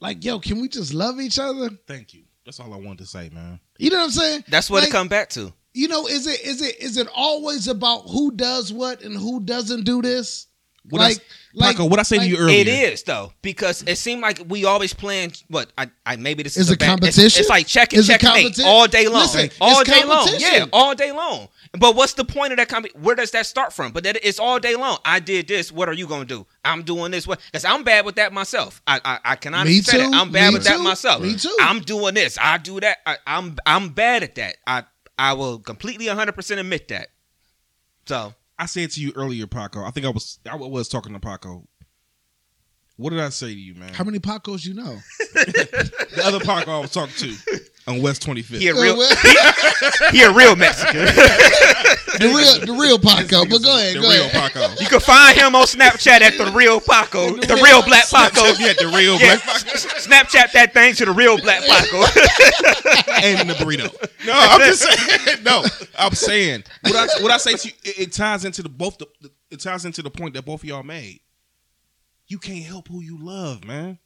like 0.00 0.24
yo, 0.24 0.38
can 0.38 0.60
we 0.60 0.68
just 0.68 0.92
love 0.92 1.20
each 1.20 1.38
other? 1.38 1.70
Thank 1.86 2.12
you. 2.14 2.24
That's 2.44 2.60
all 2.60 2.72
I 2.72 2.76
wanted 2.76 2.98
to 2.98 3.06
say, 3.06 3.30
man. 3.32 3.58
You 3.78 3.90
know 3.90 3.96
what 3.98 4.04
I'm 4.04 4.10
saying? 4.10 4.44
That's 4.48 4.70
what 4.70 4.80
Like, 4.80 4.90
it 4.90 4.92
come 4.92 5.08
back 5.08 5.30
to. 5.30 5.52
You 5.74 5.88
know, 5.88 6.06
is 6.06 6.26
it 6.26 6.40
is 6.42 6.62
it 6.62 6.78
is 6.80 6.96
it 6.96 7.08
always 7.14 7.68
about 7.68 8.02
who 8.02 8.30
does 8.32 8.72
what 8.72 9.02
and 9.02 9.16
who 9.16 9.40
doesn't 9.40 9.84
do 9.84 10.00
this? 10.02 10.46
What 10.88 11.00
like 11.00 11.16
s- 11.16 11.22
like 11.58 11.76
Paco, 11.76 11.88
what 11.88 11.98
I 11.98 12.02
say 12.02 12.18
like- 12.18 12.26
to 12.26 12.30
you 12.30 12.38
earlier. 12.38 12.60
It 12.60 12.68
is 12.68 13.02
though 13.02 13.32
because 13.42 13.82
it 13.86 13.96
seemed 13.96 14.20
like 14.20 14.40
we 14.48 14.64
always 14.66 14.92
playing 14.92 15.32
what 15.48 15.72
I, 15.78 15.90
I 16.04 16.16
maybe 16.16 16.42
this 16.42 16.56
Is 16.56 16.64
is, 16.66 16.70
a 16.70 16.72
it 16.74 16.78
bad- 16.78 16.84
it's- 16.98 17.16
competition? 17.16 17.40
It's, 17.40 17.48
like 17.48 17.66
check 17.66 17.92
and 17.92 18.00
Is 18.00 18.08
it 18.08 18.12
checkmate 18.20 18.32
competition? 18.44 18.64
all 18.66 18.86
day 18.86 19.08
long, 19.08 19.22
Listen, 19.22 19.50
all 19.60 19.80
it's 19.80 19.90
day 19.90 20.04
long. 20.04 20.28
Yeah, 20.38 20.66
all 20.72 20.94
day 20.94 21.12
long. 21.12 21.48
But 21.78 21.96
what's 21.96 22.12
the 22.14 22.24
point 22.24 22.52
of 22.52 22.58
that? 22.58 22.68
Com- 22.68 22.84
where 23.00 23.16
does 23.16 23.30
that 23.32 23.46
start 23.46 23.72
from? 23.72 23.92
But 23.92 24.04
that 24.04 24.16
it's 24.22 24.38
all 24.38 24.58
day 24.60 24.76
long. 24.76 24.98
I 25.04 25.18
did 25.18 25.48
this. 25.48 25.72
What 25.72 25.88
are 25.88 25.94
you 25.94 26.06
gonna 26.06 26.24
do? 26.24 26.46
I'm 26.64 26.82
doing 26.82 27.10
this. 27.10 27.26
What? 27.26 27.40
Because 27.46 27.64
I'm 27.64 27.84
bad 27.84 28.04
with 28.04 28.14
that 28.16 28.32
myself. 28.32 28.80
I 28.86 29.00
I, 29.04 29.18
I 29.24 29.36
can 29.36 29.54
honestly 29.54 29.80
say 29.82 29.98
that 29.98 30.14
I'm 30.14 30.30
bad 30.32 30.48
Me 30.50 30.54
with 30.58 30.64
that 30.64 30.80
myself. 30.80 31.22
Me 31.22 31.36
too. 31.36 31.54
I'm 31.60 31.80
doing 31.80 32.14
this. 32.14 32.38
I 32.40 32.58
do 32.58 32.80
that. 32.80 32.98
I, 33.06 33.16
I'm 33.26 33.56
I'm 33.66 33.88
bad 33.90 34.22
at 34.22 34.34
that. 34.36 34.56
I 34.66 34.84
I 35.18 35.32
will 35.32 35.58
completely 35.58 36.06
100 36.08 36.32
percent 36.32 36.60
admit 36.60 36.88
that. 36.88 37.08
So 38.06 38.34
I 38.58 38.66
said 38.66 38.90
to 38.92 39.00
you 39.00 39.12
earlier, 39.14 39.46
Paco. 39.46 39.84
I 39.84 39.90
think 39.90 40.06
I 40.06 40.10
was 40.10 40.38
I 40.50 40.56
was 40.56 40.88
talking 40.88 41.12
to 41.12 41.20
Paco. 41.20 41.68
What 42.96 43.10
did 43.10 43.20
I 43.20 43.28
say 43.28 43.48
to 43.48 43.60
you, 43.60 43.74
man? 43.74 43.92
How 43.92 44.04
many 44.04 44.18
Pacos 44.18 44.64
you 44.64 44.72
know? 44.72 44.98
the 45.34 46.22
other 46.24 46.40
Paco 46.40 46.78
I 46.78 46.80
was 46.80 46.92
talking 46.92 47.14
to 47.16 47.60
on 47.86 48.02
West 48.02 48.26
25th. 48.26 48.58
he 48.58 48.68
a 48.68 48.74
real 48.74 48.96
well, 48.96 49.16
he 50.10 50.22
a 50.22 50.32
real 50.32 50.56
Mexican. 50.56 51.00
the 52.18 52.32
real 52.34 52.66
the 52.66 52.80
real 52.80 52.98
Paco. 52.98 53.44
But 53.44 53.62
go 53.62 53.76
ahead, 53.76 53.96
the 53.96 54.00
go 54.00 54.10
real 54.10 54.24
ahead. 54.24 54.52
Paco. 54.52 54.74
You 54.80 54.88
can 54.88 55.00
find 55.00 55.36
him 55.36 55.54
on 55.54 55.66
Snapchat 55.66 56.20
at 56.20 56.36
the 56.36 56.50
real 56.52 56.80
Paco, 56.80 57.36
the 57.36 57.60
real 57.62 57.82
Black 57.84 58.08
Paco. 58.10 58.44
yeah, 58.58 58.72
the 58.74 58.90
real 58.94 59.14
Yeah, 59.20 59.36
black 59.36 59.42
Paco 59.42 59.78
Snapchat 60.02 60.52
that 60.52 60.72
thing 60.72 60.94
to 60.94 61.04
the 61.04 61.12
real 61.12 61.38
Black 61.38 61.62
Paco. 61.62 61.98
and 63.22 63.48
the 63.48 63.54
burrito. 63.54 63.92
No, 64.26 64.32
I'm 64.34 64.60
just 64.60 64.82
saying. 64.82 65.42
No, 65.44 65.64
I'm 65.98 66.12
saying 66.12 66.64
what 66.82 66.96
I 66.96 67.22
what 67.22 67.30
I 67.30 67.36
say 67.36 67.54
to 67.54 67.68
you. 67.68 67.74
It, 67.84 67.98
it 67.98 68.12
ties 68.12 68.44
into 68.44 68.62
the 68.62 68.68
both. 68.68 68.98
The, 68.98 69.06
it 69.50 69.60
ties 69.60 69.84
into 69.84 70.02
the 70.02 70.10
point 70.10 70.34
that 70.34 70.44
both 70.44 70.62
of 70.62 70.68
y'all 70.68 70.82
made. 70.82 71.20
You 72.26 72.38
can't 72.38 72.64
help 72.64 72.88
who 72.88 73.00
you 73.00 73.18
love, 73.20 73.64
man. 73.64 74.00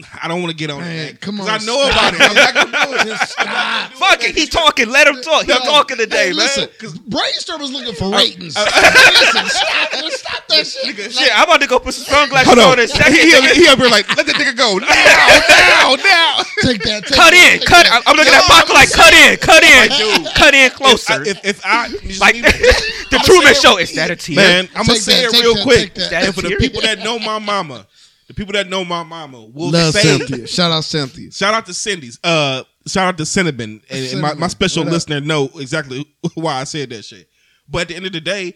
My- 0.00 0.06
I 0.22 0.28
don't 0.28 0.40
want 0.42 0.52
to 0.52 0.56
get 0.56 0.70
on 0.70 0.78
Man, 0.80 1.06
that. 1.06 1.20
come 1.20 1.38
'cause 1.38 1.48
on, 1.48 1.54
I 1.60 1.64
know 1.66 1.90
stop. 1.90 2.14
about 2.14 2.14
it. 2.14 2.20
I'm 2.30 2.34
not 2.38 2.54
gonna 2.54 2.86
do 2.86 2.94
it. 3.02 3.06
Just 3.18 3.32
stop. 3.34 3.92
Fuck 3.94 4.22
it, 4.22 4.36
he 4.38 4.46
talking. 4.46 4.88
Let 4.90 5.08
him 5.08 5.20
talk. 5.22 5.42
He 5.42 5.48
No. 5.50 5.58
talking 5.58 5.96
today, 5.96 6.26
Hey, 6.30 6.32
man. 6.32 6.36
listen, 6.36 6.68
Brainstorm 7.08 7.62
is 7.62 7.72
looking 7.72 7.94
for 7.96 8.12
ratings. 8.14 8.54
listen, 8.54 9.48
stop, 9.50 9.90
stop 10.12 10.48
that 10.54 10.66
shit. 10.68 11.12
Shit, 11.12 11.30
I'm 11.34 11.44
about 11.50 11.60
to 11.62 11.66
go 11.66 11.80
put 11.80 11.94
some 11.94 12.04
sunglasses 12.06 12.46
Hold 12.46 12.60
on 12.60 12.72
on. 12.74 12.78
in 12.78 12.84
a 12.84 12.88
second. 12.88 13.12
He, 13.12 13.22
he, 13.26 13.62
he 13.62 13.66
up 13.66 13.78
here 13.78 13.88
like, 13.90 14.06
let 14.16 14.24
the 14.24 14.34
nigga 14.38 14.56
go 14.56 14.78
now, 14.78 14.86
now, 14.86 15.94
now. 15.98 16.42
Take 16.62 16.78
that. 16.84 17.02
Take 17.02 17.18
cut 17.18 17.34
that, 17.34 17.50
in, 17.54 17.58
take 17.58 17.66
cut. 17.66 17.82
that. 17.90 18.02
I'm 18.06 18.14
looking 18.16 18.34
at 18.34 18.46
Yo, 18.46 18.74
like, 18.74 18.92
cut 18.92 19.12
in, 19.14 19.36
cut 19.42 19.64
in, 19.66 20.22
Dude. 20.22 20.34
cut 20.36 20.54
in 20.54 20.70
closer. 20.78 21.22
if, 21.26 21.44
if 21.44 21.60
I 21.64 21.88
like 22.22 22.36
the 23.10 23.18
I'ma 23.18 23.24
Truman 23.24 23.54
Show. 23.54 23.78
Is 23.78 23.92
that 23.96 24.12
a 24.12 24.16
tear? 24.16 24.36
Man, 24.36 24.68
I'm 24.76 24.86
gonna 24.86 24.94
say 25.00 25.24
it 25.24 25.32
real 25.32 25.60
quick. 25.64 25.92
take 25.92 25.94
that. 25.94 26.10
That 26.10 26.24
And 26.26 26.34
for 26.36 26.42
the 26.42 26.54
people 26.54 26.82
that 26.82 27.00
know 27.00 27.18
my 27.18 27.40
mama, 27.40 27.87
the 28.28 28.34
people 28.34 28.52
that 28.52 28.68
know 28.68 28.84
my 28.84 29.02
mama 29.02 29.42
will 29.44 29.70
Love 29.70 29.92
say, 29.94 30.18
Cynthia. 30.18 30.46
Shout 30.46 30.70
out 30.70 30.84
Cynthia. 30.84 31.32
shout 31.32 31.54
out 31.54 31.66
to 31.66 31.74
Cindy's. 31.74 32.18
Uh, 32.22 32.62
shout 32.86 33.08
out 33.08 33.18
to 33.18 33.24
Cinnabon. 33.24 33.82
and, 33.90 34.12
and 34.12 34.20
my, 34.20 34.34
my 34.34 34.46
special 34.48 34.82
What 34.84 34.88
up? 34.88 34.92
listener 34.92 35.20
know 35.20 35.50
exactly 35.56 36.06
why 36.34 36.54
I 36.60 36.64
said 36.64 36.90
that 36.90 37.04
shit. 37.04 37.28
But 37.68 37.82
at 37.82 37.88
the 37.88 37.96
end 37.96 38.06
of 38.06 38.12
the 38.12 38.20
day, 38.20 38.54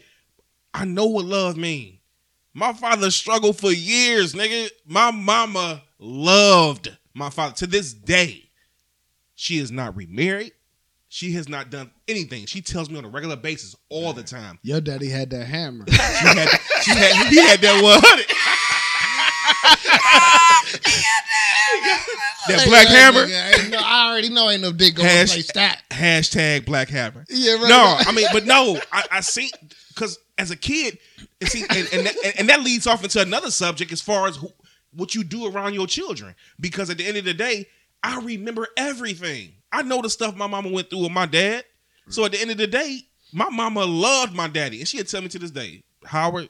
I 0.73 0.85
know 0.85 1.05
what 1.07 1.25
love 1.25 1.57
mean. 1.57 1.99
My 2.53 2.71
father 2.73 3.09
struggled 3.11 3.57
for 3.57 3.71
years, 3.71 4.33
nigga. 4.33 4.69
My 4.85 5.09
mama 5.11 5.81
loved 5.99 6.95
my 7.15 7.29
father 7.31 7.55
to 7.55 7.67
this 7.67 7.93
day. 7.93 8.49
She 9.35 9.57
is 9.57 9.71
not 9.71 9.95
remarried. 9.95 10.51
She 11.09 11.33
has 11.33 11.47
not 11.47 11.69
done 11.69 11.91
anything. 12.07 12.47
She 12.47 12.61
tells 12.61 12.89
me 12.89 12.97
on 12.97 13.05
a 13.05 13.09
regular 13.09 13.35
basis 13.35 13.75
all 13.89 14.13
the 14.13 14.23
time. 14.23 14.57
Your 14.63 14.81
daddy 14.81 15.09
had 15.09 15.29
that 15.31 15.45
hammer. 15.45 15.85
She 15.87 15.95
had, 15.95 16.49
she 16.81 16.91
had, 16.91 17.27
he 17.27 17.37
had 17.37 17.61
that 17.61 17.83
100. 17.83 18.25
That 22.47 22.65
black 22.67 22.87
hammer. 22.87 23.27
no- 23.69 23.79
I 23.83 24.09
already 24.11 24.29
know 24.29 24.49
ain't 24.49 24.61
no 24.61 24.71
dick 24.71 24.95
gonna 24.95 25.09
Hash- 25.09 25.33
play 25.33 25.41
stat. 25.41 25.81
Hashtag 25.91 26.65
black 26.65 26.89
hammer. 26.89 27.25
Yeah, 27.29 27.53
right. 27.53 27.69
No, 27.69 27.95
I 27.99 28.11
mean, 28.11 28.27
but 28.31 28.45
no, 28.45 28.79
I, 28.91 29.03
I 29.11 29.21
see 29.21 29.51
because 29.89 30.19
as 30.37 30.51
a 30.51 30.55
kid, 30.55 30.97
and 31.39 31.49
see, 31.49 31.63
and, 31.69 31.87
and, 31.93 32.07
that, 32.07 32.15
and 32.39 32.49
that 32.49 32.61
leads 32.61 32.87
off 32.87 33.03
into 33.03 33.21
another 33.21 33.51
subject 33.51 33.91
as 33.91 34.01
far 34.01 34.27
as 34.27 34.35
who, 34.37 34.49
what 34.95 35.13
you 35.15 35.23
do 35.23 35.47
around 35.47 35.73
your 35.73 35.87
children. 35.87 36.35
Because 36.59 36.89
at 36.89 36.97
the 36.97 37.05
end 37.05 37.17
of 37.17 37.25
the 37.25 37.33
day, 37.33 37.67
I 38.01 38.19
remember 38.19 38.67
everything. 38.77 39.53
I 39.71 39.81
know 39.83 40.01
the 40.01 40.09
stuff 40.09 40.35
my 40.35 40.47
mama 40.47 40.69
went 40.69 40.89
through 40.89 41.03
with 41.03 41.11
my 41.11 41.25
dad. 41.25 41.63
So 42.09 42.25
at 42.25 42.31
the 42.33 42.41
end 42.41 42.51
of 42.51 42.57
the 42.57 42.67
day, 42.67 42.99
my 43.31 43.49
mama 43.49 43.85
loved 43.85 44.33
my 44.35 44.47
daddy, 44.47 44.79
and 44.79 44.87
she'd 44.87 45.07
tell 45.07 45.21
me 45.21 45.29
to 45.29 45.39
this 45.39 45.51
day, 45.51 45.81
Howard, 46.05 46.49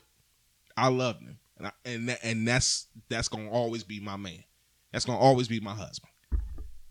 I 0.75 0.87
loved 0.87 1.21
him, 1.21 1.32
and 1.63 1.71
I, 1.85 1.89
and 1.89 2.09
that, 2.09 2.19
and 2.23 2.47
that's 2.47 2.87
that's 3.09 3.27
gonna 3.27 3.49
always 3.49 3.83
be 3.83 3.99
my 3.99 4.17
man. 4.17 4.43
That's 4.91 5.05
gonna 5.05 5.19
always 5.19 5.47
be 5.47 5.59
my 5.59 5.73
husband. 5.73 6.11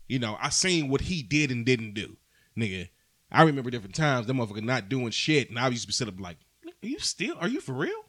You 0.07 0.19
know, 0.19 0.37
I 0.41 0.49
seen 0.49 0.89
what 0.89 1.01
he 1.01 1.23
did 1.23 1.51
and 1.51 1.65
didn't 1.65 1.93
do, 1.93 2.17
nigga. 2.57 2.89
I 3.31 3.43
remember 3.43 3.71
different 3.71 3.95
times 3.95 4.27
them 4.27 4.37
motherfucker 4.37 4.63
not 4.63 4.89
doing 4.89 5.11
shit, 5.11 5.49
and 5.49 5.57
I 5.57 5.67
used 5.69 5.83
to 5.83 5.87
be 5.87 5.93
set 5.93 6.07
up 6.07 6.19
like, 6.19 6.37
"Are 6.65 6.87
you 6.87 6.99
still? 6.99 7.35
Are 7.39 7.47
you 7.47 7.61
for 7.61 7.73
real?" 7.73 8.03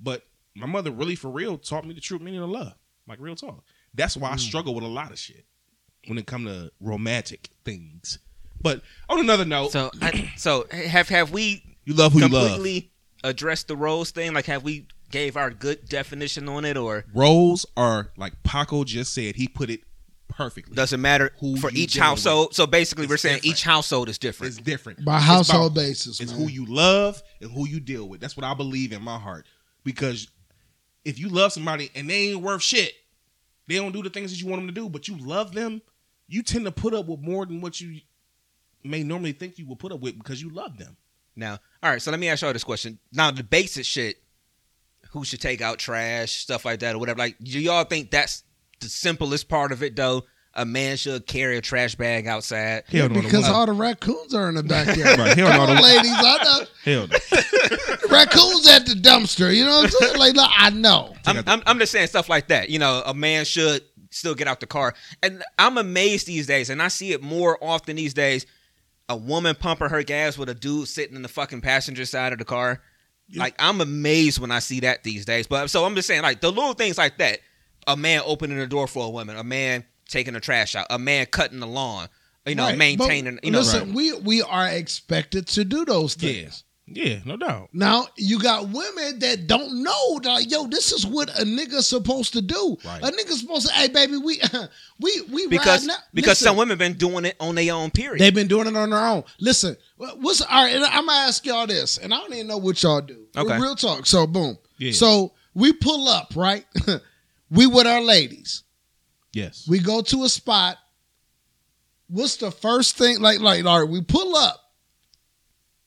But 0.00 0.22
my 0.54 0.66
mother 0.66 0.90
really 0.90 1.14
for 1.14 1.30
real 1.30 1.58
taught 1.58 1.86
me 1.86 1.94
the 1.94 2.00
true 2.00 2.18
meaning 2.18 2.40
of 2.40 2.50
love, 2.50 2.74
like 3.06 3.20
real 3.20 3.36
talk. 3.36 3.64
That's 3.92 4.16
why 4.16 4.30
I 4.30 4.34
mm. 4.34 4.40
struggle 4.40 4.74
with 4.74 4.84
a 4.84 4.88
lot 4.88 5.10
of 5.12 5.18
shit 5.18 5.44
when 6.06 6.18
it 6.18 6.26
come 6.26 6.44
to 6.46 6.72
romantic 6.80 7.50
things. 7.64 8.18
But 8.60 8.82
on 9.08 9.20
another 9.20 9.44
note, 9.44 9.72
So, 9.72 9.90
I, 10.00 10.32
so 10.36 10.66
have 10.72 11.08
have 11.10 11.30
we 11.32 11.76
you 11.84 11.94
love 11.94 12.12
who 12.12 12.20
you 12.20 12.28
love. 12.28 12.52
completely 12.52 12.90
addressed 13.22 13.68
the 13.68 13.76
roles 13.76 14.10
thing? 14.10 14.32
Like, 14.32 14.46
have 14.46 14.62
we 14.64 14.88
gave 15.14 15.36
our 15.36 15.50
good 15.50 15.88
definition 15.88 16.48
on 16.48 16.64
it, 16.64 16.76
or 16.76 17.04
Roles 17.14 17.64
are 17.76 18.10
like 18.16 18.42
Paco 18.42 18.82
just 18.84 19.14
said. 19.14 19.36
He 19.36 19.46
put 19.48 19.70
it 19.70 19.80
perfectly. 20.28 20.74
Doesn't 20.74 21.00
matter 21.00 21.30
Who 21.38 21.56
for 21.56 21.70
each 21.72 21.92
dealing 21.94 22.08
household? 22.08 22.54
So 22.54 22.66
basically, 22.66 23.04
It's 23.04 23.10
we're 23.10 23.16
saying 23.18 23.36
different. 23.36 23.54
each 23.54 23.62
household 23.62 24.08
is 24.08 24.18
different. 24.18 24.52
It's 24.54 24.62
different 24.62 25.04
By 25.04 25.16
It's 25.18 25.24
household 25.26 25.72
about- 25.72 25.82
basis, 25.82 26.18
It's 26.20 26.32
man. 26.32 26.40
who 26.40 26.48
you 26.48 26.66
love 26.66 27.22
and 27.40 27.50
who 27.52 27.66
you 27.68 27.78
deal 27.78 28.08
with. 28.08 28.20
That's 28.20 28.36
what 28.36 28.44
I 28.44 28.54
believe 28.54 28.92
in 28.92 29.02
my 29.02 29.18
heart. 29.18 29.46
Because 29.84 30.26
if 31.04 31.18
you 31.18 31.28
love 31.28 31.52
somebody 31.52 31.90
and 31.94 32.10
they 32.10 32.30
ain't 32.30 32.42
worth 32.42 32.62
shit, 32.62 32.92
they 33.68 33.76
don't 33.76 33.92
do 33.92 34.02
the 34.02 34.10
things 34.10 34.32
that 34.32 34.40
you 34.42 34.48
want 34.48 34.60
them 34.62 34.66
to 34.68 34.74
do, 34.74 34.88
but 34.88 35.06
you 35.06 35.16
love 35.18 35.52
them, 35.54 35.80
you 36.26 36.42
tend 36.42 36.64
to 36.64 36.72
put 36.72 36.92
up 36.92 37.06
with 37.06 37.20
more 37.20 37.46
than 37.46 37.60
what 37.60 37.80
you 37.80 38.00
may 38.82 39.02
normally 39.04 39.32
think 39.32 39.58
you 39.58 39.66
will 39.66 39.76
put 39.76 39.92
up 39.92 40.00
with 40.00 40.18
because 40.18 40.42
you 40.42 40.50
love 40.50 40.76
them. 40.76 40.96
Now, 41.36 41.58
all 41.82 41.90
right. 41.90 42.02
So 42.02 42.10
let 42.10 42.18
me 42.20 42.28
ask 42.28 42.42
y'all 42.42 42.52
this 42.52 42.64
question. 42.64 42.98
Now, 43.12 43.30
the 43.30 43.42
basic 43.44 43.84
shit: 43.84 44.16
who 45.14 45.24
should 45.24 45.40
take 45.40 45.60
out 45.60 45.78
trash, 45.78 46.32
stuff 46.32 46.64
like 46.64 46.80
that, 46.80 46.96
or 46.96 46.98
whatever. 46.98 47.18
Like, 47.20 47.36
do 47.38 47.60
y'all 47.60 47.84
think 47.84 48.10
that's 48.10 48.42
the 48.80 48.88
simplest 48.88 49.48
part 49.48 49.70
of 49.70 49.80
it? 49.84 49.94
Though, 49.94 50.24
a 50.54 50.66
man 50.66 50.96
should 50.96 51.24
carry 51.28 51.56
a 51.56 51.60
trash 51.60 51.94
bag 51.94 52.26
outside. 52.26 52.82
Hell 52.88 53.08
no, 53.08 53.22
because 53.22 53.48
all 53.48 53.64
the 53.64 53.72
raccoons 53.72 54.34
are 54.34 54.48
in 54.48 54.56
the 54.56 54.64
backyard. 54.64 55.16
Right, 55.16 55.36
hell 55.38 55.66
no, 55.66 55.72
the- 55.72 55.80
ladies, 55.80 56.10
I 56.12 56.38
know. 56.42 56.66
hell 56.84 57.06
no. 57.06 57.16
Raccoons 58.10 58.68
at 58.68 58.86
the 58.86 58.94
dumpster. 59.00 59.54
You 59.54 59.64
know 59.64 59.76
what 59.78 59.84
I'm 59.84 59.90
saying? 59.90 60.18
Like, 60.18 60.34
look, 60.34 60.50
I 60.56 60.70
know. 60.70 61.14
I'm, 61.26 61.42
I'm, 61.46 61.62
I'm 61.64 61.78
just 61.78 61.92
saying 61.92 62.08
stuff 62.08 62.28
like 62.28 62.48
that. 62.48 62.68
You 62.68 62.80
know, 62.80 63.02
a 63.06 63.14
man 63.14 63.44
should 63.44 63.82
still 64.10 64.34
get 64.34 64.48
out 64.48 64.58
the 64.60 64.66
car. 64.66 64.94
And 65.22 65.44
I'm 65.58 65.78
amazed 65.78 66.26
these 66.26 66.46
days, 66.48 66.70
and 66.70 66.82
I 66.82 66.88
see 66.88 67.12
it 67.12 67.22
more 67.22 67.56
often 67.62 67.96
these 67.96 68.14
days. 68.14 68.46
A 69.08 69.16
woman 69.16 69.54
pumping 69.54 69.90
her 69.90 70.02
gas 70.02 70.36
with 70.38 70.48
a 70.48 70.54
dude 70.54 70.88
sitting 70.88 71.14
in 71.14 71.22
the 71.22 71.28
fucking 71.28 71.60
passenger 71.60 72.04
side 72.04 72.32
of 72.32 72.38
the 72.40 72.44
car. 72.44 72.80
Like 73.34 73.54
I'm 73.58 73.80
amazed 73.80 74.38
when 74.38 74.50
I 74.50 74.58
see 74.58 74.80
that 74.80 75.02
these 75.04 75.24
days. 75.24 75.46
But 75.46 75.70
so 75.70 75.84
I'm 75.84 75.94
just 75.94 76.06
saying, 76.08 76.22
like 76.22 76.40
the 76.40 76.50
little 76.50 76.74
things 76.74 76.98
like 76.98 77.18
that. 77.18 77.40
A 77.86 77.96
man 77.96 78.22
opening 78.24 78.56
the 78.56 78.66
door 78.66 78.86
for 78.86 79.04
a 79.06 79.10
woman. 79.10 79.36
A 79.36 79.44
man 79.44 79.84
taking 80.08 80.32
the 80.32 80.40
trash 80.40 80.74
out. 80.74 80.86
A 80.88 80.98
man 80.98 81.26
cutting 81.26 81.60
the 81.60 81.66
lawn. 81.66 82.08
you 82.46 82.54
know, 82.54 82.64
Right. 82.64 82.76
maintaining. 82.78 83.36
But 83.36 83.44
You 83.44 83.50
know, 83.52 83.58
listen, 83.60 83.92
we 83.94 84.12
we 84.14 84.42
are 84.42 84.68
expected 84.68 85.46
to 85.48 85.64
do 85.64 85.84
those 85.84 86.14
things. 86.14 86.64
Yeah, 86.86 87.20
no 87.24 87.38
doubt. 87.38 87.70
Now 87.72 88.06
you 88.16 88.38
got 88.38 88.68
women 88.68 89.18
that 89.20 89.46
don't 89.46 89.82
know 89.82 90.18
that 90.20 90.28
like, 90.28 90.50
yo, 90.50 90.66
this 90.66 90.92
is 90.92 91.06
what 91.06 91.30
a 91.30 91.44
nigga's 91.44 91.86
supposed 91.86 92.34
to 92.34 92.42
do. 92.42 92.76
Right. 92.84 93.02
A 93.02 93.06
nigga's 93.06 93.40
supposed 93.40 93.68
to, 93.68 93.72
hey 93.72 93.88
baby, 93.88 94.18
we 94.18 94.40
we 95.00 95.22
we 95.32 95.46
because 95.46 95.88
because 96.12 96.30
Listen, 96.32 96.44
some 96.44 96.56
women 96.56 96.76
been 96.76 96.92
doing 96.94 97.24
it 97.24 97.36
on 97.40 97.54
their 97.54 97.72
own. 97.72 97.90
Period. 97.90 98.20
they've 98.20 98.34
been 98.34 98.48
doing 98.48 98.66
it 98.66 98.76
on 98.76 98.90
their 98.90 98.98
own. 98.98 99.24
Listen, 99.40 99.76
what's 99.96 100.42
all 100.42 100.64
right? 100.64 100.74
And 100.74 100.84
I'm 100.84 101.06
gonna 101.06 101.26
ask 101.26 101.44
y'all 101.46 101.66
this, 101.66 101.96
and 101.96 102.12
I 102.12 102.18
don't 102.18 102.34
even 102.34 102.48
know 102.48 102.58
what 102.58 102.82
y'all 102.82 103.00
do. 103.00 103.26
Okay. 103.34 103.58
real 103.58 103.76
talk. 103.76 104.04
So 104.04 104.26
boom. 104.26 104.58
Yeah. 104.76 104.92
So 104.92 105.32
we 105.54 105.72
pull 105.72 106.08
up, 106.08 106.32
right? 106.36 106.66
we 107.50 107.66
with 107.66 107.86
our 107.86 108.02
ladies. 108.02 108.62
Yes. 109.32 109.66
We 109.68 109.78
go 109.78 110.02
to 110.02 110.24
a 110.24 110.28
spot. 110.28 110.76
What's 112.08 112.36
the 112.36 112.50
first 112.50 112.96
thing? 112.98 113.20
Like, 113.20 113.40
like, 113.40 113.64
all 113.64 113.80
right, 113.80 113.88
we 113.88 114.02
pull 114.02 114.36
up. 114.36 114.60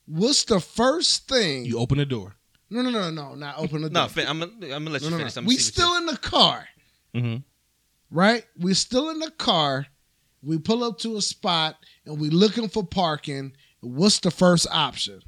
What's 0.07 0.45
the 0.45 0.59
first 0.59 1.27
thing? 1.27 1.65
you 1.65 1.77
open 1.79 1.97
the 1.97 2.05
door. 2.05 2.35
no, 2.69 2.81
no, 2.81 2.89
no, 2.89 3.09
no, 3.11 3.35
not 3.35 3.57
open 3.59 3.81
the 3.81 3.89
no, 3.89 4.01
door. 4.01 4.09
fin- 4.09 4.27
I'm 4.27 4.39
gonna 4.39 4.51
I'm 4.75 4.83
gonna 4.83 4.89
let 4.91 5.01
you 5.01 5.09
no, 5.09 5.17
finish. 5.17 5.35
no. 5.35 5.41
I'm 5.41 5.45
We 5.45 5.57
still 5.57 5.95
in 5.97 6.05
the 6.05 6.17
car, 6.17 6.67
Mm-hmm. 7.15 7.37
right? 8.09 8.43
We 8.57 8.73
still 8.73 9.09
in 9.09 9.19
the 9.19 9.31
car. 9.31 9.85
We 10.43 10.57
pull 10.59 10.83
up 10.83 10.99
to 10.99 11.17
a 11.17 11.21
spot 11.21 11.75
and 12.05 12.19
we 12.19 12.29
looking 12.29 12.69
for 12.69 12.85
parking. 12.85 13.53
What's 13.81 14.19
the 14.19 14.31
first 14.31 14.67
option? 14.71 15.21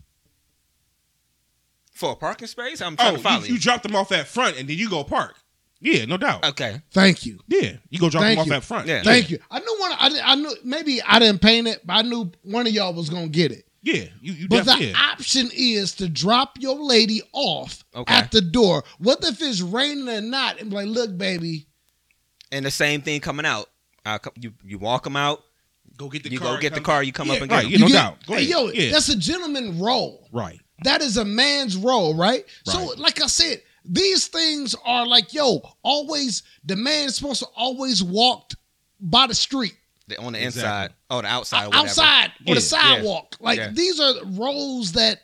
for 1.94 2.14
a 2.14 2.16
parking 2.16 2.48
space. 2.48 2.82
I'm 2.82 2.96
trying 2.96 3.14
Oh, 3.14 3.18
to 3.18 3.22
follow 3.24 3.42
you, 3.42 3.48
you. 3.48 3.54
you 3.56 3.60
drop 3.60 3.84
them 3.84 3.94
off 3.94 4.12
at 4.14 4.26
front 4.28 4.58
and 4.58 4.70
then 4.70 4.78
you 4.78 4.90
go 4.90 5.04
park. 5.04 5.36
Yeah, 5.82 6.06
no 6.06 6.16
doubt. 6.18 6.46
Okay, 6.46 6.82
Thank 6.92 7.26
you. 7.26 7.40
yeah, 7.48 7.74
you 7.90 8.00
go 8.00 8.10
drop 8.10 8.24
Thank 8.24 8.38
them 8.38 8.42
off 8.44 8.48
you. 8.48 8.54
at 8.54 8.64
front. 8.64 8.88
Yeah. 8.88 9.04
Thank 9.04 9.30
you. 9.30 9.40
I 9.52 9.60
knew 9.60 9.76
one. 9.80 9.92
I, 9.94 10.20
I 10.24 10.36
knew 10.36 10.56
maybe 10.64 11.02
I 11.02 11.20
didn't 11.20 11.42
paint 11.42 11.68
it, 11.68 11.86
but 11.86 11.94
I 11.94 12.02
knew 12.04 12.32
one 12.44 12.68
of 12.68 12.72
y'all 12.74 12.94
was 12.94 13.10
gonna 13.10 13.28
get 13.28 13.52
it. 13.52 13.66
Yeah, 13.94 14.06
you 14.22 14.34
you 14.34 14.48
But 14.48 14.66
the. 14.66 14.78
Yeah. 14.80 14.94
option 15.12 15.50
is 15.56 15.94
to 15.96 16.08
drop 16.10 16.58
your 16.60 16.76
lady 16.76 17.22
off 17.34 17.84
Okay. 17.96 18.14
at 18.14 18.32
the 18.32 18.42
door. 18.42 18.84
What 19.00 19.24
if 19.24 19.42
it's 19.42 19.62
raining 19.62 20.10
or 20.10 20.22
not? 20.22 20.60
And 20.60 20.70
be 20.70 20.76
like, 20.78 20.88
look, 20.88 21.18
baby, 21.18 21.68
and 22.52 22.66
the 22.66 22.72
same 22.72 23.02
thing 23.02 23.20
coming 23.22 23.46
out. 23.46 23.68
I 24.06 24.18
co- 24.18 24.32
you 24.36 24.54
you 24.64 24.78
walk 24.80 25.04
them 25.04 25.16
out. 25.16 25.44
Go 25.98 26.08
get 26.10 26.24
the 26.24 26.32
You 26.32 26.40
car. 26.40 26.56
go 26.56 26.62
get 26.62 26.74
the 26.74 26.82
car, 26.82 27.04
you 27.04 27.12
come 27.12 27.28
yeah, 27.28 27.34
up 27.34 27.42
and 27.42 27.50
get 27.50 27.56
right. 27.56 27.64
them. 27.64 27.72
Yeah, 27.74 27.78
no 27.80 27.88
get- 27.88 27.94
doubt. 27.94 28.26
Go 28.26 28.34
hey, 28.36 28.40
ahead. 28.40 28.50
yo, 28.50 28.68
yeah. 28.72 28.92
that's 28.92 29.10
a 29.10 29.18
gentleman 29.18 29.80
role. 29.80 30.28
right. 30.32 30.60
That 30.86 31.02
is 31.02 31.18
a 31.18 31.26
man's 31.26 31.76
role, 31.76 32.16
right? 32.16 32.46
So, 32.66 32.94
like 32.98 33.22
I 33.22 33.28
said, 33.28 33.62
these 33.84 34.28
things 34.28 34.76
are 34.86 35.06
like, 35.06 35.34
yo, 35.34 35.62
always 35.84 36.44
the 36.64 36.78
man 36.78 37.08
is 37.10 37.16
supposed 37.18 37.42
to 37.42 37.48
always 37.54 38.02
walk 38.02 38.52
by 39.02 39.28
the 39.28 39.36
street, 39.36 39.76
The- 40.10 40.20
on 40.20 40.34
the 40.34 40.44
Exactly. 40.44 40.62
inside, 40.70 40.94
oh 41.10 41.22
the 41.22 41.28
outside, 41.28 41.64
or 41.64 41.68
whatever. 41.70 41.88
outside, 41.88 42.28
or 42.30 42.32
Yeah, 42.46 42.54
the 42.56 42.62
sidewalk. 42.62 43.36
Like 43.40 43.58
yeah. 43.60 43.70
these 43.72 44.00
are 44.00 44.14
roles 44.26 44.92
that 44.94 45.22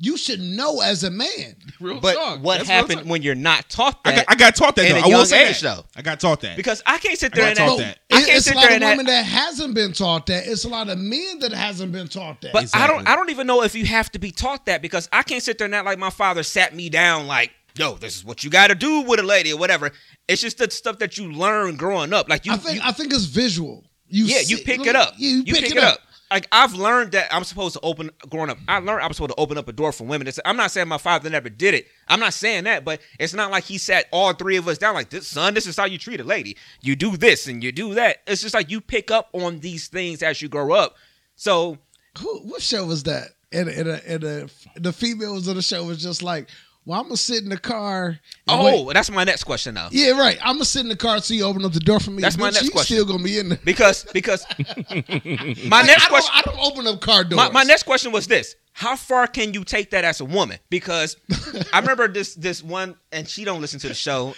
you 0.00 0.16
should 0.16 0.38
know 0.40 0.80
as 0.80 1.02
a 1.02 1.10
man. 1.10 1.56
Real 1.80 1.98
But 2.00 2.14
talk. 2.14 2.40
what 2.40 2.58
That's 2.58 2.68
happened 2.70 3.00
talk. 3.00 3.08
when 3.08 3.22
you're 3.22 3.34
not 3.34 3.68
taught 3.68 3.98
I 4.04 4.12
that? 4.12 4.26
got, 4.26 4.32
I 4.32 4.38
got 4.38 4.54
taught 4.54 4.76
that 4.76 4.88
though. 4.88 4.96
I 4.98 5.02
will 5.02 5.10
young 5.10 5.24
say 5.26 5.48
age, 5.48 5.60
that. 5.60 5.76
though. 5.76 5.84
I 5.96 6.02
got 6.02 6.20
taught 6.20 6.40
that. 6.42 6.56
because 6.56 6.80
I 6.86 6.98
can't 6.98 7.18
sit 7.18 7.32
I 7.32 7.36
there 7.36 7.44
got 7.46 7.48
and 7.48 7.68
taught 7.70 7.78
that. 7.78 7.98
that. 8.08 8.16
I 8.16 8.20
can't 8.20 8.36
it's 8.36 8.44
sit 8.46 8.52
a 8.54 8.56
lot 8.56 8.62
there 8.62 8.70
of 8.70 8.74
and 8.76 8.82
that. 8.84 8.90
women 8.92 9.06
that 9.06 9.24
hasn't 9.24 9.74
been 9.74 9.92
taught 9.92 10.26
that. 10.26 10.46
It's 10.46 10.64
a 10.64 10.68
lot 10.68 10.88
of 10.88 10.98
men 10.98 11.40
that 11.40 11.52
hasn't 11.52 11.90
been 11.90 12.06
taught 12.06 12.40
that. 12.42 12.52
But 12.52 12.70
I 12.76 12.86
don't. 12.86 13.08
I 13.08 13.16
don't 13.16 13.30
even 13.30 13.48
know 13.48 13.62
if 13.64 13.74
you 13.74 13.86
have 13.86 14.10
to 14.12 14.20
be 14.20 14.30
taught 14.30 14.66
that 14.66 14.82
because 14.82 15.08
I 15.12 15.24
can't 15.24 15.42
sit 15.42 15.58
there 15.58 15.64
and 15.64 15.74
act 15.74 15.84
like 15.86 15.98
my 15.98 16.10
father 16.10 16.44
sat 16.44 16.76
me 16.76 16.88
down 16.90 17.26
like, 17.26 17.50
"Yo, 17.76 17.94
this 17.96 18.14
is 18.14 18.24
what 18.24 18.44
you 18.44 18.50
got 18.50 18.68
to 18.68 18.76
do 18.76 19.00
with 19.00 19.18
a 19.18 19.24
lady 19.24 19.52
or 19.52 19.56
whatever." 19.58 19.90
It's 20.28 20.42
just 20.42 20.58
the 20.58 20.70
stuff 20.70 20.98
that 20.98 21.18
you 21.18 21.32
learn 21.32 21.74
growing 21.76 22.12
up. 22.12 22.28
Like 22.28 22.46
you, 22.46 22.52
I 22.52 22.56
think 22.58 22.76
you- 22.76 22.82
I 22.84 22.92
think 22.92 23.12
it's 23.12 23.24
visual. 23.24 23.82
You 24.08 24.24
yeah, 24.24 24.40
you 24.40 24.58
pick 24.58 24.86
it 24.86 24.96
up. 24.96 25.14
You, 25.16 25.44
pick, 25.44 25.70
it 25.70 25.78
up. 25.78 26.00
Like 26.30 26.46
I've 26.52 26.74
learned 26.74 27.12
that 27.12 27.32
I'm 27.34 27.44
supposed 27.44 27.74
to 27.74 27.80
open. 27.80 28.10
Growing 28.28 28.50
up, 28.50 28.58
I 28.68 28.78
learned 28.78 29.02
I 29.02 29.06
was 29.06 29.16
supposed 29.16 29.30
to 29.34 29.40
open 29.40 29.56
up 29.58 29.68
a 29.68 29.72
door 29.72 29.92
for 29.92 30.04
women. 30.04 30.26
It's- 30.26 30.42
I'm 30.44 30.56
not 30.56 30.70
saying 30.70 30.88
my 30.88 30.98
father 30.98 31.30
never 31.30 31.48
did 31.48 31.74
it. 31.74 31.86
I'm 32.06 32.20
not 32.20 32.34
saying 32.34 32.64
that, 32.64 32.84
but 32.84 33.00
it's 33.18 33.32
not 33.34 33.50
like 33.50 33.64
he 33.64 33.78
sat 33.78 34.06
all 34.12 34.32
three 34.34 34.56
of 34.56 34.68
us 34.68 34.78
down 34.78 34.94
like 34.94 35.10
this, 35.10 35.26
son. 35.26 35.54
This 35.54 35.66
is 35.66 35.76
how 35.76 35.86
you 35.86 35.98
treat 35.98 36.20
a 36.20 36.24
lady. 36.24 36.56
You 36.80 36.96
do 36.96 37.16
this 37.16 37.46
and 37.46 37.62
you 37.64 37.72
do 37.72 37.94
that. 37.94 38.18
It's 38.26 38.42
just 38.42 38.54
like 38.54 38.70
you 38.70 38.80
pick 38.80 39.10
up 39.10 39.28
on 39.32 39.60
these 39.60 39.88
things 39.88 40.22
as 40.22 40.42
you 40.42 40.48
grow 40.48 40.72
up. 40.72 40.96
So 41.36 41.78
Who, 42.18 42.40
what 42.40 42.62
show 42.62 42.84
was 42.86 43.04
that? 43.04 43.28
And 43.50 43.68
and, 43.68 43.88
and 43.88 44.50
the 44.76 44.92
females 44.92 45.48
of 45.48 45.56
the 45.56 45.62
show 45.62 45.84
was 45.84 46.02
just 46.02 46.22
like, 46.22 46.48
"Well, 46.88 46.98
I'm 46.98 47.04
gonna 47.06 47.16
sit 47.18 47.42
in 47.44 47.50
the 47.50 47.58
car." 47.58 48.18
and 48.48 48.64
wait." 48.64 48.74
Oh, 48.74 48.92
that's 48.92 49.10
my 49.10 49.22
next 49.24 49.44
question 49.44 49.74
now. 49.74 49.88
yeah, 49.92 50.10
right. 50.12 50.38
I'm 50.40 50.54
gonna 50.54 50.64
sit 50.64 50.80
in 50.80 50.88
the 50.88 50.96
car 50.96 51.16
until 51.16 51.36
you 51.36 51.44
open 51.44 51.64
up 51.64 51.72
the 51.72 51.80
door 51.80 52.00
for 52.00 52.10
me. 52.10 52.22
That's 52.22 52.38
my 52.38 52.48
next 52.50 52.64
you 52.64 52.70
question. 52.70 52.96
Still 52.96 53.04
gonna 53.06 53.22
be 53.22 53.38
in 53.38 53.50
there. 53.50 53.58
Because 53.64 54.04
because 54.12 54.44
my 54.58 54.94
Like, 54.96 55.86
next 55.86 56.06
I, 56.06 56.08
question 56.08 56.32
don't, 56.34 56.48
I 56.48 56.56
don't 56.56 56.72
open 56.72 56.86
up 56.86 57.00
car 57.00 57.24
doors. 57.24 57.36
my, 57.36 57.50
my 57.50 57.62
next 57.62 57.82
question 57.84 58.10
was 58.10 58.26
this. 58.26 58.56
How 58.72 58.94
far 58.96 59.26
can 59.26 59.54
you 59.54 59.64
take 59.64 59.90
that 59.90 60.04
as 60.04 60.20
a 60.20 60.24
woman? 60.24 60.58
Because 60.70 61.16
I 61.72 61.80
remember 61.80 62.08
this 62.08 62.34
this 62.34 62.62
one 62.62 62.94
and 63.12 63.28
she 63.28 63.44
don't 63.44 63.60
listen 63.60 63.80
to 63.80 63.88
the 63.88 63.94
show. 63.94 64.34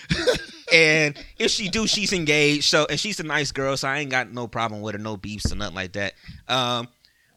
And 0.72 1.16
if 1.38 1.50
she 1.50 1.68
do, 1.68 1.86
she's 1.86 2.12
engaged. 2.12 2.64
So 2.64 2.86
and 2.88 2.98
she's 2.98 3.20
a 3.20 3.24
nice 3.24 3.52
girl, 3.52 3.76
so 3.76 3.88
I 3.88 3.98
ain't 3.98 4.10
got 4.10 4.32
no 4.32 4.46
problem 4.48 4.80
with 4.82 4.94
her, 4.94 4.98
no 4.98 5.16
beefs 5.16 5.52
or 5.52 5.56
nothing 5.56 5.74
like 5.74 5.92
that. 5.92 6.14
Um 6.48 6.88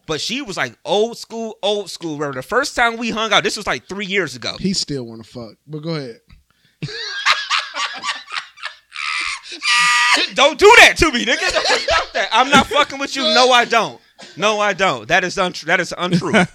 but 0.06 0.20
she 0.20 0.42
was 0.42 0.56
like 0.56 0.76
old 0.84 1.16
school, 1.18 1.58
old 1.62 1.90
school. 1.90 2.18
Remember 2.18 2.36
the 2.36 2.42
first 2.46 2.74
time 2.76 2.96
we 2.96 3.10
hung 3.10 3.32
out, 3.32 3.42
this 3.44 3.56
was 3.56 3.66
like 3.66 3.86
three 3.88 4.06
years 4.06 4.36
ago. 4.36 4.56
He 4.58 4.72
still 4.74 5.04
want 5.06 5.24
to 5.24 5.28
fuck, 5.30 5.54
but 5.66 5.80
go 5.80 5.94
ahead. 5.96 6.20
Don't 10.34 10.58
do 10.58 10.72
that 10.80 10.94
to 10.98 11.10
me, 11.12 11.24
nigga. 11.24 11.52
Don't 11.52 11.80
stop 11.80 12.12
that. 12.12 12.28
I'm 12.32 12.48
not 12.50 12.66
fucking 12.66 12.98
with 12.98 13.14
you. 13.16 13.22
No, 13.22 13.50
I 13.52 13.64
don't. 13.64 14.00
No, 14.36 14.60
I 14.60 14.72
don't. 14.72 15.06
That 15.08 15.22
is 15.24 15.36
untrue. 15.38 15.66
That 15.66 15.80
is 15.80 15.92
untrue. 15.96 16.32
yeah, 16.34 16.46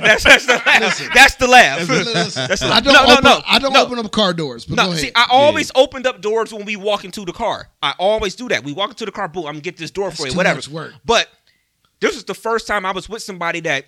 that's 0.00 0.22
that's 0.24 0.46
the 0.46 0.60
laugh. 0.64 1.10
That's 1.14 1.34
the 1.36 1.46
laugh. 1.48 1.88
Listen, 1.88 2.46
That's 2.48 2.62
I 2.62 2.80
don't 2.80 2.92
no, 2.94 3.04
no, 3.04 3.12
open, 3.12 3.24
no, 3.24 3.40
I 3.46 3.58
don't 3.58 3.72
no. 3.72 3.84
open 3.84 3.98
up 3.98 4.10
car 4.12 4.32
doors. 4.34 4.64
But 4.66 4.76
go 4.76 4.82
No, 4.84 4.88
ahead. 4.90 5.00
see, 5.00 5.10
I 5.14 5.26
always 5.30 5.72
opened 5.74 6.06
up 6.06 6.20
doors 6.20 6.52
when 6.52 6.64
we 6.66 6.76
walk 6.76 7.04
into 7.04 7.24
the 7.24 7.32
car. 7.32 7.68
I 7.82 7.94
always 7.98 8.34
do 8.36 8.48
that. 8.48 8.64
We 8.64 8.72
walk 8.74 8.90
into 8.90 9.06
the 9.06 9.12
car, 9.12 9.28
boom, 9.28 9.46
I'm 9.46 9.52
gonna 9.54 9.60
get 9.62 9.76
this 9.78 9.90
door 9.90 10.10
for 10.10 10.26
you, 10.26 10.32
too 10.32 10.36
whatever. 10.36 10.56
much 10.58 10.68
work. 10.68 10.92
But 11.04 11.28
this 12.00 12.14
was 12.14 12.24
the 12.24 12.34
first 12.34 12.66
time 12.66 12.84
I 12.86 12.92
was 12.92 13.08
with 13.08 13.22
somebody 13.22 13.60
that 13.60 13.86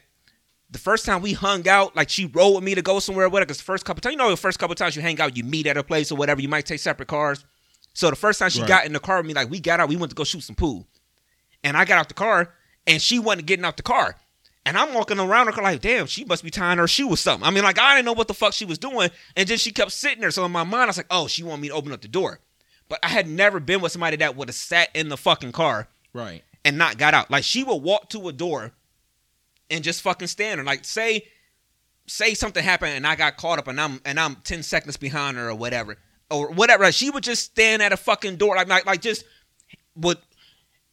the 0.70 0.78
first 0.78 1.06
time 1.06 1.22
we 1.22 1.32
hung 1.32 1.66
out, 1.68 1.96
like 1.96 2.11
she 2.11 2.26
rode 2.26 2.54
with 2.56 2.64
me 2.64 2.74
to 2.74 2.82
go 2.82 2.98
somewhere, 2.98 3.28
whatever. 3.28 3.46
Because 3.46 3.59
the 3.59 3.64
first 3.64 3.84
couple 3.84 4.00
times, 4.00 4.12
you 4.12 4.18
know, 4.18 4.30
the 4.30 4.36
first 4.36 4.59
couple 4.59 4.74
times 4.74 4.96
you 4.96 5.02
hang 5.02 5.20
out, 5.20 5.36
you 5.36 5.44
meet 5.44 5.66
at 5.66 5.76
a 5.76 5.82
place 5.82 6.12
or 6.12 6.16
whatever. 6.16 6.40
You 6.40 6.48
might 6.48 6.66
take 6.66 6.80
separate 6.80 7.09
cars. 7.09 7.44
So 7.94 8.11
the 8.11 8.16
first 8.16 8.38
time 8.38 8.50
she 8.50 8.61
Right. 8.61 8.68
got 8.68 8.86
in 8.86 8.92
the 8.92 9.00
car 9.00 9.16
with 9.18 9.26
me, 9.26 9.34
like 9.34 9.50
we 9.50 9.61
got 9.61 9.80
out, 9.80 9.88
we 9.88 9.96
went 9.96 10.11
to 10.11 10.14
go 10.16 10.24
shoot 10.24 10.42
some 10.42 10.54
pool, 10.56 10.86
and 11.64 11.76
I 11.76 11.84
got 11.84 11.98
out 11.98 12.09
the 12.09 12.14
car, 12.14 12.54
and 12.86 13.00
she 13.00 13.18
wasn't 13.18 13.46
getting 13.46 13.64
out 13.64 13.76
the 13.76 13.82
car. 13.82 14.16
And 14.66 14.76
I'm 14.76 14.92
walking 14.92 15.18
around 15.18 15.46
her 15.46 15.52
car 15.52 15.64
like, 15.64 15.80
damn, 15.80 16.06
she 16.06 16.26
must 16.26 16.44
be 16.44 16.50
tying 16.50 16.76
her 16.78 16.86
shoe 16.86 17.09
or 17.09 17.16
something. 17.16 17.46
I 17.46 17.50
mean, 17.50 17.64
like, 17.64 17.78
I 17.78 17.94
didn't 17.96 18.04
know 18.04 18.12
what 18.12 18.28
the 18.28 18.34
fuck 18.34 18.52
she 18.52 18.66
was 18.66 18.78
doing. 18.78 19.09
And 19.34 19.48
then 19.48 19.56
she 19.56 19.72
kept 19.72 19.92
sitting 19.92 20.20
there. 20.20 20.30
So 20.30 20.44
in 20.44 20.52
my 20.52 20.62
mind, 20.64 20.82
I 20.84 20.86
was 20.88 20.96
like, 20.98 21.06
oh, 21.11 21.26
she 21.26 21.42
want 21.42 21.62
me 21.62 21.68
to 21.68 21.74
open 21.74 21.90
up 21.90 22.02
the 22.02 22.09
door. 22.09 22.40
But 22.86 22.98
I 23.02 23.09
had 23.09 23.26
never 23.26 23.61
been 23.61 23.80
with 23.80 23.92
somebody 23.92 24.18
that 24.18 24.36
would 24.36 24.48
have 24.48 24.54
sat 24.54 24.90
in 24.94 25.09
the 25.09 25.16
fucking 25.16 25.52
car 25.52 25.88
Right. 26.12 26.42
And 26.64 26.78
not 26.78 26.98
got 26.98 27.14
out. 27.14 27.30
Like 27.30 27.44
she 27.44 27.64
would 27.64 27.82
walk 27.82 28.11
to 28.11 28.28
a 28.28 28.32
door 28.32 28.72
and 29.70 29.82
just 29.85 30.02
fucking 30.02 30.28
stand 30.28 30.59
there. 30.59 30.64
Like 30.64 30.85
say, 30.85 31.26
say 32.06 32.35
something 32.35 32.62
happened 32.64 32.93
and 32.93 33.06
I 33.06 33.16
got 33.16 33.36
caught 33.36 33.59
up 33.59 33.68
and 33.68 33.80
I'm 33.80 34.01
and 34.05 34.18
I'm 34.18 34.36
ten 34.44 34.62
seconds 34.62 34.97
behind 34.97 35.36
her 35.36 35.48
or 35.51 35.55
whatever 35.55 35.97
or 36.30 36.51
whatever. 36.51 36.85
Like, 36.85 36.94
she 36.94 37.10
would 37.10 37.22
just 37.24 37.44
stand 37.44 37.82
at 37.82 37.93
a 37.93 37.97
fucking 37.97 38.36
door 38.36 38.56
like 38.56 38.68
like 38.68 38.86
like 38.86 39.01
just 39.01 39.24
would. 39.97 40.18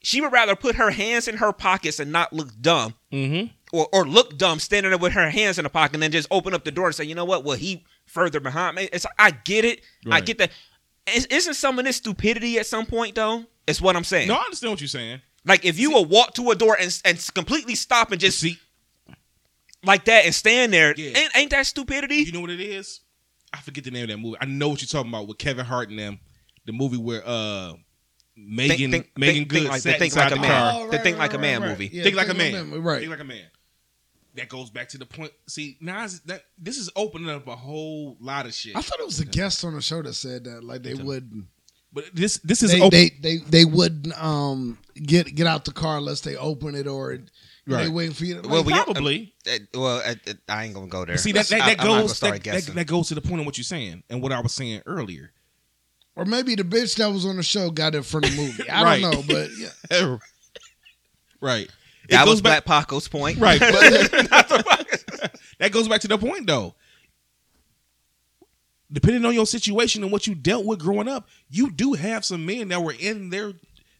She 0.03 0.21
would 0.21 0.31
rather 0.31 0.55
put 0.55 0.75
her 0.75 0.91
hands 0.91 1.27
in 1.27 1.37
her 1.37 1.51
pockets 1.51 1.99
and 1.99 2.11
not 2.11 2.31
look 2.31 2.49
dumb, 2.61 2.93
Mm-hmm. 3.11 3.47
or 3.75 3.87
or 3.91 4.05
look 4.07 4.37
dumb 4.37 4.59
standing 4.59 4.91
there 4.91 4.99
with 4.99 5.13
her 5.13 5.31
hands 5.31 5.57
in 5.57 5.63
the 5.63 5.69
pocket, 5.69 5.95
and 5.95 6.03
then 6.03 6.11
just 6.11 6.27
open 6.29 6.53
up 6.53 6.63
the 6.63 6.69
door 6.71 6.85
and 6.85 6.93
say, 6.95 7.05
you 7.05 7.15
know 7.15 7.25
what? 7.25 7.43
Well, 7.43 7.57
he 7.57 7.83
further 8.05 8.39
behind 8.39 8.75
me. 8.75 8.87
It's 8.93 9.07
I 9.17 9.31
get 9.31 9.65
it. 9.65 9.81
I 10.11 10.21
get 10.21 10.37
that. 10.37 10.51
Is- 11.11 11.25
Isn't 11.25 11.55
some 11.55 11.79
of 11.79 11.85
this 11.85 11.95
stupidity 11.97 12.59
at 12.59 12.67
some 12.67 12.85
point 12.85 13.15
though? 13.15 13.45
It's 13.65 13.81
what 13.81 13.95
I'm 13.95 14.03
saying. 14.03 14.27
No, 14.27 14.35
I 14.35 14.41
understand 14.43 14.73
what 14.73 14.81
you're 14.81 14.87
saying. 14.89 15.21
Like 15.45 15.63
if 15.65 15.79
you 15.79 15.91
will 15.91 16.05
walk 16.05 16.33
to 16.35 16.49
a 16.51 16.55
door 16.55 16.77
and 16.79 17.01
and 17.05 17.31
completely 17.33 17.75
stop 17.75 18.11
and 18.11 18.19
just 18.19 18.39
See, 18.39 18.57
like 19.83 20.05
that 20.05 20.25
and 20.25 20.33
stand 20.33 20.73
there, 20.73 20.93
Yeah. 20.97 21.17
ain't, 21.17 21.37
ain't 21.37 21.51
that 21.51 21.67
stupidity? 21.67 22.17
you 22.17 22.31
know 22.31 22.41
what 22.41 22.49
it 22.49 22.59
is? 22.61 23.01
I 23.53 23.61
forget 23.61 23.83
the 23.83 23.91
name 23.91 24.03
of 24.03 24.09
that 24.09 24.17
movie. 24.17 24.37
I 24.41 24.45
know 24.45 24.69
what 24.69 24.81
you're 24.81 24.87
talking 24.87 25.11
about 25.11 25.27
with 25.27 25.37
Kevin 25.37 25.65
Hart 25.65 25.89
and 25.89 25.99
them. 25.99 26.19
The 26.65 26.71
movie 26.73 26.97
where 26.97 27.21
uh 27.25 27.73
Megan 28.35 28.91
think- 28.91 29.11
Megan 29.17 29.35
think- 29.35 29.49
Good 29.49 29.59
think 29.59 29.69
like- 29.71 29.81
sat 29.81 29.99
think 29.99 30.11
inside 30.13 30.23
like 30.23 30.31
a 30.31 30.35
the 30.35 30.41
man. 30.41 30.49
car. 30.51 30.71
Oh, 30.87 30.91
The 30.91 30.99
Think 30.99 31.17
Like 31.17 31.33
a 31.33 31.37
Man 31.37 31.61
movie. 31.61 31.89
Yeah, 31.93 32.03
think 32.03 32.15
like 32.15 32.29
a 32.29 32.33
man. 32.33 32.71
Right. 32.83 32.99
Think 32.99 33.11
like 33.11 33.19
a 33.21 33.23
man. 33.23 33.45
That 34.35 34.49
goes 34.49 34.69
back 34.69 34.89
to 34.89 34.97
the 34.97 35.05
point. 35.05 35.31
See, 35.47 35.77
now 35.79 36.05
that 36.25 36.43
this 36.57 36.77
is 36.77 36.89
opening 36.97 37.29
up 37.29 37.47
a 37.47 37.55
whole 37.55 38.17
lot 38.19 38.45
of 38.45 38.53
shit. 38.53 38.75
I 38.75 38.81
thought 38.81 38.99
it 38.99 39.05
was 39.05 39.21
a 39.21 39.25
guest 39.25 39.63
on 39.63 39.75
the 39.75 39.81
show 39.81 40.01
that 40.01 40.13
said 40.15 40.43
that. 40.43 40.61
Like 40.63 40.83
they 40.83 40.93
wouldn't. 40.95 41.45
But 41.95 42.05
this 42.13 42.37
this 42.43 42.61
is 42.61 42.71
They, 42.71 42.81
open. 42.81 42.91
they 42.91 43.09
they 43.21 43.37
they 43.37 43.65
wouldn't 43.65 44.15
um 44.21 44.77
get 44.95 45.33
get 45.33 45.47
out 45.47 45.65
the 45.65 45.71
car 45.71 45.97
unless 45.97 46.21
they 46.21 46.35
open 46.35 46.75
it 46.75 46.85
or 46.87 47.17
they 47.65 47.73
Right. 47.73 47.89
waiting 47.89 48.13
for 48.13 48.25
you. 48.25 48.41
To, 48.41 48.47
Well, 48.47 48.57
like, 48.61 48.65
we- 48.67 48.73
probably. 48.73 49.33
Uh, 49.49 49.57
well, 49.73 50.03
I, 50.05 50.15
I 50.47 50.65
ain't 50.65 50.75
gonna 50.75 50.85
go 50.87 51.03
there. 51.05 51.17
See 51.17 51.31
that 51.31 51.47
that, 51.47 51.61
I- 51.61 51.65
that 51.75 51.81
I'm 51.81 51.87
not 51.87 52.01
goes 52.01 52.17
start 52.17 52.43
that, 52.43 52.65
that, 52.65 52.75
that 52.75 52.85
goes 52.87 53.07
to 53.07 53.15
the 53.15 53.21
point 53.21 53.39
of 53.39 53.45
what 53.47 53.57
you're 53.57 53.63
saying 53.63 54.03
and 54.09 54.21
what 54.21 54.31
I 54.31 54.39
was 54.41 54.53
saying 54.53 54.81
earlier. 54.85 55.31
or 56.15 56.25
maybe 56.25 56.53
the 56.55 56.63
bitch 56.63 56.95
that 56.97 57.07
was 57.07 57.25
on 57.25 57.37
the 57.37 57.43
show 57.43 57.69
got 57.71 57.95
it 57.95 58.05
from 58.05 58.21
the 58.21 58.31
movie. 58.31 58.69
I 58.69 58.83
Right. 58.83 59.01
don't 59.01 59.11
know, 59.11 59.23
but 59.27 59.49
yeah. 59.57 60.17
Right. 61.41 61.69
It 62.07 62.11
That 62.11 62.25
goes 62.25 62.35
was 62.35 62.41
back- 62.41 62.65
Black 62.65 62.87
Paco's 62.87 63.07
point. 63.07 63.37
Right. 63.39 63.59
But 63.59 63.71
that 65.59 65.71
goes 65.71 65.87
back 65.87 66.01
to 66.01 66.07
the 66.07 66.17
point 66.17 66.45
though. 66.47 66.75
Depending 68.91 69.25
on 69.25 69.33
your 69.33 69.45
situation 69.47 70.03
and 70.03 70.11
what 70.11 70.27
you 70.27 70.35
dealt 70.35 70.65
with 70.65 70.79
growing 70.79 71.07
up, 71.07 71.27
you 71.49 71.71
do 71.71 71.93
have 71.93 72.23
some 72.23 72.45
men 72.45 72.67
that 72.69 72.81
were 72.83 72.95
in 72.97 73.29
their 73.29 73.53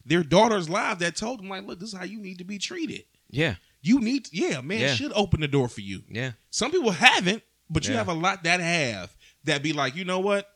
their 0.04 0.22
daughter's 0.22 0.68
lives 0.68 1.00
that 1.00 1.16
told 1.16 1.40
them 1.40 1.48
like, 1.48 1.66
look, 1.66 1.80
this 1.80 1.92
is 1.92 1.98
how 1.98 2.04
you 2.04 2.20
need 2.20 2.38
to 2.38 2.44
be 2.44 2.58
treated. 2.58 3.04
Yeah. 3.28 3.56
You 3.82 4.00
need 4.00 4.28
yeah, 4.32 4.60
man 4.60 4.80
Yeah. 4.80 4.94
should 4.94 5.12
open 5.12 5.40
the 5.40 5.48
door 5.48 5.68
for 5.68 5.80
you. 5.80 6.02
Yeah. 6.08 6.32
Some 6.50 6.70
people 6.70 6.92
haven't, 6.92 7.42
but 7.68 7.86
you 7.88 7.94
have 7.94 8.08
a 8.08 8.14
lot 8.14 8.44
that 8.44 8.60
have 8.60 9.14
that 9.44 9.62
be 9.62 9.72
like, 9.72 9.96
you 9.96 10.04
know 10.04 10.20
what? 10.20 10.48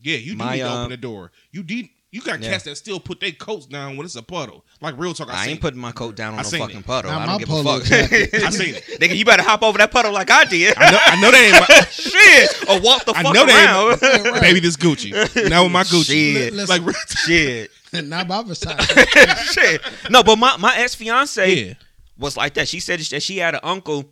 Yeah, 0.00 0.18
you 0.18 0.32
do 0.32 0.38
My, 0.38 0.52
need 0.54 0.60
to 0.60 0.70
uh, 0.70 0.78
open 0.80 0.90
the 0.90 0.96
door. 0.96 1.32
You 1.50 1.62
need 1.62 1.90
you 2.10 2.22
got 2.22 2.40
Yeah. 2.42 2.50
cats 2.52 2.64
that 2.64 2.76
still 2.76 2.98
put 3.00 3.20
their 3.20 3.32
coats 3.32 3.66
down 3.66 3.96
when 3.96 4.06
it's 4.06 4.16
a 4.16 4.22
puddle. 4.22 4.64
Like 4.80 4.94
real 4.98 5.12
talk. 5.12 5.28
I, 5.28 5.34
I 5.34 5.42
seen 5.42 5.50
ain't 5.52 5.60
putting 5.60 5.78
my 5.80 5.92
coat 5.92 6.16
down 6.16 6.32
on 6.34 6.40
I 6.40 6.42
no 6.42 6.48
fucking 6.48 6.78
it. 6.78 6.86
puddle. 6.86 7.10
Now 7.10 7.20
I 7.20 7.26
don't 7.26 7.38
give 7.38 7.50
a 7.50 7.62
fuck. 7.62 7.82
I 7.92 8.50
seen 8.50 8.74
it. 8.76 8.84
Nigga, 9.00 9.14
you 9.16 9.24
better 9.24 9.42
hop 9.42 9.62
over 9.62 9.76
that 9.78 9.90
puddle 9.90 10.12
like 10.12 10.30
I 10.30 10.44
did. 10.46 10.74
I 10.78 10.90
know, 10.90 10.98
I 11.04 11.20
know 11.20 11.30
that 11.30 11.40
ain't 11.40 11.68
my, 11.68 11.84
Shit. 11.90 12.68
Or 12.70 12.80
walk 12.80 13.04
the 13.04 13.12
fuck 13.12 13.16
I 13.16 13.22
fuck 13.24 13.34
know 13.34 13.46
around. 13.46 14.00
that 14.00 14.26
ain't 14.26 14.40
baby 14.40 14.60
this 14.60 14.76
Gucci. 14.76 15.12
Now 15.50 15.64
with 15.64 15.72
my 15.72 15.82
Gucci. 15.84 16.04
Shit. 16.34 16.52
Listen. 16.54 16.84
Like 16.84 16.96
Shit. 17.26 17.70
Not 17.92 18.28
by 18.28 18.42
Versace. 18.42 19.36
Shit. 19.52 19.82
No, 20.10 20.22
but 20.22 20.36
my, 20.36 20.56
my 20.56 20.76
ex 20.78 20.94
fiance 20.94 21.54
yeah. 21.54 21.74
was 22.18 22.36
like 22.36 22.54
that. 22.54 22.68
She 22.68 22.80
said 22.80 23.00
that 23.00 23.22
she 23.22 23.38
had 23.38 23.54
an 23.54 23.60
uncle 23.62 24.10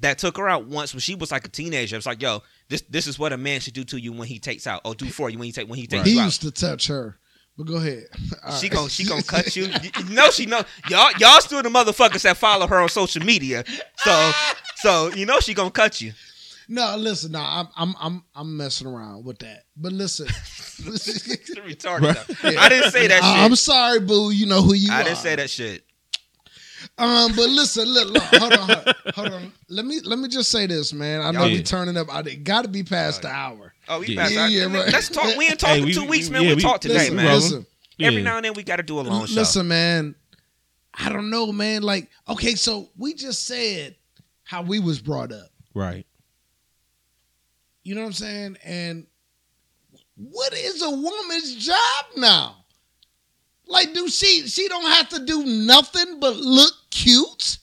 that 0.00 0.18
took 0.18 0.36
her 0.38 0.48
out 0.48 0.66
once 0.66 0.92
when 0.94 1.00
she 1.00 1.14
was 1.14 1.30
like 1.30 1.44
a 1.44 1.48
teenager. 1.48 1.96
It's 1.96 2.06
like, 2.06 2.22
yo, 2.22 2.42
this 2.68 2.82
this 2.88 3.06
is 3.06 3.18
what 3.18 3.32
a 3.32 3.36
man 3.36 3.60
should 3.60 3.74
do 3.74 3.84
to 3.84 4.00
you 4.00 4.12
when 4.12 4.28
he 4.28 4.38
takes 4.38 4.66
out, 4.66 4.80
or 4.84 4.94
do 4.94 5.06
for 5.06 5.30
you 5.30 5.38
when 5.38 5.46
he 5.46 5.52
take 5.52 5.68
when 5.68 5.78
he 5.78 5.86
takes 5.86 6.00
out. 6.00 6.06
he 6.06 6.14
you 6.14 6.20
out. 6.20 6.24
used 6.26 6.42
to 6.42 6.50
touch 6.50 6.86
her. 6.88 7.18
But 7.58 7.66
go 7.66 7.76
ahead. 7.76 8.04
All 8.46 8.52
She 8.56 8.68
right. 8.68 8.76
gon' 8.76 8.88
she 8.88 9.04
gonna 9.04 9.22
cut 9.22 9.54
you. 9.56 9.64
You 10.08 10.32
she 10.32 10.46
know 10.46 10.62
y'all 10.88 11.10
y'all 11.18 11.40
still 11.40 11.62
the 11.62 11.68
motherfuckers 11.68 12.22
that 12.22 12.36
follow 12.36 12.66
her 12.66 12.80
on 12.80 12.88
social 12.88 13.22
media. 13.24 13.64
So 13.98 14.32
so 14.76 15.08
you 15.14 15.26
know 15.26 15.40
she 15.40 15.52
gonna 15.54 15.70
cut 15.70 16.00
you. 16.00 16.12
No, 16.68 16.96
listen. 16.96 17.32
No, 17.32 17.40
I'm 17.40 17.68
I'm 17.76 17.94
I'm 18.00 18.24
I'm 18.34 18.56
messing 18.56 18.86
around 18.86 19.24
with 19.24 19.40
that. 19.40 19.64
But 19.76 19.92
listen, 19.92 20.26
Retarded. 20.86 22.42
though. 22.42 22.48
I 22.60 22.68
didn't 22.68 22.92
say 22.92 23.06
that 23.08 23.22
I- 23.22 23.44
I'm 23.44 23.56
sorry, 23.56 24.00
boo. 24.00 24.30
You 24.30 24.46
know 24.46 24.62
who 24.62 24.74
you 24.74 24.92
I 24.92 25.00
are. 25.00 25.04
didn't 25.04 25.18
say 25.18 25.36
that 25.36 25.50
shit. 25.50 25.84
Um, 27.00 27.32
but 27.34 27.48
listen, 27.48 27.84
look, 27.88 28.10
look, 28.10 28.22
hold 28.24 28.52
on, 28.52 28.68
hold, 28.68 28.94
hold 29.14 29.28
on. 29.32 29.52
Let 29.68 29.86
me 29.86 30.00
let 30.04 30.18
me 30.18 30.28
just 30.28 30.50
say 30.50 30.66
this, 30.66 30.92
man. 30.92 31.22
I 31.22 31.30
know 31.30 31.44
Yeah. 31.46 31.54
we 31.58 31.62
turning 31.62 31.96
up. 31.96 32.08
I 32.14 32.22
got 32.22 32.62
to 32.62 32.68
be 32.68 32.82
past 32.82 33.22
the 33.22 33.28
hour. 33.28 33.72
Oh, 33.88 34.00
we 34.00 34.08
Yeah. 34.08 34.20
passed 34.22 34.34
Yeah, 34.34 34.46
yeah, 34.48 34.62
right. 34.64 34.92
Let's 34.92 35.08
talk. 35.08 35.34
We 35.36 35.46
ain't 35.46 35.58
talked 35.58 35.72
Hey, 35.72 35.78
in 35.80 35.84
we- 35.86 35.94
two 35.94 36.04
weeks, 36.04 36.28
man. 36.28 36.42
yeah, 36.42 36.48
we, 36.50 36.54
we- 36.56 36.62
talked 36.62 36.82
today, 36.82 36.94
listen, 36.94 37.16
man. 37.16 37.34
listen, 37.34 37.66
Every 37.98 38.16
Yeah. 38.18 38.22
now 38.24 38.36
and 38.36 38.44
then 38.44 38.52
we 38.54 38.62
got 38.62 38.76
to 38.76 38.82
do 38.82 39.00
a 39.00 39.02
long 39.02 39.26
show. 39.26 39.34
listen, 39.34 39.66
man. 39.68 40.14
I 40.94 41.08
don't 41.08 41.30
know, 41.30 41.52
man. 41.52 41.82
Like, 41.82 42.08
okay, 42.28 42.54
so 42.54 42.90
we 42.98 43.14
just 43.14 43.46
said 43.46 43.96
how 44.44 44.60
we 44.62 44.78
was 44.78 45.00
brought 45.00 45.32
up. 45.32 45.50
Right. 45.74 46.06
You 47.82 47.94
know 47.94 48.02
what 48.02 48.08
I'm 48.08 48.12
saying? 48.12 48.56
And 48.62 49.06
what 50.16 50.52
is 50.52 50.82
a 50.82 50.90
woman's 50.90 51.54
job 51.56 52.04
now? 52.16 52.59
Like, 53.70 53.94
do 53.94 54.08
she 54.08 54.46
she 54.48 54.68
don't 54.68 54.90
have 54.90 55.08
to 55.10 55.24
do 55.24 55.44
nothing 55.44 56.20
but 56.20 56.36
look 56.36 56.74
cute? 56.90 57.58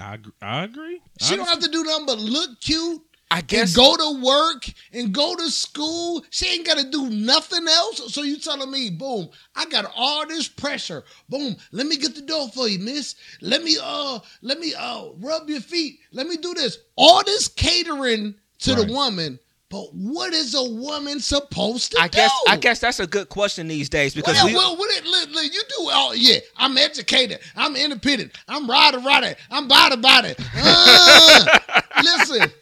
I 0.00 0.14
agree. 0.14 0.32
I 0.42 0.64
agree. 0.64 1.00
She 1.20 1.36
don't 1.36 1.46
have 1.48 1.60
to 1.60 1.68
do 1.70 1.84
nothing 1.84 2.06
but 2.06 2.18
look 2.18 2.60
cute 2.60 3.02
I 3.30 3.38
and 3.38 3.48
guess. 3.48 3.74
go 3.76 3.96
to 3.96 4.22
work 4.22 4.64
and 4.92 5.12
go 5.12 5.34
to 5.36 5.50
school. 5.50 6.22
She 6.30 6.46
ain't 6.48 6.66
got 6.66 6.76
to 6.78 6.90
do 6.90 7.08
nothing 7.08 7.66
else. 7.68 8.12
So 8.12 8.22
you 8.22 8.38
telling 8.38 8.70
me, 8.70 8.90
boom, 8.90 9.30
I 9.56 9.64
got 9.66 9.90
all 9.96 10.26
this 10.26 10.48
pressure. 10.48 11.04
Boom, 11.28 11.56
let 11.72 11.86
me 11.86 11.96
get 11.96 12.14
the 12.14 12.22
door 12.22 12.48
for 12.50 12.68
you, 12.68 12.78
miss. 12.78 13.14
Let 13.40 13.62
me 13.62 13.76
uh, 13.82 14.18
let 14.42 14.58
me 14.58 14.74
uh, 14.76 15.10
rub 15.18 15.48
your 15.48 15.60
feet. 15.60 16.00
Let 16.12 16.26
me 16.26 16.36
do 16.36 16.52
this. 16.54 16.78
All 16.96 17.22
this 17.24 17.48
catering 17.48 18.34
to 18.60 18.74
Right. 18.74 18.86
the 18.86 18.92
woman. 18.92 19.38
But 19.72 19.86
what 19.94 20.34
is 20.34 20.54
a 20.54 20.62
woman 20.62 21.18
supposed 21.18 21.92
to 21.92 21.98
I 21.98 22.06
do? 22.06 22.18
guess. 22.18 22.30
I 22.46 22.56
guess 22.58 22.78
that's 22.78 23.00
a 23.00 23.06
good 23.06 23.30
question 23.30 23.68
these 23.68 23.88
days 23.88 24.14
because 24.14 24.34
well, 24.34 24.46
we. 24.46 24.54
well, 24.54 24.76
what 24.76 24.90
it, 24.94 25.06
look, 25.06 25.30
look, 25.30 25.44
you 25.44 25.62
do 25.66 25.88
all 25.90 26.14
yeah. 26.14 26.40
I'm 26.58 26.76
educated. 26.76 27.38
I'm 27.56 27.74
independent. 27.74 28.32
I'm 28.46 28.68
rider 28.68 28.98
rider. 28.98 29.34
I'm 29.50 29.68
body 29.68 29.96
body. 29.96 30.34
Uh, 30.54 31.58
listen, 32.02 32.52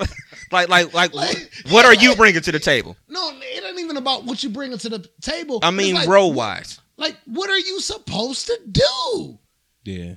like, 0.50 0.68
like, 0.68 0.92
like, 0.92 1.14
Like, 1.14 1.52
what 1.70 1.84
are 1.84 1.94
you 1.94 2.16
bringing 2.16 2.42
to 2.42 2.50
the 2.50 2.58
table? 2.58 2.96
no, 3.08 3.30
it 3.40 3.64
ain't 3.64 3.78
even 3.78 3.96
about 3.96 4.24
what 4.24 4.42
you 4.42 4.50
bringing 4.50 4.78
to 4.78 4.88
the 4.88 5.08
table. 5.20 5.60
I 5.62 5.70
mean, 5.70 5.94
like, 5.94 6.08
role 6.08 6.32
wise. 6.32 6.80
Like, 6.96 7.16
what 7.26 7.48
are 7.48 7.58
you 7.58 7.78
supposed 7.80 8.48
to 8.48 8.58
do? 8.68 9.38
Yeah. 9.84 10.14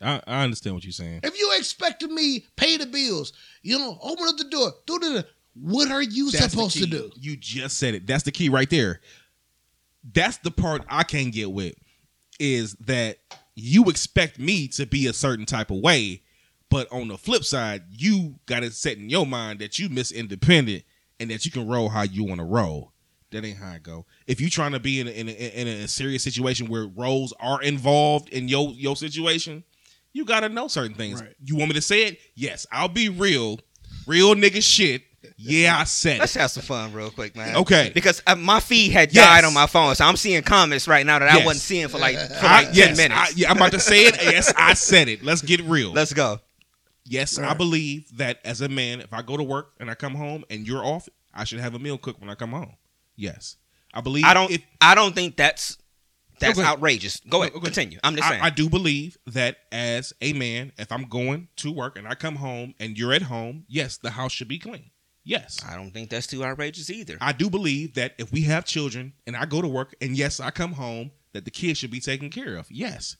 I, 0.00 0.20
I 0.26 0.42
understand 0.44 0.74
what 0.74 0.84
you're 0.84 0.92
saying. 0.92 1.20
If 1.22 1.38
you 1.38 1.52
expected 1.56 2.10
me 2.10 2.46
pay 2.56 2.76
the 2.76 2.86
bills, 2.86 3.32
you 3.62 3.78
know, 3.78 3.98
open 4.02 4.28
up 4.28 4.36
the 4.36 4.44
door, 4.44 4.72
do 4.86 4.98
the. 4.98 5.26
What 5.54 5.90
are 5.90 6.02
you 6.02 6.30
That's 6.30 6.52
supposed 6.52 6.78
to 6.78 6.86
do? 6.86 7.10
You 7.16 7.36
just 7.36 7.76
said 7.76 7.94
it. 7.94 8.06
That's 8.06 8.22
the 8.22 8.30
key 8.30 8.48
right 8.48 8.70
there. 8.70 9.00
That's 10.14 10.38
the 10.38 10.50
part 10.50 10.84
I 10.88 11.02
can't 11.02 11.32
get 11.32 11.50
with 11.50 11.74
is 12.38 12.74
that 12.74 13.18
you 13.54 13.90
expect 13.90 14.38
me 14.38 14.68
to 14.68 14.86
be 14.86 15.06
a 15.06 15.12
certain 15.12 15.44
type 15.44 15.70
of 15.70 15.80
way, 15.80 16.22
but 16.70 16.90
on 16.92 17.08
the 17.08 17.18
flip 17.18 17.44
side, 17.44 17.82
you 17.90 18.36
got 18.46 18.62
it 18.62 18.72
set 18.72 18.96
in 18.96 19.10
your 19.10 19.26
mind 19.26 19.58
that 19.58 19.78
you 19.78 19.88
miss 19.88 20.12
independent 20.12 20.84
and 21.18 21.30
that 21.30 21.44
you 21.44 21.50
can 21.50 21.66
roll 21.68 21.88
how 21.90 22.02
you 22.02 22.24
want 22.24 22.38
to 22.38 22.44
roll. 22.44 22.92
That 23.32 23.44
ain't 23.44 23.58
how 23.58 23.72
I 23.72 23.78
go. 23.78 24.06
If 24.26 24.40
you 24.40 24.50
trying 24.50 24.72
to 24.72 24.80
be 24.80 24.98
in 24.98 25.06
a, 25.06 25.10
in 25.10 25.28
a, 25.28 25.32
in 25.32 25.68
a 25.68 25.88
serious 25.88 26.22
situation 26.24 26.68
where 26.68 26.86
roles 26.86 27.32
are 27.38 27.62
involved 27.62 28.28
in 28.30 28.48
your 28.48 28.70
your 28.70 28.96
situation, 28.96 29.62
you 30.12 30.24
got 30.24 30.40
to 30.40 30.48
know 30.48 30.68
certain 30.68 30.96
things. 30.96 31.20
Right. 31.20 31.34
You 31.44 31.56
want 31.56 31.68
me 31.70 31.74
to 31.74 31.82
say 31.82 32.06
it? 32.06 32.18
Yes, 32.34 32.66
I'll 32.72 32.88
be 32.88 33.08
real, 33.08 33.58
real 34.06 34.34
nigga 34.34 34.62
shit. 34.62 35.02
Yeah, 35.36 35.76
I 35.78 35.84
said 35.84 36.18
Let's 36.18 36.34
it. 36.36 36.40
have 36.40 36.50
some 36.50 36.62
fun 36.62 36.92
real 36.92 37.10
quick, 37.10 37.34
man. 37.36 37.56
Okay. 37.56 37.90
Because 37.94 38.22
uh, 38.26 38.36
my 38.36 38.60
feed 38.60 38.92
had 38.92 39.12
Yes. 39.14 39.24
died 39.26 39.44
on 39.44 39.54
my 39.54 39.66
phone, 39.66 39.94
so 39.94 40.04
I'm 40.04 40.16
seeing 40.16 40.42
comments 40.42 40.86
right 40.88 41.04
now 41.04 41.18
that 41.18 41.28
I 41.30 41.44
wasn't 41.44 41.62
seeing 41.62 41.88
for 41.88 41.98
like 41.98 42.16
for 42.18 42.46
I- 42.46 42.62
like 42.64 42.72
ten 42.72 42.96
minutes. 42.96 43.14
I, 43.20 43.28
yeah, 43.36 43.50
I'm 43.50 43.56
about 43.56 43.72
to 43.72 43.80
say 43.80 44.04
it. 44.06 44.16
Yes, 44.22 44.52
I 44.56 44.74
said 44.74 45.08
it. 45.08 45.22
Let's 45.22 45.40
get 45.42 45.60
real. 45.62 45.92
Let's 45.92 46.12
go. 46.12 46.40
yes, 47.04 47.38
I 47.38 47.54
believe 47.54 48.16
that 48.18 48.38
as 48.44 48.60
a 48.60 48.68
man, 48.68 49.00
if 49.00 49.12
I 49.12 49.22
go 49.22 49.36
to 49.36 49.42
work 49.42 49.72
and 49.80 49.90
I 49.90 49.94
come 49.94 50.14
home 50.14 50.44
and 50.50 50.66
you're 50.66 50.84
off, 50.84 51.08
I 51.34 51.44
should 51.44 51.60
have 51.60 51.74
a 51.74 51.78
meal 51.78 51.96
cooked 51.98 52.20
when 52.20 52.28
I 52.30 52.34
come 52.34 52.50
home. 52.50 52.74
Yes, 53.16 53.56
I 53.94 54.00
believe. 54.00 54.24
I 54.24 54.34
don't. 54.34 54.50
If, 54.50 54.62
I 54.80 54.94
don't 54.94 55.14
think 55.14 55.36
that's 55.36 55.78
that's 56.40 56.58
go 56.58 56.64
outrageous. 56.64 57.20
Go 57.20 57.42
ahead. 57.42 57.52
Ahead. 57.52 57.64
Continue. 57.64 57.98
I'm 58.02 58.16
just 58.16 58.28
saying. 58.28 58.42
I 58.42 58.50
do 58.50 58.68
believe 58.68 59.16
that 59.26 59.58
as 59.70 60.12
a 60.20 60.32
man, 60.32 60.72
if 60.78 60.90
I'm 60.90 61.04
going 61.04 61.48
to 61.56 61.70
work 61.70 61.96
and 61.98 62.08
I 62.08 62.14
come 62.14 62.36
home 62.36 62.74
and 62.80 62.98
you're 62.98 63.12
at 63.12 63.22
home, 63.22 63.64
yes, 63.68 63.98
the 63.98 64.10
house 64.10 64.32
should 64.32 64.48
be 64.48 64.58
clean. 64.58 64.90
Yes. 65.22 65.60
I 65.68 65.76
don't 65.76 65.90
think 65.90 66.10
that's 66.10 66.26
too 66.26 66.44
outrageous 66.44 66.90
either. 66.90 67.16
I 67.20 67.32
do 67.32 67.50
believe 67.50 67.94
that 67.94 68.14
if 68.18 68.32
we 68.32 68.42
have 68.42 68.64
children 68.64 69.12
and 69.26 69.36
I 69.36 69.44
go 69.44 69.62
to 69.62 69.68
work 69.68 69.94
and 70.00 70.16
yes, 70.16 70.40
I 70.40 70.50
come 70.50 70.72
home, 70.72 71.12
that 71.32 71.44
the 71.44 71.50
kids 71.50 71.78
should 71.78 71.90
be 71.90 72.00
taken 72.00 72.30
care 72.30 72.56
of. 72.56 72.70
Yes. 72.70 73.16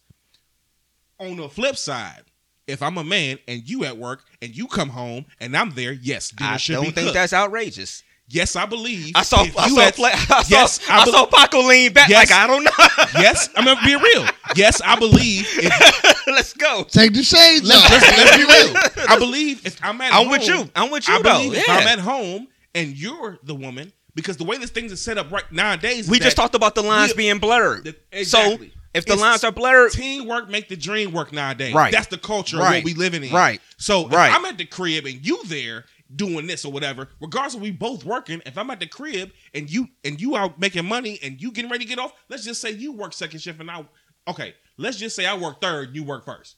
On 1.19 1.37
the 1.37 1.49
flip 1.49 1.77
side, 1.77 2.25
if 2.67 2.83
I'm 2.83 2.99
a 2.99 3.05
man 3.05 3.39
and 3.47 3.69
you 3.69 3.85
at 3.85 3.97
work 3.97 4.25
and 4.41 4.57
you 4.57 4.67
come 4.67 4.91
home 4.91 5.27
and 5.39 5.57
I'm 5.57 5.75
there, 5.75 5.93
yes, 5.93 6.33
I 6.41 6.59
don't 6.67 6.85
think 6.85 6.97
cooked. 6.97 7.15
that's 7.15 7.33
outrageous. 7.33 8.03
Yes, 8.31 8.57
I 8.57 8.65
believe. 8.67 9.13
I 9.15 9.23
saw. 9.23 9.41
I 9.43 9.45
you 9.67 9.75
saw. 9.75 9.81
had- 9.81 9.95
Fla- 9.95 10.11
I 10.15 10.43
saw. 10.43 10.43
yes, 10.49 10.81
I, 10.89 11.01
I, 11.01 11.05
be- 11.05 11.11
saw 11.11 11.27
Paco 11.27 11.61
lean 11.63 11.93
back 11.93 12.09
Yes. 12.09 12.31
like 12.31 12.39
I 12.39 12.47
don't 12.47 12.65
know. 12.65 12.71
yes, 13.21 13.49
I'm 13.57 13.65
gonna 13.67 13.81
be 13.85 13.97
real. 13.97 14.27
Yes, 14.57 14.81
I 14.85 14.97
believe. 14.99 15.47
If, 15.59 16.27
Let's 16.27 16.53
go. 16.55 16.85
Take 16.85 17.13
the 17.13 17.23
shades 17.23 17.67
let's, 17.69 17.85
off. 17.85 17.91
let's, 17.91 18.19
let's 18.19 18.37
be 18.37 18.45
real. 18.45 19.07
I 19.09 19.19
believe 19.19 19.67
if 19.67 19.79
I'm 19.85 20.01
at 20.01 20.13
I'm 20.13 20.23
home, 20.25 20.31
with 20.31 20.47
you. 20.47 20.71
I'm 20.77 20.91
with 20.91 21.07
you 21.09 21.15
I 21.15 21.23
though. 21.23 21.33
believe 21.39 21.55
if 21.55 21.69
Yeah. 21.69 21.75
I'm 21.77 21.89
at 21.89 21.99
home 21.99 22.47
and 22.75 22.97
you're 22.97 23.39
the 23.43 23.55
woman, 23.55 23.93
because 24.15 24.37
the 24.37 24.45
way 24.45 24.57
this 24.59 24.71
thing 24.71 24.85
is 24.87 25.01
set 25.01 25.19
up 25.19 25.31
right 25.33 25.51
nowadays, 25.53 26.01
is 26.05 26.11
we 26.11 26.19
just 26.21 26.37
that 26.37 26.43
talked 26.43 26.55
about 26.55 26.75
the 26.77 26.83
lines 26.83 27.13
we- 27.13 27.19
being 27.25 27.39
blurred. 27.39 27.85
that- 27.85 28.01
exactly. 28.13 28.69
So 28.69 28.75
if 28.95 29.07
the 29.07 29.13
It's 29.15 29.23
lines 29.23 29.45
are 29.45 29.53
blurred, 29.53 29.93
teamwork 29.93 30.49
make 30.49 30.69
the 30.69 30.77
dream 30.77 31.13
work 31.13 31.33
nowadays. 31.33 31.75
Right. 31.75 31.93
That's 31.93 32.09
the 32.09 32.19
culture 32.19 32.57
of 32.59 32.63
Right. 32.65 32.77
what 32.77 32.85
we 32.85 32.95
living 32.95 33.23
in. 33.25 33.33
Right. 33.33 33.61
So 33.77 34.07
if 34.07 34.13
Right. 34.13 34.33
I'm 34.33 34.45
at 34.45 34.57
the 34.59 34.65
crib 34.67 35.05
and 35.07 35.25
you 35.25 35.41
there 35.45 35.85
doing 36.15 36.47
this 36.47 36.65
or 36.65 36.73
whatever, 36.73 37.09
regardless 37.21 37.55
of 37.55 37.61
we 37.61 37.71
both 37.71 38.05
working, 38.05 38.43
if 38.47 38.57
I'm 38.59 38.71
at 38.71 38.81
the 38.81 38.87
crib 38.87 39.33
and 39.55 39.71
you 39.71 39.89
and 40.05 40.21
you 40.21 40.37
out 40.37 40.59
making 40.59 40.87
money 40.87 41.19
and 41.23 41.41
you 41.41 41.53
getting 41.53 41.71
ready 41.71 41.85
to 41.85 41.89
get 41.89 41.99
off, 41.99 42.13
let's 42.29 42.45
just 42.45 42.61
say 42.61 42.71
you 42.71 42.93
work 42.93 43.13
second 43.13 43.41
shift 43.41 43.61
and 43.61 43.71
I 43.71 43.85
okay, 44.29 44.55
let's 44.77 44.97
just 44.97 45.17
say 45.17 45.27
I 45.27 45.37
work 45.37 45.61
third, 45.61 45.95
you 45.95 46.05
work 46.05 46.25
first. 46.25 46.57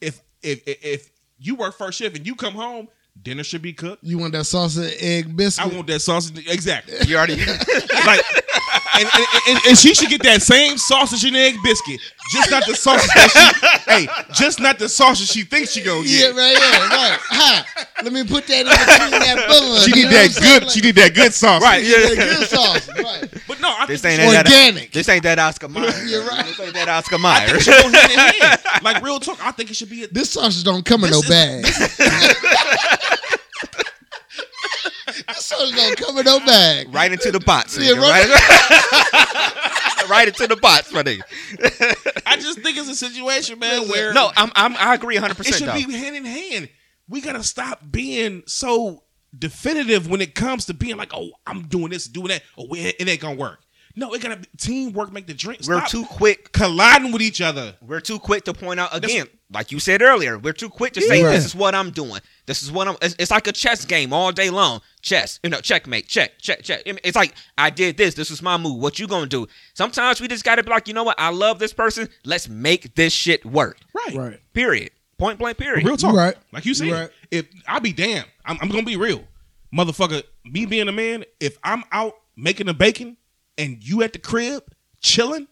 If 0.00 0.22
if 0.42 0.66
if, 0.66 0.84
if 0.84 1.10
you 1.38 1.54
work 1.54 1.76
first 1.76 1.98
shift 1.98 2.16
and 2.16 2.26
you 2.26 2.34
come 2.34 2.54
home, 2.54 2.88
dinner 3.20 3.44
should 3.44 3.62
be 3.62 3.72
cooked. 3.72 4.02
You 4.04 4.18
want 4.18 4.32
that 4.32 4.44
sausage 4.44 4.94
egg 5.00 5.36
biscuit? 5.36 5.72
I 5.72 5.74
want 5.74 5.86
that 5.88 6.00
sausage 6.00 6.46
exactly. 6.48 6.96
you 7.06 7.16
already. 7.16 7.36
like, 8.06 8.20
and, 8.94 9.08
and, 9.12 9.26
and, 9.48 9.58
and 9.68 9.78
she 9.78 9.94
should 9.94 10.08
get 10.08 10.22
that 10.22 10.42
same 10.42 10.78
sausage 10.78 11.24
and 11.24 11.36
egg 11.36 11.56
biscuit, 11.62 12.00
just 12.32 12.50
not 12.50 12.66
the 12.66 12.74
sausage 12.74 13.10
that 13.14 13.30
she, 13.86 13.90
hey, 13.90 14.06
just 14.34 14.60
not 14.60 14.78
the 14.78 14.88
sausage 14.88 15.28
she 15.28 15.42
thinks 15.42 15.72
she 15.72 15.82
gonna 15.82 16.02
get. 16.02 16.10
Yeah, 16.10 16.26
right, 16.28 16.52
yeah, 16.56 16.88
right. 16.88 17.18
Ha. 17.20 17.86
Let 18.02 18.12
me 18.12 18.24
put 18.24 18.46
that 18.46 18.60
in 18.60 18.66
between 18.66 19.20
that 19.20 19.46
bun. 19.48 19.80
She 19.80 19.92
need 19.92 20.10
that 20.12 20.28
what 20.30 20.42
I'm 20.42 20.60
good. 20.60 20.70
She 20.70 20.80
need 20.80 20.94
that 20.96 21.14
good 21.14 21.32
sauce. 21.34 21.62
Right. 21.62 21.84
Yeah, 21.84 21.96
that 21.96 22.16
good 22.38 22.48
sauce. 22.48 22.88
Right. 22.88 23.42
But 23.48 23.60
no, 23.60 23.74
I 23.76 23.86
This 23.86 24.02
think 24.02 24.20
ain't 24.20 24.30
it 24.30 24.32
that. 24.32 24.46
Organic. 24.46 24.92
This 24.92 25.08
ain't 25.08 25.22
that 25.24 25.38
Oscar 25.38 25.68
Mayer. 25.68 25.90
You're 26.06 26.24
right. 26.26 26.44
This 26.44 26.60
ain't 26.60 26.74
that 26.74 26.88
Oscar 26.88 27.16
I 27.20 27.46
think 27.46 27.48
Mayer. 27.48 27.56
it 27.56 27.62
should 27.62 27.92
go 27.92 27.98
hand 27.98 28.12
in 28.12 28.18
hand. 28.42 28.60
Like 28.82 29.02
real 29.02 29.20
talk, 29.20 29.38
I 29.44 29.50
think 29.52 29.70
it 29.70 29.76
should 29.76 29.90
be. 29.90 30.04
A, 30.04 30.08
This 30.08 30.30
sausage 30.30 30.64
don't 30.64 30.84
come 30.84 31.04
in 31.04 31.10
no 31.10 31.20
This 31.20 31.28
bag. 31.30 31.64
this 35.34 35.44
sausage 35.46 35.74
don't 35.76 35.96
come 35.96 36.18
in 36.18 36.24
no 36.24 36.40
bag. 36.40 36.92
right 36.94 37.10
into 37.12 37.30
the 37.30 37.40
bots. 37.40 37.76
Yeah, 37.78 37.92
nigga. 37.92 38.00
right- 38.00 38.28
Right, 40.04 40.08
right 40.10 40.28
into 40.28 40.46
the 40.46 40.56
bots, 40.56 40.92
my 40.92 41.02
nigga. 41.02 41.22
I 42.26 42.36
just 42.36 42.60
think 42.60 42.76
it's 42.76 42.88
a 42.88 42.94
situation, 42.94 43.58
man, 43.58 43.88
where 43.88 44.12
No, 44.12 44.30
I'm, 44.36 44.50
I'm 44.54 44.76
I 44.76 44.94
agree 44.94 45.14
100. 45.16 45.34
percent 45.36 45.56
it 45.56 45.58
should 45.58 45.68
though. 45.68 45.86
be 45.86 45.92
hand 45.96 46.16
in 46.16 46.24
hand. 46.24 46.68
We 47.08 47.20
gotta 47.20 47.42
stop 47.42 47.80
being 47.90 48.42
so 48.46 49.02
definitive 49.36 50.08
when 50.08 50.20
it 50.20 50.34
comes 50.34 50.66
to 50.66 50.74
being 50.74 50.96
like, 50.96 51.12
oh, 51.14 51.30
I'm 51.46 51.62
doing 51.68 51.90
this, 51.90 52.06
doing 52.06 52.28
that. 52.28 52.42
Oh, 52.58 52.66
it 52.74 52.96
it 52.98 53.08
ain't 53.08 53.20
gonna 53.20 53.36
work. 53.36 53.60
No, 53.96 54.12
it 54.12 54.20
gotta 54.22 54.36
be 54.36 54.48
teamwork. 54.58 55.12
Make 55.12 55.26
the 55.26 55.34
drink. 55.34 55.60
We're 55.68 55.78
Stop 55.78 55.88
too 55.88 56.04
quick. 56.04 56.50
colliding 56.52 57.12
with 57.12 57.22
each 57.22 57.40
other. 57.40 57.76
We're 57.80 58.00
too 58.00 58.18
quick 58.18 58.44
to 58.46 58.52
point 58.52 58.80
out 58.80 58.94
again, 58.94 59.28
like 59.52 59.70
you 59.70 59.78
said 59.78 60.02
earlier. 60.02 60.36
We're 60.36 60.52
too 60.52 60.68
quick 60.68 60.94
to 60.94 61.00
say 61.00 61.20
Yeah. 61.22 61.30
this 61.30 61.44
is 61.44 61.54
what 61.54 61.76
I'm 61.76 61.90
doing. 61.92 62.20
This 62.46 62.64
is 62.64 62.72
what 62.72 62.88
I'm. 62.88 62.96
It's, 63.00 63.14
it's 63.20 63.30
like 63.30 63.46
a 63.46 63.52
chess 63.52 63.84
game 63.84 64.12
all 64.12 64.32
day 64.32 64.50
long. 64.50 64.80
Chess, 65.00 65.38
you 65.44 65.50
know, 65.50 65.60
checkmate, 65.60 66.08
check, 66.08 66.38
check, 66.40 66.62
check. 66.62 66.82
It's 66.86 67.14
like 67.14 67.34
I 67.56 67.70
did 67.70 67.96
this. 67.96 68.14
This 68.14 68.32
is 68.32 68.42
my 68.42 68.56
move. 68.56 68.80
What 68.80 68.98
you 68.98 69.06
gonna 69.06 69.26
do? 69.26 69.46
Sometimes 69.74 70.20
we 70.20 70.26
just 70.26 70.44
gotta 70.44 70.64
be 70.64 70.70
like, 70.70 70.88
you 70.88 70.94
know 70.94 71.04
what? 71.04 71.18
I 71.20 71.30
love 71.30 71.60
this 71.60 71.72
person. 71.72 72.08
Let's 72.24 72.48
make 72.48 72.96
this 72.96 73.12
shit 73.12 73.44
work. 73.46 73.78
Right. 73.94 74.16
Right. 74.16 74.40
Period. 74.54 74.90
Point 75.18 75.38
blank. 75.38 75.56
Period. 75.58 75.86
Real 75.86 75.96
talk. 75.96 76.16
Right. 76.16 76.34
Like 76.52 76.66
you 76.66 76.74
said, 76.74 76.90
Right. 76.90 77.10
if 77.30 77.46
I 77.68 77.78
be 77.78 77.92
damn, 77.92 78.24
I'm, 78.44 78.58
I'm 78.60 78.68
gonna 78.70 78.82
be 78.82 78.96
real, 78.96 79.22
motherfucker. 79.72 80.24
Me 80.44 80.66
being 80.66 80.88
a 80.88 80.92
man, 80.92 81.24
if 81.38 81.58
I'm 81.62 81.84
out 81.92 82.14
making 82.36 82.66
the 82.66 82.74
bacon 82.74 83.16
and 83.58 83.82
you 83.82 84.02
at 84.02 84.12
the 84.12 84.18
crib 84.18 84.62
chilling, 85.00 85.48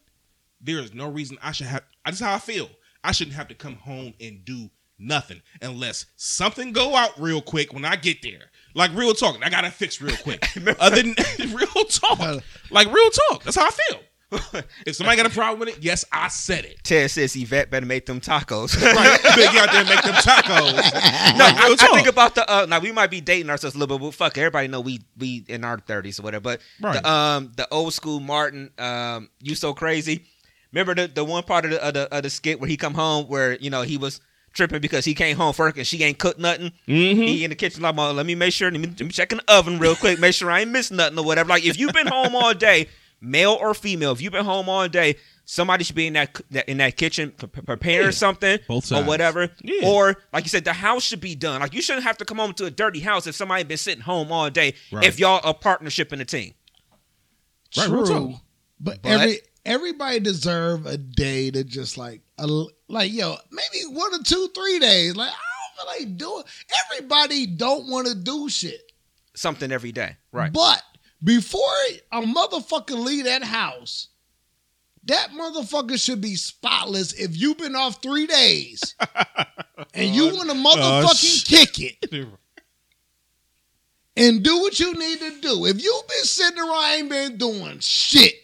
there 0.61 0.79
is 0.79 0.93
no 0.93 1.09
reason 1.09 1.37
I 1.41 1.51
should 1.51 1.67
have. 1.67 1.83
That's 2.05 2.19
how 2.19 2.33
I 2.33 2.39
feel. 2.39 2.69
I 3.03 3.11
shouldn't 3.11 3.35
have 3.35 3.47
to 3.49 3.55
come 3.55 3.75
home 3.75 4.13
and 4.19 4.45
do 4.45 4.69
nothing 4.97 5.41
unless 5.61 6.05
something 6.15 6.71
go 6.71 6.95
out 6.95 7.19
real 7.19 7.41
quick 7.41 7.73
when 7.73 7.85
I 7.85 7.95
get 7.95 8.21
there. 8.21 8.49
Like 8.73 8.95
real 8.95 9.13
talk, 9.13 9.37
I 9.43 9.49
gotta 9.49 9.69
fix 9.71 10.01
real 10.01 10.15
quick. 10.17 10.43
Other 10.79 11.03
than 11.03 11.15
real 11.53 11.85
talk, 11.85 12.43
like 12.71 12.91
real 12.91 13.09
talk. 13.29 13.43
That's 13.43 13.57
how 13.57 13.67
I 13.67 13.71
feel. 13.71 13.99
If 14.85 14.95
somebody 14.95 15.17
got 15.17 15.25
a 15.25 15.29
problem 15.29 15.59
with 15.59 15.69
it, 15.69 15.77
yes, 15.83 16.05
I 16.11 16.27
said 16.27 16.65
it. 16.65 16.83
Ted 16.83 17.09
says 17.11 17.35
Yvette 17.35 17.69
better 17.69 17.85
make 17.85 18.05
them 18.05 18.19
tacos. 18.19 18.79
Right, 18.81 19.21
get 19.35 19.55
out 19.55 19.71
there 19.71 19.85
make 19.85 20.03
them 20.03 20.15
tacos. 20.15 20.73
No, 21.37 21.45
Like, 21.45 21.55
I, 21.57 21.75
I 21.79 21.93
think 21.93 22.07
about 22.07 22.35
the 22.35 22.49
uh, 22.51 22.65
now 22.65 22.79
we 22.79 22.91
might 22.91 23.09
be 23.11 23.21
dating 23.21 23.49
ourselves 23.49 23.75
a 23.75 23.79
little 23.79 23.97
bit, 23.97 24.03
but 24.05 24.13
fuck, 24.13 24.37
everybody 24.37 24.67
know 24.67 24.81
we 24.81 24.99
we 25.17 25.43
in 25.47 25.63
our 25.63 25.79
thirties 25.79 26.19
or 26.19 26.23
whatever. 26.23 26.41
But 26.43 26.61
Right. 26.81 27.01
the 27.01 27.09
um 27.09 27.51
the 27.55 27.67
old 27.71 27.93
school 27.93 28.19
Martin, 28.19 28.71
um, 28.77 29.29
you 29.41 29.55
so 29.55 29.73
crazy. 29.73 30.25
Remember 30.71 30.95
the 30.95 31.07
the 31.07 31.23
one 31.23 31.43
part 31.43 31.65
of 31.65 31.71
the 31.71 31.83
of 31.85 31.93
the, 31.93 32.15
of 32.15 32.23
the 32.23 32.29
skit 32.29 32.59
where 32.59 32.67
he 32.69 32.77
come 32.77 32.93
home 32.93 33.27
where 33.27 33.53
you 33.57 33.69
know 33.69 33.83
he 33.83 33.97
was 33.97 34.19
tripping 34.53 34.81
because 34.81 35.03
he 35.03 35.15
came 35.15 35.35
home 35.35 35.51
first 35.53 35.77
and 35.77 35.87
she 35.87 36.03
ain't 36.03 36.19
cooked 36.19 36.39
nothing. 36.39 36.71
Mhm. 36.87 37.27
He 37.27 37.43
in 37.43 37.49
the 37.49 37.55
kitchen 37.55 37.81
like, 37.81 37.95
let 37.95 38.23
me 38.25 38.35
make 38.35 38.53
sure, 38.53 38.69
let 38.69 38.79
me, 38.79 38.85
let 38.87 39.01
me 39.01 39.09
check 39.09 39.31
in 39.31 39.39
the 39.39 39.51
oven 39.51 39.79
real 39.79 39.95
quick, 39.95 40.19
make 40.19 40.35
sure 40.35 40.51
I 40.51 40.61
ain't 40.61 40.69
missed 40.69 40.91
nothing 40.91 41.17
or 41.17 41.25
whatever. 41.25 41.49
Like 41.49 41.65
if 41.65 41.79
you've 41.79 41.91
been 41.93 42.05
home 42.05 42.35
all 42.35 42.53
day, 42.53 42.87
male 43.23 43.57
or 43.59 43.73
female, 43.73 44.11
if 44.11 44.21
you've 44.21 44.33
been 44.33 44.45
home 44.45 44.67
all 44.69 44.87
day, 44.87 45.15
somebody 45.45 45.83
should 45.83 45.95
be 45.95 46.07
in 46.07 46.13
that 46.13 46.39
that- 46.51 46.69
in 46.69 46.77
that 46.77 46.97
kitchen 46.97 47.31
pre- 47.31 47.47
pre- 47.47 47.63
preparing 47.63 48.05
Yeah. 48.07 48.11
something 48.11 48.59
Both 48.67 48.91
or 48.91 49.03
whatever. 49.03 49.49
Yeah. 49.61 49.87
Or 49.87 50.15
like 50.31 50.43
you 50.43 50.49
said, 50.49 50.63
the 50.65 50.73
house 50.73 51.03
should 51.03 51.21
be 51.21 51.35
done. 51.35 51.61
Like 51.61 51.73
you 51.73 51.81
shouldn't 51.81 52.03
have 52.05 52.17
to 52.19 52.25
come 52.25 52.37
home 52.37 52.53
to 52.55 52.65
a 52.65 52.71
dirty 52.71 52.99
house 52.99 53.25
if 53.27 53.35
somebody 53.35 53.63
been 53.63 53.77
sitting 53.77 54.03
home 54.03 54.31
all 54.31 54.49
day. 54.49 54.75
Right. 54.91 55.05
If 55.05 55.19
y'all 55.19 55.41
a 55.43 55.53
partnership 55.53 56.11
in 56.13 56.21
a 56.21 56.25
team, 56.25 56.53
Right, 57.75 57.87
True. 57.87 58.05
talk. 58.05 58.41
But, 58.79 59.01
But- 59.01 59.09
every 59.11 59.39
everybody 59.65 60.19
deserve 60.19 60.85
a 60.85 60.97
day 60.97 61.49
to 61.51 61.63
just 61.63 61.97
like 61.97 62.21
a, 62.37 62.45
like 62.87 63.11
yo 63.11 63.37
maybe 63.51 63.85
one 63.95 64.13
or 64.13 64.21
two 64.23 64.49
three 64.53 64.77
days. 64.79 65.15
Like 65.15 65.31
I 65.31 65.33
don't 65.33 65.97
feel 65.97 66.05
like 66.07 66.17
doing. 66.17 66.43
Everybody 66.91 67.47
don't 67.47 67.89
want 67.89 68.07
to 68.07 68.15
do 68.15 68.49
shit. 68.49 68.81
something 69.35 69.71
every 69.71 69.91
day, 69.91 70.15
right? 70.31 70.53
But 70.53 70.83
before 71.23 71.61
a 72.11 72.21
motherfucker 72.21 73.01
leave 73.01 73.25
that 73.25 73.43
house, 73.43 74.09
that 75.05 75.29
motherfucker 75.31 76.01
should 76.01 76.21
be 76.21 76.35
spotless. 76.35 77.13
If 77.13 77.37
you've 77.37 77.57
been 77.57 77.75
off 77.75 78.01
three 78.01 78.27
days 78.27 78.95
and 79.93 80.15
you 80.15 80.25
want 80.33 80.49
to 80.49 80.55
motherfucking 80.55 81.15
sh- 81.15 81.43
kick 81.43 81.79
it 81.79 82.27
and 84.15 84.43
do 84.43 84.59
what 84.59 84.79
you 84.79 84.93
need 84.93 85.19
to 85.19 85.41
do. 85.41 85.65
If 85.65 85.83
you've 85.83 86.07
been 86.07 86.23
sitting 86.23 86.59
around 86.59 86.91
ain't 86.93 87.09
been 87.09 87.37
doing 87.37 87.79
shit. 87.79 88.35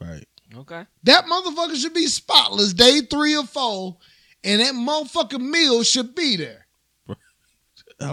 Right. 0.00 0.26
Okay. 0.56 0.84
That 1.04 1.24
motherfucker 1.24 1.76
should 1.76 1.94
be 1.94 2.06
spotless 2.06 2.72
day 2.72 3.00
three 3.00 3.36
or 3.36 3.44
four, 3.44 3.96
and 4.44 4.60
that 4.60 4.74
motherfucking 4.74 5.40
meal 5.40 5.82
should 5.82 6.14
be 6.14 6.36
there. 6.36 6.66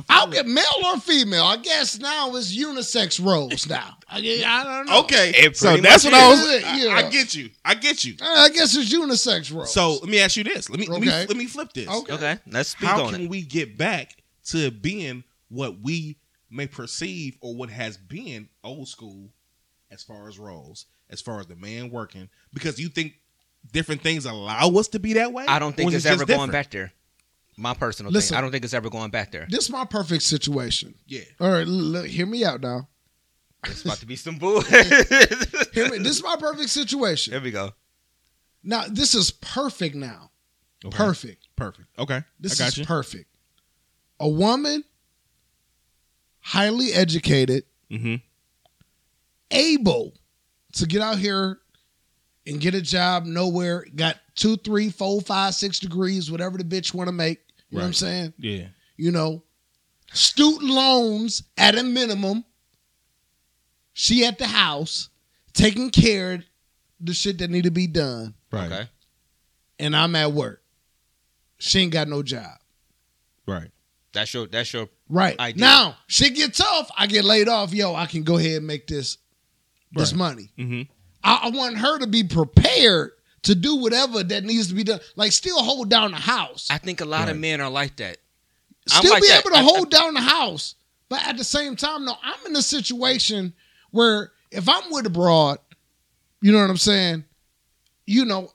I'll 0.09 0.27
get 0.27 0.47
male 0.47 0.63
or 0.85 0.99
female. 0.99 1.43
I 1.43 1.57
guess 1.57 1.99
now 1.99 2.35
it's 2.35 2.55
unisex 2.55 3.23
roles 3.23 3.67
now. 3.69 3.97
I, 4.09 4.17
I 4.17 4.63
don't 4.63 4.87
know. 4.87 4.99
Okay. 5.01 5.51
So 5.53 5.77
that's 5.77 6.03
much 6.05 6.11
what 6.13 6.21
I 6.21 6.29
was. 6.29 6.39
is. 6.41 6.63
I, 6.63 6.77
Yeah. 6.77 6.89
I 6.95 7.09
get 7.09 7.35
you. 7.35 7.49
I 7.63 7.75
get 7.75 8.03
you. 8.03 8.15
Uh, 8.19 8.25
I 8.25 8.49
guess 8.49 8.75
it's 8.75 8.91
unisex 8.93 9.53
roles. 9.53 9.71
So 9.71 9.93
let 9.93 10.05
me 10.09 10.19
ask 10.19 10.37
you 10.37 10.43
this. 10.43 10.69
Let 10.69 10.79
me 10.79 10.87
let 10.87 11.01
me 11.01 11.07
let 11.07 11.35
me 11.37 11.45
flip 11.45 11.71
this. 11.73 11.87
Okay. 11.87 12.13
Okay. 12.13 12.37
Let's 12.49 12.69
speak 12.69 12.89
How 12.89 13.03
on 13.05 13.13
can 13.13 13.21
it. 13.25 13.29
we 13.29 13.41
get 13.43 13.77
back 13.77 14.15
to 14.45 14.71
being 14.71 15.23
what 15.49 15.79
we 15.81 16.17
may 16.49 16.65
perceive 16.67 17.37
or 17.41 17.55
what 17.55 17.69
has 17.69 17.97
been 17.97 18.49
old 18.63 18.87
school 18.87 19.29
as 19.91 20.01
far 20.03 20.27
as 20.27 20.39
roles, 20.39 20.87
as 21.11 21.21
far 21.21 21.39
as 21.39 21.45
the 21.47 21.55
man 21.55 21.91
working? 21.91 22.29
Because 22.53 22.79
you 22.79 22.89
think 22.89 23.13
different 23.71 24.01
things 24.01 24.25
allow 24.25 24.69
us 24.69 24.87
to 24.89 24.99
be 24.99 25.13
that 25.13 25.31
way? 25.31 25.45
I 25.47 25.59
don't 25.59 25.75
think 25.75 25.89
is 25.91 25.97
it's 25.97 26.05
it 26.05 26.09
just 26.09 26.21
ever 26.21 26.25
going 26.25 26.49
different? 26.49 26.51
back 26.53 26.71
there. 26.71 26.91
My 27.57 27.73
personal 27.73 28.11
Listen. 28.11 28.29
thing. 28.33 28.37
I 28.37 28.41
don't 28.41 28.51
think 28.51 28.65
it's 28.65 28.73
ever 28.73 28.89
going 28.89 29.11
back 29.11 29.31
there. 29.31 29.47
this 29.49 29.65
is 29.65 29.69
my 29.69 29.85
perfect 29.85 30.23
situation. 30.23 30.95
Yeah. 31.07 31.21
All 31.39 31.49
right, 31.51 31.65
look, 31.67 32.05
hear 32.07 32.25
me 32.25 32.43
out 32.43 32.61
now. 32.61 32.87
It's 33.65 33.83
about 33.83 33.97
to 33.99 34.05
be 34.05 34.15
some 34.15 34.37
bull. 34.39 34.61
Hear 34.61 35.89
me. 35.89 35.97
This 35.99 36.17
is 36.17 36.23
my 36.23 36.35
perfect 36.37 36.69
situation. 36.69 37.33
Here 37.33 37.41
we 37.41 37.51
go. 37.51 37.71
Now 38.63 38.85
this 38.89 39.15
is 39.15 39.31
perfect. 39.31 39.95
Now, 39.95 40.31
Okay. 40.83 40.97
perfect. 40.97 41.47
Perfect. 41.55 41.87
Okay. 41.97 42.23
This 42.39 42.59
is 42.59 42.77
you. 42.77 42.85
perfect. 42.85 43.27
A 44.19 44.27
woman, 44.29 44.83
highly 46.41 46.93
educated, 46.93 47.63
mm-hmm. 47.91 48.15
able 49.51 50.13
to 50.73 50.85
get 50.85 51.01
out 51.01 51.17
here 51.17 51.59
and 52.47 52.59
get 52.59 52.75
a 52.75 52.81
job 52.81 53.25
nowhere, 53.25 53.85
got 53.95 54.17
two, 54.35 54.57
three, 54.57 54.89
four, 54.89 55.21
five, 55.21 55.55
six 55.55 55.79
degrees, 55.79 56.29
whatever 56.29 56.57
the 56.57 56.63
bitch 56.63 56.93
want 56.93 57.07
to 57.07 57.11
make. 57.11 57.39
You 57.69 57.77
know 57.77 57.83
what 57.83 57.87
I'm 57.87 57.93
saying? 57.93 58.33
Yeah. 58.37 58.67
You 58.97 59.11
know, 59.11 59.43
student 60.13 60.69
loans 60.71 61.43
at 61.57 61.77
a 61.77 61.83
minimum. 61.83 62.45
She 63.93 64.25
at 64.25 64.37
the 64.37 64.47
house 64.47 65.09
taking 65.53 65.89
care 65.89 66.33
of 66.33 66.43
the 66.99 67.13
shit 67.13 67.37
that 67.39 67.49
need 67.49 67.63
to 67.63 67.71
be 67.71 67.87
done, 67.87 68.33
Right. 68.51 68.71
Okay. 68.71 68.89
and 69.79 69.95
I'm 69.95 70.15
at 70.15 70.31
work. 70.33 70.61
She 71.57 71.79
ain't 71.79 71.91
got 71.93 72.07
no 72.07 72.21
job. 72.23 72.57
Right. 73.47 73.71
That's 74.13 74.33
your 74.33 74.47
that's 74.47 74.71
your 74.73 74.89
Right 75.09 75.37
Ideal. 75.39 75.59
now, 75.67 75.97
shit 76.07 76.35
get 76.35 76.53
tough. 76.55 76.89
I 76.97 77.07
get 77.07 77.23
laid 77.25 77.47
off. 77.47 77.73
Yo, 77.73 77.93
I 77.95 78.05
can 78.05 78.23
go 78.23 78.37
ahead 78.37 78.57
and 78.57 78.67
make 78.67 78.87
this 78.87 79.17
this 79.91 80.13
money. 80.13 80.51
Mm-hmm. 80.57 80.81
I, 81.23 81.39
I 81.43 81.49
want 81.49 81.77
her 81.77 81.99
to 81.99 82.07
be 82.07 82.23
prepared 82.23 83.11
to 83.45 83.55
do 83.55 83.77
whatever 83.77 84.21
that 84.23 84.43
needs 84.43 84.67
to 84.67 84.73
be 84.75 84.83
done. 84.83 84.99
Like 85.15 85.31
still 85.31 85.61
hold 85.63 85.89
down 85.89 86.11
the 86.11 86.17
house. 86.17 86.67
I 86.69 86.77
think 86.77 87.01
a 87.01 87.05
lot 87.05 87.29
of 87.29 87.37
men 87.37 87.61
are 87.61 87.69
like 87.69 87.95
that. 87.97 88.17
I'm 88.91 88.99
still 89.01 89.11
like 89.13 89.21
be 89.23 89.27
that. 89.29 89.39
able 89.45 89.51
to 89.55 89.57
I- 89.61 89.63
hold 89.63 89.89
down 89.89 90.13
the 90.13 90.21
house. 90.21 90.75
But 91.09 91.25
at 91.27 91.37
the 91.37 91.43
same 91.43 91.75
time, 91.75 92.03
no, 92.05 92.15
I'm 92.23 92.45
in 92.47 92.55
a 92.55 92.61
situation 92.61 93.53
where 93.91 94.31
if 94.51 94.67
I'm 94.67 94.91
with 94.91 95.05
a 95.05 95.09
broad, 95.09 95.59
you 96.41 96.51
know 96.51 96.59
what 96.59 96.69
I'm 96.69 96.77
saying? 96.77 97.23
You 98.07 98.25
know, 98.25 98.51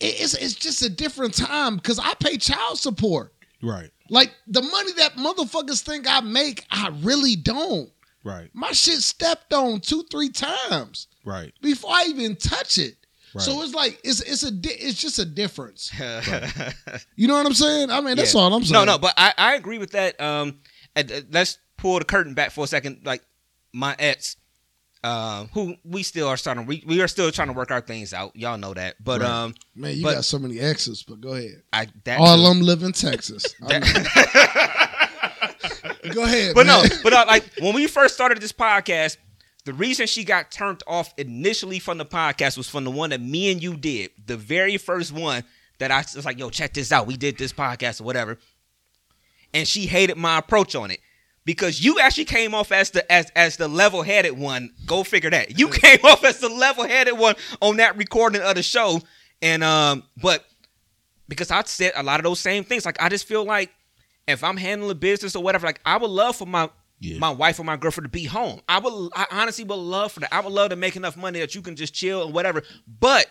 it's 0.00 0.34
it's 0.34 0.54
just 0.54 0.82
a 0.82 0.90
different 0.90 1.34
time 1.34 1.76
because 1.76 1.98
I 1.98 2.12
pay 2.14 2.36
child 2.36 2.78
support. 2.78 3.32
Right. 3.62 3.90
Like 4.10 4.32
the 4.46 4.62
money 4.62 4.92
that 4.98 5.14
motherfuckers 5.14 5.80
think 5.82 6.06
I 6.08 6.20
make, 6.20 6.64
I 6.70 6.90
really 7.00 7.34
don't. 7.36 7.90
Right. 8.22 8.50
My 8.52 8.72
shit 8.72 8.98
stepped 9.00 9.52
on 9.52 9.80
two, 9.80 10.04
three 10.10 10.28
times 10.30 11.06
Right. 11.24 11.52
before 11.62 11.90
I 11.92 12.06
even 12.08 12.36
touch 12.36 12.76
it. 12.78 12.96
Right. 13.36 13.44
So 13.44 13.62
it's 13.62 13.74
like 13.74 14.00
it's 14.04 14.20
it's 14.20 14.42
a 14.42 14.50
di- 14.50 14.70
it's 14.70 15.00
just 15.00 15.18
a 15.18 15.24
difference. 15.24 15.90
You 17.16 17.28
know 17.28 17.34
what 17.34 17.46
I'm 17.46 17.54
saying? 17.54 17.90
I 17.90 18.00
mean, 18.00 18.16
that's 18.16 18.34
Yeah. 18.34 18.40
all 18.40 18.52
I'm 18.54 18.62
saying. 18.64 18.72
No, 18.72 18.84
no, 18.84 18.98
but 18.98 19.14
I, 19.16 19.32
I 19.38 19.54
agree 19.54 19.78
with 19.78 19.92
that. 19.92 20.20
Um, 20.20 20.58
and, 20.94 21.10
uh, 21.10 21.20
let's 21.30 21.58
pull 21.76 21.98
the 21.98 22.04
curtain 22.04 22.34
back 22.34 22.50
for 22.50 22.64
a 22.64 22.66
second. 22.66 23.00
Like 23.04 23.22
my 23.72 23.94
ex, 23.98 24.36
uh, 25.04 25.44
who 25.54 25.74
we 25.84 26.02
still 26.02 26.28
are 26.28 26.36
starting. 26.36 26.66
We, 26.66 26.82
we 26.86 27.00
are 27.02 27.08
still 27.08 27.30
trying 27.30 27.48
to 27.48 27.54
work 27.54 27.70
our 27.70 27.80
things 27.80 28.12
out. 28.14 28.34
Y'all 28.36 28.58
know 28.58 28.74
that. 28.74 28.96
But 29.02 29.20
Right. 29.22 29.30
um, 29.30 29.54
man, 29.74 29.96
you 29.96 30.02
but- 30.02 30.14
got 30.16 30.24
so 30.24 30.38
many 30.38 30.58
exes. 30.60 31.02
But 31.02 31.20
go 31.20 31.34
ahead. 31.34 31.62
I 31.72 31.88
that 32.04 32.18
All 32.20 32.46
of 32.46 32.56
them 32.56 32.64
live 32.64 32.82
in 32.82 32.92
Texas. 32.92 33.44
That- 33.60 33.82
go 36.12 36.22
ahead. 36.24 36.54
but 36.54 36.66
no, 36.66 36.82
but 37.02 37.12
uh, 37.12 37.24
like 37.26 37.44
when 37.60 37.74
we 37.74 37.86
first 37.86 38.14
started 38.14 38.40
this 38.40 38.52
podcast, 38.52 39.16
The 39.66 39.72
reason 39.72 40.06
she 40.06 40.22
got 40.22 40.52
turned 40.52 40.84
off 40.86 41.12
initially 41.18 41.80
from 41.80 41.98
the 41.98 42.06
podcast 42.06 42.56
was 42.56 42.68
from 42.68 42.84
the 42.84 42.90
one 42.90 43.10
that 43.10 43.20
me 43.20 43.50
and 43.50 43.60
you 43.60 43.76
did, 43.76 44.12
the 44.24 44.36
very 44.36 44.76
first 44.76 45.10
one 45.10 45.42
that 45.78 45.90
I 45.90 46.04
was 46.14 46.24
like, 46.24 46.38
"Yo, 46.38 46.50
check 46.50 46.72
this 46.72 46.92
out. 46.92 47.08
We 47.08 47.16
did 47.16 47.36
this 47.36 47.52
podcast 47.52 48.00
or 48.00 48.04
whatever," 48.04 48.38
and 49.52 49.66
she 49.66 49.86
hated 49.86 50.18
my 50.18 50.38
approach 50.38 50.76
on 50.76 50.92
it 50.92 51.00
because 51.44 51.84
you 51.84 51.98
actually 51.98 52.26
came 52.26 52.54
off 52.54 52.70
as 52.70 52.90
the 52.90 53.10
as 53.10 53.32
as 53.34 53.56
the 53.56 53.66
level 53.66 54.02
headed 54.02 54.38
one. 54.38 54.70
Go 54.86 55.02
figure 55.02 55.30
that. 55.30 55.58
You 55.58 55.68
came 55.70 55.98
off 56.04 56.22
as 56.22 56.38
the 56.38 56.48
level 56.48 56.84
headed 56.84 57.18
one 57.18 57.34
on 57.60 57.78
that 57.78 57.96
recording 57.96 58.42
of 58.42 58.54
the 58.54 58.62
show, 58.62 59.02
and 59.42 59.64
um, 59.64 60.04
but 60.22 60.44
because 61.26 61.50
I 61.50 61.60
said 61.64 61.90
a 61.96 62.04
lot 62.04 62.20
of 62.20 62.24
those 62.24 62.38
same 62.38 62.62
things. 62.62 62.86
Like 62.86 63.02
I 63.02 63.08
just 63.08 63.26
feel 63.26 63.44
like 63.44 63.72
if 64.28 64.44
I'm 64.44 64.58
handling 64.58 64.98
business 64.98 65.34
or 65.34 65.42
whatever, 65.42 65.66
like 65.66 65.80
I 65.84 65.96
would 65.96 66.10
love 66.10 66.36
for 66.36 66.46
my 66.46 66.70
Yeah. 66.98 67.18
my 67.18 67.30
wife 67.30 67.60
or 67.60 67.64
my 67.64 67.76
girlfriend 67.76 68.06
to 68.06 68.10
be 68.10 68.24
home. 68.24 68.60
I 68.68 68.78
would 68.78 69.10
I 69.14 69.26
honestly 69.30 69.64
would 69.64 69.74
love 69.74 70.12
for 70.12 70.20
that. 70.20 70.32
I 70.34 70.40
would 70.40 70.52
love 70.52 70.70
to 70.70 70.76
make 70.76 70.96
enough 70.96 71.16
money 71.16 71.40
that 71.40 71.54
you 71.54 71.62
can 71.62 71.76
just 71.76 71.94
chill 71.94 72.24
and 72.24 72.34
whatever. 72.34 72.62
But 72.86 73.26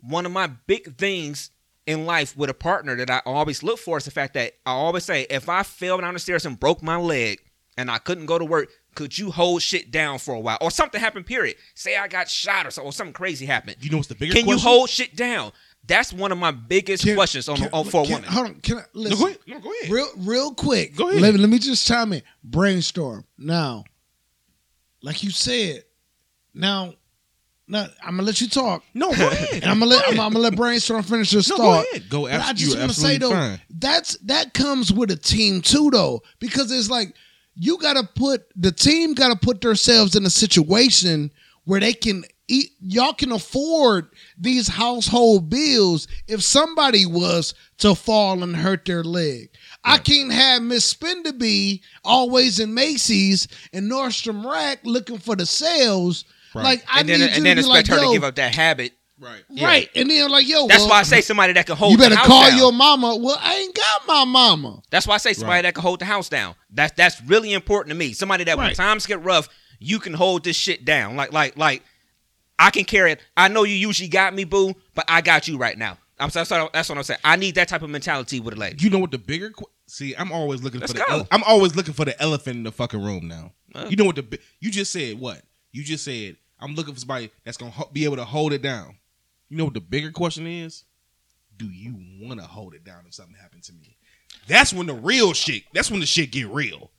one 0.00 0.26
of 0.26 0.32
my 0.32 0.48
big 0.66 0.96
things 0.96 1.50
in 1.86 2.04
life 2.04 2.36
with 2.36 2.50
a 2.50 2.54
partner 2.54 2.96
that 2.96 3.10
I 3.10 3.22
always 3.24 3.62
look 3.62 3.78
for 3.78 3.96
is 3.96 4.04
the 4.04 4.10
fact 4.10 4.34
that 4.34 4.52
I 4.66 4.72
always 4.72 5.04
say, 5.04 5.26
if 5.30 5.48
I 5.48 5.62
fell 5.62 5.98
down 5.98 6.14
the 6.14 6.20
stairs 6.20 6.44
and 6.44 6.58
broke 6.58 6.82
my 6.82 6.96
leg 6.96 7.40
and 7.78 7.90
I 7.90 7.98
couldn't 7.98 8.26
go 8.26 8.38
to 8.38 8.44
work, 8.44 8.68
could 8.94 9.16
you 9.16 9.30
hold 9.30 9.62
shit 9.62 9.90
down 9.90 10.18
for 10.18 10.34
a 10.34 10.40
while? 10.40 10.58
Or 10.60 10.70
something 10.70 11.00
happened, 11.00 11.24
period. 11.24 11.56
Say 11.74 11.96
I 11.96 12.08
got 12.08 12.28
shot 12.28 12.66
or, 12.66 12.70
so, 12.70 12.82
or 12.82 12.92
something 12.92 13.14
crazy 13.14 13.46
happened. 13.46 13.76
You 13.80 13.90
know 13.90 13.98
what's 13.98 14.08
the 14.08 14.16
bigger 14.16 14.34
Can 14.34 14.48
you 14.48 14.58
hold 14.58 14.90
shit 14.90 15.16
down? 15.16 15.52
That's 15.88 16.12
one 16.12 16.30
of 16.32 16.38
my 16.38 16.50
biggest 16.52 17.02
Can- 17.04 17.16
questions 17.16 17.48
on, 17.48 17.56
can- 17.56 17.70
on 17.72 17.84
for 17.86 18.04
a 18.04 18.08
woman. 18.08 18.22
Hold 18.24 18.46
on, 18.46 18.54
can 18.60 18.76
I 18.78 18.80
No, 18.80 19.00
listen? 19.00 19.18
go 19.18 19.26
ahead. 19.26 19.38
No, 19.46 19.58
go 19.60 19.72
ahead. 19.80 19.90
Real, 19.90 20.08
real 20.18 20.54
quick. 20.54 20.94
Go 20.94 21.08
ahead. 21.08 21.20
Let, 21.22 21.34
let 21.34 21.48
me 21.48 21.58
just 21.58 21.86
chime 21.86 22.12
in. 22.12 22.22
Brainstorm 22.44 23.24
now. 23.36 23.84
Like 25.02 25.22
you 25.22 25.30
said. 25.30 25.84
Now, 26.54 26.94
now 27.68 27.86
I'm 28.02 28.12
gonna 28.16 28.22
let 28.24 28.40
you 28.40 28.48
talk. 28.48 28.82
No, 28.94 29.12
go 29.14 29.28
ahead. 29.28 29.48
And 29.62 29.64
I'm 29.66 29.78
gonna 29.78 29.90
let 29.92 30.04
Go 30.06 30.10
I'm. 30.12 30.20
I'm 30.20 30.32
gonna 30.32 30.42
let 30.44 30.56
brainstorm 30.56 31.02
finish 31.02 31.30
his 31.30 31.48
No, 31.48 31.56
thought. 31.56 31.84
go 31.84 31.90
ahead. 31.90 32.08
Go. 32.08 32.22
But 32.22 32.40
I 32.40 32.52
just 32.52 32.72
you're 32.72 32.80
want 32.80 32.92
to 32.92 33.00
say 33.00 33.14
absolutely 33.16 33.18
though, 33.18 33.30
fine. 33.50 33.60
that's 33.70 34.16
that 34.18 34.54
comes 34.54 34.92
with 34.92 35.10
a 35.10 35.16
team 35.16 35.60
too, 35.60 35.90
though, 35.92 36.22
because 36.40 36.72
it's 36.72 36.90
like 36.90 37.14
you 37.54 37.78
got 37.78 37.94
to 37.94 38.02
put 38.14 38.46
the 38.56 38.72
team 38.72 39.14
got 39.14 39.28
to 39.28 39.36
put 39.36 39.60
themselves 39.60 40.16
in 40.16 40.24
a 40.26 40.30
situation 40.30 41.30
where 41.64 41.80
they 41.80 41.92
can 41.92 42.24
eat. 42.48 42.72
Y'all 42.80 43.12
can 43.12 43.32
afford 43.32 44.08
these 44.36 44.68
household 44.68 45.48
bills 45.50 46.08
if 46.26 46.42
somebody 46.42 47.06
was 47.06 47.54
to 47.78 47.94
fall 47.94 48.42
and 48.42 48.56
hurt 48.56 48.84
their 48.84 49.04
leg. 49.04 49.50
I 49.84 49.98
can't 49.98 50.32
have 50.32 50.62
Miss 50.62 50.92
Spenderby 50.92 51.80
always 52.04 52.58
in 52.58 52.74
Macy's 52.74 53.46
and 53.72 53.90
Nordstrom 53.90 54.44
Rack 54.44 54.80
looking 54.84 55.18
for 55.18 55.36
the 55.36 55.46
sales. 55.46 56.24
Right. 56.54 56.64
Like 56.64 56.84
I 56.92 57.00
and 57.00 57.08
then, 57.08 57.20
need 57.20 57.26
you 57.26 57.36
and 57.36 57.46
then 57.46 57.56
to 57.56 57.62
be 57.62 57.68
expect 57.68 57.88
like, 57.90 57.98
her 57.98 58.02
yo, 58.04 58.08
to 58.10 58.16
give 58.16 58.24
up 58.24 58.34
that 58.36 58.54
habit. 58.54 58.92
Right. 59.20 59.42
right? 59.60 59.90
And 59.96 60.08
then 60.08 60.30
like, 60.30 60.46
yo, 60.48 60.68
That's 60.68 60.80
well, 60.82 60.90
why 60.90 61.00
I 61.00 61.02
say 61.02 61.20
somebody 61.22 61.52
that 61.54 61.66
can 61.66 61.76
hold. 61.76 61.90
you 61.92 61.98
better 61.98 62.10
the 62.10 62.16
house 62.18 62.26
call 62.28 62.48
down. 62.48 62.56
your 62.58 62.72
mama. 62.72 63.16
Well, 63.16 63.36
I 63.40 63.54
ain't 63.56 63.74
got 63.74 64.06
my 64.06 64.24
mama. 64.24 64.80
That's 64.90 65.08
why 65.08 65.16
I 65.16 65.18
say 65.18 65.32
somebody 65.32 65.56
Right. 65.56 65.62
that 65.62 65.74
can 65.74 65.82
hold 65.82 65.98
the 65.98 66.04
house 66.04 66.28
down. 66.28 66.54
That's 66.70 66.92
that's 66.96 67.20
really 67.22 67.52
important 67.52 67.90
to 67.92 67.96
me. 67.96 68.12
Somebody 68.12 68.44
that 68.44 68.56
when 68.56 68.72
times 68.74 69.06
get 69.06 69.22
rough, 69.24 69.48
you 69.80 69.98
can 69.98 70.14
hold 70.14 70.44
this 70.44 70.56
shit 70.56 70.84
down. 70.84 71.16
Like 71.16 71.32
like 71.32 71.56
like 71.58 71.82
I 72.58 72.70
can 72.70 72.84
carry 72.84 73.12
it. 73.12 73.20
I 73.36 73.48
know 73.48 73.64
you 73.64 73.74
usually 73.74 74.08
got 74.08 74.34
me, 74.34 74.44
boo, 74.44 74.74
but 74.94 75.04
I 75.08 75.20
got 75.20 75.46
you 75.48 75.58
right 75.58 75.78
now. 75.78 75.96
I'm 76.20 76.30
so, 76.30 76.42
so 76.44 76.68
that's 76.72 76.88
what 76.88 76.98
I'm 76.98 77.04
saying. 77.04 77.20
I 77.22 77.36
need 77.36 77.54
that 77.54 77.68
type 77.68 77.82
of 77.82 77.90
mentality 77.90 78.40
with 78.40 78.54
a 78.54 78.56
lady. 78.56 78.76
You 78.82 78.90
know 78.90 78.98
what 78.98 79.12
the 79.12 79.18
bigger? 79.18 79.50
Qu- 79.50 79.66
See, 79.86 80.14
I'm 80.16 80.32
always 80.32 80.62
looking 80.62 80.80
Let's 80.80 80.92
for 80.92 80.98
the. 80.98 81.04
go. 81.08 81.14
ele- 81.18 81.28
I'm 81.30 81.44
always 81.44 81.76
looking 81.76 81.94
for 81.94 82.04
the 82.04 82.20
elephant 82.20 82.56
in 82.56 82.62
the 82.64 82.72
fucking 82.72 83.02
room 83.02 83.28
now. 83.28 83.52
Uh. 83.74 83.86
You 83.88 83.96
know 83.96 84.04
what 84.04 84.16
the? 84.16 84.22
bi- 84.24 84.38
You 84.60 84.70
just 84.70 84.90
said 84.92 85.18
what? 85.20 85.40
You 85.72 85.84
just 85.84 86.04
said 86.04 86.36
I'm 86.60 86.74
looking 86.74 86.94
for 86.94 87.00
somebody 87.00 87.30
that's 87.44 87.56
gonna 87.56 87.70
ho- 87.70 87.88
be 87.92 88.04
able 88.04 88.16
to 88.16 88.24
hold 88.24 88.52
it 88.52 88.60
down. 88.62 88.96
You 89.48 89.56
know 89.56 89.64
what 89.64 89.74
the 89.74 89.80
bigger 89.80 90.10
question 90.10 90.46
is? 90.46 90.84
Do 91.56 91.66
you 91.66 91.94
want 92.20 92.40
to 92.40 92.46
hold 92.46 92.74
it 92.74 92.84
down 92.84 93.04
if 93.06 93.14
something 93.14 93.36
happened 93.40 93.62
to 93.64 93.72
me? 93.72 93.96
That's 94.48 94.72
when 94.72 94.86
the 94.86 94.94
real 94.94 95.32
shit. 95.32 95.62
That's 95.72 95.90
when 95.90 96.00
the 96.00 96.06
shit 96.06 96.32
get 96.32 96.48
real. 96.48 96.90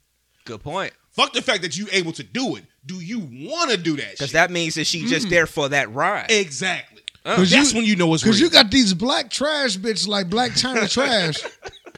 Good 0.46 0.64
point. 0.64 0.94
Fuck 1.12 1.34
the 1.34 1.42
fact 1.42 1.62
that 1.64 1.78
you 1.78 1.88
able 1.92 2.12
to 2.14 2.24
do 2.24 2.56
it. 2.56 2.64
Do 2.86 2.96
you 3.00 3.20
want 3.20 3.72
to 3.72 3.78
do 3.78 3.96
that? 3.98 4.12
Because 4.12 4.32
that 4.32 4.52
means 4.52 4.76
that 4.76 4.86
she 4.86 5.06
just 5.06 5.30
there 5.30 5.46
for 5.48 5.70
that 5.70 5.92
ride. 5.94 6.28
exactly. 6.30 7.02
Uh. 7.26 7.36
'Cause 7.36 7.52
That's 7.52 7.72
you- 7.74 7.78
when 7.80 7.86
you 7.86 7.96
know 7.96 8.14
it's. 8.14 8.24
Because 8.24 8.40
you 8.40 8.50
got 8.50 8.72
these 8.72 8.94
black 8.94 9.30
trash 9.30 9.78
bitches 9.78 10.08
like 10.08 10.30
Blac 10.30 10.52
Chyna 10.52 10.90
Trash. 10.94 11.44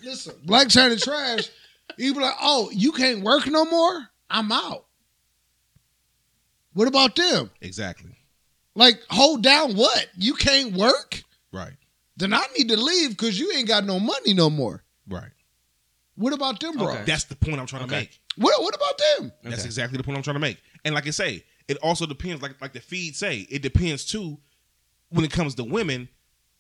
Listen, 0.04 0.34
Blac 0.46 0.66
Chyna 0.66 1.02
Trash. 1.02 1.50
You 1.98 2.14
be 2.16 2.20
like, 2.22 2.34
oh, 2.42 2.70
you 2.74 2.92
can't 2.92 3.22
work 3.22 3.46
no 3.48 3.64
more? 3.66 4.10
I'm 4.30 4.52
out. 4.52 4.86
What 6.74 6.88
about 6.88 7.16
them? 7.16 7.52
exactly 7.62 8.12
Like, 8.76 9.02
hold 9.10 9.44
down 9.44 9.76
what? 9.76 10.08
You 10.16 10.34
can't 10.34 10.74
work? 10.74 11.22
right. 11.52 11.74
Then 12.18 12.34
I 12.34 12.44
need 12.58 12.70
to 12.70 12.78
leave 12.78 13.12
because 13.12 13.40
you 13.40 13.52
ain't 13.54 13.68
got 13.68 13.84
no 13.86 14.00
money 14.00 14.34
no 14.34 14.50
more. 14.50 14.84
Right. 15.08 15.32
What 16.16 16.34
about 16.34 16.60
them, 16.60 16.78
bro? 16.78 16.92
Okay. 16.92 17.04
That's 17.06 17.24
the 17.24 17.36
point 17.36 17.60
I'm 17.60 17.66
trying 17.66 17.86
to 17.86 17.90
make. 17.92 18.20
What, 18.36 18.62
what 18.62 18.76
about 18.76 18.98
them? 19.18 19.32
That's 19.44 19.56
Okay. 19.60 19.66
exactly 19.66 19.98
the 19.98 20.04
point 20.04 20.18
I'm 20.18 20.24
trying 20.24 20.36
to 20.36 20.40
make. 20.40 20.58
And 20.84 20.96
like 20.96 21.08
I 21.08 21.12
say, 21.12 21.44
it 21.68 21.78
also 21.78 22.06
depends. 22.06 22.42
Like 22.42 22.60
like 22.62 22.74
the 22.74 22.80
feed 22.80 23.16
say, 23.16 23.48
it 23.50 23.62
depends 23.62 24.06
too. 24.06 24.38
When 25.10 25.26
it 25.26 25.32
comes 25.32 25.56
to 25.56 25.64
women, 25.64 26.08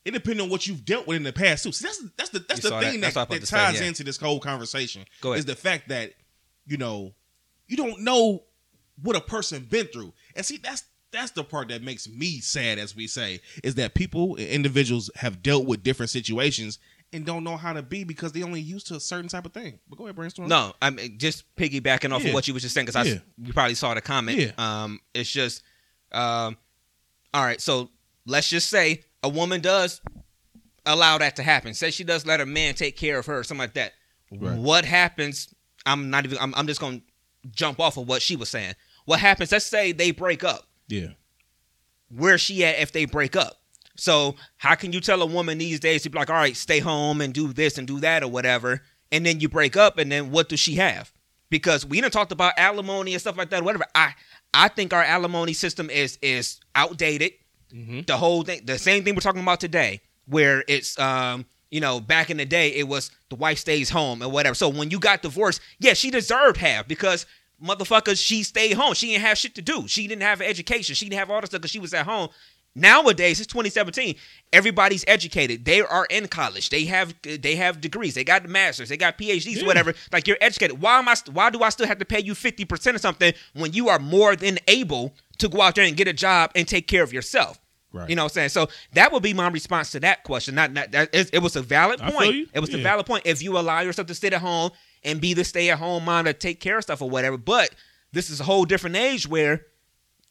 it 0.03 0.11
depends 0.11 0.41
on 0.41 0.49
what 0.49 0.68
you've 0.68 0.84
dealt 0.85 1.07
with 1.07 1.18
in 1.18 1.23
the 1.23 1.34
past 1.34 1.64
too. 1.64 1.72
See, 1.72 1.85
that's 1.85 2.03
that's 2.18 2.30
the 2.30 2.39
that's 2.39 2.64
You 2.64 2.69
the 2.69 2.80
thing 2.80 3.02
that. 3.02 3.14
that, 3.14 3.14
That's 3.14 3.15
what 3.15 3.22
I 3.22 3.26
that, 3.26 3.39
was 3.39 3.39
about 3.39 3.45
to 3.45 3.52
ties 3.52 3.77
say, 3.77 3.84
yeah. 3.84 3.88
into 3.88 4.03
this 4.03 4.18
whole 4.18 4.39
conversation. 4.39 5.06
Go 5.22 5.30
ahead. 5.30 5.39
Is 5.39 5.45
the 5.45 5.56
fact 5.56 5.89
that 5.89 6.14
you 6.65 6.77
know 6.77 7.14
you 7.68 7.77
don't 7.77 8.02
know 8.02 8.43
what 9.02 9.15
a 9.15 9.22
person 9.22 9.65
been 9.69 9.88
through, 9.88 10.14
and 10.35 10.45
see 10.45 10.57
that's 10.57 10.84
that's 11.11 11.31
the 11.31 11.43
part 11.43 11.68
that 11.69 11.81
makes 11.84 12.07
me 12.07 12.39
sad, 12.39 12.80
as 12.80 12.95
we 12.95 13.06
say, 13.07 13.41
is 13.64 13.76
that 13.76 13.93
people 13.93 14.35
and 14.35 14.48
individuals 14.48 15.10
have 15.15 15.43
dealt 15.43 15.65
with 15.65 15.84
different 15.84 16.10
situations 16.10 16.80
and 17.13 17.25
don't 17.25 17.43
know 17.43 17.57
how 17.57 17.73
to 17.73 17.81
be 17.81 18.03
because 18.03 18.31
they 18.31 18.43
only 18.43 18.61
used 18.61 18.88
to 18.88 18.95
a 18.95 18.99
certain 18.99 19.27
type 19.29 19.45
of 19.45 19.53
thing. 19.53 19.79
But 19.89 19.97
go 19.97 20.05
ahead, 20.05 20.15
brainstorm. 20.15 20.47
No, 20.47 20.73
I'm 20.81 20.97
just 21.17 21.43
piggybacking 21.55 22.13
off 22.13 22.21
Yeah. 22.23 22.29
of 22.29 22.33
what 22.33 22.47
you 22.47 22.53
was 22.53 22.63
just 22.63 22.73
saying 22.73 22.85
because 22.88 23.07
Yeah. 23.07 23.15
I 23.15 23.21
you 23.47 23.53
probably 23.53 23.75
saw 23.75 23.93
the 23.93 24.01
comment. 24.01 24.38
Yeah. 24.38 24.51
Um, 24.57 24.99
it's 25.13 25.29
just, 25.29 25.61
um, 26.11 26.57
all 27.33 27.43
right. 27.43 27.59
So 27.59 27.89
let's 28.25 28.49
just 28.49 28.69
say 28.69 29.03
a 29.23 29.29
woman 29.29 29.61
does 29.61 30.01
allow 30.85 31.17
that 31.17 31.35
to 31.35 31.43
happen. 31.43 31.73
Say 31.73 31.91
she 31.91 32.03
does 32.03 32.25
let 32.25 32.39
a 32.41 32.45
man 32.45 32.75
take 32.75 32.95
care 32.97 33.19
of 33.19 33.25
her 33.25 33.39
or 33.39 33.43
something 33.43 33.59
like 33.63 33.73
that. 33.73 33.93
Right. 34.31 34.57
What 34.57 34.85
happens? 34.85 35.53
I'm 35.85 36.09
not 36.09 36.25
even. 36.25 36.38
I'm, 36.39 36.53
I'm 36.55 36.67
just 36.67 36.79
gonna 36.79 37.01
jump 37.51 37.79
off 37.79 37.97
of 37.97 38.07
what 38.07 38.21
she 38.21 38.35
was 38.35 38.49
saying. 38.49 38.75
What 39.05 39.19
happens? 39.19 39.51
Let's 39.51 39.65
say 39.65 39.91
they 39.91 40.11
break 40.11 40.43
up. 40.43 40.67
Yeah. 40.88 41.07
Where's 42.09 42.41
she 42.41 42.63
at 42.65 42.79
if 42.79 42.91
they 42.91 43.05
break 43.05 43.35
up? 43.35 43.60
So 43.95 44.35
how 44.57 44.76
can 44.76 44.93
you 44.93 44.99
tell 44.99 45.22
a 45.22 45.26
woman 45.26 45.57
these 45.57 45.80
days 45.80 46.03
to 46.03 46.09
be 46.09 46.18
like, 46.18 46.30
all 46.30 46.35
right, 46.35 46.55
stay 46.55 46.80
home 46.80 47.22
and 47.22 47.34
do 47.34 47.53
this 47.53 47.77
and 47.77 47.88
do 47.88 47.99
that 47.99 48.23
or 48.23 48.27
whatever, 48.27 48.81
and 49.11 49.26
then 49.26 49.39
you 49.39 49.49
break 49.49 49.76
up, 49.76 49.97
and 49.97 50.11
then 50.11 50.31
what 50.31 50.49
does 50.49 50.59
she 50.59 50.76
have? 50.76 51.11
Because 51.49 51.85
we 51.85 51.99
done 51.99 52.11
talked 52.11 52.31
about 52.31 52.53
alimony 52.57 53.13
and 53.13 53.22
stuff 53.22 53.38
like 53.38 53.49
that, 53.49 53.63
whatever. 53.63 53.85
I 53.93 54.13
I 54.53 54.68
think 54.69 54.93
our 54.93 55.03
alimony 55.03 55.53
system 55.53 55.89
is 55.89 56.18
is 56.22 56.59
outdated. 56.76 57.34
Mhm. 57.73 58.05
The 58.05 58.18
whole 58.18 58.43
thing, 58.43 58.61
the 58.65 58.77
same 58.77 59.03
thing 59.03 59.15
we're 59.15 59.22
talking 59.22 59.41
about 59.41 59.59
today, 59.59 60.01
where 60.26 60.63
it's 60.68 60.97
um, 60.99 61.45
you 61.69 61.80
know, 61.80 61.99
back 61.99 62.30
in 62.30 62.38
the 62.38 62.45
day, 62.45 62.69
it 62.73 62.88
was 62.88 63.11
the 63.30 63.35
wife 63.35 63.57
stays 63.57 63.89
home 63.89 64.22
and 64.22 64.31
whatever. 64.31 64.55
So 64.55 64.69
when 64.69 64.91
you 64.91 64.99
got 64.99 65.22
divorced, 65.22 65.61
yeah, 65.80 65.93
she 65.93 66.11
deserved 66.11 66.57
half 66.57 66.88
because 66.88 67.26
motherfuckers, 67.63 68.23
she 68.23 68.43
stayed 68.43 68.73
home. 68.73 68.93
She 68.93 69.07
didn't 69.07 69.22
have 69.22 69.38
shit 69.38 69.55
to 69.55 69.61
do. 69.61 69.88
She 69.88 70.07
didn't 70.07 70.23
have 70.23 70.41
an 70.41 70.47
education. 70.47 70.95
She 70.95 71.05
didn't 71.05 71.19
have 71.19 71.30
all 71.30 71.39
this 71.41 71.49
stuff 71.49 71.61
because 71.61 71.72
she 71.72 71.80
was 71.80 71.93
at 71.93 72.05
home. 72.05 72.30
Nowadays, 72.73 73.39
it's 73.41 73.48
2017. 73.48 74.15
Everybody's 74.53 75.03
educated. 75.07 75.65
They 75.65 75.81
are 75.81 76.06
in 76.06 76.27
college. 76.27 76.69
They 76.69 76.85
have 76.85 77.14
they 77.22 77.56
have 77.56 77.81
degrees. 77.81 78.15
They 78.15 78.23
got 78.23 78.48
masters. 78.48 78.89
They 78.89 78.98
got 78.98 79.18
PhDs. 79.18 79.57
Yeah. 79.61 79.68
Whatever. 79.68 79.93
Like 80.14 80.27
you're 80.27 80.38
educated. 80.39 80.81
Why 80.81 80.99
am 80.99 81.10
I? 81.10 81.15
st- 81.15 81.35
Why 81.35 81.49
do 81.49 81.61
I 81.64 81.69
still 81.69 81.88
have 81.88 81.99
to 81.99 82.06
pay 82.06 82.22
you 82.22 82.34
50 82.34 82.64
percent 82.65 82.95
of 82.95 83.02
something 83.02 83.34
when 83.53 83.73
you 83.73 83.89
are 83.89 83.99
more 83.99 84.35
than 84.38 84.57
able 84.68 85.14
to 85.39 85.49
go 85.49 85.61
out 85.61 85.76
there 85.76 85.85
and 85.85 85.98
get 85.98 86.07
a 86.07 86.14
job 86.14 86.52
and 86.56 86.65
take 86.68 86.88
care 86.88 87.03
of 87.03 87.11
yourself? 87.11 87.60
Right. 87.93 88.10
You 88.10 88.15
know 88.15 88.23
what 88.23 88.31
I'm 88.31 88.35
saying? 88.35 88.49
So 88.49 88.69
that 88.93 89.11
would 89.11 89.22
be 89.22 89.34
my 89.34 89.49
response 89.49 89.91
to 89.91 89.99
that 89.99 90.23
question. 90.23 90.56
Not, 90.56 90.72
not 90.72 90.91
that 90.91 91.10
it, 91.11 91.30
it 91.34 91.39
was 91.39 91.57
a 91.57 91.61
valid 91.61 91.99
point. 91.99 92.49
It 92.53 92.61
was 92.61 92.73
a 92.73 92.77
valid 92.77 93.06
point. 93.06 93.23
If 93.26 93.43
you 93.43 93.57
allow 93.57 93.81
yourself 93.81 94.07
to 94.07 94.15
sit 94.15 94.31
at 94.31 94.39
home 94.39 94.72
and 95.03 95.19
be 95.19 95.34
the 95.34 95.43
stay 95.43 95.69
at 95.72 95.77
home 95.77 96.06
mom 96.06 96.23
to 96.23 96.34
take 96.34 96.61
care 96.61 96.77
of 96.77 96.84
stuff 96.84 97.02
or 97.02 97.10
whatever, 97.10 97.38
but 97.38 97.72
this 98.14 98.30
is 98.30 98.39
a 98.39 98.45
whole 98.45 98.64
different 98.64 98.95
age 98.95 99.27
where 99.27 99.65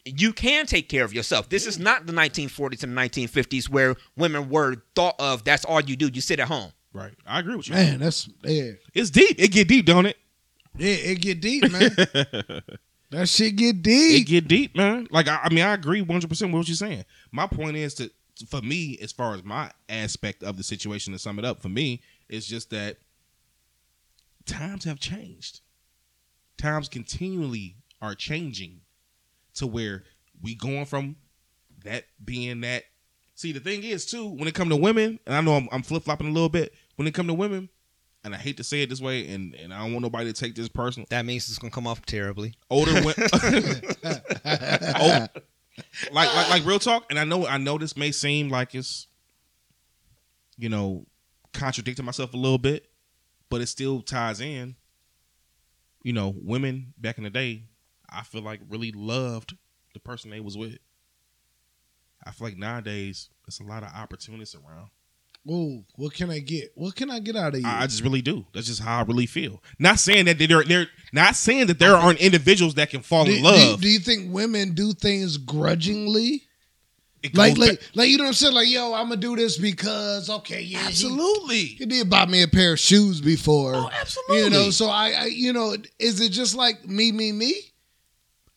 you 0.05 0.33
can 0.33 0.67
take 0.67 0.89
care 0.89 1.05
of 1.05 1.13
yourself. 1.13 1.49
This 1.49 1.67
is 1.67 1.79
not 1.79 2.07
the 2.07 2.13
1940s 2.13 2.83
and 2.83 2.97
1950s 2.97 3.69
where 3.69 3.97
women 4.17 4.49
were 4.49 4.77
thought 4.95 5.17
of. 5.19 5.45
That's 5.45 5.65
all 5.65 5.81
you 5.81 5.97
do. 5.97 6.11
You 6.13 6.21
sit 6.21 6.41
at 6.41 6.49
home. 6.49 6.73
Right. 6.93 7.13
I 7.27 7.41
agree 7.41 7.57
with 7.57 7.69
you. 7.69 7.75
Man, 7.75 8.01
that's 8.01 8.29
yeah. 8.43 8.73
It's 8.95 9.11
deep. 9.11 9.37
It 9.39 9.53
get 9.53 9.69
deep, 9.69 9.87
don't 9.87 10.07
it? 10.07 10.17
Yeah, 10.77 10.95
it 10.95 11.21
get 11.21 11.41
deep, 11.41 11.71
man. 11.71 11.91
that 13.11 13.29
shit 13.29 13.57
get 13.57 13.83
deep. 13.83 14.13
It 14.13 14.17
deep. 14.19 14.27
get 14.27 14.49
deep, 14.49 14.77
man. 14.77 15.07
Like 15.11 15.29
I, 15.29 15.41
I 15.45 15.49
mean, 15.51 15.65
I 15.65 15.75
agree 15.75 16.01
one 16.01 16.11
hundred 16.11 16.31
percent 16.31 16.53
with 16.53 16.61
what 16.61 16.69
you're 16.69 16.77
saying. 16.77 17.05
My 17.31 17.47
point 17.47 17.77
is 17.77 17.95
to, 17.95 18.11
for 18.49 18.61
me, 18.61 18.99
as 19.01 19.13
far 19.13 19.35
as 19.35 19.45
my 19.45 19.71
aspect 19.89 20.43
of 20.43 20.57
the 20.57 20.63
situation, 20.63 21.13
to 21.13 21.19
sum 21.19 21.39
it 21.39 21.45
up, 21.45 21.63
for 21.63 21.69
me, 21.69 22.01
it's 22.29 22.47
just 22.47 22.71
that 22.71 22.97
times 24.47 24.85
have 24.85 24.99
changed. 24.99 25.61
Times 26.57 26.89
continually 26.89 27.77
are 28.03 28.15
changing. 28.15 28.81
To 29.55 29.67
where 29.67 30.05
we 30.43 30.55
going 30.55 30.87
from 30.87 31.17
that 31.85 32.05
being 32.25 32.63
that. 32.63 32.85
See, 33.35 33.53
the 33.53 33.61
thing 33.61 33.83
is 33.83 34.05
too, 34.05 34.27
when 34.29 34.49
it 34.49 34.55
come 34.55 34.69
to 34.69 34.77
women, 34.77 35.19
and 35.27 35.35
I 35.35 35.41
know 35.41 35.55
I'm, 35.55 35.69
I'm 35.73 35.83
flip 35.83 36.03
flopping 36.03 36.29
a 36.29 36.33
little 36.33 36.49
bit. 36.49 36.75
When 36.97 37.09
it 37.09 37.15
come 37.15 37.27
to 37.29 37.35
women, 37.35 37.71
and 38.23 38.35
I 38.35 38.39
hate 38.39 38.59
to 38.59 38.65
say 38.65 38.83
it 38.83 38.91
this 38.91 39.01
way, 39.01 39.27
and 39.29 39.55
and 39.55 39.73
I 39.73 39.79
don't 39.79 39.93
want 39.93 40.03
nobody 40.03 40.33
to 40.33 40.39
take 40.39 40.55
this 40.55 40.69
personal. 40.69 41.07
That 41.11 41.25
means 41.25 41.49
it's 41.49 41.59
gonna 41.59 41.71
come 41.71 41.87
off 41.87 42.05
terribly. 42.05 42.55
Older 42.69 42.93
women, 42.95 43.15
oh, 44.05 45.27
like 46.13 46.35
like 46.35 46.51
like 46.51 46.67
real 46.67 46.79
talk. 46.79 47.07
And 47.09 47.19
I 47.19 47.25
know 47.25 47.47
I 47.47 47.57
know 47.57 47.79
this 47.79 47.97
may 47.97 48.13
seem 48.13 48.51
like 48.51 48.75
it's, 48.75 49.07
you 50.59 50.69
know, 50.69 51.07
contradicting 51.55 52.05
myself 52.05 52.35
a 52.35 52.37
little 52.37 52.59
bit, 52.59 52.91
but 53.49 53.61
it 53.61 53.67
still 53.67 54.03
ties 54.03 54.41
in. 54.41 54.77
You 56.03 56.13
know, 56.15 56.35
women 56.37 56.95
back 56.99 57.19
in 57.19 57.25
the 57.25 57.31
day, 57.31 57.65
I 58.13 58.23
feel 58.23 58.43
like 58.43 58.61
really 58.69 58.93
loved 58.93 59.57
the 59.95 60.01
person 60.01 60.31
they 60.31 60.41
was 60.41 60.57
with. 60.57 60.79
I 62.25 62.33
feel 62.33 62.49
like 62.49 62.59
nowadays 62.59 63.31
it's 63.47 63.61
a 63.61 63.65
lot 63.65 63.83
of 63.83 63.91
opportunists 63.95 64.55
around. 64.55 64.91
Ooh, 65.51 65.85
what 65.97 66.13
can 66.13 66.31
I 66.31 66.41
get? 66.41 66.73
What 66.75 66.95
can 66.95 67.11
I 67.11 67.19
get 67.19 67.35
out 67.35 67.55
of 67.55 67.61
you? 67.61 67.67
I 67.67 67.87
just 67.87 68.03
really 68.03 68.21
do. 68.21 68.45
That's 68.53 68.67
just 68.67 68.83
how 68.83 68.99
I 68.99 69.03
really 69.03 69.25
feel. 69.25 69.63
Not 69.79 69.99
saying 69.99 70.27
that 70.27 70.39
they're 70.39 70.65
they're 70.65 70.87
not 71.13 71.35
saying 71.35 71.69
that 71.69 71.79
there 71.79 71.97
aren't 71.97 72.21
individuals 72.21 72.75
that 72.75 72.91
can 72.91 73.01
fall 73.01 73.25
do, 73.25 73.33
in 73.37 73.43
love. 73.43 73.81
do 73.81 73.89
you 73.89 74.01
think 74.01 74.33
women 74.33 74.75
do 74.75 74.93
things 74.93 75.39
grudgingly? 75.39 76.43
Like, 77.35 77.59
like, 77.59 77.71
back- 77.71 77.81
like 77.95 78.09
you 78.09 78.17
know 78.17 78.25
what 78.25 78.29
I'm 78.29 78.35
saying? 78.35 78.55
Like, 78.55 78.69
yo, 78.69 78.95
I'm 78.95 79.09
gonna 79.09 79.17
do 79.17 79.37
this 79.37 79.59
because 79.59 80.29
okay, 80.29 80.61
yeah, 80.61 80.79
he- 80.81 80.87
absolutely. 80.87 81.65
He, 81.65 81.87
did 81.87 82.09
buy 82.11 82.27
me 82.27 82.43
a 82.43 82.49
pair 82.49 82.75
of 82.75 82.79
shoes 82.79 83.21
before. 83.21 83.75
Oh, 83.75 83.91
absolutely. 83.99 84.45
You 84.45 84.51
know, 84.51 84.71
so 84.71 84.89
I, 84.89 85.11
I, 85.11 85.25
you 85.27 85.53
know, 85.53 85.75
is 85.99 86.21
it 86.21 86.33
just 86.33 86.55
like 86.55 86.87
me, 86.87 87.13
me, 87.13 87.33
me? 87.33 87.55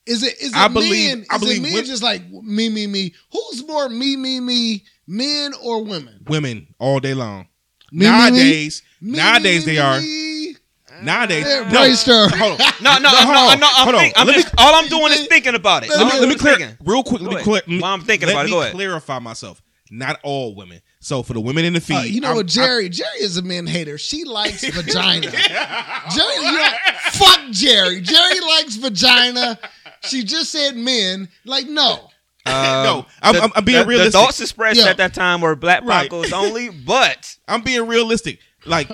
Is 0.05 0.23
it? 0.23 0.37
Is 0.41 0.49
it 0.51 0.55
I 0.55 0.67
believe- 0.67 1.17
men? 1.17 1.25
I 1.29 1.35
is 1.35 1.39
believe 1.41 1.57
it 1.57 1.61
men 1.63 1.71
women- 1.73 1.85
just 1.85 2.03
like 2.03 2.29
me, 2.29 2.69
me, 2.69 2.87
me? 2.87 3.13
Who's 3.31 3.65
more 3.67 3.87
me, 3.89 4.15
me, 4.17 4.39
me? 4.39 4.83
Men 5.07 5.53
or 5.61 5.83
women? 5.83 6.23
Women 6.27 6.67
all 6.79 6.99
day 6.99 7.13
long. 7.13 7.47
Me, 7.91 7.99
me, 7.99 8.05
me? 8.05 8.11
nowadays, 8.11 8.81
Me, 9.01 9.17
nowadays 9.17 9.65
me, 9.65 9.73
they 9.73 9.77
me, 9.77 9.79
are. 9.79 9.99
me? 9.99 10.55
Nowadays, 11.01 11.45
Yeah, 11.47 11.63
no, 11.63 11.69
brainstorm. 11.69 12.29
hold 12.31 12.61
on. 12.61 12.67
No, 12.81 12.97
no, 12.99 13.09
I'm 13.09 13.25
hold 13.25 13.27
not, 13.29 13.47
on, 13.47 13.51
I'm 13.53 13.59
not, 13.59 13.73
I'm 13.77 13.83
hold 13.83 13.95
on. 13.95 14.11
I'm 14.15 14.27
Let 14.27 14.35
me- 14.37 14.43
just, 14.43 14.55
all 14.57 14.75
I'm 14.75 14.87
doing 14.89 15.11
is 15.13 15.27
thinking 15.27 15.55
about 15.55 15.83
it. 15.83 15.89
let 15.89 15.99
Let 15.99 16.13
me, 16.13 16.19
let 16.19 16.29
me 16.29 16.35
clear 16.35 16.55
thinking. 16.57 16.77
real 16.85 17.03
quick. 17.03 17.21
Let 17.21 17.33
me 17.33 17.41
clear. 17.43 17.61
let 17.67 17.81
While 17.81 17.93
I'm 17.93 18.01
thinking 18.01 18.27
let 18.27 18.33
about 18.33 18.41
it, 18.41 18.45
me 18.45 18.51
go 18.51 18.61
ahead. 18.61 18.73
clarify 18.73 19.19
myself. 19.19 19.61
Not 19.91 20.19
all 20.23 20.55
women. 20.55 20.81
So 21.01 21.21
for 21.21 21.33
the 21.33 21.41
women 21.41 21.65
in 21.65 21.73
the 21.73 21.81
feed, 21.81 21.95
Uh, 21.95 22.01
you 22.01 22.21
know 22.21 22.29
I'm- 22.29 22.37
what, 22.37 22.45
Jerry? 22.47 22.89
Jerry 22.89 23.19
is 23.19 23.37
a 23.37 23.41
man 23.41 23.67
hater. 23.67 23.97
She 23.97 24.23
likes 24.23 24.63
vagina. 24.69 25.29
Jerry, 26.15 26.35
you 26.45 26.51
know, 26.51 26.71
fuck 27.11 27.41
Jerry. 27.51 28.01
Jerry 28.01 28.39
likes 28.39 28.75
vagina. 28.77 29.59
She 30.05 30.23
just 30.23 30.51
said 30.51 30.75
men. 30.75 31.29
Like, 31.45 31.67
no. 31.67 32.09
No, 32.45 33.05
I'm- 33.21 33.35
I'm- 33.37 33.51
I'm 33.55 33.63
being 33.63 33.79
the, 33.81 33.85
realistic. 33.85 34.11
The 34.13 34.17
thoughts 34.19 34.41
expressed 34.41 34.79
Yeah. 34.79 34.87
at 34.89 34.97
that 34.97 35.13
time 35.13 35.39
were 35.39 35.55
black 35.55 35.83
Right. 35.85 36.11
Only, 36.11 36.69
but 36.85 37.37
I'm 37.47 37.61
being 37.61 37.87
realistic. 37.87 38.39
Like 38.65 38.89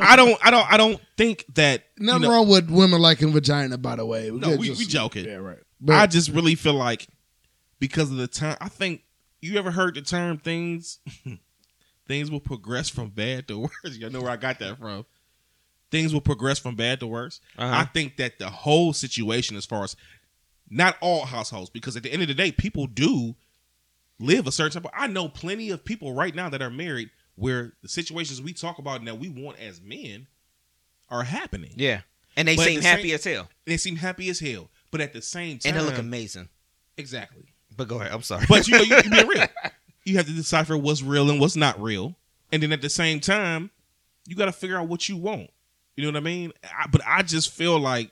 I 0.00 0.16
don't, 0.16 0.38
I 0.42 0.50
don't, 0.50 0.72
I 0.72 0.76
don't 0.76 1.00
think 1.16 1.44
that. 1.54 1.84
you 1.98 2.06
Nothing 2.06 2.22
know, 2.22 2.30
wrong 2.30 2.48
with 2.48 2.70
women 2.70 3.00
liking 3.00 3.32
vagina, 3.32 3.78
by 3.78 3.96
the 3.96 4.04
way. 4.06 4.30
No, 4.30 4.50
could 4.50 4.60
we, 4.60 4.70
we 4.70 4.84
joking. 4.86 5.24
Yeah, 5.26 5.36
right. 5.36 5.58
I 5.88 6.06
just 6.06 6.30
really 6.30 6.54
feel 6.54 6.74
like 6.74 7.06
because 7.78 8.10
of 8.10 8.16
the 8.16 8.26
time. 8.26 8.56
I 8.60 8.68
think 8.68 9.02
you 9.40 9.58
ever 9.58 9.70
heard 9.70 9.94
the 9.94 10.02
term 10.02 10.38
things. 10.38 10.98
things 12.08 12.30
will 12.30 12.40
progress 12.40 12.88
from 12.88 13.08
bad 13.10 13.48
to 13.48 13.58
worse. 13.84 13.96
You 13.96 14.10
know 14.10 14.20
where 14.22 14.30
I 14.30 14.36
got 14.36 14.58
that 14.60 14.78
from. 14.78 15.06
Things 15.90 16.12
will 16.12 16.20
progress 16.20 16.58
from 16.58 16.74
bad 16.74 17.00
to 17.00 17.06
worse. 17.06 17.40
Uh-huh. 17.56 17.74
I 17.80 17.84
think 17.84 18.16
that 18.16 18.38
the 18.38 18.50
whole 18.50 18.92
situation, 18.92 19.56
as 19.56 19.64
far 19.64 19.84
as 19.84 19.96
not 20.70 20.96
all 21.00 21.24
households, 21.26 21.70
because 21.70 21.96
at 21.96 22.02
the 22.02 22.12
end 22.12 22.22
of 22.22 22.28
the 22.28 22.34
day, 22.34 22.50
people 22.52 22.86
do 22.86 23.34
live 24.18 24.46
a 24.46 24.52
certain 24.52 24.82
type. 24.82 24.92
Of, 24.92 24.98
I 24.98 25.06
know 25.06 25.28
plenty 25.28 25.70
of 25.70 25.84
people 25.84 26.12
right 26.12 26.34
now 26.34 26.48
that 26.48 26.62
are 26.62 26.70
married 26.70 27.10
where 27.36 27.72
the 27.82 27.88
situations 27.88 28.40
we 28.40 28.52
talk 28.52 28.78
about 28.78 28.98
and 29.00 29.08
that 29.08 29.18
we 29.18 29.28
want 29.28 29.58
as 29.60 29.80
men 29.80 30.26
are 31.10 31.24
happening. 31.24 31.72
yeah, 31.76 32.00
and 32.36 32.48
they 32.48 32.56
But 32.56 32.64
seem 32.66 32.80
the 32.80 32.86
happy 32.86 33.02
same- 33.08 33.14
as 33.14 33.24
hell, 33.24 33.50
They 33.66 33.76
seem 33.76 33.96
happy 33.96 34.28
as 34.30 34.40
hell, 34.40 34.70
but 34.90 35.00
at 35.00 35.12
the 35.12 35.22
same 35.22 35.58
time, 35.58 35.74
and 35.74 35.80
they 35.80 35.84
look 35.90 35.98
amazing. 35.98 36.48
exactly. 36.96 37.46
But 37.76 37.88
go 37.88 38.00
ahead. 38.00 38.12
I'm 38.12 38.22
sorry. 38.22 38.46
But 38.48 38.68
you 38.68 38.76
know, 38.78 38.82
you, 38.84 38.96
you 39.04 39.10
be 39.10 39.24
real. 39.24 39.46
You 40.06 40.16
have 40.18 40.26
to 40.26 40.32
decipher 40.32 40.76
what's 40.76 41.00
real 41.02 41.30
and 41.30 41.40
what's 41.40 41.56
not 41.56 41.80
real, 41.80 42.14
and 42.52 42.62
then 42.62 42.72
at 42.72 42.82
the 42.82 42.90
same 42.90 43.20
time, 43.20 43.70
you 44.28 44.36
got 44.36 44.44
to 44.44 44.52
figure 44.52 44.76
out 44.78 44.86
what 44.86 45.08
you 45.08 45.16
want. 45.16 45.48
You 45.96 46.04
know 46.04 46.10
what 46.10 46.18
I 46.18 46.20
mean? 46.20 46.52
I, 46.62 46.86
but 46.88 47.00
I 47.06 47.22
just 47.22 47.50
feel 47.50 47.78
like 47.80 48.10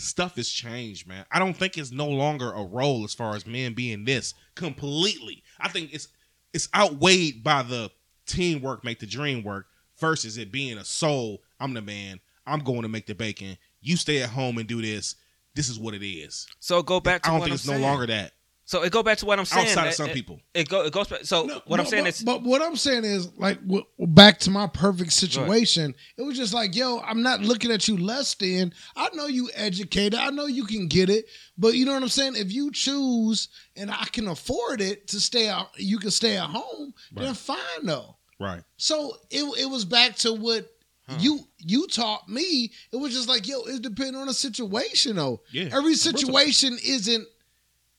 stuff 0.00 0.36
has 0.36 0.48
changed, 0.48 1.06
man. 1.06 1.24
I 1.30 1.38
don't 1.38 1.54
think 1.56 1.76
it's 1.76 1.92
no 1.92 2.08
longer 2.08 2.50
a 2.52 2.64
role 2.64 3.04
as 3.04 3.14
far 3.14 3.36
as 3.36 3.46
men 3.46 3.74
being 3.74 4.04
this 4.04 4.34
completely. 4.54 5.42
I 5.60 5.68
think 5.68 5.92
it's 5.92 6.08
it's 6.52 6.68
outweighed 6.74 7.44
by 7.44 7.62
the 7.62 7.90
teamwork 8.26 8.84
make 8.84 8.98
the 8.98 9.06
dream 9.06 9.42
work 9.44 9.66
versus 9.98 10.38
it 10.38 10.50
being 10.52 10.78
a 10.78 10.84
soul. 10.84 11.42
I'm 11.60 11.74
the 11.74 11.82
man. 11.82 12.20
I'm 12.46 12.60
going 12.60 12.82
to 12.82 12.88
make 12.88 13.06
the 13.06 13.14
bacon. 13.14 13.58
You 13.80 13.96
stay 13.96 14.22
at 14.22 14.30
home 14.30 14.58
and 14.58 14.66
do 14.66 14.80
this. 14.82 15.16
This 15.54 15.68
is 15.68 15.78
what 15.78 15.94
it 15.94 16.04
is. 16.06 16.46
so 16.60 16.82
go 16.82 17.00
back 17.00 17.22
to 17.22 17.28
I 17.28 17.32
don't 17.32 17.40
think 17.40 17.50
I'm 17.50 17.54
it's 17.54 17.64
saying. 17.64 17.80
no 17.80 17.86
longer 17.86 18.06
that. 18.06 18.32
So 18.70 18.82
it 18.84 18.92
go 18.92 19.02
back 19.02 19.18
to 19.18 19.26
what 19.26 19.36
I'm 19.36 19.44
saying. 19.46 19.66
Outside 19.66 19.88
of 19.88 19.94
some 19.94 20.10
it- 20.10 20.14
people. 20.14 20.40
it 20.54 20.68
go 20.68 20.84
it 20.84 20.92
goes 20.92 21.08
back. 21.08 21.24
So 21.24 21.42
No, 21.44 21.60
what 21.66 21.80
I'm 21.80 21.86
saying 21.86 22.04
but, 22.04 22.14
is, 22.14 22.22
but 22.22 22.42
what 22.44 22.62
I'm 22.62 22.76
saying 22.76 23.04
is 23.04 23.26
like 23.36 23.60
w- 23.66 23.84
back 23.98 24.38
to 24.40 24.50
my 24.52 24.68
perfect 24.68 25.12
situation. 25.12 25.92
It 26.16 26.22
was 26.22 26.36
just 26.36 26.54
like, 26.54 26.76
yo, 26.76 27.00
I'm 27.00 27.20
not 27.20 27.40
looking 27.40 27.72
at 27.72 27.88
you 27.88 27.96
less 27.96 28.32
than. 28.34 28.72
I 28.94 29.08
know 29.12 29.26
you 29.26 29.50
educated. 29.56 30.14
I 30.14 30.30
know 30.30 30.46
you 30.46 30.66
can 30.66 30.86
get 30.86 31.10
it, 31.10 31.24
but 31.58 31.74
you 31.74 31.84
know 31.84 31.94
what 31.94 32.02
I'm 32.04 32.08
saying. 32.08 32.36
If 32.36 32.52
you 32.52 32.70
choose 32.70 33.48
and 33.74 33.90
I 33.90 34.04
can 34.12 34.28
afford 34.28 34.80
it 34.80 35.08
to 35.08 35.18
stay 35.18 35.48
out, 35.48 35.70
you 35.76 35.98
can 35.98 36.12
stay 36.12 36.36
at 36.36 36.48
home. 36.48 36.94
Then 37.10 37.34
fine 37.34 37.58
though. 37.82 38.18
Right. 38.38 38.62
So 38.76 39.16
it 39.30 39.42
it 39.58 39.68
was 39.68 39.84
back 39.84 40.14
to 40.18 40.32
what. 40.32 40.70
You 41.18 41.40
you 41.58 41.88
taught 41.88 42.28
me. 42.28 42.70
It 42.92 42.96
was 42.96 43.12
just 43.12 43.28
like 43.28 43.48
yo. 43.48 43.62
It 43.64 43.82
depends 43.82 44.16
on 44.16 44.28
the 44.28 44.32
situation 44.32 45.16
though. 45.16 45.40
Yeah. 45.50 45.70
Every 45.72 45.96
situation 45.96 46.78
isn't 46.84 47.26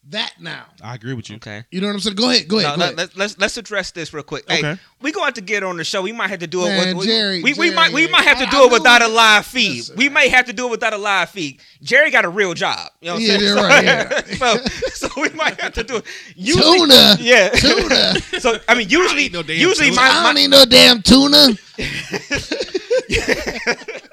that 0.10 0.34
now. 0.40 0.66
I 0.82 0.96
agree 0.96 1.14
with 1.14 1.30
you. 1.30 1.36
okay. 1.38 1.64
You 1.70 1.80
know 1.80 1.88
what 1.88 1.94
I'm 1.94 2.00
saying? 2.00 2.16
Go 2.16 2.30
ahead. 2.30 2.48
Go 2.48 2.58
ahead. 2.58 2.72
Now, 2.72 2.76
go 2.76 2.80
let, 2.82 2.94
ahead. 2.96 3.10
us 3.12 3.16
let's 3.18 3.38
let's 3.38 3.58
address 3.58 3.92
this 3.92 4.12
real 4.14 4.24
quick. 4.24 4.46
Hey, 4.50 4.58
Okay. 4.60 4.78
we 5.02 5.12
going 5.12 5.34
to 5.34 5.42
get 5.42 5.64
on 5.64 5.78
the 5.78 5.84
show. 5.84 6.02
We 6.02 6.12
might 6.12 6.30
have 6.32 6.40
to 6.40 6.48
do 6.48 6.66
it. 6.66 6.70
Man, 6.70 6.98
with, 6.98 7.06
we, 7.06 7.12
Jerry, 7.12 7.44
we, 7.44 7.54
we 7.54 7.72
might 7.72 7.94
we 7.94 8.08
might 8.08 8.24
have 8.24 8.40
to 8.40 8.48
I- 8.48 8.50
do 8.50 8.64
I 8.64 8.66
it 8.66 8.72
without 8.72 9.02
a 9.04 9.08
live 9.08 9.46
feed. 9.46 9.78
Listen, 9.78 9.96
we 9.98 10.06
man. 10.06 10.14
may 10.16 10.30
have 10.30 10.48
to 10.48 10.54
do 10.54 10.68
it 10.68 10.72
without 10.72 10.94
a 10.94 10.98
live 10.98 11.30
feed. 11.30 11.62
Jerry 11.84 12.10
got 12.10 12.26
a 12.26 12.30
real 12.30 12.56
job. 12.56 12.90
You 13.00 13.10
know 13.10 13.14
what 13.14 13.22
I'm 13.22 13.28
Yeah, 13.28 13.38
saying? 13.38 13.42
you're 13.42 13.58
so, 13.58 13.64
right, 13.64 13.86
yeah. 13.86 14.22
so 14.98 15.08
so 15.08 15.22
we 15.22 15.30
might 15.30 15.60
have 15.62 15.74
to 15.74 15.84
do 15.84 15.98
it. 15.98 16.06
Tuna. 16.36 17.18
Yeah. 17.20 17.50
Tuna. 17.50 18.20
so 18.40 18.58
I 18.68 18.74
mean, 18.76 18.90
usually 18.90 19.26
eat 19.26 19.34
no 19.34 19.42
usually 19.42 19.90
tuna. 19.90 20.02
my, 20.02 20.08
I 20.10 20.24
my 20.24 20.34
don't 20.34 20.36
need 20.36 20.50
no 20.50 20.66
damn 20.66 21.02
tuna. 21.04 21.50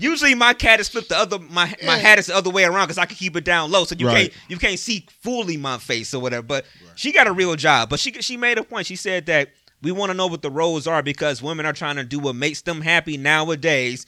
Usually 0.00 0.34
my 0.34 0.54
cat 0.54 0.80
is 0.80 0.88
flipped 0.88 1.10
the 1.10 1.18
other 1.18 1.38
my 1.38 1.72
my 1.84 1.98
hat 1.98 2.18
is 2.18 2.26
the 2.26 2.34
other 2.36 2.50
way 2.50 2.64
around 2.64 2.86
because 2.86 2.98
I 2.98 3.04
can 3.06 3.16
keep 3.16 3.36
it 3.36 3.44
down 3.44 3.70
low, 3.70 3.84
so 3.84 3.94
you 3.98 4.06
Right. 4.06 4.30
can't 4.32 4.50
you 4.50 4.56
can't 4.56 4.78
see 4.78 5.06
fully 5.22 5.56
my 5.56 5.78
face 5.78 6.14
or 6.14 6.20
whatever. 6.20 6.42
But 6.42 6.64
she 6.96 7.12
got 7.12 7.26
a 7.26 7.32
real 7.32 7.54
job. 7.56 7.90
But 7.90 8.00
she 8.00 8.10
she 8.22 8.36
made 8.36 8.56
a 8.58 8.62
point. 8.64 8.86
She 8.86 8.96
said 8.96 9.26
that 9.26 9.50
we 9.82 9.92
want 9.92 10.10
to 10.10 10.14
know 10.14 10.26
what 10.26 10.42
the 10.42 10.50
roles 10.50 10.86
are 10.86 11.02
because 11.02 11.42
women 11.42 11.66
are 11.66 11.72
trying 11.72 11.96
to 11.96 12.04
do 12.04 12.18
what 12.18 12.34
makes 12.34 12.62
them 12.62 12.80
happy 12.80 13.16
nowadays. 13.16 14.06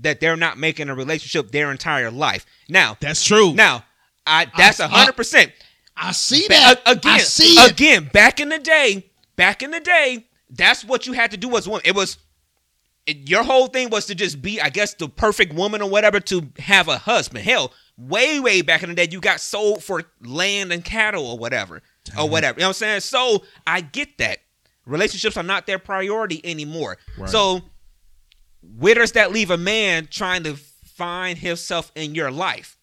That 0.00 0.18
they're 0.20 0.36
not 0.36 0.58
making 0.58 0.88
a 0.88 0.94
relationship 0.94 1.52
their 1.52 1.70
entire 1.70 2.10
life. 2.10 2.44
Now, 2.68 2.96
That's 3.00 3.22
true. 3.24 3.52
now, 3.54 3.84
I 4.26 4.46
that's 4.56 4.80
a 4.80 4.84
I- 4.86 4.88
hundred 4.88 5.14
percent. 5.16 5.52
I 5.96 6.10
see 6.10 6.48
that. 6.48 6.80
again, 6.86 7.12
I 7.12 7.18
see 7.18 7.54
it. 7.54 7.70
again. 7.70 8.10
Back 8.12 8.40
in 8.40 8.48
the 8.48 8.58
day, 8.58 9.06
back 9.36 9.62
in 9.62 9.70
the 9.70 9.78
day, 9.78 10.26
that's 10.50 10.84
what 10.84 11.06
you 11.06 11.12
had 11.12 11.30
to 11.30 11.36
do 11.36 11.56
as 11.56 11.66
a 11.68 11.70
woman. 11.70 11.82
It 11.84 11.94
was 11.94 12.18
it, 13.06 13.28
your 13.28 13.42
whole 13.42 13.66
thing 13.66 13.90
was 13.90 14.06
to 14.06 14.14
just 14.14 14.40
be, 14.40 14.60
I 14.60 14.70
guess, 14.70 14.94
the 14.94 15.08
perfect 15.08 15.52
woman 15.52 15.82
or 15.82 15.90
whatever 15.90 16.20
to 16.20 16.48
have 16.58 16.88
a 16.88 16.98
husband. 16.98 17.44
Hell, 17.44 17.72
way, 17.96 18.40
way 18.40 18.62
back 18.62 18.82
in 18.82 18.88
the 18.88 18.94
day, 18.94 19.08
you 19.10 19.20
got 19.20 19.40
sold 19.40 19.82
for 19.82 20.04
land 20.22 20.72
and 20.72 20.84
cattle 20.84 21.26
or 21.26 21.38
whatever, 21.38 21.82
or 22.18 22.28
whatever. 22.28 22.58
You 22.58 22.62
know 22.62 22.68
what 22.68 22.82
I'm 22.82 23.00
saying? 23.00 23.00
So 23.00 23.44
I 23.66 23.80
get 23.82 24.18
that 24.18 24.38
relationships 24.86 25.36
are 25.36 25.42
not 25.42 25.66
their 25.66 25.78
priority 25.78 26.40
anymore. 26.44 26.98
Right. 27.18 27.28
So 27.28 27.60
where 28.78 28.94
does 28.94 29.12
that 29.12 29.32
leave 29.32 29.50
a 29.50 29.58
man 29.58 30.08
trying 30.10 30.44
to 30.44 30.54
find 30.56 31.38
himself 31.38 31.92
in 31.94 32.14
your 32.14 32.30
life? 32.30 32.78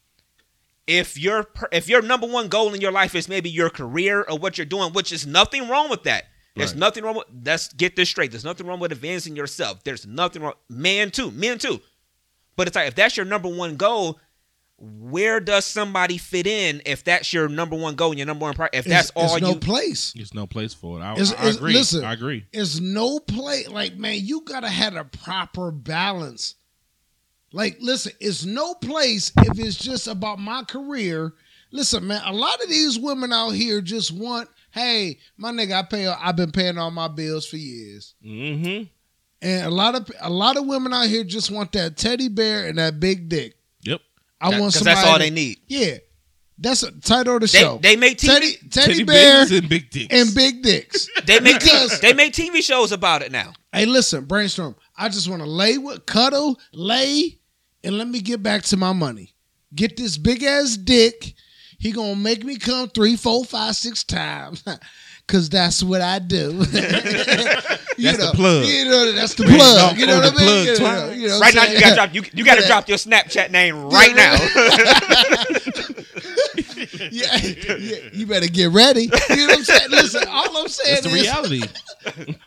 if 0.87 1.17
your 1.17 1.47
if 1.71 1.87
your 1.87 2.01
number 2.01 2.27
one 2.27 2.47
goal 2.47 2.73
in 2.73 2.81
your 2.81 2.91
life 2.91 3.15
is 3.15 3.29
maybe 3.29 3.49
your 3.49 3.69
career 3.69 4.25
or 4.27 4.37
what 4.37 4.57
you're 4.57 4.65
doing, 4.65 4.91
which 4.93 5.11
is 5.11 5.25
nothing 5.25 5.69
wrong 5.69 5.89
with 5.89 6.03
that. 6.03 6.25
There's 6.55 6.71
Right. 6.71 6.79
nothing 6.79 7.03
wrong 7.03 7.15
with 7.15 7.27
let's 7.45 7.71
get 7.73 7.95
this 7.95 8.09
straight. 8.09 8.31
There's 8.31 8.43
nothing 8.43 8.67
wrong 8.67 8.79
with 8.79 8.91
advancing 8.91 9.35
yourself. 9.35 9.83
There's 9.83 10.05
nothing 10.05 10.41
wrong 10.41 10.53
man 10.69 11.09
too, 11.11 11.31
men 11.31 11.57
too. 11.59 11.81
But 12.57 12.67
it's 12.67 12.75
like 12.75 12.87
if 12.89 12.95
that's 12.95 13.15
your 13.15 13.25
number 13.25 13.47
one 13.49 13.77
goal, 13.77 14.19
where 14.77 15.39
does 15.39 15.63
somebody 15.65 16.17
fit 16.17 16.47
in 16.47 16.81
if 16.85 17.03
that's 17.03 17.31
your 17.31 17.47
number 17.47 17.75
one 17.77 17.95
goal 17.95 18.09
and 18.11 18.19
your 18.19 18.25
number 18.25 18.43
one 18.43 18.53
priority? 18.55 18.77
If 18.79 18.85
that's 18.85 19.09
It's- 19.11 19.29
all 19.29 19.35
it's 19.37 19.41
no 19.43 19.49
you 19.51 19.55
place. 19.59 20.11
There's 20.13 20.33
no 20.33 20.45
place 20.47 20.73
for 20.73 20.99
it. 20.99 21.03
I, 21.03 21.11
It's- 21.13 21.31
I 21.31 21.35
it's- 21.35 21.55
agree. 21.55 21.73
listen. 21.73 22.03
I 22.03 22.13
agree. 22.13 22.45
It's 22.51 22.79
no 22.79 23.19
place. 23.19 23.67
Like 23.69 23.95
man, 23.97 24.19
you 24.25 24.41
gotta 24.41 24.69
have 24.69 24.95
a 24.95 25.05
proper 25.05 25.71
balance. 25.71 26.55
Like, 27.53 27.77
listen, 27.81 28.13
it's 28.21 28.45
no 28.45 28.73
place 28.75 29.31
if 29.37 29.59
it's 29.59 29.75
just 29.77 30.07
about 30.07 30.39
my 30.39 30.63
career. 30.63 31.33
listen, 31.73 32.05
man. 32.05 32.21
A 32.25 32.33
lot 32.33 32.61
of 32.61 32.67
these 32.69 32.99
women 32.99 33.31
out 33.31 33.51
here 33.51 33.79
just 33.79 34.11
want, 34.11 34.49
hey, 34.71 35.19
my 35.37 35.51
nigga, 35.51 35.73
I 35.73 35.83
pay. 35.83 36.07
I've 36.07 36.35
been 36.35 36.51
paying 36.51 36.77
all 36.77 36.91
my 36.91 37.07
bills 37.07 37.47
for 37.47 37.57
years, 37.57 38.15
Mm-hmm. 38.25 38.83
and 39.41 39.65
a 39.65 39.69
lot 39.69 39.95
of 39.95 40.09
a 40.21 40.29
lot 40.29 40.57
of 40.57 40.65
women 40.65 40.93
out 40.93 41.07
here 41.07 41.23
just 41.23 41.51
want 41.51 41.71
that 41.73 41.97
teddy 41.97 42.27
bear 42.29 42.67
and 42.67 42.77
that 42.77 42.99
big 42.99 43.29
dick. 43.29 43.55
Yep. 43.83 44.01
I 44.39 44.49
want 44.49 44.57
Because 44.59 44.75
somebody. 44.75 44.95
that's 44.95 45.07
all 45.07 45.19
they 45.19 45.29
need. 45.29 45.59
Yeah, 45.67 45.97
that's 46.57 46.83
a 46.83 46.91
title 46.99 47.35
of 47.35 47.41
the 47.41 47.47
They, 47.47 47.59
show. 47.59 47.79
they 47.81 47.95
make 47.95 48.17
TV. 48.17 48.27
teddy, 48.27 48.51
teddy, 48.69 48.93
Teddy 48.93 49.03
bear 49.03 49.45
bears 49.45 49.51
and 49.51 49.69
big 49.69 49.89
dicks. 49.91 50.13
and 50.15 50.35
big 50.35 50.61
dicks. 50.63 51.07
They 51.25 51.39
make 51.39 51.59
Because- 51.59 51.99
they 52.01 52.13
make 52.13 52.33
TV 52.33 52.61
shows 52.63 52.91
about 52.91 53.21
it 53.21 53.31
now. 53.31 53.53
Hey, 53.71 53.85
listen, 53.85 54.25
brainstorm. 54.25 54.75
I 54.97 55.07
just 55.09 55.29
want 55.29 55.41
to 55.41 55.47
lay 55.49 55.77
with 55.77 56.05
cuddle, 56.05 56.59
lay, 56.73 57.39
and 57.83 57.97
let 57.97 58.07
me 58.07 58.19
get 58.21 58.43
back 58.43 58.63
to 58.63 58.77
my 58.77 58.91
money. 58.93 59.33
Get 59.73 59.95
this 59.95 60.17
big 60.17 60.43
ass 60.43 60.75
dick. 60.77 61.33
He 61.81 61.91
gonna 61.91 62.15
make 62.15 62.43
me 62.45 62.57
come 62.57 62.87
three, 62.89 63.15
four, 63.15 63.43
five, 63.43 63.75
six 63.75 64.03
times. 64.03 64.63
Cause 65.27 65.49
that's 65.49 65.81
what 65.81 66.01
I 66.01 66.19
do. 66.19 66.51
you 66.51 66.57
That's 66.61 68.17
the 68.17 68.17
know, 68.25 68.31
plug. 68.33 68.65
You 68.65 68.85
know, 68.85 69.11
that's 69.13 69.33
the 69.35 69.45
plug. 69.45 69.97
You 69.97 70.05
know 70.05 70.15
what 70.17 70.25
I 70.25 70.29
the 70.29 70.35
mean? 70.35 70.75
plug 70.75 70.77
You 70.77 70.79
know, 70.83 71.11
you 71.11 71.27
know 71.29 71.39
Right 71.39 71.55
now, 71.55 71.63
you 71.65 71.79
gotta 71.79 71.95
drop 71.95 72.13
you, 72.13 72.23
you 72.33 72.43
gotta 72.51 72.61
Yeah. 72.61 72.67
drop 72.67 72.89
your 72.89 72.97
Snapchat 72.97 73.49
name 73.49 73.81
right 73.85 74.13
now. 74.13 74.35
yeah, 77.11 77.35
yeah, 77.77 78.09
you 78.13 78.25
better 78.27 78.47
get 78.47 78.71
ready. 78.71 79.03
You 79.03 79.07
know 79.37 79.45
what 79.47 79.57
I'm 79.59 79.63
saying? 79.63 79.89
Listen, 79.91 80.23
all 80.29 80.57
I'm 80.57 80.67
saying 80.67 80.95
That's 81.03 81.07
the 81.07 81.15
is, 81.15 81.21
reality. 81.23 81.61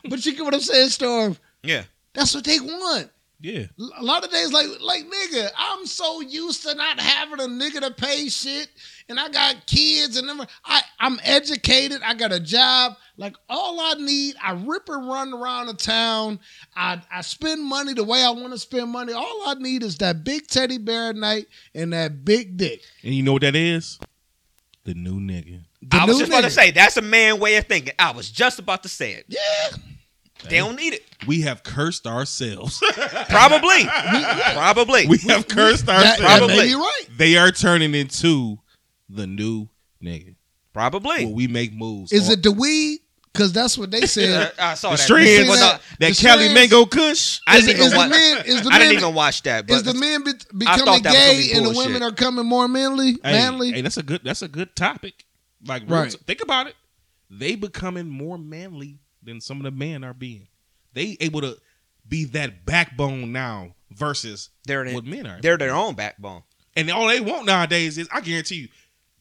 but 0.09 0.25
you 0.25 0.35
get 0.35 0.43
what 0.45 0.53
I'm 0.53 0.59
saying, 0.61 0.89
Storm. 0.89 1.37
yeah. 1.63 1.83
That's 2.13 2.33
what 2.35 2.43
they 2.45 2.59
want. 2.59 3.09
yeah. 3.41 3.65
a 3.97 4.03
lot 4.03 4.23
of 4.23 4.31
days 4.31 4.53
like 4.53 4.67
like 4.79 5.03
nigga 5.05 5.49
i'm 5.57 5.85
so 5.85 6.21
used 6.21 6.63
to 6.65 6.73
not 6.75 6.97
having 6.97 7.41
a 7.41 7.43
nigga 7.43 7.81
to 7.81 7.91
pay 7.91 8.29
shit 8.29 8.69
and 9.09 9.19
i 9.19 9.29
got 9.29 9.65
kids 9.67 10.17
and 10.17 10.27
them- 10.27 10.41
I, 10.65 10.81
i'm 10.99 11.19
educated 11.23 12.01
i 12.03 12.13
got 12.13 12.31
a 12.31 12.39
job 12.39 12.93
like 13.17 13.35
all 13.49 13.79
i 13.79 13.93
need 13.95 14.35
i 14.43 14.53
rip 14.53 14.89
and 14.89 15.07
run 15.07 15.33
around 15.33 15.67
the 15.67 15.73
town 15.75 16.39
i 16.75 17.01
i 17.11 17.21
spend 17.21 17.63
money 17.63 17.93
the 17.93 18.03
way 18.03 18.23
i 18.23 18.29
want 18.29 18.51
to 18.53 18.59
spend 18.59 18.89
money 18.89 19.13
all 19.13 19.43
i 19.47 19.53
need 19.55 19.83
is 19.83 19.97
that 19.99 20.23
big 20.23 20.47
teddy 20.47 20.77
bear 20.77 21.09
at 21.09 21.15
night 21.15 21.45
and 21.73 21.93
that 21.93 22.25
big 22.25 22.57
dick 22.57 22.81
And 23.03 23.13
you 23.13 23.23
know 23.23 23.33
what 23.33 23.41
that 23.43 23.55
is? 23.55 23.99
The 24.85 24.93
new 24.93 25.19
nigga. 25.19 25.61
The 25.81 25.97
I 25.97 26.05
was 26.05 26.17
new 26.17 26.21
just 26.25 26.31
about 26.31 26.43
to 26.43 26.51
say 26.51 26.69
that's 26.71 26.95
a 26.97 27.01
man 27.01 27.39
way 27.39 27.55
of 27.57 27.65
thinking. 27.65 27.93
I 27.97 28.11
was 28.11 28.29
just 28.29 28.59
about 28.59 28.83
to 28.83 28.89
say 28.89 29.13
it. 29.13 29.25
yeah 29.29 29.77
They 30.47 30.57
don't 30.57 30.75
need 30.75 30.93
it. 30.93 31.03
We 31.25 31.41
have 31.41 31.63
cursed 31.63 32.05
ourselves. 32.05 32.79
Probably. 33.29 33.83
Probably. 34.53 35.07
we 35.07 35.17
have 35.29 35.47
cursed 35.47 35.87
that, 35.87 35.95
ourselves. 35.97 36.19
that 36.21 36.37
Probably. 36.37 36.57
may 36.57 36.65
be 36.67 36.75
right 36.75 37.01
They 37.17 37.35
are 37.37 37.51
turning 37.51 37.95
into 37.95 38.59
the 39.09 39.27
new 39.27 39.67
nigga. 40.03 40.35
Probably. 40.73 41.25
Where 41.25 41.33
we 41.33 41.47
make 41.47 41.73
moves. 41.73 42.11
is 42.11 42.27
on- 42.27 42.33
it 42.33 42.43
the 42.43 42.51
weed 42.51 42.99
because 43.31 43.51
that's 43.53 43.77
what 43.77 43.91
they 43.91 44.01
said 44.05 44.53
I 44.59 44.73
saw 44.75 44.91
the 44.91 44.97
that. 44.97 45.03
strands? 45.03 45.49
Well, 45.49 45.59
that- 45.59 45.81
that 45.99 46.09
the 46.15 46.21
Cali 46.21 46.43
strands- 46.43 46.53
Mango 46.53 46.85
Kush? 46.85 47.39
I 47.47 47.59
didn't 47.61 47.81
even 47.81 47.97
watch. 47.97 48.09
men 48.09 48.37
the 48.37 48.51
I 48.51 48.53
didn't 48.53 48.69
men 48.79 48.91
even 48.93 49.13
watch 49.13 49.43
that. 49.43 49.67
But 49.67 49.73
is 49.75 49.83
the 49.83 49.93
men 49.93 50.23
be- 50.23 50.31
becoming 50.57 50.85
thought 50.85 50.85
that 50.85 50.85
was 50.85 51.01
gonna 51.01 51.13
gay 51.13 51.37
be 51.37 51.53
and 51.53 51.65
the 51.65 51.69
women 51.77 52.03
are 52.03 52.11
coming 52.11 52.45
more 52.45 52.67
manly, 52.67 53.11
Hey, 53.23 53.31
manly? 53.33 53.71
hey, 53.71 53.81
that's 53.81 53.97
a 53.97 54.03
good. 54.03 54.21
That's 54.23 54.41
a 54.41 54.47
good 54.47 54.75
topic. 54.75 55.25
Like, 55.65 55.83
Right. 55.87 56.11
t- 56.11 56.17
think 56.27 56.41
about 56.41 56.67
it. 56.67 56.75
They 57.29 57.55
becoming 57.55 58.07
more 58.07 58.37
manly 58.37 58.99
than 59.23 59.41
some 59.41 59.57
of 59.57 59.63
the 59.63 59.71
men 59.71 60.03
are 60.03 60.13
being. 60.13 60.47
They 60.93 61.17
able 61.19 61.41
to 61.41 61.57
be 62.07 62.25
that 62.25 62.65
backbone 62.65 63.31
now 63.31 63.73
versus 63.91 64.49
they're 64.65 64.85
what 64.93 65.05
men 65.05 65.25
are. 65.25 65.39
they're 65.41 65.57
their 65.57 65.73
own 65.73 65.95
backbone. 65.95 66.43
And 66.75 66.91
all 66.91 67.07
they 67.07 67.19
want 67.21 67.45
nowadays 67.47 67.97
is, 67.97 68.07
I 68.13 68.21
guarantee 68.21 68.55
you, 68.55 68.67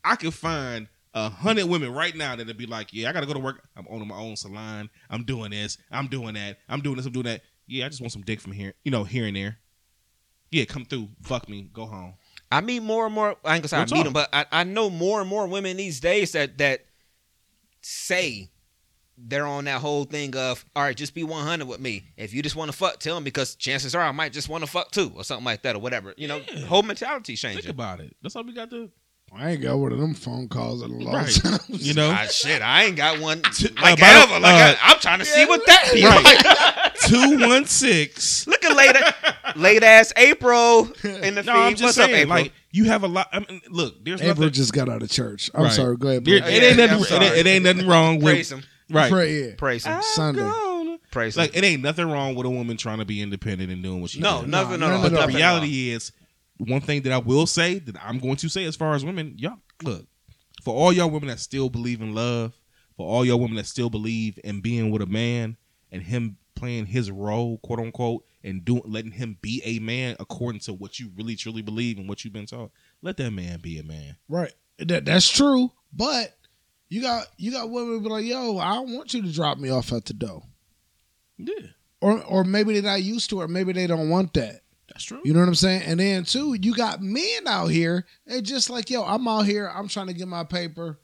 I 0.04 0.16
could 0.16 0.34
find 0.34 0.88
a 1.14 1.28
hundred 1.30 1.66
women 1.66 1.92
right 1.92 2.14
now 2.14 2.36
that'd 2.36 2.56
be 2.58 2.66
like, 2.66 2.92
yeah, 2.92 3.08
I 3.08 3.12
gotta 3.12 3.26
go 3.26 3.32
to 3.34 3.38
work. 3.38 3.62
I'm 3.76 3.86
owning 3.88 4.08
my 4.08 4.16
own 4.16 4.36
salon. 4.36 4.90
I'm 5.08 5.24
doing 5.24 5.50
this. 5.52 5.78
I'm 5.90 6.08
doing 6.08 6.34
that. 6.34 6.58
I'm 6.68 6.80
doing 6.80 6.96
this. 6.96 7.06
I'm 7.06 7.12
doing 7.12 7.26
that. 7.26 7.42
Yeah, 7.66 7.86
I 7.86 7.88
just 7.88 8.00
want 8.00 8.12
some 8.12 8.22
dick 8.22 8.40
from 8.40 8.52
here, 8.52 8.74
you 8.84 8.90
know, 8.90 9.04
here 9.04 9.26
and 9.26 9.36
there. 9.36 9.58
Yeah, 10.50 10.64
come 10.66 10.84
through. 10.84 11.08
Fuck 11.22 11.48
me. 11.48 11.70
Go 11.72 11.86
home. 11.86 12.14
I 12.52 12.60
meet 12.60 12.80
more 12.82 13.06
and 13.06 13.14
more. 13.14 13.36
I 13.44 13.54
ain't 13.54 13.62
gonna 13.62 13.68
say 13.68 13.78
I 13.78 13.84
meet 13.86 14.04
them, 14.04 14.12
but 14.12 14.28
I, 14.32 14.46
I 14.52 14.64
know 14.64 14.90
more 14.90 15.20
and 15.20 15.28
more 15.28 15.46
women 15.46 15.76
these 15.76 15.98
days 16.00 16.32
that 16.32 16.58
that 16.58 16.84
say 17.80 18.50
they're 19.16 19.46
on 19.46 19.64
that 19.64 19.80
whole 19.80 20.04
thing 20.04 20.36
of 20.36 20.64
all 20.74 20.82
right, 20.82 20.96
just 20.96 21.14
be 21.14 21.22
100 21.22 21.66
with 21.66 21.80
me. 21.80 22.04
If 22.16 22.34
you 22.34 22.42
just 22.42 22.56
want 22.56 22.70
to 22.70 22.76
fuck, 22.76 22.98
tell 22.98 23.18
me 23.20 23.24
because 23.24 23.54
chances 23.54 23.94
are 23.94 24.02
I 24.02 24.12
might 24.12 24.32
just 24.32 24.48
want 24.48 24.64
to 24.64 24.70
fuck 24.70 24.90
too 24.90 25.12
or 25.16 25.24
something 25.24 25.44
like 25.44 25.62
that 25.62 25.76
or 25.76 25.78
whatever. 25.78 26.14
You 26.16 26.28
know, 26.28 26.42
Yeah. 26.52 26.66
whole 26.66 26.82
mentality 26.82 27.36
changing. 27.36 27.62
Think 27.62 27.72
about 27.72 28.00
it. 28.00 28.14
That's 28.22 28.34
all 28.36 28.44
we 28.44 28.52
got 28.52 28.70
to. 28.70 28.90
I 29.36 29.50
ain't 29.50 29.62
got 29.62 29.76
one 29.78 29.92
of 29.92 29.98
them 29.98 30.14
phone 30.14 30.48
calls 30.48 30.82
in 30.82 30.90
a 30.92 30.94
long 30.96 31.14
Right. 31.14 31.34
time. 31.34 31.58
You 31.68 31.94
know, 31.98 32.10
Ah, 32.10 32.26
shit, 32.30 32.62
I 32.62 32.84
ain't 32.84 32.96
got 32.96 33.18
one 33.20 33.38
Uh, 33.44 33.68
like 33.82 33.98
by 34.00 34.12
the- 34.12 34.20
ever. 34.20 34.40
Like 34.40 34.54
uh, 34.54 34.76
I, 34.82 34.92
am 34.92 34.98
trying 35.00 35.18
to 35.18 35.24
see 35.24 35.44
what 35.46 35.64
that 35.66 35.90
be 35.94 36.04
Right. 36.04 36.24
like. 36.44 36.94
two 37.00 37.38
one 37.48 37.64
six. 37.66 38.46
Look 38.46 38.64
at 38.64 38.76
late, 38.76 39.56
late 39.56 39.82
ass 39.82 40.12
April 40.16 40.90
in 41.02 41.34
the 41.34 41.42
No, 41.42 41.52
feed. 41.52 41.58
I'm 41.58 41.70
just 41.74 41.82
What's 41.82 41.94
saying. 41.96 42.10
up, 42.10 42.16
April? 42.16 42.38
like 42.38 42.52
you 42.70 42.84
have 42.84 43.02
a 43.02 43.08
lot. 43.08 43.28
I 43.32 43.40
mean, 43.40 43.60
look, 43.70 44.04
there's 44.04 44.20
April 44.20 44.36
nothing. 44.46 44.52
just 44.52 44.72
got 44.72 44.88
out 44.88 45.02
of 45.02 45.10
church. 45.10 45.50
I'm 45.54 45.64
Right. 45.64 45.72
sorry. 45.72 45.96
Go 45.96 46.08
ahead. 46.08 46.24
there- 46.24 46.40
Blake. 46.40 46.52
it 46.54 46.62
ain't 46.62 46.78
Yeah, 46.78 46.86
nothing. 46.86 47.16
I'm 47.16 47.22
It, 47.22 47.38
it 47.38 47.46
ain't 47.48 47.64
nothing 47.64 47.86
wrong 47.88 48.16
with 48.20 48.34
praise 48.34 48.52
him, 48.52 48.62
right. 48.90 49.10
Pray, 49.10 49.40
yeah. 49.48 49.54
praise 49.56 49.84
him, 49.84 50.00
Sunday. 50.02 50.42
Gone. 50.42 50.98
praise 51.10 51.36
him. 51.36 51.40
Like 51.42 51.56
it 51.56 51.64
ain't 51.64 51.82
nothing 51.82 52.08
wrong 52.08 52.34
with 52.36 52.46
a 52.46 52.50
woman 52.50 52.76
trying 52.76 52.98
to 52.98 53.04
be 53.04 53.20
independent 53.20 53.72
and 53.72 53.82
doing 53.82 54.00
what 54.00 54.10
she 54.10 54.20
no, 54.20 54.42
does. 54.42 54.48
nothing 54.48 54.80
No, 54.80 54.86
at 54.86 54.92
all. 54.92 54.98
none 54.98 55.02
But 55.02 55.12
at 55.12 55.16
the 55.16 55.20
all. 55.22 55.28
reality 55.38 55.90
is, 55.90 56.12
one 56.58 56.80
thing 56.80 57.02
that 57.02 57.12
I 57.12 57.18
will 57.18 57.46
say 57.46 57.78
that 57.80 57.96
I'm 58.02 58.18
going 58.18 58.36
to 58.36 58.48
say 58.48 58.64
as 58.64 58.76
far 58.76 58.94
as 58.94 59.04
women, 59.04 59.34
y'all 59.36 59.58
look 59.82 60.06
for 60.62 60.74
all 60.74 60.92
y'all 60.92 61.10
women 61.10 61.28
that 61.28 61.40
still 61.40 61.68
believe 61.68 62.00
in 62.00 62.14
love, 62.14 62.52
for 62.96 63.06
all 63.06 63.24
y'all 63.24 63.38
women 63.38 63.56
that 63.56 63.66
still 63.66 63.90
believe 63.90 64.38
in 64.44 64.60
being 64.60 64.90
with 64.90 65.02
a 65.02 65.06
man 65.06 65.56
and 65.90 66.02
him 66.02 66.36
playing 66.54 66.86
his 66.86 67.10
role, 67.10 67.58
quote 67.58 67.80
unquote, 67.80 68.24
and 68.42 68.64
doing 68.64 68.82
letting 68.86 69.10
him 69.10 69.36
be 69.42 69.60
a 69.64 69.78
man 69.80 70.16
according 70.20 70.60
to 70.60 70.72
what 70.72 70.98
you 70.98 71.10
really 71.16 71.36
truly 71.36 71.62
believe 71.62 71.98
and 71.98 72.08
what 72.08 72.24
you've 72.24 72.32
been 72.32 72.46
taught. 72.46 72.70
Let 73.02 73.16
that 73.18 73.30
man 73.32 73.60
be 73.60 73.78
a 73.78 73.82
man. 73.82 74.16
Right. 74.28 74.52
That, 74.78 75.04
that's 75.04 75.28
true. 75.28 75.70
But 75.92 76.36
you 76.88 77.02
got 77.02 77.26
you 77.36 77.52
got 77.52 77.70
women 77.70 78.02
be 78.02 78.08
like, 78.08 78.24
yo, 78.24 78.58
I 78.58 78.74
don't 78.74 78.94
want 78.94 79.12
you 79.14 79.22
to 79.22 79.32
drop 79.32 79.58
me 79.58 79.70
off 79.70 79.92
at 79.92 80.04
the 80.04 80.14
door. 80.14 80.42
Yeah, 81.36 81.66
Or 82.00 82.22
or 82.22 82.44
maybe 82.44 82.74
they're 82.74 82.90
not 82.90 83.02
used 83.02 83.30
to 83.30 83.40
it, 83.40 83.44
or 83.44 83.48
maybe 83.48 83.72
they 83.72 83.86
don't 83.86 84.08
want 84.08 84.34
that. 84.34 84.60
That's 84.94 85.04
true. 85.04 85.20
You 85.24 85.32
know 85.34 85.40
what 85.40 85.48
I'm 85.48 85.54
saying? 85.54 85.82
And 85.82 86.00
then 86.00 86.24
too, 86.24 86.54
you 86.54 86.74
got 86.74 87.02
men 87.02 87.46
out 87.46 87.66
here. 87.66 88.06
They 88.26 88.40
just 88.40 88.70
like, 88.70 88.88
yo, 88.90 89.02
I'm 89.04 89.28
out 89.28 89.42
here. 89.44 89.70
I'm 89.74 89.88
trying 89.88 90.06
to 90.06 90.14
get 90.14 90.26
my 90.28 90.44
paper. 90.44 90.98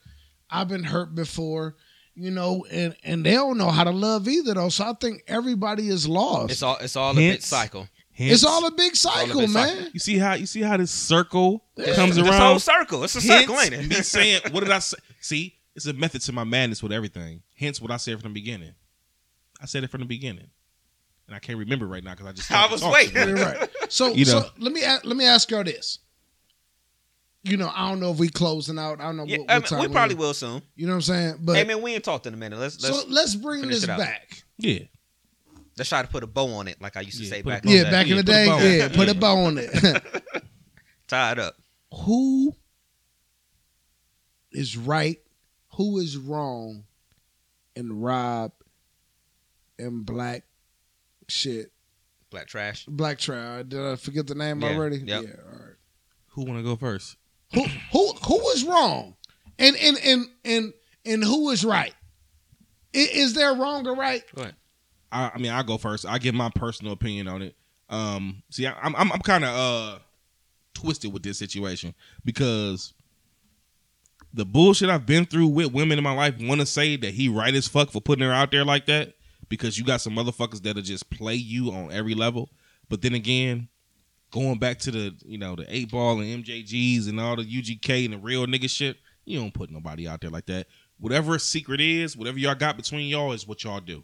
I've 0.49 0.69
been 0.69 0.85
hurt 0.85 1.15
before, 1.15 1.77
you 2.15 2.31
know, 2.31 2.65
and 2.71 2.97
and 3.05 3.25
they 3.27 3.33
don't 3.33 3.59
know 3.59 3.71
how 3.71 3.85
to 3.85 3.91
love 3.91 4.27
either 4.29 4.55
though. 4.55 4.69
So 4.69 4.85
I 4.85 4.95
think 4.95 5.23
everybody 5.29 5.89
is 5.89 6.09
lost. 6.09 6.53
It's 6.53 6.63
all 6.63 6.77
it's 6.81 6.97
all 6.97 7.13
a 7.13 7.15
big 7.15 7.43
cycle. 7.43 7.89
Hence, 8.13 8.33
It's 8.33 8.45
all 8.45 8.67
a 8.67 8.71
big 8.73 8.97
cycle, 8.97 9.41
big 9.41 9.51
man. 9.51 9.69
cycle. 9.69 9.91
you 9.95 10.01
see 10.01 10.19
how 10.19 10.35
you 10.35 10.47
see 10.47 10.61
how 10.63 10.77
this 10.77 10.91
circle 10.91 11.65
comes 11.95 12.17
This 12.17 12.27
around. 12.27 12.41
whole 12.41 12.59
circle. 12.59 13.03
It's 13.05 13.15
a 13.17 13.21
circle, 13.21 13.57
Hence 13.57 13.73
ain't 13.73 13.89
me 13.89 13.95
saying, 14.03 14.41
what 14.51 14.61
did 14.61 14.71
I 14.73 14.81
say? 14.81 14.99
See, 15.21 15.55
it's 15.75 15.87
a 15.87 15.93
method 15.95 16.21
to 16.23 16.33
my 16.33 16.45
madness 16.45 16.83
with 16.83 16.93
everything. 16.93 17.43
Hence 17.57 17.81
what 17.81 17.91
I 17.91 17.97
said 17.97 18.21
from 18.21 18.31
the 18.33 18.35
beginning. 18.41 18.73
I 19.63 19.67
said 19.67 19.85
it 19.85 19.91
from 19.91 20.01
the 20.01 20.07
beginning, 20.07 20.49
and 21.31 21.37
I 21.37 21.39
can't 21.39 21.59
remember 21.61 21.87
right 21.87 22.03
now 22.03 22.11
because 22.11 22.27
I 22.27 22.33
just 22.33 22.51
I 22.53 22.67
was 22.67 22.83
waiting. 22.83 23.37
Right. 23.37 23.71
So, 23.89 24.13
You 24.13 24.25
know. 24.25 24.41
so 24.41 24.49
let 24.59 24.73
me 24.73 24.83
let 25.05 25.17
me 25.17 25.25
ask 25.25 25.49
y'all 25.51 25.63
this. 25.63 26.01
You 27.45 27.57
know, 27.57 27.71
I 27.73 27.89
don't 27.89 28.01
know 28.01 28.11
if 28.11 28.19
we 28.19 28.29
closing 28.29 28.79
out. 28.81 29.01
I 29.01 29.05
don't 29.05 29.17
know 29.17 29.25
Yeah, 29.27 29.39
what, 29.39 29.51
I 29.51 29.55
what 29.55 29.61
mean, 29.61 29.69
time 29.69 29.81
we 29.81 29.87
we 29.87 29.93
probably 29.93 30.15
in. 30.15 30.19
will 30.19 30.35
soon. 30.35 30.61
You 30.75 30.87
know 30.87 30.93
what 30.93 30.97
I'm 30.97 31.03
saying? 31.03 31.37
But 31.41 31.57
hey 31.57 31.65
man, 31.65 31.81
we 31.83 31.95
ain't 31.95 32.03
talked 32.05 32.27
in 32.27 32.35
a 32.35 32.37
minute. 32.37 32.59
Let's 32.59 32.83
let's 32.83 33.03
so 33.03 33.09
let's 33.09 33.37
bring 33.37 33.63
this 33.69 33.85
it 33.85 33.87
back. 33.87 34.43
Yeah, 34.59 34.81
let's 35.79 35.89
try 35.89 36.03
to 36.03 36.09
put 36.09 36.25
a 36.25 36.27
bow 36.27 36.49
on 36.55 36.67
it, 36.67 36.83
like 36.83 36.97
I 36.97 37.03
used 37.03 37.19
to 37.19 37.23
Yeah, 37.25 37.31
say 37.31 37.43
back. 37.43 37.63
Yeah, 37.65 37.85
back 37.85 38.07
day. 38.07 38.11
in 38.11 38.25
the 38.25 38.33
Yeah, 38.33 38.45
put 38.45 38.57
a 38.57 38.59
day, 38.59 38.79
yeah, 38.79 38.89
put 38.89 39.09
a 39.09 39.15
bow 39.15 39.37
on 39.37 39.59
it. 39.59 40.03
Tie 41.09 41.33
it 41.33 41.39
up. 41.39 41.55
Who 42.05 42.55
is 44.53 44.77
right? 44.77 45.19
Who 45.77 45.99
is 45.99 46.17
wrong? 46.19 46.85
And 47.77 48.03
Rob 48.03 48.53
and 49.79 50.05
Black 50.05 50.43
shit. 51.31 51.71
Black 52.31 52.47
trash. 52.47 52.85
Black 52.87 53.19
Trial. 53.19 53.65
Did 53.65 53.81
I 53.81 53.97
forget 53.97 54.27
the 54.27 54.35
name 54.37 54.61
Yeah, 54.61 54.69
already? 54.69 54.99
yep. 54.99 55.25
Yeah, 55.25 55.31
all 55.53 55.59
right. 55.59 55.75
Who 56.29 56.45
want 56.45 56.59
to 56.59 56.63
go 56.63 56.77
first? 56.77 57.17
Who 57.55 57.65
who 57.93 58.13
who 58.25 58.35
was 58.39 58.65
wrong? 58.65 59.17
And 59.59 59.77
and 59.77 59.99
and 60.05 60.27
and 60.45 60.73
and 61.05 61.25
who 61.25 61.47
was 61.47 61.65
right? 61.65 61.93
I- 62.95 63.09
Is 63.13 63.35
there 63.35 63.53
wrong 63.55 63.87
or 63.87 63.97
right? 63.97 64.23
Go 64.35 64.43
ahead. 64.43 64.55
I, 65.11 65.33
I 65.35 65.39
mean, 65.39 65.51
I'll 65.51 65.65
go 65.65 65.77
first. 65.77 66.07
I 66.07 66.19
give 66.19 66.35
my 66.37 66.51
personal 66.55 66.93
opinion 66.93 67.27
on 67.27 67.43
it. 67.43 67.57
Um, 67.89 68.43
see, 68.51 68.67
I, 68.69 68.75
I'm 68.81 68.95
I'm, 68.95 69.11
I'm 69.13 69.21
kind 69.21 69.45
of 69.45 69.51
uh 69.51 69.99
twisted 70.75 71.13
with 71.13 71.25
this 71.25 71.37
situation 71.39 71.95
because 72.25 72.95
the 74.33 74.45
bullshit 74.45 74.89
I've 74.89 75.05
been 75.07 75.27
through 75.27 75.49
with 75.49 75.73
women 75.73 75.99
in 75.99 76.05
my 76.05 76.15
life 76.15 76.37
want 76.41 76.61
to 76.61 76.67
say 76.67 76.95
that 76.97 77.15
he 77.15 77.29
right 77.29 77.53
as 77.55 77.67
fuck 77.67 77.91
for 77.91 78.01
putting 78.01 78.25
her 78.25 78.33
out 78.33 78.53
there 78.53 78.65
like 78.65 78.87
that 78.87 79.15
because 79.51 79.77
you 79.77 79.85
got 79.85 80.01
some 80.01 80.15
motherfuckers 80.15 80.63
that'll 80.63 80.81
just 80.81 81.11
play 81.11 81.35
you 81.35 81.71
on 81.73 81.93
every 81.93 82.15
level. 82.15 82.49
But 82.89 83.03
then 83.03 83.13
again, 83.13 83.69
going 84.31 84.59
back 84.59 84.79
to 84.79 84.91
the 84.91 85.15
you 85.27 85.37
know 85.37 85.55
the 85.57 85.67
eight 85.69 85.91
ball 85.91 86.21
and 86.21 86.45
MJGs 86.45 87.09
and 87.09 87.21
all 87.21 87.37
the 87.37 87.43
UGK 87.43 88.07
and 88.07 88.15
the 88.15 88.19
real 88.19 88.47
nigga 88.47 88.71
shit. 88.71 88.97
You 89.27 89.39
don't 89.39 89.53
put 89.53 89.71
nobody 89.71 90.09
out 90.09 90.23
there 90.23 90.31
like 90.31 90.47
that. 90.47 90.69
Whatever 90.99 91.39
secret 91.39 91.81
is, 91.81 92.17
whatever 92.17 92.39
y'all 92.39 92.55
got 92.55 92.77
between 92.77 93.09
y'all 93.09 93.33
is 93.33 93.47
what 93.47 93.63
y'all 93.65 93.81
do. 93.81 94.03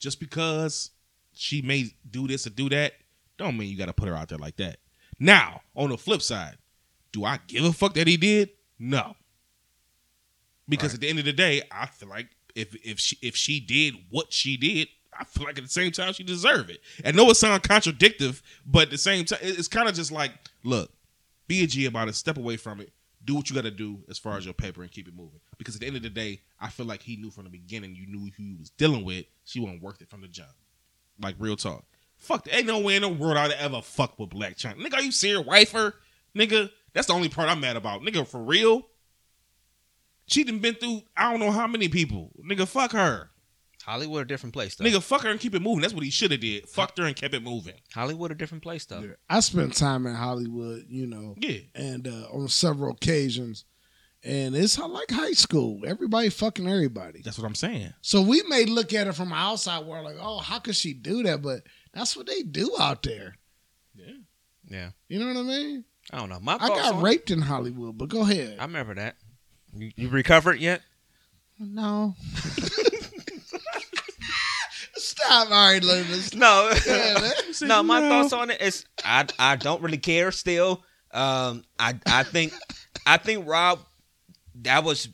Just 0.00 0.18
because 0.18 0.90
she 1.32 1.62
may 1.62 1.94
do 2.10 2.26
this 2.26 2.46
or 2.46 2.50
do 2.50 2.68
that, 2.70 2.94
don't 3.38 3.56
mean 3.56 3.70
you 3.70 3.78
got 3.78 3.86
to 3.86 3.92
put 3.92 4.08
her 4.08 4.16
out 4.16 4.28
there 4.28 4.38
like 4.38 4.56
that. 4.56 4.78
Now, 5.18 5.62
on 5.76 5.90
the 5.90 5.96
flip 5.96 6.22
side, 6.22 6.58
do 7.12 7.24
I 7.24 7.38
give 7.46 7.64
a 7.64 7.72
fuck 7.72 7.94
that 7.94 8.08
he 8.08 8.16
did? 8.16 8.50
No. 8.78 9.14
Because 10.68 10.94
at 10.94 11.00
the 11.00 11.08
end 11.08 11.18
of 11.18 11.24
the 11.24 11.32
day, 11.32 11.62
I 11.70 11.86
feel 11.86 12.08
like 12.08 12.28
if 12.54 12.74
if 12.84 12.98
she 12.98 13.18
if 13.22 13.36
she 13.36 13.60
did 13.60 13.94
what 14.10 14.32
she 14.32 14.56
did, 14.56 14.88
I 15.18 15.24
feel 15.24 15.44
like 15.44 15.58
at 15.58 15.64
the 15.64 15.70
same 15.70 15.92
time 15.92 16.12
she 16.12 16.24
deserved 16.24 16.70
it. 16.70 16.80
And 17.04 17.16
know 17.16 17.28
it 17.30 17.36
sounds 17.36 17.66
contradictive, 17.66 18.42
but 18.66 18.84
at 18.84 18.90
the 18.90 18.98
same 18.98 19.24
time, 19.24 19.40
it's 19.42 19.68
kind 19.68 19.88
of 19.88 19.94
just 19.94 20.12
like, 20.12 20.32
look, 20.64 20.90
be 21.46 21.62
a 21.62 21.66
G 21.66 21.86
about 21.86 22.08
it, 22.08 22.14
step 22.14 22.38
away 22.38 22.56
from 22.56 22.80
it, 22.80 22.92
do 23.24 23.34
what 23.34 23.50
you 23.50 23.54
got 23.54 23.64
to 23.64 23.70
do 23.70 24.00
as 24.08 24.18
far 24.18 24.36
as 24.36 24.44
your 24.44 24.54
paper, 24.54 24.82
and 24.82 24.90
keep 24.90 25.08
it 25.08 25.14
moving. 25.14 25.40
Because 25.58 25.74
at 25.74 25.80
the 25.80 25.86
end 25.86 25.96
of 25.96 26.02
the 26.02 26.10
day, 26.10 26.40
I 26.60 26.68
feel 26.68 26.86
like 26.86 27.02
he 27.02 27.16
knew 27.16 27.30
from 27.30 27.44
the 27.44 27.50
beginning, 27.50 27.94
you 27.94 28.06
knew 28.06 28.30
who 28.36 28.42
you 28.42 28.56
was 28.58 28.70
dealing 28.70 29.04
with. 29.04 29.26
She 29.44 29.60
wasn't 29.60 29.82
worth 29.82 30.00
it 30.00 30.08
from 30.08 30.22
the 30.22 30.28
jump. 30.28 30.50
Like 31.20 31.36
real 31.38 31.56
talk. 31.56 31.84
Fuck, 32.16 32.48
ain't 32.50 32.66
no 32.66 32.78
way 32.78 32.96
in 32.96 33.02
the 33.02 33.08
world 33.08 33.36
I'd 33.36 33.52
ever 33.52 33.82
fuck 33.82 34.18
with 34.18 34.30
Blac 34.30 34.56
Chyna. 34.56 34.76
Nigga, 34.76 34.94
are 34.94 35.02
you 35.02 35.12
serious? 35.12 35.44
Wife? 35.44 35.72
Nigga, 36.36 36.70
that's 36.92 37.08
the 37.08 37.12
only 37.12 37.28
part 37.28 37.48
I'm 37.48 37.60
mad 37.60 37.76
about. 37.76 38.02
Nigga, 38.02 38.26
for 38.26 38.40
real? 38.40 38.86
She 40.32 40.44
done 40.44 40.58
been 40.60 40.74
through 40.74 41.02
I 41.16 41.30
don't 41.30 41.40
know 41.40 41.50
how 41.52 41.66
many 41.66 41.88
people. 41.88 42.32
Nigga, 42.44 42.66
fuck 42.66 42.92
her. 42.92 43.30
Hollywood 43.84 44.22
a 44.22 44.24
different 44.26 44.52
place 44.52 44.76
though. 44.76 44.84
Nigga, 44.84 45.02
fuck 45.02 45.22
her 45.22 45.30
and 45.30 45.40
keep 45.40 45.54
it 45.56 45.60
moving. 45.60 45.80
That's 45.82 45.92
what 45.92 46.04
he 46.04 46.10
should 46.10 46.30
have 46.30 46.40
did. 46.40 46.68
Fucked 46.68 46.98
her 46.98 47.04
and 47.04 47.16
kept 47.16 47.34
it 47.34 47.42
moving. 47.42 47.74
Hollywood 47.92 48.30
a 48.30 48.34
different 48.34 48.62
place 48.62 48.84
though. 48.86 49.14
I 49.28 49.40
spent 49.40 49.74
time 49.76 50.06
in 50.06 50.14
Hollywood, 50.14 50.84
you 50.88 51.06
know, 51.06 51.34
Yeah. 51.38 51.58
and 51.74 52.06
uh, 52.06 52.28
on 52.32 52.46
several 52.48 52.92
occasions, 52.92 53.64
and 54.22 54.54
it's 54.54 54.78
like 54.78 55.10
high 55.10 55.32
school. 55.32 55.80
Everybody 55.84 56.28
fucking 56.28 56.68
everybody. 56.68 57.22
That's 57.24 57.36
what 57.38 57.46
I'm 57.46 57.56
saying. 57.56 57.92
So 58.02 58.22
we 58.22 58.42
may 58.48 58.66
look 58.66 58.94
at 58.94 59.08
it 59.08 59.14
from 59.16 59.32
outside 59.32 59.84
world 59.84 60.04
like, 60.04 60.16
oh, 60.20 60.38
how 60.38 60.60
could 60.60 60.76
she 60.76 60.94
do 60.94 61.24
that? 61.24 61.42
But 61.42 61.62
that's 61.92 62.16
what 62.16 62.28
they 62.28 62.42
do 62.42 62.70
out 62.78 63.02
there. 63.02 63.36
Yeah. 63.96 64.12
Yeah. 64.68 64.90
You 65.08 65.18
know 65.18 65.26
what 65.26 65.36
I 65.38 65.42
mean? 65.42 65.84
I 66.12 66.18
don't 66.18 66.28
know. 66.28 66.38
My 66.40 66.54
I 66.54 66.68
got 66.68 66.94
on- 66.94 67.02
raped 67.02 67.32
in 67.32 67.40
Hollywood, 67.42 67.98
but 67.98 68.08
go 68.08 68.22
ahead. 68.22 68.58
I 68.60 68.64
remember 68.64 68.94
that. 68.94 69.16
You, 69.74 69.90
you 69.96 70.08
recovered 70.08 70.60
yet? 70.60 70.82
no. 71.58 72.14
Stop. 74.94 75.50
All 75.50 75.72
right, 75.72 75.82
let 75.82 76.06
us. 76.10 76.34
No. 76.34 76.72
Yeah, 76.86 77.30
no, 77.62 77.82
my 77.82 78.00
no. 78.00 78.08
thoughts 78.08 78.32
on 78.32 78.50
it 78.50 78.60
is 78.60 78.84
I 79.04 79.26
I 79.38 79.56
don't 79.56 79.82
really 79.82 79.98
care 79.98 80.30
still. 80.32 80.82
Um 81.12 81.64
I 81.78 81.94
I 82.06 82.22
think 82.22 82.52
I 83.06 83.16
think 83.16 83.46
Rob 83.48 83.80
that 84.62 84.84
was 84.84 85.08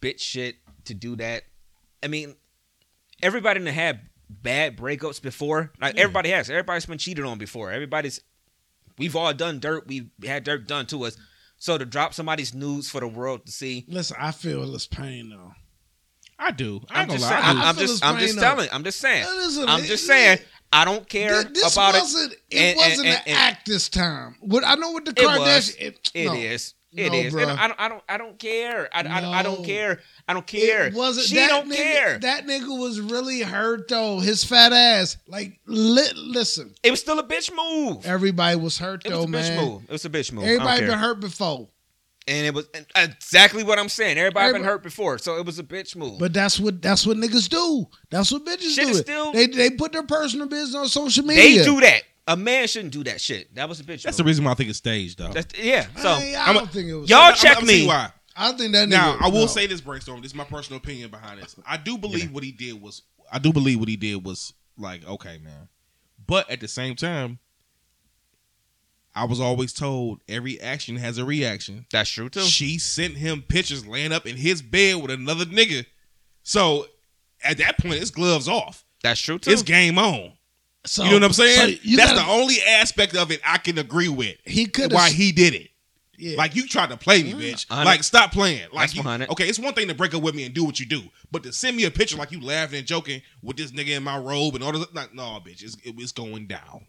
bitch 0.00 0.20
shit 0.20 0.56
to 0.86 0.94
do 0.94 1.16
that. 1.16 1.42
I 2.02 2.08
mean, 2.08 2.34
everybody 3.22 3.60
done 3.60 3.72
had 3.72 4.00
bad 4.28 4.76
breakups 4.76 5.22
before. 5.22 5.72
Like 5.80 5.96
everybody 5.96 6.30
has. 6.30 6.50
Everybody's 6.50 6.86
been 6.86 6.98
cheated 6.98 7.24
on 7.24 7.38
before. 7.38 7.70
Everybody's 7.70 8.20
we've 8.98 9.16
all 9.16 9.32
done 9.32 9.58
dirt. 9.58 9.86
We've 9.86 10.10
had 10.24 10.44
dirt 10.44 10.66
done 10.66 10.86
to 10.86 11.04
us. 11.04 11.16
So 11.56 11.78
to 11.78 11.84
drop 11.84 12.12
somebody's 12.14 12.52
news 12.54 12.90
for 12.90 13.00
the 13.00 13.08
world 13.08 13.46
to 13.46 13.52
see, 13.52 13.84
Listen, 13.88 14.16
I 14.20 14.32
feel 14.32 14.70
this 14.70 14.86
pain 14.86 15.30
though. 15.30 15.52
I 16.38 16.50
do. 16.50 16.80
I 16.90 17.02
I'm 17.02 17.08
just 17.08 17.22
lie. 17.22 17.28
saying. 17.30 17.42
I 17.44 17.48
I'm, 17.48 17.54
do. 17.56 17.62
I 17.62 17.68
I'm 17.68 17.74
feel 17.76 17.86
just 17.86 18.04
I'm 18.04 18.18
just 18.18 18.38
telling. 18.38 18.68
I'm 18.72 18.84
just 18.84 19.00
saying. 19.00 19.24
Listen, 19.36 19.68
I'm 19.68 19.82
just 19.84 20.06
saying. 20.06 20.38
I 20.72 20.84
don't 20.84 21.08
care 21.08 21.44
This 21.44 21.72
about 21.72 21.94
it. 21.94 22.00
wasn't. 22.00 22.32
It 22.32 22.40
And- 22.50 22.66
and- 22.70 22.76
wasn't 22.76 23.06
and- 23.06 23.16
an 23.18 23.22
and- 23.26 23.36
act 23.38 23.66
this 23.66 23.88
time. 23.88 24.36
What 24.40 24.64
I 24.64 24.74
know 24.74 24.90
what 24.90 25.04
the 25.04 25.12
It 25.12 25.24
was. 25.24 25.38
Kardashian, 25.38 25.80
it, 25.80 26.10
It 26.12 26.24
no. 26.26 26.34
is. 26.34 26.74
It 26.96 27.10
No, 27.10 27.18
is. 27.18 27.34
I 27.34 27.66
don't. 27.66 27.80
I 27.80 27.88
don't. 27.88 28.02
I 28.08 28.16
don't 28.18 28.38
care. 28.38 28.88
I, 28.94 29.02
I, 29.02 29.40
I 29.40 29.42
don't 29.42 29.64
care. 29.64 29.98
I 30.28 30.32
don't 30.32 30.46
care. 30.46 30.86
It 30.86 30.94
wasn't. 30.94 31.26
She 31.26 31.34
that 31.34 31.48
don't 31.48 31.68
nigga, 31.68 31.74
care. 31.76 32.18
That 32.20 32.46
nigga 32.46 32.78
was 32.78 33.00
really 33.00 33.40
hurt 33.40 33.88
though. 33.88 34.20
His 34.20 34.44
fat 34.44 34.72
ass. 34.72 35.16
Like, 35.26 35.58
li- 35.66 36.12
listen, 36.14 36.72
it 36.84 36.90
was 36.92 37.00
still 37.00 37.18
a 37.18 37.26
bitch 37.26 37.50
move. 37.54 38.06
everybody 38.06 38.56
was 38.56 38.78
hurt 38.78 39.04
It 39.04 39.10
though, 39.10 39.22
was 39.22 39.24
a 39.24 39.28
bitch 39.28 39.56
man. 39.56 39.64
move. 39.64 39.82
It 39.88 39.90
was 39.92 40.04
a 40.04 40.10
bitch 40.10 40.32
move. 40.32 40.44
Everybody 40.44 40.80
care. 40.80 40.88
been 40.90 40.98
hurt 40.98 41.18
before, 41.20 41.68
and 42.28 42.46
it 42.46 42.54
was 42.54 42.68
exactly 42.94 43.64
what 43.64 43.78
I'm 43.78 43.88
saying. 43.88 44.16
Everybody 44.16 44.52
been 44.52 44.62
hurt 44.64 44.82
before, 44.84 45.18
so 45.18 45.36
it 45.38 45.44
was 45.44 45.58
a 45.58 45.64
bitch 45.64 45.96
move. 45.96 46.18
but 46.20 46.32
that's 46.32 46.60
what 46.60 46.80
that's 46.80 47.04
what 47.06 47.16
niggas 47.16 47.48
do. 47.48 47.86
That's 48.10 48.30
what 48.30 48.44
bitches 48.44 48.74
Shit 48.76 48.86
do. 48.86 48.94
still- 48.94 49.32
they 49.32 49.46
they 49.48 49.70
put 49.70 49.90
their 49.92 50.04
personal 50.04 50.46
business 50.46 50.76
on 50.76 50.88
social 50.88 51.24
media. 51.24 51.58
they 51.58 51.64
do 51.64 51.80
that. 51.80 52.02
A 52.26 52.36
man 52.36 52.66
shouldn't 52.66 52.92
do 52.92 53.04
that 53.04 53.20
shit. 53.20 53.54
That 53.54 53.68
was 53.68 53.80
a 53.80 53.84
bitch. 53.84 54.02
That's 54.02 54.16
the 54.16 54.24
reason 54.24 54.44
why 54.44 54.52
I 54.52 54.54
think 54.54 54.70
it's 54.70 54.78
staged, 54.78 55.18
though. 55.18 55.28
That's, 55.28 55.58
yeah. 55.58 55.86
So 55.96 56.08
I, 56.08 56.34
I 56.38 56.44
I'm 56.48 56.56
a- 56.56 56.60
don't 56.60 56.70
think 56.70 56.88
it 56.88 56.94
was. 56.94 57.10
y'all 57.10 57.18
I'm- 57.20 57.34
check 57.34 57.56
I'm 57.58 57.66
gonna 57.66 57.66
tell 57.66 57.76
you 57.76 57.82
me. 57.82 57.88
why. 57.88 58.10
I 58.36 58.52
think 58.52 58.72
that. 58.72 58.88
Now, 58.88 59.14
nigga, 59.16 59.22
I 59.22 59.28
will 59.28 59.40
no. 59.42 59.46
say 59.46 59.66
this, 59.66 59.80
brainstorm. 59.80 60.20
This 60.22 60.32
is 60.32 60.34
my 60.34 60.44
personal 60.44 60.78
opinion 60.78 61.10
behind 61.10 61.40
this. 61.40 61.54
I 61.66 61.76
do 61.76 61.98
believe 61.98 62.32
what 62.32 62.42
he 62.42 62.50
did 62.50 62.80
was. 62.80 63.02
I 63.30 63.38
do 63.38 63.52
believe 63.52 63.78
what 63.78 63.88
he 63.88 63.96
did 63.96 64.24
was 64.24 64.52
like 64.78 65.06
okay, 65.06 65.38
man. 65.38 65.68
But 66.26 66.50
at 66.50 66.60
the 66.60 66.66
same 66.68 66.96
time, 66.96 67.38
I 69.14 69.24
was 69.24 69.38
always 69.40 69.72
told 69.72 70.20
every 70.28 70.60
action 70.60 70.96
has 70.96 71.18
a 71.18 71.24
reaction. 71.24 71.86
that's 71.92 72.10
true 72.10 72.28
too. 72.28 72.40
She 72.40 72.78
sent 72.78 73.14
him 73.16 73.42
pictures 73.42 73.86
laying 73.86 74.12
up 74.12 74.26
in 74.26 74.36
his 74.36 74.62
bed 74.62 74.96
with 75.00 75.10
another 75.12 75.44
nigga. 75.44 75.86
So 76.42 76.86
at 77.44 77.58
that 77.58 77.78
point, 77.78 77.94
it's 77.96 78.10
gloves 78.10 78.48
off. 78.48 78.84
That's 79.02 79.20
true 79.20 79.38
too. 79.38 79.50
It's 79.52 79.62
game 79.62 79.98
on. 79.98 80.32
So, 80.86 81.02
You 81.04 81.10
know 81.12 81.16
what 81.16 81.24
I'm 81.24 81.32
saying? 81.32 81.78
so 81.82 81.96
That's 81.96 82.12
gotta- 82.12 82.26
the 82.26 82.30
only 82.32 82.56
aspect 82.62 83.16
of 83.16 83.30
it 83.30 83.40
I 83.44 83.58
can 83.58 83.78
agree 83.78 84.08
with. 84.08 84.36
He 84.44 84.66
could 84.66 84.92
Why 84.92 85.10
he 85.10 85.32
did 85.32 85.54
it. 85.54 85.70
Yeah. 86.16 86.36
Like 86.36 86.54
you 86.54 86.68
tried 86.68 86.90
to 86.90 86.96
play 86.96 87.22
me, 87.24 87.32
bitch. 87.32 87.66
I 87.70 87.80
know. 87.82 87.90
Like 87.90 88.04
stop 88.04 88.30
playing. 88.32 88.60
Like 88.72 88.82
That's 88.84 88.94
you, 88.94 89.02
behind 89.02 89.24
it. 89.24 89.30
okay, 89.30 89.48
it's 89.48 89.58
one 89.58 89.74
thing 89.74 89.88
to 89.88 89.94
break 89.94 90.14
up 90.14 90.22
with 90.22 90.34
me 90.34 90.44
and 90.44 90.54
do 90.54 90.62
what 90.64 90.78
you 90.78 90.86
do, 90.86 91.02
but 91.32 91.42
to 91.42 91.52
send 91.52 91.76
me 91.76 91.84
a 91.84 91.90
picture 91.90 92.16
like 92.16 92.30
you 92.30 92.40
laughing 92.40 92.78
and 92.78 92.86
joking 92.86 93.20
with 93.42 93.56
this 93.56 93.72
nigga 93.72 93.96
in 93.96 94.04
my 94.04 94.16
robe 94.18 94.54
and 94.54 94.62
all 94.62 94.70
this, 94.72 94.86
like, 94.94 95.12
no, 95.12 95.22
bitch, 95.44 95.62
it's, 95.64 95.74
it, 95.82 95.94
it's 95.98 96.12
going 96.12 96.46
down. 96.46 96.86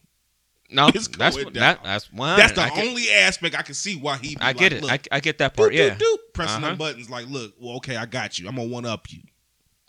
no, 0.69 0.87
it's 0.93 1.07
that's 1.07 1.35
going 1.37 1.53
that, 1.53 1.77
down. 1.77 1.83
that's 1.83 2.13
one. 2.13 2.37
That's 2.37 2.53
the 2.53 2.61
I 2.61 2.69
get, 2.69 2.85
only 2.87 3.09
aspect 3.09 3.55
I 3.57 3.63
can 3.63 3.73
see 3.73 3.95
why 3.95 4.17
he. 4.17 4.35
Be 4.35 4.41
I 4.41 4.53
get 4.53 4.61
like, 4.61 4.71
it. 4.73 4.81
Look, 4.83 4.91
I, 4.91 4.99
I 5.15 5.19
get 5.21 5.37
that 5.39 5.55
part. 5.55 5.71
doop, 5.73 5.75
Yeah. 5.77 5.95
doop, 5.95 5.99
doop, 6.01 6.17
pressing 6.33 6.63
Uh-huh. 6.63 6.73
the 6.73 6.77
buttons. 6.77 7.09
Like, 7.09 7.27
look, 7.27 7.55
well, 7.59 7.77
okay, 7.77 7.95
I 7.95 8.05
got 8.05 8.37
you. 8.37 8.47
I'm 8.47 8.55
gonna 8.57 8.67
one 8.67 8.85
up 8.85 9.11
you. 9.11 9.21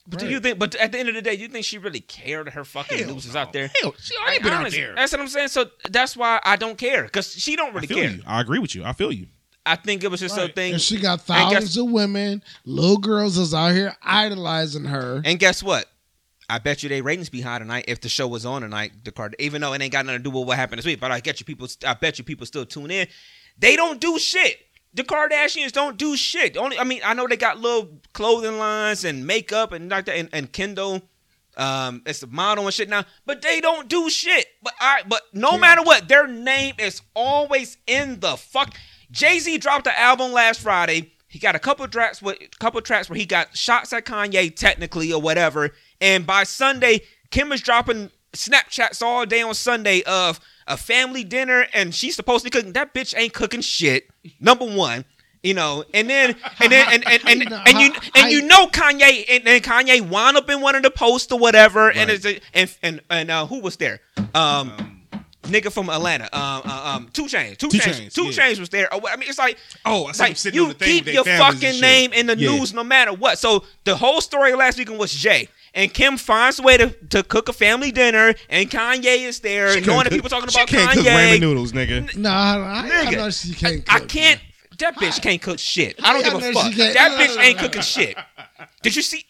But 0.09 0.21
do 0.21 0.29
you 0.29 0.41
think? 0.41 0.59
But 0.59 0.75
at 0.77 0.93
the 0.93 0.99
end 0.99 1.09
of 1.09 1.15
the 1.15 1.23
day, 1.23 1.35
you 1.35 1.49
think 1.49 1.65
she 1.65 1.79
really 1.79 2.01
cared 2.01 2.51
her 2.51 2.65
fucking 2.65 2.99
Hell 2.99 3.15
losers 3.15 3.35
no. 3.35 3.41
out 3.41 3.53
there? 3.53 3.71
Hell, 3.83 3.95
she 3.99 4.15
Like, 4.17 4.23
already 4.25 4.43
been 4.45 4.53
out 4.53 4.71
there. 4.71 4.95
That's 4.95 5.13
what 5.13 5.21
I'm 5.21 5.29
saying. 5.29 5.49
So 5.49 5.71
that's 5.91 6.17
why 6.17 6.41
I 6.45 6.57
don't 6.57 6.79
care 6.79 7.05
because 7.05 7.33
she 7.33 7.57
don't 7.57 7.71
I 7.71 7.75
really 7.75 7.87
feel 7.89 7.97
care. 7.99 8.11
you. 8.11 8.23
I 8.27 8.41
agree 8.41 8.59
with 8.59 8.75
you. 8.75 8.85
I 8.85 8.93
feel 8.93 9.11
you. 9.13 9.27
I 9.65 9.75
think 9.75 10.05
it 10.05 10.11
was 10.13 10.21
just 10.21 10.39
a 10.39 10.43
Right. 10.43 10.55
thing. 10.55 10.73
And 10.75 10.81
she 10.83 11.01
got 11.01 11.19
And 11.19 11.27
guess- 11.27 11.53
thousands 11.53 11.77
of 11.77 11.91
women, 11.91 12.43
little 12.65 12.99
girls 12.99 13.37
is 13.37 13.53
out 13.53 13.73
here 13.73 13.97
idolizing 14.03 14.85
her. 14.85 15.21
And 15.25 15.39
guess 15.41 15.63
what? 15.63 15.91
I 16.49 16.61
bet 16.61 16.85
you 16.85 16.89
they 16.89 17.01
ratings 17.03 17.29
be 17.29 17.41
high 17.41 17.59
tonight 17.59 17.87
if 17.89 18.01
the 18.01 18.09
show 18.09 18.29
was 18.29 18.47
on 18.47 18.63
tonight. 18.63 18.93
The 19.05 19.11
card, 19.11 19.35
even 19.41 19.61
though 19.61 19.73
it 19.73 19.83
ain't 19.83 19.91
got 19.91 20.07
nothing 20.07 20.21
to 20.21 20.23
do 20.23 20.31
with 20.31 20.47
what 20.47 20.57
happened 20.57 20.79
this 20.79 20.87
week, 20.87 21.01
but 21.01 21.11
I 21.11 21.19
get 21.19 21.41
you 21.41 21.45
people. 21.47 21.67
I 21.85 21.95
bet 21.95 22.19
you 22.19 22.25
people 22.25 22.47
still 22.47 22.65
tune 22.65 22.93
in. 22.93 23.09
They 23.59 23.75
don't 23.75 24.01
do 24.01 24.19
shit. 24.21 24.57
The 24.97 25.05
Kardashians 25.05 25.73
don't 25.73 25.99
do 25.99 26.17
shit. 26.17 26.57
Only, 26.57 26.79
I 26.79 26.85
mean, 26.85 27.03
I 27.05 27.13
know 27.13 27.27
they 27.27 27.37
got 27.37 27.59
little 27.59 28.01
clothing 28.15 28.59
lines 28.59 29.05
and 29.05 29.27
makeup 29.27 29.73
and 29.73 29.91
like 29.91 30.07
that, 30.07 30.17
and, 30.17 30.31
and 30.33 30.51
Kendall, 30.51 31.03
um, 31.59 32.01
it's 32.07 32.23
a 32.23 32.27
model 32.27 32.65
and 32.65 32.73
shit 32.73 32.89
now, 32.89 33.05
but 33.27 33.43
they 33.43 33.61
don't 33.61 33.89
do 33.89 34.09
shit. 34.09 34.47
But 34.63 34.73
I, 34.81 35.03
but 35.07 35.21
no 35.35 35.59
matter 35.59 35.83
what, 35.83 36.09
their 36.09 36.27
name 36.27 36.77
is 36.79 37.03
always 37.15 37.77
in 37.87 38.21
the 38.21 38.39
fuck. 38.39 38.75
Jay 39.11 39.39
Z 39.39 39.59
dropped 39.59 39.85
the 39.85 39.99
album 39.99 40.33
last 40.33 40.61
Friday. 40.61 41.13
He 41.29 41.39
got 41.39 41.55
a 41.55 41.59
couple 41.59 41.87
tracks 41.89 42.23
with 42.23 42.39
couple 42.59 42.81
tracks 42.81 43.11
where 43.11 43.19
he 43.19 43.27
got 43.27 43.55
shots 43.55 43.93
at 43.93 44.07
Kanye 44.07 44.57
technically 44.57 45.13
or 45.13 45.21
whatever. 45.21 45.73
And 46.01 46.27
by 46.27 46.45
Sunday, 46.45 47.03
Kim 47.31 47.53
is 47.53 47.61
dropping 47.61 48.11
Snapchats 48.33 49.03
all 49.03 49.27
day 49.27 49.43
on 49.43 49.55
Sunday 49.55 50.03
of 50.05 50.41
a 50.67 50.77
family 50.77 51.25
dinner, 51.25 51.67
and 51.73 51.95
she's 51.95 52.17
supposed 52.17 52.45
to 52.45 52.51
be 52.51 52.57
cooking. 52.57 52.73
That 52.73 52.95
bitch 52.95 53.15
ain't 53.17 53.35
cooking 53.35 53.61
shit. 53.61 54.09
Number 54.41 54.65
one. 54.67 55.05
You 55.43 55.55
know, 55.55 55.85
and 55.95 56.11
then 56.11 56.35
and 56.59 56.73
then 56.73 56.89
and 56.93 57.07
and, 57.07 57.23
and, 57.43 57.53
and 57.69 57.79
you 57.79 57.93
and 58.17 58.33
you 58.33 58.43
know 58.43 58.67
Kanye 58.67 59.25
and, 59.29 59.47
and 59.47 59.63
Kanye 59.63 60.01
wound 60.01 60.37
up 60.37 60.51
in 60.51 60.61
one 60.61 60.75
of 60.75 60.83
the 60.83 60.91
posts 60.91 61.31
or 61.31 61.39
whatever, 61.39 61.89
and 61.93 62.11
it's 62.11 62.27
a, 62.27 62.41
and 62.53 62.77
and 62.83 63.01
and 63.11 63.31
uh, 63.31 63.47
who 63.47 63.61
was 63.61 63.77
there? 63.77 64.01
Um, 64.35 65.03
nigga 65.43 65.71
from 65.71 65.89
Atlanta, 65.89 66.25
um, 66.37 66.63
uh, 66.65 66.95
um, 66.97 67.09
Two 67.13 67.25
Chainz, 67.27 67.59
Two 67.59 67.69
Two 67.69 67.79
Chains, 67.79 67.97
Chainz, 68.01 68.13
Two 68.15 68.25
yeah. 68.25 68.31
Chainz 68.33 68.59
was 68.59 68.71
there. 68.71 68.93
I 68.93 69.17
mean, 69.17 69.29
it's 69.29 69.39
like 69.39 69.59
Oh, 69.85 70.07
I 70.07 70.11
it's 70.11 70.19
like 70.19 70.37
sitting 70.37 70.61
you 70.61 70.69
the 70.69 70.75
thing 70.75 70.89
keep 70.89 71.07
your 71.07 71.23
their 71.23 71.39
families 71.39 71.63
and 71.63 71.75
fucking 71.75 71.81
name 71.81 72.13
in 72.13 72.27
the 72.27 72.37
Yeah. 72.37 72.51
news 72.57 72.75
no 72.75 72.83
matter 72.83 73.13
what. 73.13 73.39
So 73.39 73.65
the 73.85 73.97
whole 73.97 74.21
story 74.21 74.53
last 74.55 74.79
weekend 74.79 74.99
was 74.99 75.13
Jay. 75.13 75.49
And 75.77 75.93
Kim 75.93 76.17
finds 76.17 76.59
a 76.59 76.63
way 76.63 76.79
to, 76.79 76.89
to 77.11 77.23
cook 77.23 77.51
a 77.51 77.53
family 77.53 77.93
dinner, 77.93 78.35
and 78.49 78.71
Kanye 78.71 79.29
is 79.29 79.41
there, 79.41 79.75
She 79.75 79.81
knowing 79.83 80.01
can't 80.01 80.05
that 80.05 80.13
people 80.13 80.31
talking 80.31 80.49
she 80.49 80.59
about 80.59 80.69
can't 80.69 80.91
cook 80.91 81.05
ramen 81.05 81.39
noodles, 81.39 81.73
nigga. 81.73 82.17
No, 82.17 82.31
I, 82.31 82.33
I, 82.33 82.79
I 82.81 83.05
Nigga, 83.05 83.17
know 83.19 83.31
she 83.31 83.53
can't. 83.53 83.85
I 83.87 84.01
cook, 84.01 84.09
can't. 84.09 84.41
That 84.79 84.97
bitch 84.97 85.21
can't 85.21 85.41
cook 85.41 85.59
shit. 85.59 85.97
I 86.03 86.15
don't 86.15 86.25
I 86.25 86.31
give 86.31 86.39
a 86.39 86.47
she 86.47 86.53
fuck. 86.55 86.95
That 86.95 87.11
no, 87.13 87.19
no, 87.19 87.25
bitch 87.25 87.45
ain't 87.45 87.59
cooking 87.59 87.83
shit. 87.83 88.17
Did 88.83 88.97
you 88.97 89.03
see? 89.03 89.27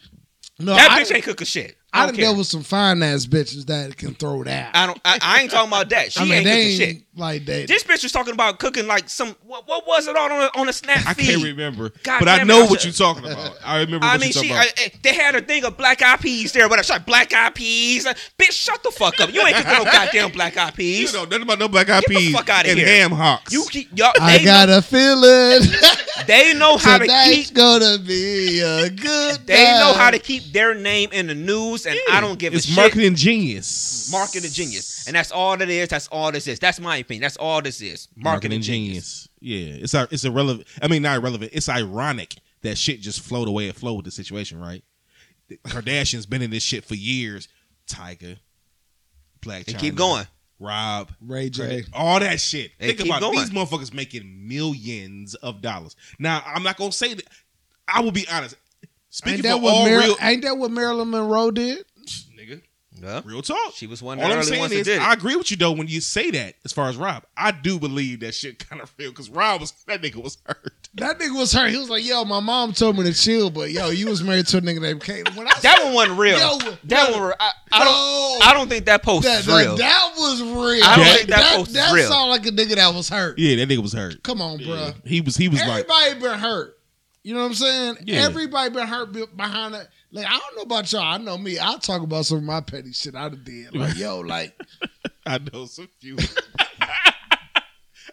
No, 0.61 0.75
that 0.75 0.93
I, 0.93 1.03
bitch 1.03 1.13
ain't 1.13 1.25
cooking 1.25 1.47
shit. 1.47 1.77
I 1.93 2.01
I 2.03 2.07
done 2.07 2.09
don't 2.09 2.17
care. 2.17 2.25
dealt 2.27 2.39
with 2.39 2.47
some 2.49 2.63
fine 2.63 3.03
ass 3.03 3.27
bitches 3.27 3.67
that 3.67 3.97
can 3.97 4.15
throw 4.15 4.45
that. 4.45 4.71
I 4.75 4.87
don't. 4.87 5.01
I, 5.05 5.19
I 5.23 5.41
ain't 5.43 5.51
talking 5.51 5.69
about 5.69 5.89
that. 5.91 6.13
She 6.13 6.21
I 6.21 6.25
mean, 6.25 6.33
ain't 6.35 6.45
they 6.45 6.51
cooking 6.79 6.83
ain't 6.89 6.99
shit. 6.99 7.03
like 7.17 7.45
that. 7.47 7.69
This 7.69 7.85
bitch 7.85 8.03
was 8.03 8.13
talking 8.13 8.35
about 8.35 8.59
cooking 8.59 8.87
like 8.87 9.09
some. 9.09 9.35
What, 9.47 9.67
what 9.67 9.87
was 9.87 10.07
it 10.07 10.15
on 10.17 10.31
a, 10.31 10.51
on 10.61 10.69
a 10.69 10.73
snap 10.75 11.07
I 11.07 11.15
feed? 11.15 11.27
can't 11.27 11.43
remember, 11.45 11.91
God 12.03 12.19
but 12.19 12.29
I 12.29 12.39
damn 12.39 12.51
it, 12.51 12.53
know 12.53 12.67
what 12.67 12.85
you're 12.85 12.93
talking 12.93 13.25
about. 13.25 13.57
I 13.65 13.79
remember 13.81 14.05
I 14.05 14.13
what 14.13 14.21
mean, 14.21 14.33
you're 14.35 14.43
she 14.43 14.49
talking 14.51 14.71
about. 14.77 14.87
uh, 14.95 14.99
they 15.03 15.15
had 15.15 15.35
a 15.37 15.41
thing 15.41 15.65
of 15.65 15.77
black 15.79 16.03
eyed 16.03 16.21
peas 16.21 16.53
there, 16.53 16.69
but 16.69 16.79
I 16.79 16.95
like 16.95 17.07
black 17.07 17.33
eyed 17.33 17.55
peas. 17.55 18.05
Bitch, 18.39 18.53
shut 18.53 18.83
the 18.83 18.91
fuck 18.91 19.19
up. 19.21 19.33
You 19.33 19.41
ain't 19.47 19.57
cooking 19.57 19.73
no 19.73 19.85
goddamn 19.91 20.33
black 20.33 20.57
eyed 20.59 20.73
you 20.73 20.77
peas. 20.77 21.15
know 21.15 21.25
nothing 21.25 21.43
about 21.43 21.59
no 21.61 21.69
black 21.69 21.89
eyed 21.89 22.03
Get 22.03 22.09
the 22.11 22.15
peas 22.17 22.35
fuck 22.35 22.49
outta 22.51 22.69
and 22.71 22.79
here. 22.79 22.87
ham 22.89 23.13
hocks. 23.13 23.53
You 23.53 23.65
keep 23.71 23.97
y'all. 23.99 24.13
I 24.21 24.43
got 24.45 24.69
know, 24.69 24.79
a 24.79 24.83
feeling 24.83 25.63
they 26.27 26.53
know 26.55 26.77
how 26.77 26.99
to 26.99 27.07
tonight's 27.07 27.47
keep. 27.49 27.55
gonna 27.55 27.99
be 27.99 28.61
a 28.61 28.91
good. 28.91 29.47
They 29.47 29.65
know 29.79 29.93
how 29.95 30.11
to 30.11 30.19
keep 30.19 30.45
their 30.53 30.75
name 30.75 31.11
in 31.13 31.27
the 31.29 31.35
news, 31.35 31.76
and 31.85 31.99
I 32.11 32.21
don't 32.23 32.39
give 32.39 32.55
a 32.55 32.57
shit. 32.57 32.69
it's 32.69 32.77
marketing 32.77 33.15
genius. 33.17 34.11
Marketing 34.11 34.51
genius, 34.51 35.07
and 35.07 35.15
that's 35.17 35.31
all 35.33 35.57
that 35.57 35.69
is. 35.69 35.89
That's 35.89 36.09
all 36.09 36.33
this 36.33 36.47
is. 36.47 36.59
That's 36.59 36.81
my 36.81 36.97
opinion. 36.99 37.23
That's 37.23 37.37
all 37.37 37.61
this 37.61 37.83
is. 37.83 38.09
Marketing, 38.17 38.63
genius. 38.63 39.29
Yeah, 39.41 39.75
it's 39.83 39.93
it's 39.95 40.25
irrelevant. 40.25 40.67
I 40.81 40.89
mean, 40.89 41.03
not 41.03 41.19
irrelevant. 41.19 41.51
It's 41.53 41.69
ironic 41.69 42.37
that 42.63 42.79
shit 42.79 43.01
just 43.01 43.21
flowed 43.21 43.49
away 43.49 43.69
it 43.69 43.77
flowed 43.77 43.97
with 43.97 44.05
the 44.07 44.11
situation, 44.11 44.59
right? 44.61 44.83
The 45.49 45.59
Kardashians 45.59 46.29
been 46.29 46.43
in 46.43 46.51
this 46.51 46.63
shit 46.63 46.85
for 46.85 46.95
years. 46.95 47.49
Tyga, 47.89 48.39
Blac 49.43 49.67
And 49.69 49.77
Chyna, 49.77 49.79
keep 49.79 49.95
going. 49.95 50.27
Rob, 50.59 51.13
Ray 51.21 51.51
J. 51.51 51.85
all 51.93 52.19
that 52.19 52.41
shit. 52.41 52.73
They 52.79 52.87
Think 52.89 52.99
keep 53.01 53.07
about 53.09 53.19
it. 53.19 53.21
going. 53.21 53.39
these 53.39 53.51
motherfuckers 53.51 53.93
making 53.93 54.49
millions 54.49 55.35
of 55.37 55.61
dollars. 55.61 55.95
Now, 56.19 56.43
I'm 56.47 56.63
not 56.63 56.77
gonna 56.79 56.93
say 56.93 57.15
that. 57.15 57.25
I 57.87 58.01
will 58.01 58.11
be 58.11 58.27
honest. 58.29 58.57
Speaking 59.17 59.37
Ain't 59.37 59.43
that 59.45 59.53
for 59.57 59.63
what 59.63 59.75
all 59.75 59.89
Mar- 59.89 59.99
real, 60.01 60.17
ain't 60.21 60.43
that 60.43 60.59
what 60.59 60.71
Marilyn 60.71 61.09
Monroe 61.11 61.51
did? 61.51 61.87
nigga, 62.39 62.61
Yeah. 63.03 63.23
real 63.25 63.41
talk. 63.41 63.73
She 63.75 63.87
was 63.87 64.03
one 64.03 64.19
of 64.19 64.25
All 64.25 64.31
I'm 64.31 64.37
early 64.39 64.47
saying 64.47 64.61
ones 64.61 64.73
that 64.73 64.79
is, 64.81 64.87
did 64.87 64.97
it. 64.97 65.03
I 65.03 65.15
agree 65.15 65.37
with 65.37 65.51
you 65.51 65.57
though 65.57 65.73
when 65.73 65.89
you 65.89 66.03
say 66.03 66.31
that. 66.33 66.57
As 66.67 66.73
far 66.75 66.91
as 66.91 66.99
Rob, 66.99 67.25
I 67.35 67.51
do 67.51 67.79
believe 67.79 68.21
that 68.21 68.35
shit 68.35 68.69
kind 68.69 68.83
of 68.83 68.93
real 68.99 69.11
because 69.11 69.31
Rob 69.31 69.63
was 69.63 69.73
that 69.87 70.03
nigga 70.03 70.17
was 70.23 70.37
hurt. 70.45 70.73
That 70.97 71.19
nigga 71.19 71.35
was 71.39 71.51
hurt. 71.53 71.71
He 71.71 71.79
was 71.79 71.89
like, 71.89 72.05
"Yo, 72.05 72.25
my 72.27 72.41
mom 72.41 72.73
told 72.75 72.99
me 72.99 73.05
to 73.05 73.15
chill, 73.15 73.49
but 73.51 73.71
yo, 73.71 73.89
you 73.89 74.07
was 74.09 74.23
married 74.23 74.47
to 74.49 74.59
a 74.59 74.61
nigga 74.61 74.83
named 74.83 75.03
Kate." 75.03 75.35
When 75.35 75.47
I 75.49 75.53
That 75.63 75.83
one 75.85 75.95
wasn't 75.95 76.19
real. 76.19 76.39
Yo, 76.39 76.59
that 76.85 77.11
no, 77.11 77.19
one, 77.19 77.33
I, 77.41 77.51
I 77.73 77.85
don't. 77.85 78.47
I 78.49 78.53
don't 78.53 78.69
think 78.69 78.85
that 78.85 79.03
post 79.03 79.25
that, 79.25 79.41
is 79.41 79.47
that, 79.47 79.59
real. 79.65 79.77
that 79.79 80.13
was 80.17 80.43
real. 80.43 80.85
I 80.85 80.97
don't 80.97 81.05
That- 81.07 81.17
think 81.17 81.29
that 81.31 81.57
post 81.57 81.69
is 81.69 81.75
that 81.75 81.93
real. 81.95 82.09
sound 82.11 82.31
like 82.31 82.45
a 82.47 82.51
nigga 82.51 82.75
that 82.77 82.95
was 82.95 83.09
hurt. 83.09 83.39
Yeah, 83.39 83.57
that 83.57 83.69
nigga 83.71 83.83
was 83.83 83.95
hurt. 83.95 84.23
Come 84.23 84.41
on, 84.43 84.59
Yeah. 84.59 84.67
bro. 84.67 84.93
He 85.07 85.23
was 85.23 85.37
he 85.39 85.49
was 85.49 85.61
like 85.61 85.87
Everybody 85.89 86.21
been 86.21 86.39
hurt. 86.39 86.76
You 87.27 87.35
know 87.35 87.41
what 87.41 87.47
I'm 87.47 87.55
saying? 87.55 87.97
Yeah. 88.05 88.19
Everybody 88.19 88.71
been 88.73 88.87
hurt 88.87 89.13
behind 89.37 89.75
it. 89.75 89.89
Like 90.13 90.27
I 90.27 90.39
don't 90.39 90.57
know 90.59 90.63
about 90.63 90.93
y'all. 90.93 91.03
I 91.03 91.19
know 91.19 91.37
me. 91.37 91.59
I'll 91.59 91.81
talk 91.81 92.03
about 92.03 92.25
some 92.25 92.39
of 92.39 92.45
my 92.45 92.61
petty 92.61 92.93
shit 92.93 93.17
I 93.17 93.29
done 93.29 93.43
did. 93.43 93.75
Like 93.75 93.97
yo, 93.97 94.21
like 94.21 94.55
I 95.27 95.39
know 95.53 95.67
some 95.67 95.89
few. 95.99 96.19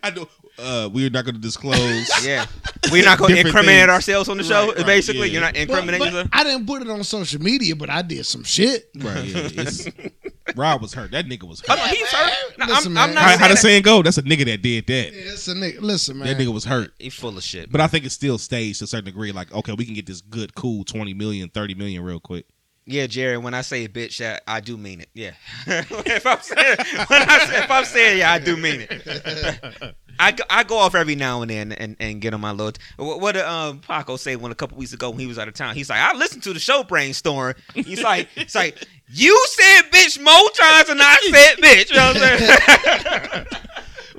I 0.03 0.09
know 0.11 0.27
uh 0.59 0.89
we're 0.93 1.09
not 1.09 1.25
gonna 1.25 1.39
disclose. 1.39 2.09
yeah, 2.25 2.45
we're 2.91 3.03
not 3.05 3.17
going 3.17 3.33
to 3.33 3.39
incriminate 3.39 3.79
things. 3.81 3.89
ourselves 3.89 4.29
on 4.29 4.37
the 4.37 4.43
show. 4.43 4.67
Right, 4.67 4.77
right, 4.77 4.85
basically, 4.85 5.27
yeah. 5.27 5.33
you're 5.33 5.41
not 5.41 5.55
incriminating 5.55 5.99
but 5.99 6.05
yourself. 6.13 6.29
I 6.33 6.43
didn't 6.43 6.67
put 6.67 6.81
it 6.81 6.89
on 6.89 7.03
social 7.03 7.41
media, 7.41 7.75
but 7.75 7.89
I 7.89 8.01
did 8.01 8.25
some 8.25 8.43
shit. 8.43 8.89
Right, 8.95 9.23
yeah. 9.23 10.09
Rob 10.55 10.81
was 10.81 10.93
hurt. 10.93 11.11
That 11.11 11.25
nigga 11.25 11.43
was 11.47 11.63
Oh, 11.67 11.75
hurt. 11.75 11.79
no, 11.79 11.85
he's 11.95 12.07
hurt. 12.11 12.57
No, 12.59 12.65
Listen, 12.67 12.97
I'm, 12.97 13.09
I'm 13.09 13.13
not 13.15 13.23
How, 13.23 13.29
saying 13.29 13.39
how 13.39 13.47
the 13.47 13.53
that. 13.55 13.59
saying 13.61 13.81
go? 13.83 14.03
That's 14.03 14.17
a 14.17 14.23
nigga 14.23 14.45
that 14.45 14.61
did 14.61 14.85
that. 14.87 15.13
Yeah, 15.13 15.31
it's 15.31 15.47
a 15.47 15.53
nigga. 15.55 15.81
Listen, 15.81 16.19
man. 16.19 16.27
That 16.27 16.37
nigga 16.37 16.53
was 16.53 16.65
hurt. 16.65 16.91
He's 16.99 17.15
full 17.15 17.35
of 17.37 17.41
shit. 17.43 17.71
But 17.71 17.81
I 17.81 17.87
think 17.87 18.05
it's 18.05 18.13
still 18.13 18.37
staged 18.37 18.79
to 18.79 18.83
a 18.83 18.87
certain 18.87 19.05
degree. 19.05 19.31
Like, 19.31 19.51
okay, 19.53 19.73
we 19.73 19.85
can 19.85 19.93
get 19.95 20.05
this 20.05 20.21
good, 20.21 20.53
cool 20.53 20.83
20 20.83 21.13
million, 21.13 21.49
30 21.49 21.75
million 21.75 22.03
real 22.03 22.19
quick. 22.19 22.45
Yeah, 22.85 23.07
Jerry. 23.07 23.37
When 23.37 23.53
I 23.53 23.61
say 23.61 23.87
bitch, 23.87 24.19
I, 24.25 24.39
I 24.47 24.59
do 24.59 24.75
mean 24.77 25.01
it. 25.01 25.09
Yeah. 25.13 25.31
if 25.67 26.25
I'm 26.27 26.41
saying 26.41 26.77
when 27.07 27.21
I 27.29 27.45
say, 27.45 27.63
if 27.63 27.71
I'm 27.71 27.85
saying 27.85 28.17
yeah, 28.19 28.31
I 28.33 28.39
do 28.39 28.57
mean 28.57 28.85
it. 28.89 29.95
I, 30.19 30.31
go- 30.31 30.43
I 30.49 30.63
go 30.63 30.77
off 30.77 30.93
every 30.93 31.15
now 31.15 31.41
and 31.41 31.49
then 31.49 31.71
and, 31.71 31.95
and 31.99 32.21
get 32.21 32.33
on 32.33 32.41
my 32.41 32.51
little. 32.51 32.73
What, 32.97 33.19
what 33.19 33.31
did 33.31 33.45
um 33.45 33.79
Paco 33.79 34.15
say 34.17 34.35
when 34.35 34.51
a 34.51 34.55
couple 34.55 34.77
weeks 34.77 34.93
ago 34.93 35.09
when 35.09 35.19
he 35.19 35.27
was 35.27 35.39
out 35.39 35.47
of 35.47 35.53
town? 35.53 35.75
He's 35.75 35.89
like, 35.89 35.99
I 35.99 36.13
listened 36.15 36.43
to 36.43 36.53
the 36.53 36.59
show 36.59 36.83
brainstorm. 36.83 37.55
He's 37.73 38.03
like, 38.03 38.27
it's 38.35 38.53
like 38.55 38.85
you 39.07 39.45
said 39.51 39.83
bitch 39.91 40.21
more 40.21 40.49
times 40.51 40.87
than 40.89 40.99
I 41.01 41.17
said 41.31 41.57
bitch. 41.59 41.89
You 41.89 41.95
know 41.95 42.07
what 42.07 42.17
I'm 42.21 42.39
saying? 42.39 43.45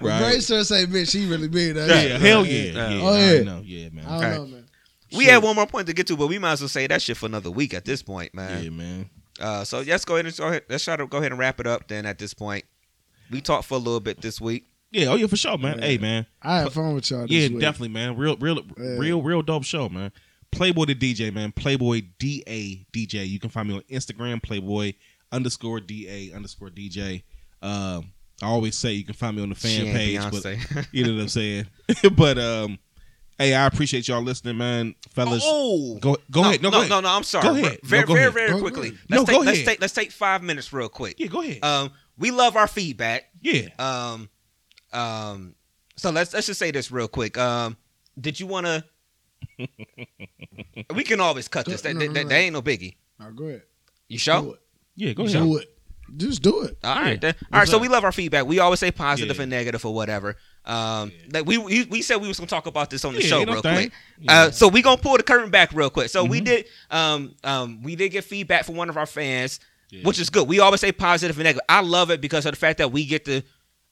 When 0.00 0.18
Grace 0.22 0.46
started 0.46 0.64
say 0.64 0.86
bitch, 0.86 1.10
she 1.12 1.26
really 1.26 1.48
mean 1.48 1.74
that. 1.74 1.88
Yeah, 1.88 2.00
shit. 2.00 2.20
hell 2.20 2.44
yeah. 2.44 2.62
yeah. 2.88 3.00
Oh, 3.02 3.14
I 3.14 3.18
yeah. 3.34 3.42
know. 3.42 3.62
Yeah, 3.64 3.88
man. 3.90 4.04
I 4.06 4.08
don't 4.10 4.24
Okay. 4.24 4.36
know, 4.36 4.46
man. 4.46 4.63
We 5.16 5.24
had 5.26 5.42
one 5.42 5.56
more 5.56 5.66
point 5.66 5.86
to 5.88 5.92
get 5.92 6.06
to, 6.08 6.16
but 6.16 6.26
we 6.28 6.38
might 6.38 6.52
as 6.52 6.60
well 6.60 6.68
say 6.68 6.86
that 6.86 7.02
shit 7.02 7.16
for 7.16 7.26
another 7.26 7.50
week 7.50 7.74
at 7.74 7.84
this 7.84 8.02
point, 8.02 8.34
man. 8.34 8.62
Yeah, 8.64 8.70
man. 8.70 9.10
Uh, 9.40 9.64
so 9.64 9.80
let's 9.80 10.04
go 10.04 10.14
ahead 10.14 10.26
and 10.26 10.36
go 10.36 10.46
ahead. 10.48 10.62
Let's 10.68 10.84
try 10.84 10.96
to 10.96 11.06
go 11.06 11.18
ahead 11.18 11.32
and 11.32 11.38
wrap 11.38 11.58
it 11.60 11.66
up. 11.66 11.88
Then 11.88 12.06
at 12.06 12.18
this 12.18 12.34
point, 12.34 12.64
we 13.30 13.40
talked 13.40 13.64
for 13.66 13.74
a 13.74 13.78
little 13.78 14.00
bit 14.00 14.20
this 14.20 14.40
week. 14.40 14.66
Yeah, 14.90 15.06
oh 15.08 15.16
yeah, 15.16 15.26
for 15.26 15.36
sure, 15.36 15.58
man. 15.58 15.80
Hey, 15.80 15.98
man. 15.98 16.24
I 16.40 16.60
had 16.60 16.72
fun 16.72 16.94
with 16.94 17.10
y'all. 17.10 17.22
This 17.22 17.30
Yeah, 17.32 17.48
week. 17.48 17.60
definitely, 17.60 17.88
man. 17.88 18.16
Real, 18.16 18.36
real, 18.36 18.60
Yeah. 18.78 18.84
real, 18.96 19.22
real 19.22 19.42
dope 19.42 19.64
show, 19.64 19.88
man. 19.88 20.12
Playboy 20.52 20.84
the 20.84 20.94
DJ, 20.94 21.32
man. 21.34 21.50
Playboy 21.50 22.02
D 22.20 22.44
A 22.46 22.86
DJ. 22.92 23.26
You 23.28 23.40
can 23.40 23.50
find 23.50 23.68
me 23.68 23.74
on 23.74 23.80
Instagram, 23.90 24.40
Playboy 24.40 24.92
underscore 25.32 25.80
D 25.80 26.06
A 26.08 26.36
underscore 26.36 26.70
DJ. 26.70 27.24
Um, 27.60 28.12
I 28.40 28.46
always 28.46 28.76
say 28.76 28.92
you 28.92 29.04
can 29.04 29.14
find 29.14 29.34
me 29.36 29.42
on 29.42 29.48
the 29.48 29.54
fan 29.56 29.86
ain't 29.86 29.96
page, 29.96 30.18
Beyonce. 30.20 30.74
but 30.74 30.86
you 30.92 31.04
know 31.06 31.14
what 31.14 31.22
I'm 31.22 31.28
saying. 31.28 31.66
but 32.16 32.38
um, 32.38 32.78
hey, 33.38 33.54
I 33.54 33.66
appreciate 33.66 34.08
y'all 34.08 34.22
listening, 34.22 34.56
man, 34.58 34.94
fellas. 35.10 35.42
Oh, 35.44 35.96
Go, 35.98 36.16
go 36.30 36.42
no, 36.42 36.48
ahead. 36.48 36.62
No, 36.62 36.68
no, 36.68 36.72
go 36.72 36.78
ahead. 36.80 36.90
no, 36.90 37.00
no. 37.00 37.08
I'm 37.08 37.22
sorry. 37.22 37.42
Go 37.44 37.54
ahead. 37.66 37.78
Very, 37.82 38.00
No, 38.02 38.06
go 38.06 38.12
very, 38.14 38.22
ahead. 38.26 38.34
very 38.34 38.50
Go 38.52 38.60
quickly. 38.60 38.88
ahead. 38.88 39.00
Let's 39.10 39.20
No, 39.20 39.24
take, 39.26 39.34
go 39.34 39.40
let's 39.40 39.56
ahead. 39.58 39.66
take 39.66 39.80
let's 39.80 39.92
take 39.94 40.10
five 40.12 40.42
minutes 40.42 40.72
real 40.72 40.88
quick. 40.88 41.16
Yeah, 41.18 41.26
go 41.28 41.40
ahead. 41.42 41.62
Um, 41.64 41.90
we 42.18 42.30
love 42.30 42.56
our 42.56 42.66
feedback. 42.68 43.24
yeah. 43.40 43.68
Um, 43.78 44.28
um, 44.92 45.54
so 45.96 46.10
let's 46.10 46.32
let's 46.34 46.46
just 46.46 46.58
say 46.58 46.70
this 46.70 46.90
real 46.90 47.08
quick. 47.08 47.36
Um, 47.38 47.76
did 48.20 48.38
you 48.38 48.46
want 48.46 48.66
to? 48.66 48.84
we 50.94 51.04
can 51.04 51.20
always 51.20 51.48
cut 51.48 51.66
this. 51.66 51.82
That, 51.82 51.94
No, 51.94 52.00
that, 52.00 52.06
no, 52.08 52.12
that, 52.14 52.22
no. 52.24 52.28
that 52.28 52.34
ain't 52.36 52.52
no 52.52 52.62
biggie. 52.62 52.96
Now, 53.18 53.30
go 53.30 53.44
ahead. 53.44 53.62
You 54.08 54.16
Do 54.18 54.22
sure? 54.22 54.54
it. 54.54 54.60
Yeah, 54.96 55.12
go 55.12 55.24
ahead. 55.24 55.42
Do 55.42 55.56
it. 55.58 55.70
Just 56.16 56.42
do 56.42 56.62
it. 56.62 56.78
All 56.84 56.94
right, 56.96 57.10
Yeah. 57.12 57.16
then. 57.16 57.34
all 57.40 57.48
right. 57.52 57.58
What's 57.60 57.70
So 57.70 57.76
up? 57.78 57.82
we 57.82 57.88
love 57.88 58.04
our 58.04 58.12
feedback. 58.12 58.46
We 58.46 58.58
always 58.60 58.78
say 58.80 58.90
positive 58.90 59.36
Yeah. 59.36 59.42
and 59.42 59.50
negative 59.50 59.84
or 59.84 59.94
whatever. 59.94 60.36
Um, 60.66 61.12
that 61.28 61.44
we, 61.44 61.58
we 61.58 61.84
we 61.84 62.00
said 62.00 62.16
we 62.22 62.28
was 62.28 62.38
gonna 62.38 62.46
talk 62.46 62.66
about 62.66 62.88
this 62.88 63.04
on 63.04 63.14
the 63.14 63.20
Yeah, 63.22 63.28
show 63.28 63.44
real 63.44 63.60
thing. 63.60 63.74
quick. 63.90 63.92
Yeah. 64.20 64.32
Uh, 64.44 64.50
so 64.50 64.68
we 64.68 64.80
gonna 64.80 64.96
pull 65.00 65.16
the 65.18 65.22
curtain 65.22 65.50
back 65.50 65.70
real 65.74 65.90
quick. 65.90 66.08
So 66.08 66.24
we 66.24 66.40
Mhm. 66.40 66.44
did 66.44 66.64
um 66.90 67.34
um 67.44 67.82
we 67.82 67.96
did 67.96 68.08
get 68.10 68.24
feedback 68.24 68.64
from 68.64 68.76
one 68.76 68.88
of 68.88 68.96
our 68.96 69.04
fans, 69.06 69.60
Yeah. 69.90 70.02
which 70.04 70.18
is 70.18 70.30
good. 70.30 70.48
We 70.48 70.60
always 70.60 70.80
say 70.80 70.90
positive 70.92 71.36
and 71.36 71.44
negative. 71.44 71.64
I 71.68 71.80
love 71.82 72.10
it 72.10 72.20
because 72.22 72.46
of 72.46 72.52
the 72.52 72.56
fact 72.58 72.78
that 72.78 72.92
we 72.92 73.04
get 73.04 73.26
to 73.26 73.42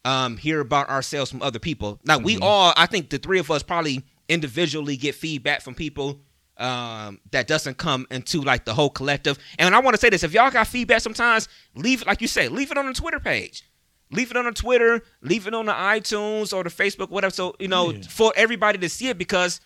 um 0.06 0.38
hear 0.38 0.60
about 0.60 0.88
ourselves 0.88 1.30
from 1.30 1.42
other 1.42 1.58
people. 1.58 2.00
Now 2.04 2.16
we 2.18 2.36
Mhm. 2.36 2.42
all, 2.42 2.72
I 2.76 2.86
think 2.86 3.10
the 3.10 3.18
three 3.18 3.38
of 3.38 3.50
us 3.50 3.62
probably 3.62 4.02
individually 4.30 4.96
get 4.96 5.14
feedback 5.14 5.60
from 5.60 5.74
people 5.74 6.20
um 6.56 7.18
that 7.32 7.46
doesn't 7.48 7.76
come 7.78 8.06
into 8.10 8.40
like 8.40 8.64
the 8.64 8.72
whole 8.74 8.90
collective. 8.90 9.38
And 9.58 9.74
I 9.74 9.78
want 9.80 9.94
to 9.94 10.00
say 10.00 10.08
this: 10.10 10.22
if 10.22 10.32
y'all 10.32 10.50
got 10.50 10.66
feedback, 10.68 11.00
sometimes 11.02 11.48
leave 11.74 12.00
it 12.02 12.06
like 12.06 12.20
you 12.22 12.28
say, 12.28 12.48
leave 12.48 12.70
it 12.70 12.78
on 12.78 12.86
the 12.86 12.94
Twitter 12.94 13.20
page. 13.20 13.62
Leave 14.12 14.30
it 14.30 14.36
on 14.36 14.44
the 14.44 14.52
Twitter, 14.52 15.02
leave 15.22 15.46
it 15.46 15.54
on 15.54 15.66
the 15.66 15.72
iTunes 15.72 16.52
or 16.52 16.62
the 16.62 16.70
Facebook, 16.70 17.10
whatever. 17.10 17.32
So 17.32 17.56
you 17.58 17.68
know, 17.68 17.90
Yeah. 17.92 18.02
for 18.08 18.32
everybody 18.36 18.78
to 18.78 18.88
see 18.88 19.08
it 19.08 19.18
because 19.18 19.60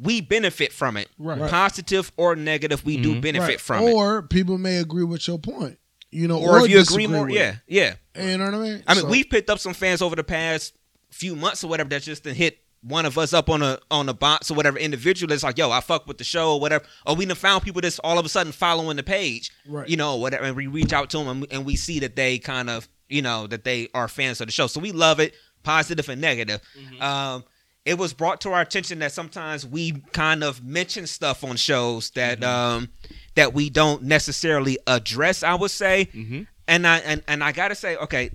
we 0.00 0.20
benefit 0.20 0.72
from 0.72 0.96
it, 0.96 1.08
Right. 1.18 1.38
Right. 1.40 1.50
positive 1.50 2.12
or 2.16 2.36
negative. 2.36 2.84
We 2.84 2.96
do 2.98 3.14
Mhm. 3.16 3.20
benefit 3.20 3.46
Right. 3.48 3.60
from 3.60 3.84
it. 3.84 3.92
or 3.92 4.22
people 4.22 4.56
may 4.58 4.76
agree 4.76 5.04
with 5.04 5.26
your 5.26 5.38
point. 5.38 5.78
You 6.10 6.26
know, 6.28 6.38
Or, 6.38 6.64
if 6.64 6.70
you 6.70 6.80
agree 6.80 7.06
more, 7.06 7.26
with 7.26 7.34
yeah, 7.34 7.56
yeah. 7.66 7.94
You 8.18 8.38
know 8.38 8.46
what 8.46 8.54
I 8.54 8.58
mean? 8.58 8.82
I 8.86 8.94
mean, 8.94 9.02
So- 9.02 9.08
we've 9.08 9.28
picked 9.28 9.50
up 9.50 9.58
some 9.58 9.74
fans 9.74 10.00
over 10.00 10.16
the 10.16 10.24
past 10.24 10.72
few 11.10 11.34
months 11.36 11.62
or 11.64 11.66
whatever 11.68 11.88
that 11.90 12.02
just 12.02 12.24
done 12.24 12.34
hit 12.34 12.58
one 12.80 13.04
of 13.04 13.18
us 13.18 13.32
up 13.32 13.50
on 13.50 13.60
a 13.60 13.78
on 13.90 14.08
a 14.08 14.14
box 14.14 14.50
or 14.50 14.54
whatever 14.54 14.78
individual 14.78 15.28
that's 15.28 15.42
like, 15.42 15.58
yo, 15.58 15.70
I 15.70 15.80
fuck 15.80 16.06
with 16.06 16.16
the 16.18 16.24
show 16.24 16.52
or 16.54 16.60
whatever. 16.60 16.84
Or 17.06 17.16
we 17.16 17.26
done 17.26 17.34
found 17.36 17.64
people 17.64 17.82
that's 17.82 17.98
all 17.98 18.18
of 18.18 18.24
a 18.24 18.28
sudden 18.28 18.52
following 18.52 18.96
the 18.96 19.02
page, 19.02 19.50
Right. 19.66 19.88
you 19.88 19.96
know, 19.96 20.14
whatever. 20.16 20.44
And 20.44 20.56
we 20.56 20.66
reach 20.68 20.92
out 20.92 21.10
to 21.10 21.18
them 21.18 21.28
and 21.28 21.40
we, 21.42 21.48
and 21.50 21.66
we 21.66 21.74
see 21.76 21.98
that 21.98 22.14
they 22.14 22.38
kind 22.38 22.70
of, 22.70 22.88
you 23.08 23.22
know, 23.22 23.46
that 23.46 23.64
they 23.64 23.88
are 23.94 24.08
fans 24.08 24.40
of 24.40 24.46
the 24.48 24.52
show. 24.52 24.66
So 24.66 24.80
we 24.80 24.92
love 24.92 25.20
it, 25.20 25.34
positive 25.62 26.08
and 26.08 26.20
negative. 26.20 26.60
Um, 27.00 27.44
it 27.84 27.96
was 27.96 28.12
brought 28.12 28.40
to 28.42 28.50
our 28.52 28.60
attention 28.60 28.98
that 28.98 29.12
sometimes 29.12 29.64
we 29.66 29.92
kind 30.12 30.44
of 30.44 30.62
mention 30.62 31.06
stuff 31.06 31.42
on 31.42 31.56
shows 31.56 32.10
that 32.10 32.44
um 32.44 32.88
that 33.34 33.54
we 33.54 33.70
don't 33.70 34.02
necessarily 34.02 34.78
address. 34.86 35.42
I 35.42 35.54
would 35.54 35.70
say 35.70 36.08
Mm-hmm. 36.14 36.42
and 36.66 36.86
I 36.86 36.98
and, 36.98 37.22
and 37.26 37.42
I 37.42 37.52
gotta 37.52 37.74
say, 37.74 37.96
okay, 37.96 38.30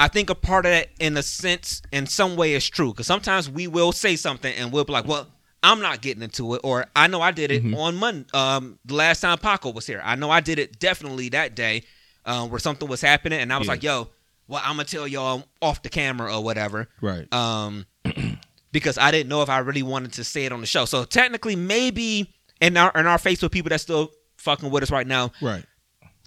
I 0.00 0.08
think 0.08 0.30
a 0.30 0.34
part 0.34 0.64
of 0.64 0.70
that, 0.72 0.88
in 1.00 1.16
a 1.16 1.22
sense, 1.22 1.82
in 1.92 2.06
some 2.06 2.36
way, 2.36 2.54
is 2.54 2.68
true 2.68 2.92
because 2.92 3.06
sometimes 3.06 3.50
we 3.50 3.66
will 3.66 3.92
say 3.92 4.14
something 4.16 4.54
and 4.54 4.72
we'll 4.72 4.84
be 4.84 4.92
like, 4.92 5.06
"Well, 5.06 5.26
I'm 5.62 5.80
not 5.80 6.02
getting 6.02 6.22
into 6.22 6.54
it," 6.54 6.60
or 6.62 6.86
"I 6.94 7.08
know 7.08 7.20
I 7.20 7.32
did 7.32 7.50
it 7.50 7.74
on 7.74 7.96
Monday, 7.96 8.28
um, 8.32 8.78
the 8.84 8.94
last 8.94 9.20
time 9.20 9.38
Paco 9.38 9.70
was 9.72 9.86
here. 9.86 10.00
I 10.04 10.14
know 10.14 10.30
I 10.30 10.40
did 10.40 10.58
it 10.60 10.78
definitely 10.78 11.28
that 11.30 11.56
day, 11.56 11.82
um, 12.28 12.50
where 12.50 12.60
something 12.60 12.88
was 12.88 13.00
happening, 13.00 13.40
and 13.40 13.52
I 13.52 13.58
was 13.58 13.66
Yeah. 13.66 13.72
like, 13.72 13.82
"Yo, 13.82 14.08
well, 14.46 14.60
I'm 14.64 14.72
gonna 14.76 14.84
tell 14.84 15.08
y'all 15.08 15.44
off 15.60 15.82
the 15.82 15.88
camera 15.88 16.32
or 16.36 16.42
whatever." 16.44 16.88
Right. 17.00 17.32
um, 17.32 17.86
because 18.72 18.98
I 18.98 19.10
didn't 19.10 19.28
know 19.28 19.42
if 19.42 19.48
I 19.48 19.58
really 19.58 19.82
wanted 19.82 20.12
to 20.14 20.24
say 20.24 20.44
it 20.44 20.52
on 20.52 20.60
the 20.60 20.66
show. 20.66 20.84
So 20.84 21.04
technically, 21.04 21.56
maybe 21.56 22.32
in 22.60 22.76
our 22.76 22.92
in 22.94 23.06
our 23.06 23.18
Facebook 23.18 23.50
people 23.50 23.70
that 23.70 23.80
still 23.80 24.12
fucking 24.36 24.70
with 24.70 24.82
us 24.84 24.90
right 24.90 25.06
now, 25.06 25.32
Right. 25.40 25.64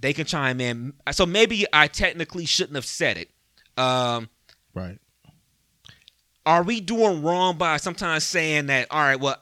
they 0.02 0.12
can 0.14 0.26
chime 0.26 0.60
in. 0.60 0.94
So 1.12 1.26
maybe 1.26 1.66
I 1.72 1.88
technically 1.88 2.46
shouldn't 2.46 2.76
have 2.76 2.86
said 2.86 3.18
it. 3.18 3.30
Um, 3.78 4.30
Right. 4.74 4.98
are 6.46 6.64
we 6.64 6.82
doing 6.82 7.22
wrong 7.22 7.58
by 7.58 7.78
sometimes 7.78 8.24
saying 8.24 8.68
that 8.68 8.88
all 8.92 9.00
right 9.02 9.20
well 9.20 9.38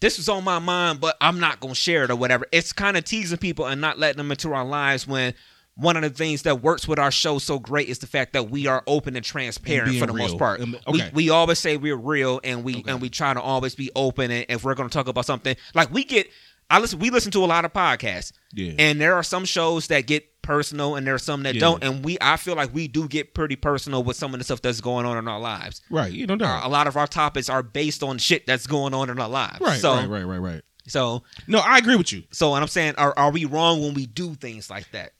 this 0.00 0.16
was 0.18 0.28
on 0.28 0.44
my 0.44 0.58
mind 0.58 1.00
but 1.00 1.16
i'm 1.20 1.40
not 1.40 1.60
to 1.60 1.74
share 1.74 2.04
it 2.04 2.10
or 2.10 2.16
whatever 2.16 2.46
it's 2.52 2.72
kind 2.72 2.96
of 2.96 3.04
teasing 3.04 3.38
people 3.38 3.66
and 3.66 3.80
not 3.80 3.98
letting 3.98 4.18
them 4.18 4.30
into 4.30 4.52
our 4.52 4.64
lives 4.64 5.06
when 5.06 5.34
one 5.76 5.96
of 5.96 6.02
the 6.02 6.10
things 6.10 6.42
that 6.42 6.62
works 6.62 6.88
with 6.88 6.98
our 6.98 7.10
show 7.10 7.38
so 7.38 7.58
great 7.58 7.88
is 7.88 7.98
the 7.98 8.06
fact 8.06 8.32
that 8.32 8.50
we 8.50 8.66
are 8.66 8.82
open 8.86 9.14
and 9.14 9.24
transparent 9.24 9.90
being 9.90 10.00
for 10.00 10.06
the 10.06 10.12
real. 10.14 10.26
most 10.28 10.38
part. 10.38 10.60
Um, 10.60 10.76
we, 10.90 11.00
okay. 11.02 11.10
we 11.12 11.30
always 11.30 11.58
say 11.58 11.76
we're 11.76 11.96
real 11.96 12.40
and 12.42 12.64
we 12.64 12.76
Okay. 12.78 12.90
and 12.90 13.00
we 13.00 13.10
try 13.10 13.34
to 13.34 13.40
always 13.40 13.74
be 13.74 13.90
open 13.94 14.30
and 14.30 14.46
if 14.48 14.64
we're 14.64 14.74
going 14.74 14.88
to 14.88 14.92
talk 14.92 15.06
about 15.08 15.26
something 15.26 15.54
like 15.74 15.92
we 15.92 16.04
get 16.04 16.28
I 16.70 16.78
listen 16.80 16.98
we 16.98 17.10
listen 17.10 17.30
to 17.32 17.44
a 17.44 17.46
lot 17.46 17.64
of 17.66 17.72
podcasts 17.74 18.32
Yeah. 18.54 18.72
and 18.78 19.00
there 19.00 19.14
are 19.14 19.22
some 19.22 19.44
shows 19.44 19.86
that 19.88 20.06
get 20.06 20.40
personal 20.42 20.94
and 20.96 21.06
there 21.06 21.14
are 21.14 21.18
some 21.18 21.42
that 21.42 21.54
Yeah. 21.56 21.60
don't 21.60 21.84
and 21.84 22.02
we 22.04 22.16
I 22.22 22.38
feel 22.38 22.54
like 22.56 22.72
we 22.74 22.88
do 22.88 23.06
get 23.06 23.34
pretty 23.34 23.56
personal 23.56 24.02
with 24.02 24.16
some 24.16 24.32
of 24.32 24.40
the 24.40 24.44
stuff 24.44 24.62
that's 24.62 24.80
going 24.80 25.04
on 25.06 25.18
in 25.18 25.28
our 25.28 25.38
lives 25.40 25.82
right. 25.90 26.10
You 26.10 26.26
don't 26.26 26.40
uh, 26.40 26.46
doubt. 26.46 26.64
a 26.64 26.68
lot 26.68 26.86
of 26.86 26.96
our 26.96 27.06
topics 27.06 27.50
are 27.50 27.62
based 27.62 28.02
on 28.02 28.16
shit 28.18 28.46
that's 28.46 28.66
going 28.66 28.94
on 28.94 29.10
in 29.10 29.18
our 29.20 29.28
lives. 29.28 29.60
Right. 29.60 29.78
So, 29.80 29.94
right. 29.94 30.08
Right. 30.08 30.24
Right. 30.24 30.38
Right. 30.38 30.62
so, 30.88 31.22
No, 31.46 31.58
I 31.58 31.76
agree 31.78 31.96
with 31.96 32.12
you. 32.12 32.22
so, 32.32 32.54
and 32.54 32.62
I'm 32.62 32.68
saying, 32.68 32.94
are 32.96 33.12
are 33.18 33.30
we 33.30 33.44
wrong 33.44 33.82
when 33.82 33.92
we 33.94 34.06
do 34.06 34.34
things 34.34 34.70
like 34.70 34.90
that? 34.92 35.12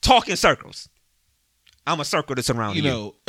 Talk 0.00 0.28
in 0.28 0.36
circles. 0.36 0.88
I'm 1.88 2.00
a 2.00 2.04
circle 2.04 2.34
that's 2.34 2.50
around 2.50 2.76
you 2.76 2.82
you. 2.82 2.90
know. 2.90 3.14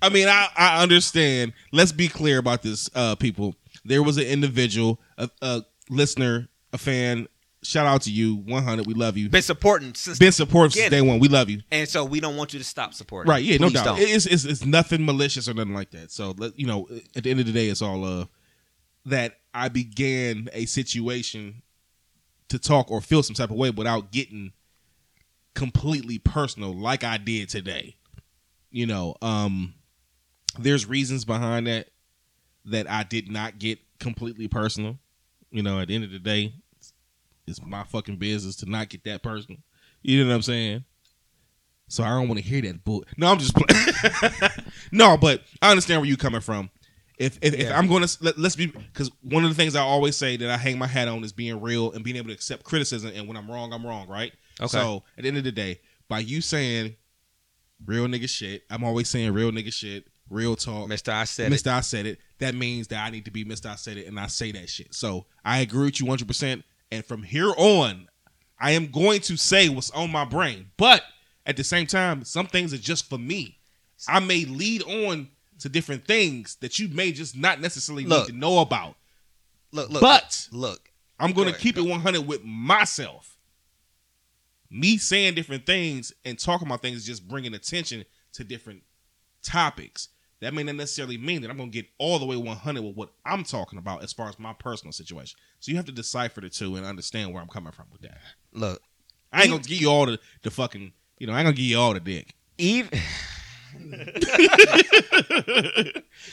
I 0.00 0.10
mean 0.12 0.28
I, 0.28 0.48
I 0.56 0.82
understand. 0.82 1.52
Let's 1.72 1.92
be 1.92 2.08
clear 2.08 2.38
about 2.38 2.62
this 2.62 2.88
uh 2.94 3.16
people. 3.16 3.56
There 3.84 4.02
was 4.02 4.16
an 4.16 4.24
individual 4.24 5.00
a, 5.16 5.28
a 5.42 5.64
listener 5.90 6.48
a 6.72 6.78
fan. 6.78 7.26
Shout 7.64 7.86
out 7.86 8.02
to 8.02 8.12
you 8.12 8.36
100 8.36 8.86
we 8.86 8.94
love 8.94 9.16
you. 9.16 9.28
Been 9.28 9.42
supporting 9.42 9.92
since, 9.94 10.20
been 10.20 10.30
supportive 10.30 10.74
since 10.74 10.90
day 10.90 11.02
one. 11.02 11.18
We 11.18 11.26
love 11.26 11.50
you. 11.50 11.62
And 11.72 11.88
so 11.88 12.04
we 12.04 12.20
don't 12.20 12.36
want 12.36 12.52
you 12.52 12.60
to 12.60 12.64
stop 12.64 12.94
supporting. 12.94 13.28
right. 13.28 13.42
Yeah 13.42 13.56
no 13.58 13.68
doubt. 13.68 13.98
it's, 13.98 14.26
it's 14.26 14.44
it's 14.44 14.64
nothing 14.64 15.04
malicious 15.04 15.48
or 15.48 15.54
nothing 15.54 15.74
like 15.74 15.90
that. 15.90 16.12
So 16.12 16.32
let 16.38 16.56
you 16.56 16.66
know 16.68 16.86
at 17.16 17.24
the 17.24 17.30
end 17.30 17.40
of 17.40 17.46
the 17.46 17.52
day 17.52 17.68
it's 17.68 17.82
all 17.82 17.98
love. 17.98 18.28
That 19.06 19.34
i 19.52 19.68
began 19.68 20.48
a 20.52 20.66
situation 20.66 21.62
to 22.48 22.58
talk 22.58 22.90
or 22.90 23.00
feel 23.00 23.22
some 23.22 23.34
type 23.34 23.50
of 23.50 23.56
way 23.56 23.70
without 23.70 24.10
getting 24.10 24.52
completely 25.54 26.18
personal 26.18 26.72
like 26.72 27.04
I 27.04 27.16
did 27.16 27.48
today. 27.48 27.96
You 28.70 28.86
know, 28.86 29.16
um 29.22 29.74
there's 30.58 30.86
reasons 30.86 31.24
behind 31.24 31.66
that 31.66 31.88
that 32.64 32.90
I 32.90 33.02
did 33.02 33.30
not 33.30 33.58
get 33.58 33.78
completely 33.98 34.48
personal. 34.48 34.98
You 35.50 35.62
know, 35.62 35.80
at 35.80 35.88
the 35.88 35.94
end 35.94 36.04
of 36.04 36.10
the 36.10 36.18
day, 36.18 36.52
it's, 37.46 37.64
my 37.64 37.82
fucking 37.82 38.16
business 38.16 38.56
to 38.56 38.66
not 38.70 38.90
get 38.90 39.04
that 39.04 39.22
personal. 39.22 39.58
You 40.02 40.22
know 40.22 40.28
what 40.28 40.36
I'm 40.36 40.42
saying? 40.42 40.84
So 41.88 42.04
I 42.04 42.10
don't 42.10 42.28
want 42.28 42.38
to 42.38 42.46
hear 42.46 42.60
that 42.62 42.84
bull. 42.84 43.04
No, 43.16 43.28
I'm 43.28 43.38
just 43.38 43.54
playing. 43.56 44.52
no, 44.92 45.16
but 45.16 45.42
I 45.62 45.70
understand 45.70 46.02
where 46.02 46.08
you 46.08 46.18
coming 46.18 46.42
from. 46.42 46.68
If 47.18 47.38
if, 47.42 47.54
if 47.54 47.72
I'm 47.72 47.88
going 47.88 48.06
to 48.06 48.18
let, 48.24 48.38
let's 48.38 48.54
be 48.54 48.66
because 48.66 49.10
one 49.22 49.42
of 49.44 49.50
the 49.50 49.56
things 49.56 49.74
I 49.74 49.80
always 49.80 50.16
say 50.16 50.36
that 50.36 50.48
I 50.48 50.56
hang 50.56 50.78
my 50.78 50.86
hat 50.86 51.08
on 51.08 51.24
is 51.24 51.32
being 51.32 51.60
real 51.60 51.90
and 51.92 52.04
being 52.04 52.16
able 52.16 52.28
to 52.28 52.34
accept 52.34 52.62
criticism. 52.62 53.10
And 53.14 53.26
when 53.26 53.36
I'm 53.36 53.50
wrong, 53.50 53.72
I'm 53.72 53.84
wrong, 53.84 54.06
right? 54.08 54.32
Okay. 54.60 54.68
So 54.68 55.02
at 55.16 55.22
the 55.22 55.28
end 55.28 55.36
of 55.36 55.44
the 55.44 55.52
day, 55.52 55.80
by 56.08 56.20
you 56.20 56.40
saying 56.40 56.94
real 57.84 58.06
nigga 58.06 58.28
shit, 58.28 58.62
I'm 58.70 58.84
always 58.84 59.08
saying 59.08 59.32
real 59.32 59.50
nigga 59.50 59.72
shit, 59.72 60.06
real 60.30 60.54
talk. 60.54 60.88
Mister, 60.88 61.10
I 61.10 61.24
said 61.24 61.52
it. 61.52 61.56
Mr. 61.56 61.72
I 61.72 61.80
said 61.80 62.06
it. 62.06 62.18
That 62.38 62.54
means 62.54 62.86
that 62.88 63.04
I 63.04 63.10
need 63.10 63.24
to 63.24 63.32
be 63.32 63.44
Mr. 63.44 63.66
I 63.66 63.74
said 63.74 63.96
it, 63.96 64.06
and 64.06 64.18
I 64.18 64.28
say 64.28 64.52
that 64.52 64.68
shit. 64.68 64.94
So 64.94 65.26
I 65.44 65.58
agree 65.58 65.86
with 65.86 65.98
you 65.98 66.06
100. 66.06 66.28
percent 66.28 66.64
And 66.92 67.04
from 67.04 67.24
here 67.24 67.52
on, 67.56 68.08
I 68.60 68.72
am 68.72 68.92
going 68.92 69.20
to 69.22 69.36
say 69.36 69.68
what's 69.68 69.90
on 69.90 70.12
my 70.12 70.24
brain. 70.24 70.70
But 70.76 71.02
at 71.46 71.56
the 71.56 71.64
same 71.64 71.86
time, 71.88 72.24
some 72.24 72.46
things 72.46 72.72
are 72.72 72.78
just 72.78 73.08
for 73.08 73.18
me. 73.18 73.58
I 74.06 74.20
may 74.20 74.44
lead 74.44 74.82
on 74.84 75.30
to 75.60 75.68
different 75.68 76.06
things 76.06 76.56
that 76.60 76.78
you 76.78 76.88
may 76.88 77.12
just 77.12 77.36
not 77.36 77.60
necessarily 77.60 78.04
Look. 78.04 78.28
need 78.28 78.32
to 78.32 78.38
know 78.38 78.60
about. 78.60 78.96
Look, 79.72 79.90
look, 79.90 80.00
But 80.00 80.48
look. 80.52 80.90
I'm 81.20 81.32
going 81.32 81.52
to 81.52 81.58
keep 81.58 81.76
it 81.76 81.82
100 81.82 82.26
with 82.26 82.44
myself. 82.44 83.36
Me 84.70 84.98
saying 84.98 85.34
different 85.34 85.66
things 85.66 86.12
and 86.24 86.38
talking 86.38 86.68
about 86.68 86.82
things 86.82 86.98
is 86.98 87.06
just 87.06 87.26
bringing 87.26 87.54
attention 87.54 88.04
to 88.34 88.44
different 88.44 88.82
topics. 89.42 90.08
That 90.40 90.54
may 90.54 90.62
not 90.62 90.76
necessarily 90.76 91.18
mean 91.18 91.42
that 91.42 91.50
I'm 91.50 91.56
going 91.56 91.72
to 91.72 91.76
get 91.76 91.88
all 91.98 92.20
the 92.20 92.26
way 92.26 92.36
100 92.36 92.82
with 92.82 92.94
what 92.94 93.10
I'm 93.24 93.42
talking 93.42 93.78
about 93.78 94.04
as 94.04 94.12
far 94.12 94.28
as 94.28 94.38
my 94.38 94.52
personal 94.52 94.92
situation. 94.92 95.36
So 95.58 95.70
you 95.70 95.76
have 95.76 95.86
to 95.86 95.92
decipher 95.92 96.40
the 96.40 96.48
two 96.48 96.76
and 96.76 96.86
understand 96.86 97.32
where 97.32 97.42
I'm 97.42 97.48
coming 97.48 97.72
from 97.72 97.86
with 97.90 98.02
that. 98.02 98.18
Look. 98.52 98.80
I 99.32 99.42
ain't 99.42 99.50
going 99.50 99.62
to 99.62 99.68
give 99.68 99.80
you 99.80 99.90
all 99.90 100.06
the, 100.06 100.18
the 100.42 100.50
fucking, 100.50 100.92
you 101.18 101.26
know, 101.26 101.32
I 101.32 101.40
ain't 101.40 101.46
going 101.46 101.56
to 101.56 101.60
give 101.60 101.70
you 101.70 101.78
all 101.78 101.92
the 101.92 102.00
dick. 102.00 102.34
Even 102.58 102.98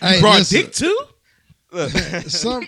Hey, 0.01 0.19
Brought 0.19 0.39
listen, 0.39 0.61
dick 0.61 0.71
too? 0.73 0.97
some 2.29 2.65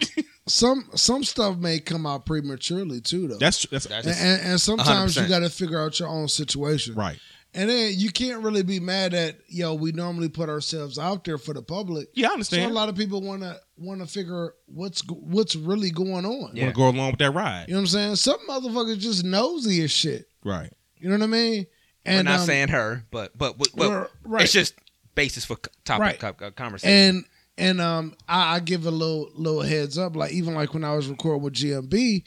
some 0.47 0.89
some 0.95 1.23
stuff 1.23 1.57
may 1.57 1.79
come 1.79 2.05
out 2.05 2.25
prematurely 2.25 2.99
too, 3.01 3.27
though. 3.27 3.37
That's, 3.37 3.65
that's, 3.67 3.85
That's- 3.87 4.05
and, 4.21 4.39
and, 4.41 4.51
and 4.51 4.61
sometimes 4.61 5.15
you 5.15 5.23
100%. 5.23 5.29
got 5.29 5.39
to 5.39 5.49
figure 5.49 5.81
out 5.81 5.99
your 5.99 6.09
own 6.09 6.27
situation. 6.27 6.95
right. 6.95 7.17
And 7.53 7.69
then 7.69 7.93
you 7.95 8.11
can't 8.11 8.43
really 8.43 8.61
be 8.61 8.79
mad 8.79 9.13
at 9.13 9.37
yo. 9.47 9.73
We 9.73 9.91
normally 9.93 10.27
put 10.29 10.49
ourselves 10.49 10.99
out 10.99 11.23
there 11.23 11.37
for 11.37 11.53
the 11.53 11.61
public. 11.63 12.09
Yeah, 12.13 12.29
I 12.37 12.41
So 12.41 12.57
a 12.57 12.67
lot 12.67 12.89
of 12.89 12.95
people 12.95 13.21
want 13.21 13.41
to 13.41 13.57
want 13.77 14.01
to 14.01 14.05
figure 14.05 14.53
what's 14.67 15.01
what's 15.09 15.55
really 15.55 15.89
going 15.89 16.25
on. 16.25 16.51
Yeah. 16.53 16.65
Want 16.65 16.75
to 16.75 16.77
go 16.77 16.89
along 16.89 17.11
with 17.11 17.19
that 17.19 17.31
ride. 17.31 17.65
You 17.69 17.75
know 17.75 17.79
what 17.79 17.83
I'm 17.83 17.87
saying? 17.87 18.15
Some 18.17 18.39
motherfuckers 18.47 18.99
just 18.99 19.23
nosy 19.23 19.81
as 19.81 19.91
shit. 19.91 20.25
Right. 20.43 20.71
You 20.99 21.09
know 21.09 21.15
what 21.15 21.23
I 21.23 21.27
mean? 21.27 21.65
We're 22.07 22.23
not 22.23 22.39
um, 22.41 22.45
saying 22.45 22.67
her, 22.69 23.03
but 23.11 23.37
but, 23.37 23.57
but, 23.57 23.73
we're- 23.75 24.07
right. 24.23 24.43
it's 24.43 24.53
just 24.53 24.73
basis 25.15 25.45
for 25.45 25.57
topic 25.83 26.01
Right. 26.01 26.19
co- 26.19 26.33
co- 26.33 26.51
conversation. 26.51 26.95
and 26.95 27.25
and 27.57 27.81
um 27.81 28.15
I, 28.27 28.55
I 28.55 28.59
give 28.59 28.85
a 28.85 28.91
little 28.91 29.31
little 29.33 29.61
heads 29.63 29.97
up 29.97 30.15
like 30.15 30.31
even 30.31 30.53
like 30.53 30.75
when 30.75 30.83
i 30.83 30.93
was 30.95 31.07
recording 31.07 31.41
with 31.41 31.53
gmb 31.55 32.23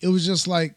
it 0.00 0.08
was 0.08 0.26
just 0.26 0.48
like 0.48 0.74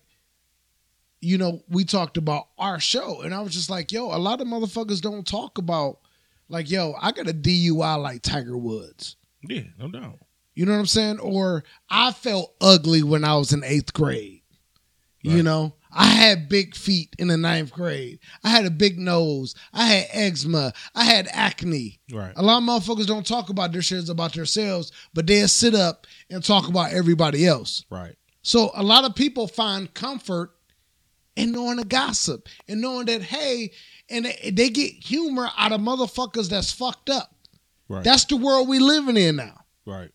you 1.22 1.40
know 1.40 1.64
we 1.69 1.84
talked 1.86 2.18
about 2.18 2.49
our 2.60 2.80
show 2.80 3.22
and 3.23 3.34
i 3.34 3.41
was 3.41 3.52
just 3.53 3.69
like 3.69 3.91
yo 3.91 4.15
a 4.15 4.19
lot 4.19 4.41
of 4.41 4.48
motherfuckers 4.48 5.02
don't 5.02 5.26
talk 5.26 5.57
about 5.57 5.98
like 6.49 6.69
yo 6.69 6.94
i 7.02 7.11
got 7.11 7.27
a 7.27 7.34
dui 7.34 7.73
like 8.02 8.22
tiger 8.22 8.56
woods 8.57 9.15
Yeah, 9.41 9.64
no 9.80 9.88
doubt. 9.88 10.19
you 10.53 10.68
know 10.68 10.73
what 10.73 10.80
i'm 10.80 10.86
saying 10.86 11.18
or 11.19 11.64
i 11.90 12.11
felt 12.11 12.53
ugly 12.61 13.02
when 13.02 13.23
i 13.23 13.36
was 13.36 13.53
in 13.53 13.64
eighth 13.64 13.91
grade 13.94 14.41
you 15.23 15.41
know 15.41 15.73
I 15.97 16.05
had 16.07 16.49
big 16.49 16.76
feet 16.76 17.15
in 17.17 17.30
the 17.30 17.38
ninth 17.38 17.72
grade. 17.72 18.19
I 18.43 18.49
had 18.49 18.65
a 18.65 18.69
big 18.72 18.99
nose. 18.99 19.55
I 19.73 19.85
had 19.85 20.07
eczema. 20.11 20.73
I 20.93 21.05
had 21.05 21.30
acne. 21.31 21.99
Right. 22.11 22.34
A 22.35 22.43
lot 22.43 22.57
of 22.57 22.63
motherfuckers 22.65 23.07
don't 23.07 23.26
talk 23.26 23.49
about 23.49 23.72
their 23.72 23.81
shit 23.81 24.09
about 24.09 24.34
themselves, 24.34 24.91
but 25.13 25.26
they'll 25.26 25.47
sit 25.47 25.73
up 25.73 26.05
and 26.30 26.43
talk 26.43 26.67
about 26.67 26.91
everybody 26.91 27.47
else. 27.47 27.85
Right. 27.89 28.15
So 28.41 28.72
a 28.76 28.84
lot 28.84 29.05
of 29.05 29.15
people 29.15 29.47
find 29.47 29.91
comfort 29.93 30.51
in 31.38 31.53
knowing 31.53 31.77
the 31.77 31.85
gossip 31.85 32.49
and 32.67 32.81
knowing 32.81 33.05
that, 33.05 33.22
hey, 33.22 33.72
and 34.09 34.26
they, 34.51 34.69
get 34.69 34.91
humor 34.91 35.49
out 35.57 35.72
of 35.72 35.81
motherfuckers 35.81 36.49
that's 36.49 36.72
fucked 36.72 37.09
up. 37.09 37.34
Right. 37.88 38.03
That's 38.03 38.26
the 38.26 38.38
world 38.38 38.67
we 38.67 38.80
living 38.80 39.17
in 39.17 39.38
now. 39.38 39.61
right. 39.85 40.11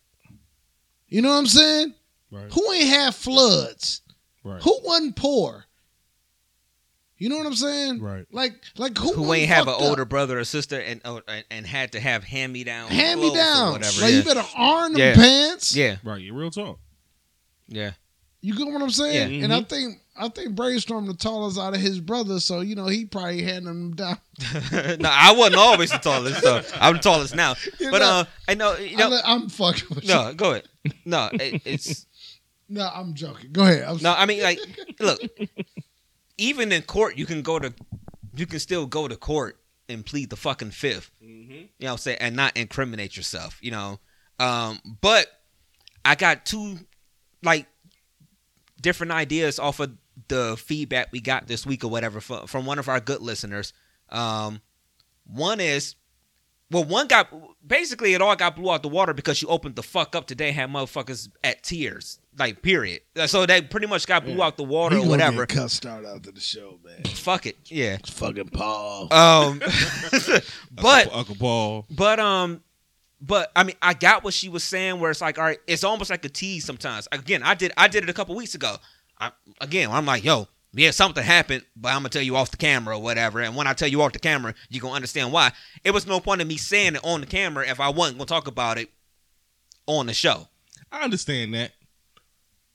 You 1.07 1.21
know 1.21 1.29
what 1.29 1.39
I'm 1.39 1.47
saying? 1.47 1.93
Right. 2.31 2.53
Who 2.53 2.71
ain't 2.71 2.87
had 2.87 3.13
floods? 3.13 4.01
Right. 4.45 4.61
Who 4.61 4.79
wasn't 4.85 5.17
poor? 5.17 5.65
You 7.21 7.29
know 7.29 7.37
what 7.37 7.45
I'm 7.45 7.53
saying? 7.53 8.01
Right. 8.01 8.25
Like, 8.31 8.55
like 8.79 8.97
who, 8.97 9.13
who 9.13 9.31
ain't 9.31 9.47
have 9.47 9.67
an 9.67 9.75
up? 9.75 9.81
older 9.81 10.05
brother 10.05 10.39
or 10.39 10.43
sister 10.43 10.79
and 10.79 11.01
oh, 11.05 11.21
and, 11.27 11.45
and 11.51 11.67
had 11.67 11.91
to 11.91 11.99
have 11.99 12.23
hand 12.23 12.51
me 12.51 12.63
down, 12.63 12.89
hand 12.89 13.21
me 13.21 13.31
down? 13.31 13.73
whatever. 13.73 14.01
Like 14.01 14.11
yeah. 14.11 14.17
you 14.17 14.23
better 14.23 14.43
iron 14.57 14.93
them 14.93 14.99
Yeah. 15.01 15.13
pants. 15.13 15.75
yeah, 15.75 15.97
Right. 16.03 16.19
You 16.19 16.33
real 16.33 16.49
talk. 16.49 16.79
yeah. 17.67 17.91
You 18.41 18.55
get 18.55 18.65
what 18.65 18.81
I'm 18.81 18.89
saying? 18.89 19.33
Yeah. 19.35 19.43
And 19.43 19.53
I 19.53 19.61
think 19.61 19.99
I 20.17 20.29
think 20.29 20.55
Brainstorm 20.55 21.05
the 21.05 21.13
tallest 21.13 21.59
out 21.59 21.75
of 21.75 21.79
his 21.79 21.99
brothers, 21.99 22.43
so 22.43 22.61
you 22.61 22.73
know 22.73 22.87
he 22.87 23.05
probably 23.05 23.43
handing 23.43 23.65
them 23.65 23.93
down. 23.95 24.17
no, 24.99 25.07
I 25.11 25.31
wasn't 25.37 25.57
always 25.57 25.91
the 25.91 25.99
tallest. 25.99 26.41
So 26.41 26.63
I'm 26.79 26.95
the 26.95 27.01
tallest 27.01 27.35
now. 27.35 27.53
You're 27.79 27.91
But 27.91 27.99
not- 27.99 28.25
uh, 28.25 28.29
I 28.47 28.55
know 28.55 28.75
you 28.77 28.97
know. 28.97 29.13
I'm, 29.23 29.43
I'm 29.43 29.49
fucking 29.49 29.89
with 29.93 30.05
you. 30.05 30.09
No, 30.15 30.33
go 30.33 30.51
ahead. 30.53 30.63
No, 31.05 31.29
it, 31.33 31.61
it's 31.65 32.07
No, 32.67 32.89
I'm 32.91 33.13
joking. 33.13 33.51
Go 33.51 33.61
ahead. 33.61 33.83
I'm 33.83 33.97
no. 34.01 34.11
I 34.11 34.25
mean, 34.25 34.41
like, 34.41 34.57
look. 34.99 35.19
Even 36.41 36.71
in 36.71 36.81
court, 36.81 37.17
you 37.17 37.27
can 37.27 37.43
go 37.43 37.59
to, 37.59 37.71
you 38.35 38.47
can 38.47 38.59
still 38.59 38.87
go 38.87 39.07
to 39.07 39.15
court 39.15 39.59
and 39.87 40.03
plead 40.05 40.29
the 40.29 40.35
fucking 40.35 40.71
5th 40.71 41.09
Mm-hmm. 41.23 41.51
You 41.51 41.67
know, 41.79 41.87
what 41.87 41.91
I'm 41.91 41.97
saying, 41.97 42.17
and 42.19 42.35
not 42.35 42.55
incriminate 42.57 43.15
yourself. 43.17 43.59
You 43.61 43.71
know, 43.71 43.99
um, 44.39 44.79
but 45.01 45.27
I 46.03 46.15
got 46.15 46.45
two, 46.45 46.79
like, 47.43 47.67
different 48.81 49.11
ideas 49.11 49.59
off 49.59 49.79
of 49.79 49.97
the 50.27 50.57
feedback 50.57 51.09
we 51.11 51.19
got 51.19 51.47
this 51.47 51.65
week 51.65 51.83
or 51.83 51.89
whatever 51.89 52.21
from, 52.21 52.47
from 52.47 52.65
one 52.65 52.79
of 52.79 52.89
our 52.89 52.99
good 52.99 53.21
listeners. 53.21 53.73
Um, 54.09 54.61
one 55.25 55.59
is 55.59 55.95
well, 56.71 56.85
one 56.85 57.07
got 57.07 57.27
basically 57.65 58.13
it 58.13 58.21
all 58.21 58.35
got 58.35 58.55
blew 58.55 58.71
out 58.71 58.81
the 58.81 58.89
water 58.89 59.13
because 59.13 59.37
she 59.37 59.45
opened 59.45 59.75
the 59.75 59.83
fuck 59.83 60.15
up 60.15 60.25
today. 60.25 60.51
Had 60.51 60.69
motherfuckers 60.69 61.29
at 61.43 61.63
tears, 61.63 62.19
like 62.37 62.61
period. 62.61 63.01
So 63.25 63.45
they 63.45 63.61
pretty 63.61 63.87
much 63.87 64.07
got 64.07 64.23
blew 64.23 64.41
out 64.41 64.57
the 64.57 64.63
water 64.63 64.95
He 64.95 65.03
or 65.03 65.09
whatever. 65.09 65.45
Get 65.45 65.57
cussed 65.57 65.85
out 65.85 66.05
after 66.05 66.31
the 66.31 66.39
show, 66.39 66.79
man. 66.83 67.03
Fuck 67.03 67.45
it, 67.45 67.57
yeah. 67.65 67.97
Fucking 68.05 68.49
Paul. 68.49 69.13
Um, 69.13 69.59
but 70.71 71.05
Uncle, 71.05 71.19
Uncle 71.19 71.35
Paul. 71.35 71.85
But 71.91 72.19
um, 72.19 72.63
but 73.19 73.51
I 73.55 73.63
mean, 73.63 73.75
I 73.81 73.93
got 73.93 74.23
what 74.23 74.33
she 74.33 74.47
was 74.47 74.63
saying. 74.63 74.99
Where 74.99 75.11
it's 75.11 75.21
like, 75.21 75.37
all 75.37 75.43
right, 75.43 75.59
it's 75.67 75.83
almost 75.83 76.09
like 76.09 76.23
a 76.23 76.29
tease 76.29 76.65
sometimes. 76.65 77.07
Again, 77.11 77.43
I 77.43 77.53
did 77.53 77.73
I 77.75 77.89
did 77.89 78.03
it 78.03 78.09
a 78.09 78.13
couple 78.13 78.35
weeks 78.35 78.55
ago. 78.55 78.77
I, 79.19 79.31
again, 79.59 79.91
I'm 79.91 80.05
like, 80.05 80.23
yo, 80.23 80.47
yeah, 80.73 80.91
something 80.91 81.23
happened, 81.23 81.63
but 81.75 81.89
I'm 81.89 81.99
gonna 81.99 82.09
tell 82.09 82.21
you 82.21 82.35
off 82.35 82.51
the 82.51 82.57
camera 82.57 82.97
or 82.97 83.01
whatever. 83.01 83.41
And 83.41 83.55
when 83.55 83.67
I 83.67 83.73
tell 83.73 83.87
you 83.87 84.01
off 84.01 84.13
the 84.13 84.19
camera, 84.19 84.53
you 84.69 84.79
gonna 84.79 84.95
understand 84.95 85.31
why. 85.31 85.51
It 85.83 85.91
was 85.91 86.07
no 86.07 86.19
point 86.19 86.41
in 86.41 86.47
me 86.47 86.57
saying 86.57 86.95
it 86.95 87.01
on 87.03 87.21
the 87.21 87.27
camera 87.27 87.67
if 87.67 87.79
I 87.79 87.89
wasn't 87.89 88.17
gonna 88.17 88.27
talk 88.27 88.47
about 88.47 88.77
it 88.77 88.89
on 89.85 90.05
the 90.05 90.13
show. 90.13 90.47
I 90.91 91.03
understand 91.03 91.53
that. 91.53 91.71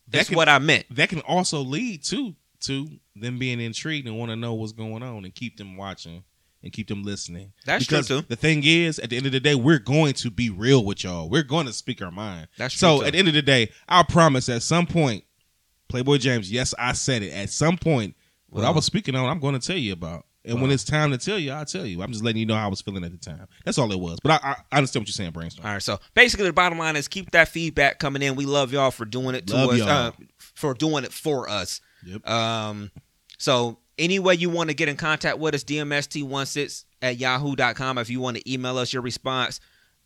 That 0.09 0.19
That's 0.19 0.29
can, 0.29 0.37
what 0.37 0.49
I 0.49 0.59
meant. 0.59 0.87
that 0.91 1.09
can 1.09 1.21
also 1.21 1.61
lead 1.61 2.05
to 2.05 2.35
to 2.61 2.89
them 3.15 3.39
being 3.39 3.61
intrigued 3.61 4.07
and 4.07 4.19
want 4.19 4.31
to 4.31 4.37
know 4.37 4.55
what's 4.55 4.73
going 4.73 5.03
on 5.03 5.25
and 5.25 5.35
keep 5.35 5.57
them 5.57 5.77
watching 5.77 6.25
and 6.63 6.73
keep 6.73 6.89
them 6.89 7.03
listening. 7.03 7.53
That's 7.65 7.87
true, 7.87 8.03
too. 8.03 8.23
The 8.23 8.37
thing 8.37 8.63
is, 8.65 8.99
at 8.99 9.11
the 9.11 9.17
end 9.17 9.27
of 9.27 9.33
the 9.33 9.41
day, 9.41 9.55
we're 9.55 9.79
going 9.79 10.15
to 10.15 10.31
be 10.31 10.51
real 10.51 10.85
with 10.85 11.05
y'all. 11.05 11.29
We're 11.29 11.43
going 11.43 11.67
to 11.67 11.73
speak 11.73 12.03
our 12.03 12.11
mind. 12.11 12.49
That's 12.57 12.75
true, 12.75 12.89
so 12.89 13.01
too. 13.01 13.07
at 13.07 13.13
the 13.13 13.19
end 13.19 13.29
of 13.29 13.35
the 13.35 13.43
day, 13.43 13.71
I 13.89 14.03
promise 14.03 14.49
at 14.49 14.63
some 14.63 14.87
point, 14.87 15.25
Playboy 15.89 16.19
James, 16.19 16.51
yes, 16.51 16.75
I 16.79 16.93
said 16.93 17.23
it. 17.23 17.33
At 17.33 17.51
some 17.51 17.77
point, 17.77 18.15
what 18.49 18.65
I 18.65 18.71
was 18.71 18.85
speaking 18.85 19.15
on, 19.15 19.29
I'm 19.29 19.41
going 19.41 19.59
to 19.59 19.65
tell 19.65 19.77
you 19.77 19.93
about. 19.93 20.27
And 20.45 20.63
when 20.63 20.71
it's 20.71 20.85
time 20.85 21.11
to 21.11 21.19
tell 21.19 21.39
you, 21.39 21.51
I'll 21.51 21.65
tell 21.65 21.85
you. 21.85 22.03
I'm 22.03 22.13
just 22.13 22.23
letting 22.23 22.39
you 22.39 22.47
know 22.47 22.55
how 22.55 22.67
I 22.67 22.69
was 22.69 22.81
feeling 22.81 23.03
at 23.03 23.11
the 23.11 23.19
time. 23.19 23.49
That's 23.65 23.79
all 23.79 23.91
it 23.91 23.99
was. 23.99 24.19
But 24.23 24.45
I, 24.45 24.51
I, 24.51 24.57
I 24.71 24.77
understand 24.79 25.03
what 25.03 25.09
you're 25.09 25.13
saying, 25.13 25.33
Brainstorm. 25.33 25.67
All 25.67 25.73
right, 25.73 25.83
so 25.83 25.99
basically 26.15 26.47
the 26.47 26.53
bottom 26.53 26.79
line 26.79 26.95
is 26.95 27.09
keep 27.09 27.33
that 27.33 27.49
feedback 27.49 27.99
coming 27.99 28.23
in. 28.23 28.37
We 28.37 28.47
love 28.47 28.73
y'all 28.73 28.93
for 28.93 29.05
doing 29.05 29.35
it 29.35 29.49
to 29.49 29.55
Love 29.55 29.71
us, 29.71 29.81
uh, 29.81 30.13
for 30.39 30.75
doing 30.75 31.05
it 31.05 31.13
for 31.13 31.49
us. 31.49 31.81
Yep. 32.05 32.29
Um, 32.29 32.93
so 33.39 33.79
any 33.99 34.21
way 34.21 34.35
you 34.35 34.49
want 34.49 34.71
to 34.71 34.75
get 34.75 34.89
in 34.89 34.97
contact 34.97 35.39
with 35.39 35.55
us, 35.55 35.65
DMST16 35.65 36.85
at 37.03 37.19
yahoo.com. 37.19 37.99
If 37.99 38.09
you 38.09 38.21
want 38.21 38.37
to 38.37 38.53
email 38.53 38.79
us 38.79 38.93
your 38.93 39.03
response, 39.03 39.61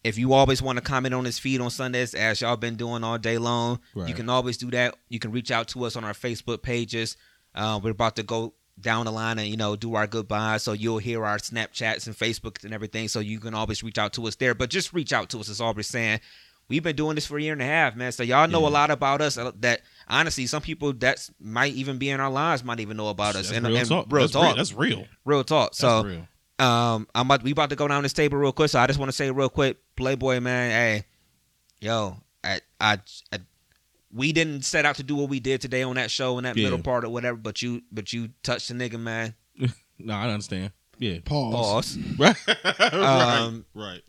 if 0.05 0.16
you 0.18 0.32
always 0.32 0.62
want 0.62 0.77
to 0.77 0.82
comment 0.82 1.14
on 1.14 1.24
this 1.24 1.39
feed 1.39 1.60
on 1.60 1.70
Sundays, 1.70 2.14
as 2.14 2.40
y'all 2.40 2.56
been 2.56 2.77
doing 2.77 3.05
all 3.05 3.18
day 3.18 3.39
long, 3.39 3.81
Right. 3.94 4.09
you 4.09 4.14
can 4.14 4.28
always 4.28 4.56
do 4.56 4.70
that. 4.70 4.94
You 5.09 5.18
can 5.18 5.31
reach 5.32 5.51
out 5.51 5.68
to 5.68 5.85
us 5.85 5.97
on 5.97 6.05
our 6.05 6.14
Facebook 6.14 6.62
pages. 6.62 7.16
Uh, 7.55 7.81
we're 7.82 7.90
about 7.90 8.16
to 8.16 8.22
go 8.22 8.55
down 8.81 9.05
the 9.05 9.12
line 9.12 9.39
and 9.39 9.47
you 9.48 9.59
know 9.59 9.77
do 9.77 9.94
our 9.94 10.06
goodbyes, 10.06 10.62
so 10.62 10.72
you'll 10.72 10.98
hear 10.98 11.24
our 11.27 11.36
Snapchats 11.36 12.06
and 12.06 12.16
Facebook 12.16 12.64
and 12.64 12.72
everything. 12.72 13.09
So 13.09 13.20
you 13.20 13.39
can 13.39 13.52
always 13.55 13.82
reach 13.82 13.98
out 13.98 14.14
to 14.14 14.27
us 14.27 14.36
there. 14.36 14.55
But 14.55 14.70
just 14.70 14.93
reach 14.94 15.12
out 15.12 15.28
to 15.31 15.39
us. 15.40 15.48
Is 15.51 15.60
all 15.60 15.74
we're 15.74 15.82
saying. 15.82 16.20
We've 16.68 16.85
been 16.85 16.94
doing 16.94 17.16
this 17.16 17.27
for 17.27 17.36
a 17.36 17.43
year 17.43 17.52
and 17.52 17.60
a 17.60 17.64
half, 17.66 17.97
man. 17.97 18.12
So 18.12 18.22
y'all 18.22 18.47
know 18.47 18.64
a 18.64 18.70
lot 18.70 18.93
about 18.93 19.20
us. 19.20 19.36
uh, 19.36 19.51
That 19.59 19.81
honestly, 20.06 20.47
some 20.47 20.62
people 20.62 20.93
that 20.94 21.28
might 21.40 21.72
even 21.74 21.98
be 21.98 22.10
in 22.10 22.20
our 22.20 22.31
lives 22.31 22.62
might 22.62 22.78
even 22.78 22.97
know 22.97 23.09
about 23.09 23.35
us. 23.35 23.48
That's 23.48 23.56
and 23.56 23.66
real 23.66 23.77
and 23.77 23.89
talk. 23.89 24.06
real 24.09 24.22
That's 24.22 24.32
talk, 24.32 24.44
real. 24.44 24.55
That's 24.56 24.72
real. 24.72 25.06
real 25.24 25.43
talk. 25.44 25.70
That's 25.72 25.78
So 25.78 26.05
real. 26.05 26.28
Um, 26.61 27.07
I'm 27.15 27.27
about 27.27 27.43
we 27.43 27.53
about 27.53 27.70
to 27.70 27.77
go 27.77 27.89
down 27.89 28.03
this 28.03 28.12
table 28.12 28.39
real 28.39 28.53
quick. 28.53 28.70
So 28.70 28.78
I 28.78 28.87
just 28.87 28.99
want 28.99 29.09
to 29.11 29.16
say 29.16 29.31
real 29.31 29.49
quick, 29.49 29.78
Playboy 29.97 30.41
man, 30.41 30.70
hey, 30.70 31.05
yo, 31.81 32.16
I, 32.45 32.61
I, 32.81 32.99
I, 33.32 33.39
we 34.12 34.32
didn't 34.32 34.62
set 34.62 34.85
out 34.85 34.97
to 34.97 35.03
do 35.03 35.16
what 35.16 35.28
we 35.28 35.41
did 35.41 35.61
today 35.61 35.82
on 35.82 35.97
that 35.97 36.11
show 36.11 36.37
in 36.39 36.45
that 36.45 36.57
Yeah. 36.57 36.65
middle 36.65 36.82
part 36.82 37.05
or 37.05 37.11
whatever, 37.11 37.37
but 37.37 37.62
you, 37.62 37.82
but 37.93 38.12
you 38.12 38.31
touched 38.43 38.69
the 38.69 38.74
nigga, 38.74 38.99
man. 39.01 39.35
No, 40.03 40.15
I 40.15 40.23
don't 40.24 40.32
understand. 40.32 40.73
Yeah. 40.99 41.19
Pause. 41.24 41.55
Pause. 41.55 41.99
Right. 42.19 42.95
Um, 42.95 43.66
right. 43.74 44.01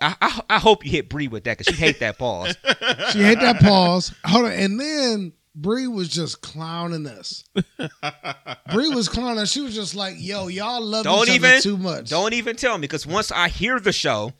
I, 0.00 0.16
I, 0.20 0.40
I 0.50 0.58
hope 0.58 0.84
you 0.84 0.90
hit 0.90 1.08
Bree 1.08 1.28
with 1.28 1.44
that 1.44 1.56
because 1.56 1.72
she 1.72 1.80
hate 1.80 2.00
that 2.00 2.18
pause. 2.18 2.56
She 3.12 3.22
hate 3.22 3.38
that 3.38 3.60
pause. 3.60 4.12
Hold 4.24 4.46
on. 4.46 4.52
And 4.52 4.80
then 4.80 5.32
Bree 5.54 5.86
was 5.88 6.08
just 6.08 6.40
clowning 6.40 7.06
us. 7.06 7.44
Bree 8.72 8.88
was 8.90 9.08
clowning 9.08 9.38
us. 9.38 9.50
She 9.50 9.60
was 9.60 9.74
just 9.74 9.94
like, 9.94 10.14
yo, 10.18 10.46
y'all 10.48 10.80
love 10.80 11.04
Don't 11.04 11.28
each 11.28 11.34
even 11.34 11.50
other 11.52 11.60
too 11.60 11.76
much. 11.76 12.08
Don't 12.10 12.32
even 12.32 12.56
tell 12.56 12.76
me 12.78 12.82
because 12.82 13.06
once 13.06 13.32
I 13.32 13.48
hear 13.48 13.80
the 13.80 13.92
show, 13.92 14.32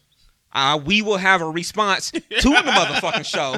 uh, 0.52 0.80
we 0.84 1.02
will 1.02 1.16
have 1.18 1.42
a 1.42 1.48
response 1.50 2.10
to 2.10 2.20
the 2.20 2.62
motherfucking 2.64 3.24
show, 3.26 3.56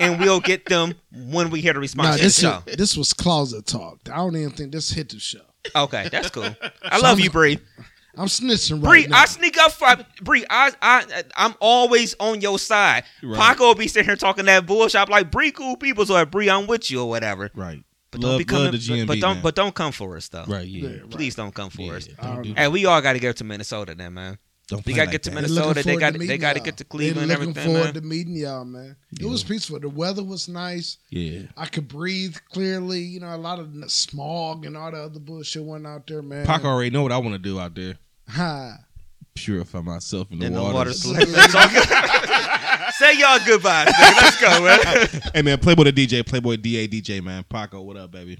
and 0.00 0.18
we'll 0.20 0.40
get 0.40 0.64
them 0.66 0.94
when 1.12 1.50
we 1.50 1.60
hear 1.60 1.72
the 1.74 1.78
No, 1.78 1.82
response 1.82 2.16
to 2.16 2.22
the 2.22 2.26
this, 2.26 2.38
show. 2.40 2.62
this 2.76 2.96
was 2.96 3.12
closet 3.12 3.66
talk. 3.66 3.98
I 4.10 4.16
don't 4.16 4.36
even 4.36 4.50
think 4.50 4.72
this 4.72 4.90
hit 4.90 5.10
the 5.10 5.18
show. 5.18 5.40
Okay, 5.76 6.08
that's 6.10 6.30
cool. 6.30 6.48
I 6.84 6.98
love 6.98 7.20
you, 7.20 7.30
Bree. 7.30 7.58
I'm 8.16 8.26
snitching 8.26 8.80
Bree, 8.82 9.02
right 9.02 9.08
now. 9.10 9.16
Bree, 9.16 9.22
I 9.22 9.24
sneak 9.26 9.58
up 9.58 9.72
for 9.72 9.88
Bree. 10.22 10.44
I, 10.50 10.72
I, 10.82 11.22
I'm 11.36 11.54
always 11.60 12.14
on 12.20 12.40
your 12.40 12.58
side. 12.58 13.04
Right. 13.22 13.38
Paco 13.40 13.68
will 13.68 13.74
be 13.74 13.88
sitting 13.88 14.06
here 14.08 14.16
talking 14.16 14.44
that 14.46 14.66
bullshit. 14.66 15.00
I'm 15.00 15.08
like 15.08 15.30
Bree, 15.30 15.52
cool 15.52 15.76
people. 15.76 16.04
So 16.06 16.14
like, 16.14 16.30
Bree, 16.30 16.50
I'm 16.50 16.66
with 16.66 16.90
you 16.90 17.02
or 17.02 17.08
whatever. 17.08 17.50
Right. 17.54 17.82
But 18.10 18.22
love, 18.22 18.32
don't 18.32 18.38
be 18.38 18.44
coming. 18.44 18.64
love 18.64 18.72
the 18.72 18.78
GMB, 18.78 19.06
but 19.06 19.20
don't, 19.20 19.34
man. 19.36 19.42
but 19.42 19.54
don't 19.54 19.74
come 19.74 19.92
for 19.92 20.16
us 20.16 20.28
though. 20.28 20.44
right. 20.48 20.66
Yeah. 20.66 20.88
Yeah, 20.88 20.96
right. 21.02 21.10
Please 21.10 21.36
don't 21.36 21.54
come 21.54 21.70
for 21.70 21.82
Yeah, 21.82 21.92
us. 21.92 22.06
don't 22.06 22.42
do 22.42 22.54
Hey, 22.54 22.66
we 22.68 22.84
all 22.86 23.00
got 23.00 23.12
to 23.12 23.20
get 23.20 23.36
to 23.36 23.44
Minnesota 23.44 23.94
then, 23.94 24.14
man. 24.14 24.38
Don't 24.70 24.86
We 24.86 24.92
gotta 24.94 25.10
get 25.10 25.22
to 25.24 25.30
that. 25.30 25.34
They're 25.34 25.42
Minnesota. 25.50 25.82
They 25.82 25.96
got 25.96 26.12
to 26.14 26.18
they 26.18 26.38
got 26.38 26.54
to 26.54 26.60
get 26.60 26.76
to 26.78 26.84
They're 26.84 26.88
Cleveland 26.88 27.30
and 27.30 27.40
looking 27.40 27.50
everything, 27.50 27.64
forward 27.74 27.84
man. 27.86 27.94
to 27.94 28.00
meeting 28.08 28.36
y'all, 28.36 28.64
man. 28.64 28.96
It 29.20 29.26
was 29.26 29.42
peaceful. 29.44 29.78
The 29.80 29.88
weather 29.88 30.22
was 30.24 30.48
nice. 30.48 30.96
Yeah. 31.10 31.42
I 31.56 31.66
could 31.66 31.88
breathe 31.88 32.36
clearly. 32.52 33.00
You 33.00 33.20
know, 33.20 33.34
a 33.34 33.36
lot 33.36 33.58
of 33.58 33.68
smog 33.90 34.64
and 34.64 34.76
all 34.76 34.90
the 34.92 34.98
other 35.02 35.20
bullshit 35.20 35.64
went 35.64 35.86
out 35.86 36.06
there, 36.06 36.22
man. 36.22 36.46
Pac 36.46 36.64
already 36.64 36.90
know 36.90 37.02
what 37.02 37.12
I 37.12 37.18
want 37.18 37.32
to 37.34 37.38
do 37.38 37.58
out 37.60 37.74
there. 37.74 37.96
Ha. 38.28 38.78
Purify 39.34 39.80
myself 39.80 40.30
in 40.30 40.38
the 40.38 40.46
In 40.46 40.52
the 40.54 40.60
water. 40.62 40.74
waters. 40.74 41.06
Let's 41.06 41.54
all 41.54 41.68
go- 41.68 41.80
Say 42.92 43.18
y'all 43.18 43.38
goodbyes. 43.46 43.88
nigga. 43.88 44.22
Let's 44.22 44.40
go, 44.40 44.62
man. 44.62 45.22
hey 45.34 45.42
man, 45.42 45.58
Playboy 45.58 45.84
the 45.84 45.92
DJ, 45.92 46.26
Playboy 46.26 46.56
DA 46.56 46.86
DJ 46.88 47.22
man. 47.22 47.44
Paco, 47.48 47.80
what 47.80 47.96
up, 47.96 48.10
baby? 48.10 48.38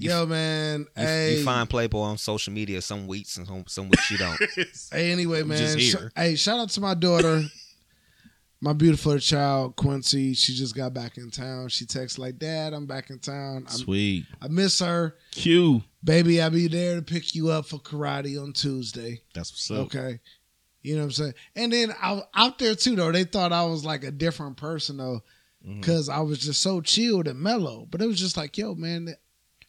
Yo, 0.00 0.26
man. 0.26 0.86
You, 0.96 1.02
hey, 1.04 1.36
you 1.36 1.44
find 1.44 1.68
Playboy 1.68 2.00
on 2.00 2.18
social 2.18 2.52
media 2.52 2.80
some 2.80 3.06
weeks 3.06 3.36
and 3.36 3.46
some, 3.46 3.64
some 3.66 3.88
weeks 3.88 4.10
you 4.10 4.18
don't. 4.18 4.40
Hey, 4.92 5.12
anyway, 5.12 5.42
man. 5.42 5.58
just 5.58 5.78
sh- 5.78 6.10
hey, 6.16 6.36
shout 6.36 6.58
out 6.58 6.70
to 6.70 6.80
my 6.80 6.94
daughter, 6.94 7.42
my 8.60 8.72
beautiful 8.72 9.18
child 9.18 9.76
Quincy. 9.76 10.32
She 10.34 10.54
just 10.54 10.74
got 10.74 10.94
back 10.94 11.18
in 11.18 11.30
town. 11.30 11.68
She 11.68 11.84
texts 11.84 12.18
like, 12.18 12.38
"Dad, 12.38 12.72
I'm 12.72 12.86
back 12.86 13.10
in 13.10 13.18
town. 13.18 13.66
I'm, 13.68 13.76
Sweet. 13.76 14.24
I 14.40 14.48
miss 14.48 14.80
her, 14.80 15.16
Q. 15.32 15.82
baby. 16.02 16.40
I'll 16.40 16.50
be 16.50 16.66
there 16.66 16.96
to 16.96 17.02
pick 17.02 17.34
you 17.34 17.50
up 17.50 17.66
for 17.66 17.78
karate 17.78 18.40
on 18.42 18.52
Tuesday." 18.52 19.20
That's 19.34 19.52
what's 19.52 19.70
up. 19.70 19.86
Okay. 19.86 20.20
You 20.82 20.94
know 20.94 21.02
what 21.02 21.06
I'm 21.06 21.12
saying? 21.12 21.34
And 21.56 21.72
then 21.72 21.94
I, 22.00 22.22
out 22.34 22.58
there 22.58 22.74
too, 22.74 22.96
though, 22.96 23.12
they 23.12 23.24
thought 23.24 23.52
I 23.52 23.64
was 23.64 23.84
like 23.84 24.02
a 24.02 24.10
different 24.10 24.56
person, 24.56 24.96
though, 24.96 25.20
mm-hmm. 25.66 25.80
because 25.80 26.08
I 26.08 26.20
was 26.20 26.38
just 26.38 26.62
so 26.62 26.80
chilled 26.80 27.28
and 27.28 27.38
mellow. 27.38 27.86
But 27.90 28.00
it 28.00 28.06
was 28.06 28.18
just 28.18 28.38
like, 28.38 28.56
yo, 28.56 28.74
man, 28.74 29.14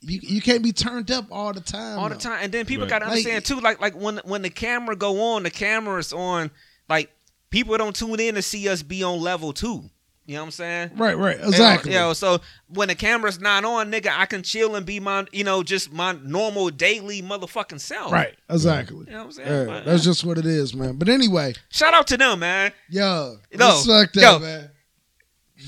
you, 0.02 0.20
you 0.24 0.42
can't 0.42 0.64
be 0.64 0.72
turned 0.72 1.12
up 1.12 1.26
all 1.32 1.54
the 1.54 1.62
time. 1.62 2.00
all 2.00 2.10
the 2.10 2.16
time. 2.16 2.40
And 2.44 2.52
then 2.52 2.66
people 2.66 2.84
Right. 2.86 2.90
gotta 2.90 3.06
Like- 3.06 3.12
understand 3.18 3.46
too, 3.46 3.60
like 3.60 3.80
like 3.80 3.94
when 3.96 4.18
when 4.26 4.42
the 4.42 4.50
camera 4.50 4.96
go 4.96 5.22
on, 5.34 5.44
the 5.44 5.52
camera's 5.52 6.12
on. 6.14 6.52
Like 6.90 7.12
people 7.50 7.78
don't 7.78 7.96
tune 7.96 8.20
in 8.20 8.36
to 8.36 8.42
see 8.42 8.68
us 8.68 8.82
be 8.84 9.04
on 9.04 9.20
level 9.22 9.54
two. 9.54 9.90
You 10.28 10.36
know 10.36 10.42
what 10.44 10.46
I'm 10.46 10.52
saying? 10.52 10.92
Right, 10.96 11.18
right. 11.18 11.38
Exactly. 11.42 11.92
You 11.94 11.98
know, 12.00 12.14
so 12.14 12.40
when 12.68 12.88
the 12.88 12.96
camera's 12.96 13.40
not 13.42 13.66
on, 13.66 13.92
nigga, 13.92 14.12
I 14.16 14.26
can 14.28 14.44
chill 14.44 14.76
and 14.76 14.86
be 14.86 15.00
my, 15.00 15.26
you 15.34 15.44
know, 15.44 15.62
just 15.64 15.92
my 15.92 16.14
normal 16.24 16.70
daily 16.70 17.22
motherfucking 17.22 17.82
self. 17.82 18.12
Right. 18.14 18.36
Exactly. 18.50 19.06
You 19.08 19.12
know 19.12 19.18
what 19.18 19.26
I'm 19.26 19.32
saying? 19.34 19.50
Yeah, 19.50 19.66
But, 19.66 19.86
that's 19.86 20.04
just 20.04 20.24
what 20.24 20.38
it 20.38 20.46
is, 20.46 20.74
man. 20.74 20.94
But 20.98 21.10
anyway, 21.10 21.56
Shout 21.70 21.94
out 21.94 22.08
to 22.08 22.18
them, 22.18 22.40
man. 22.40 22.72
yo, 22.90 23.38
No, 23.56 23.70
respect 23.78 24.14
that, 24.14 24.22
yo. 24.22 24.40
man. 24.40 24.70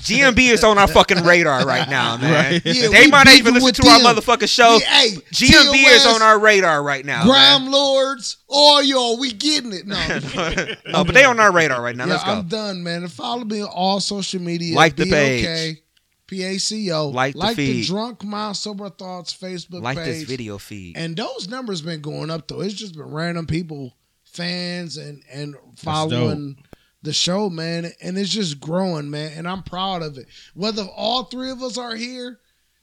GMB 0.00 0.38
is 0.50 0.64
on 0.64 0.76
our 0.78 0.86
fucking 0.88 1.24
radar 1.24 1.64
right 1.66 1.88
now, 1.88 2.16
man. 2.20 2.32
Right. 2.52 2.62
Yeah, 2.64 2.88
they 2.88 3.06
might 3.06 3.24
not 3.24 3.34
even 3.34 3.54
beefing 3.54 3.54
listen 3.54 3.64
with 3.64 3.74
to 3.76 3.88
our 3.88 3.98
them. 4.02 4.16
motherfucking 4.16 4.48
show. 4.48 4.76
We- 4.76 4.84
hey, 4.84 5.08
GMB 5.32 5.74
is 5.94 6.06
on 6.06 6.20
our 6.22 6.38
radar 6.38 6.82
right 6.82 7.04
now. 7.04 7.24
Grime 7.24 7.62
man. 7.64 7.72
Lords, 7.72 8.38
all 8.48 8.82
y'all, 8.82 9.18
we 9.18 9.32
getting 9.32 9.72
it. 9.72 9.86
No, 9.86 9.96
no, 10.92 11.04
but 11.04 11.14
they 11.14 11.24
on 11.24 11.40
our 11.40 11.52
radar 11.52 11.82
right 11.82 11.96
now. 11.96 12.04
yeah, 12.06 12.12
Let's 12.14 12.24
go. 12.24 12.30
I'm 12.32 12.48
done, 12.48 12.82
man. 12.82 13.06
Follow 13.08 13.44
me 13.44 13.62
on 13.62 13.68
all 13.72 14.00
social 14.00 14.40
media. 14.42 14.74
Like 14.76 14.96
the 14.96 15.04
BOK, 15.04 15.10
page. 15.12 15.78
P-A-C-O. 16.26 17.08
Like 17.10 17.34
the 17.34 17.38
like 17.38 17.56
the 17.56 17.82
feed. 17.82 17.86
Drunk 17.86 18.24
Mind 18.24 18.56
Sober 18.56 18.88
Thoughts 18.90 19.34
Facebook 19.36 19.82
like 19.82 19.98
page. 19.98 20.06
this 20.06 20.22
video 20.24 20.58
feed. 20.58 20.96
And 20.96 21.16
those 21.16 21.48
numbers 21.48 21.82
been 21.82 22.00
going 22.00 22.30
up 22.30 22.48
though. 22.48 22.60
It's 22.62 22.74
just 22.74 22.94
been 22.96 23.10
random 23.10 23.46
people, 23.46 23.94
fans, 24.24 24.96
and 24.96 25.22
and 25.30 25.54
following 25.76 26.56
the 27.04 27.12
show, 27.12 27.48
man. 27.48 27.92
And 28.02 28.18
it's 28.18 28.30
just 28.30 28.58
growing, 28.60 29.10
man. 29.10 29.32
And 29.36 29.46
I'm 29.46 29.62
proud 29.62 30.02
of 30.02 30.18
it. 30.18 30.26
Whether 30.54 30.82
all 30.82 31.24
three 31.24 31.50
of 31.50 31.62
us 31.62 31.78
are 31.78 31.94
here, 31.94 32.40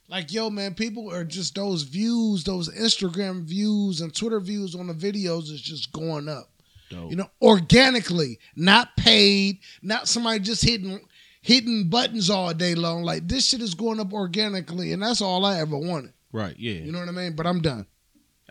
like 0.08 0.32
yo, 0.32 0.48
man, 0.50 0.74
people 0.74 1.12
are 1.12 1.24
just 1.24 1.54
those 1.54 1.82
views, 1.82 2.44
those 2.44 2.68
Instagram 2.70 3.42
views 3.44 4.00
and 4.00 4.14
Twitter 4.14 4.40
views 4.40 4.74
on 4.74 4.86
the 4.86 4.94
videos 4.94 5.50
is 5.50 5.60
just 5.60 5.92
going 5.92 6.28
up. 6.28 6.48
Dope. 6.90 7.10
You 7.10 7.16
know, 7.16 7.30
organically, 7.40 8.38
not 8.54 8.96
paid, 8.96 9.58
not 9.82 10.08
somebody 10.08 10.40
just 10.40 10.62
hitting 10.64 11.00
hitting 11.40 11.88
buttons 11.88 12.30
all 12.30 12.52
day 12.54 12.74
long. 12.74 13.02
Like 13.02 13.26
this 13.26 13.48
shit 13.48 13.60
is 13.62 13.74
going 13.74 13.98
up 14.00 14.12
organically, 14.12 14.92
and 14.92 15.02
that's 15.02 15.20
all 15.20 15.44
I 15.44 15.58
ever 15.60 15.76
wanted. 15.76 16.12
right. 16.32 16.54
Yeah. 16.58 16.74
You 16.74 16.92
know 16.92 16.98
what 17.00 17.08
I 17.08 17.12
mean? 17.12 17.34
But 17.34 17.46
I'm 17.46 17.60
done. 17.60 17.86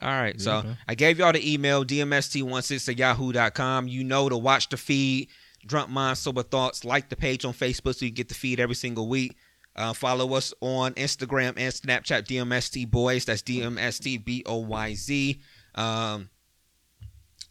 All 0.01 0.09
right. 0.09 0.41
So 0.41 0.57
Okay. 0.57 0.75
I 0.87 0.95
gave 0.95 1.19
y'all 1.19 1.31
the 1.31 1.53
email, 1.53 1.85
dmst16 1.85 2.89
at 2.89 2.97
yahoo.com. 2.97 3.87
You 3.87 4.03
know 4.03 4.27
to 4.29 4.37
watch 4.37 4.69
the 4.69 4.77
feed, 4.77 5.29
Drunk 5.65 5.89
Mind 5.89 6.17
Sober 6.17 6.43
Thoughts. 6.43 6.85
Like 6.85 7.09
the 7.09 7.15
page 7.15 7.45
on 7.45 7.53
Facebook 7.53 7.95
so 7.95 8.05
you 8.05 8.11
get 8.11 8.29
the 8.29 8.35
feed 8.35 8.59
every 8.59 8.75
single 8.75 9.07
week. 9.07 9.35
Uh, 9.75 9.93
follow 9.93 10.33
us 10.33 10.53
on 10.59 10.93
Instagram 10.95 11.53
and 11.57 11.73
Snapchat, 11.73 12.27
DMST 12.27 12.89
Boys. 12.89 13.25
That's 13.25 13.41
DMST 13.41 14.25
B 14.25 14.43
O 14.45 14.57
Y 14.57 14.93
Z. 14.95 15.41
Um, 15.75 16.29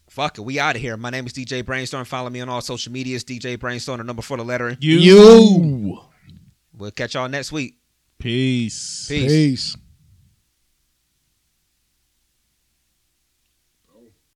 fuck 0.09 0.37
it. 0.37 0.41
We 0.41 0.59
out 0.59 0.75
of 0.75 0.81
here. 0.81 0.97
My 0.97 1.09
name 1.09 1.25
is 1.25 1.33
DJ 1.33 1.65
Brainstorm. 1.65 2.05
Follow 2.05 2.29
me 2.29 2.41
on 2.41 2.49
all 2.49 2.61
social 2.61 2.91
medias, 2.91 3.23
DJ 3.23 3.59
Brainstorm, 3.59 3.97
the 3.97 4.03
number 4.03 4.21
for 4.21 4.37
the 4.37 4.45
letter. 4.45 4.77
You. 4.79 4.97
You. 4.97 5.99
We'll 6.77 6.91
catch 6.91 7.15
y'all 7.15 7.27
next 7.27 7.51
week. 7.51 7.77
Peace. 8.19 9.07
Peace. 9.09 9.31
Peace. 9.31 9.77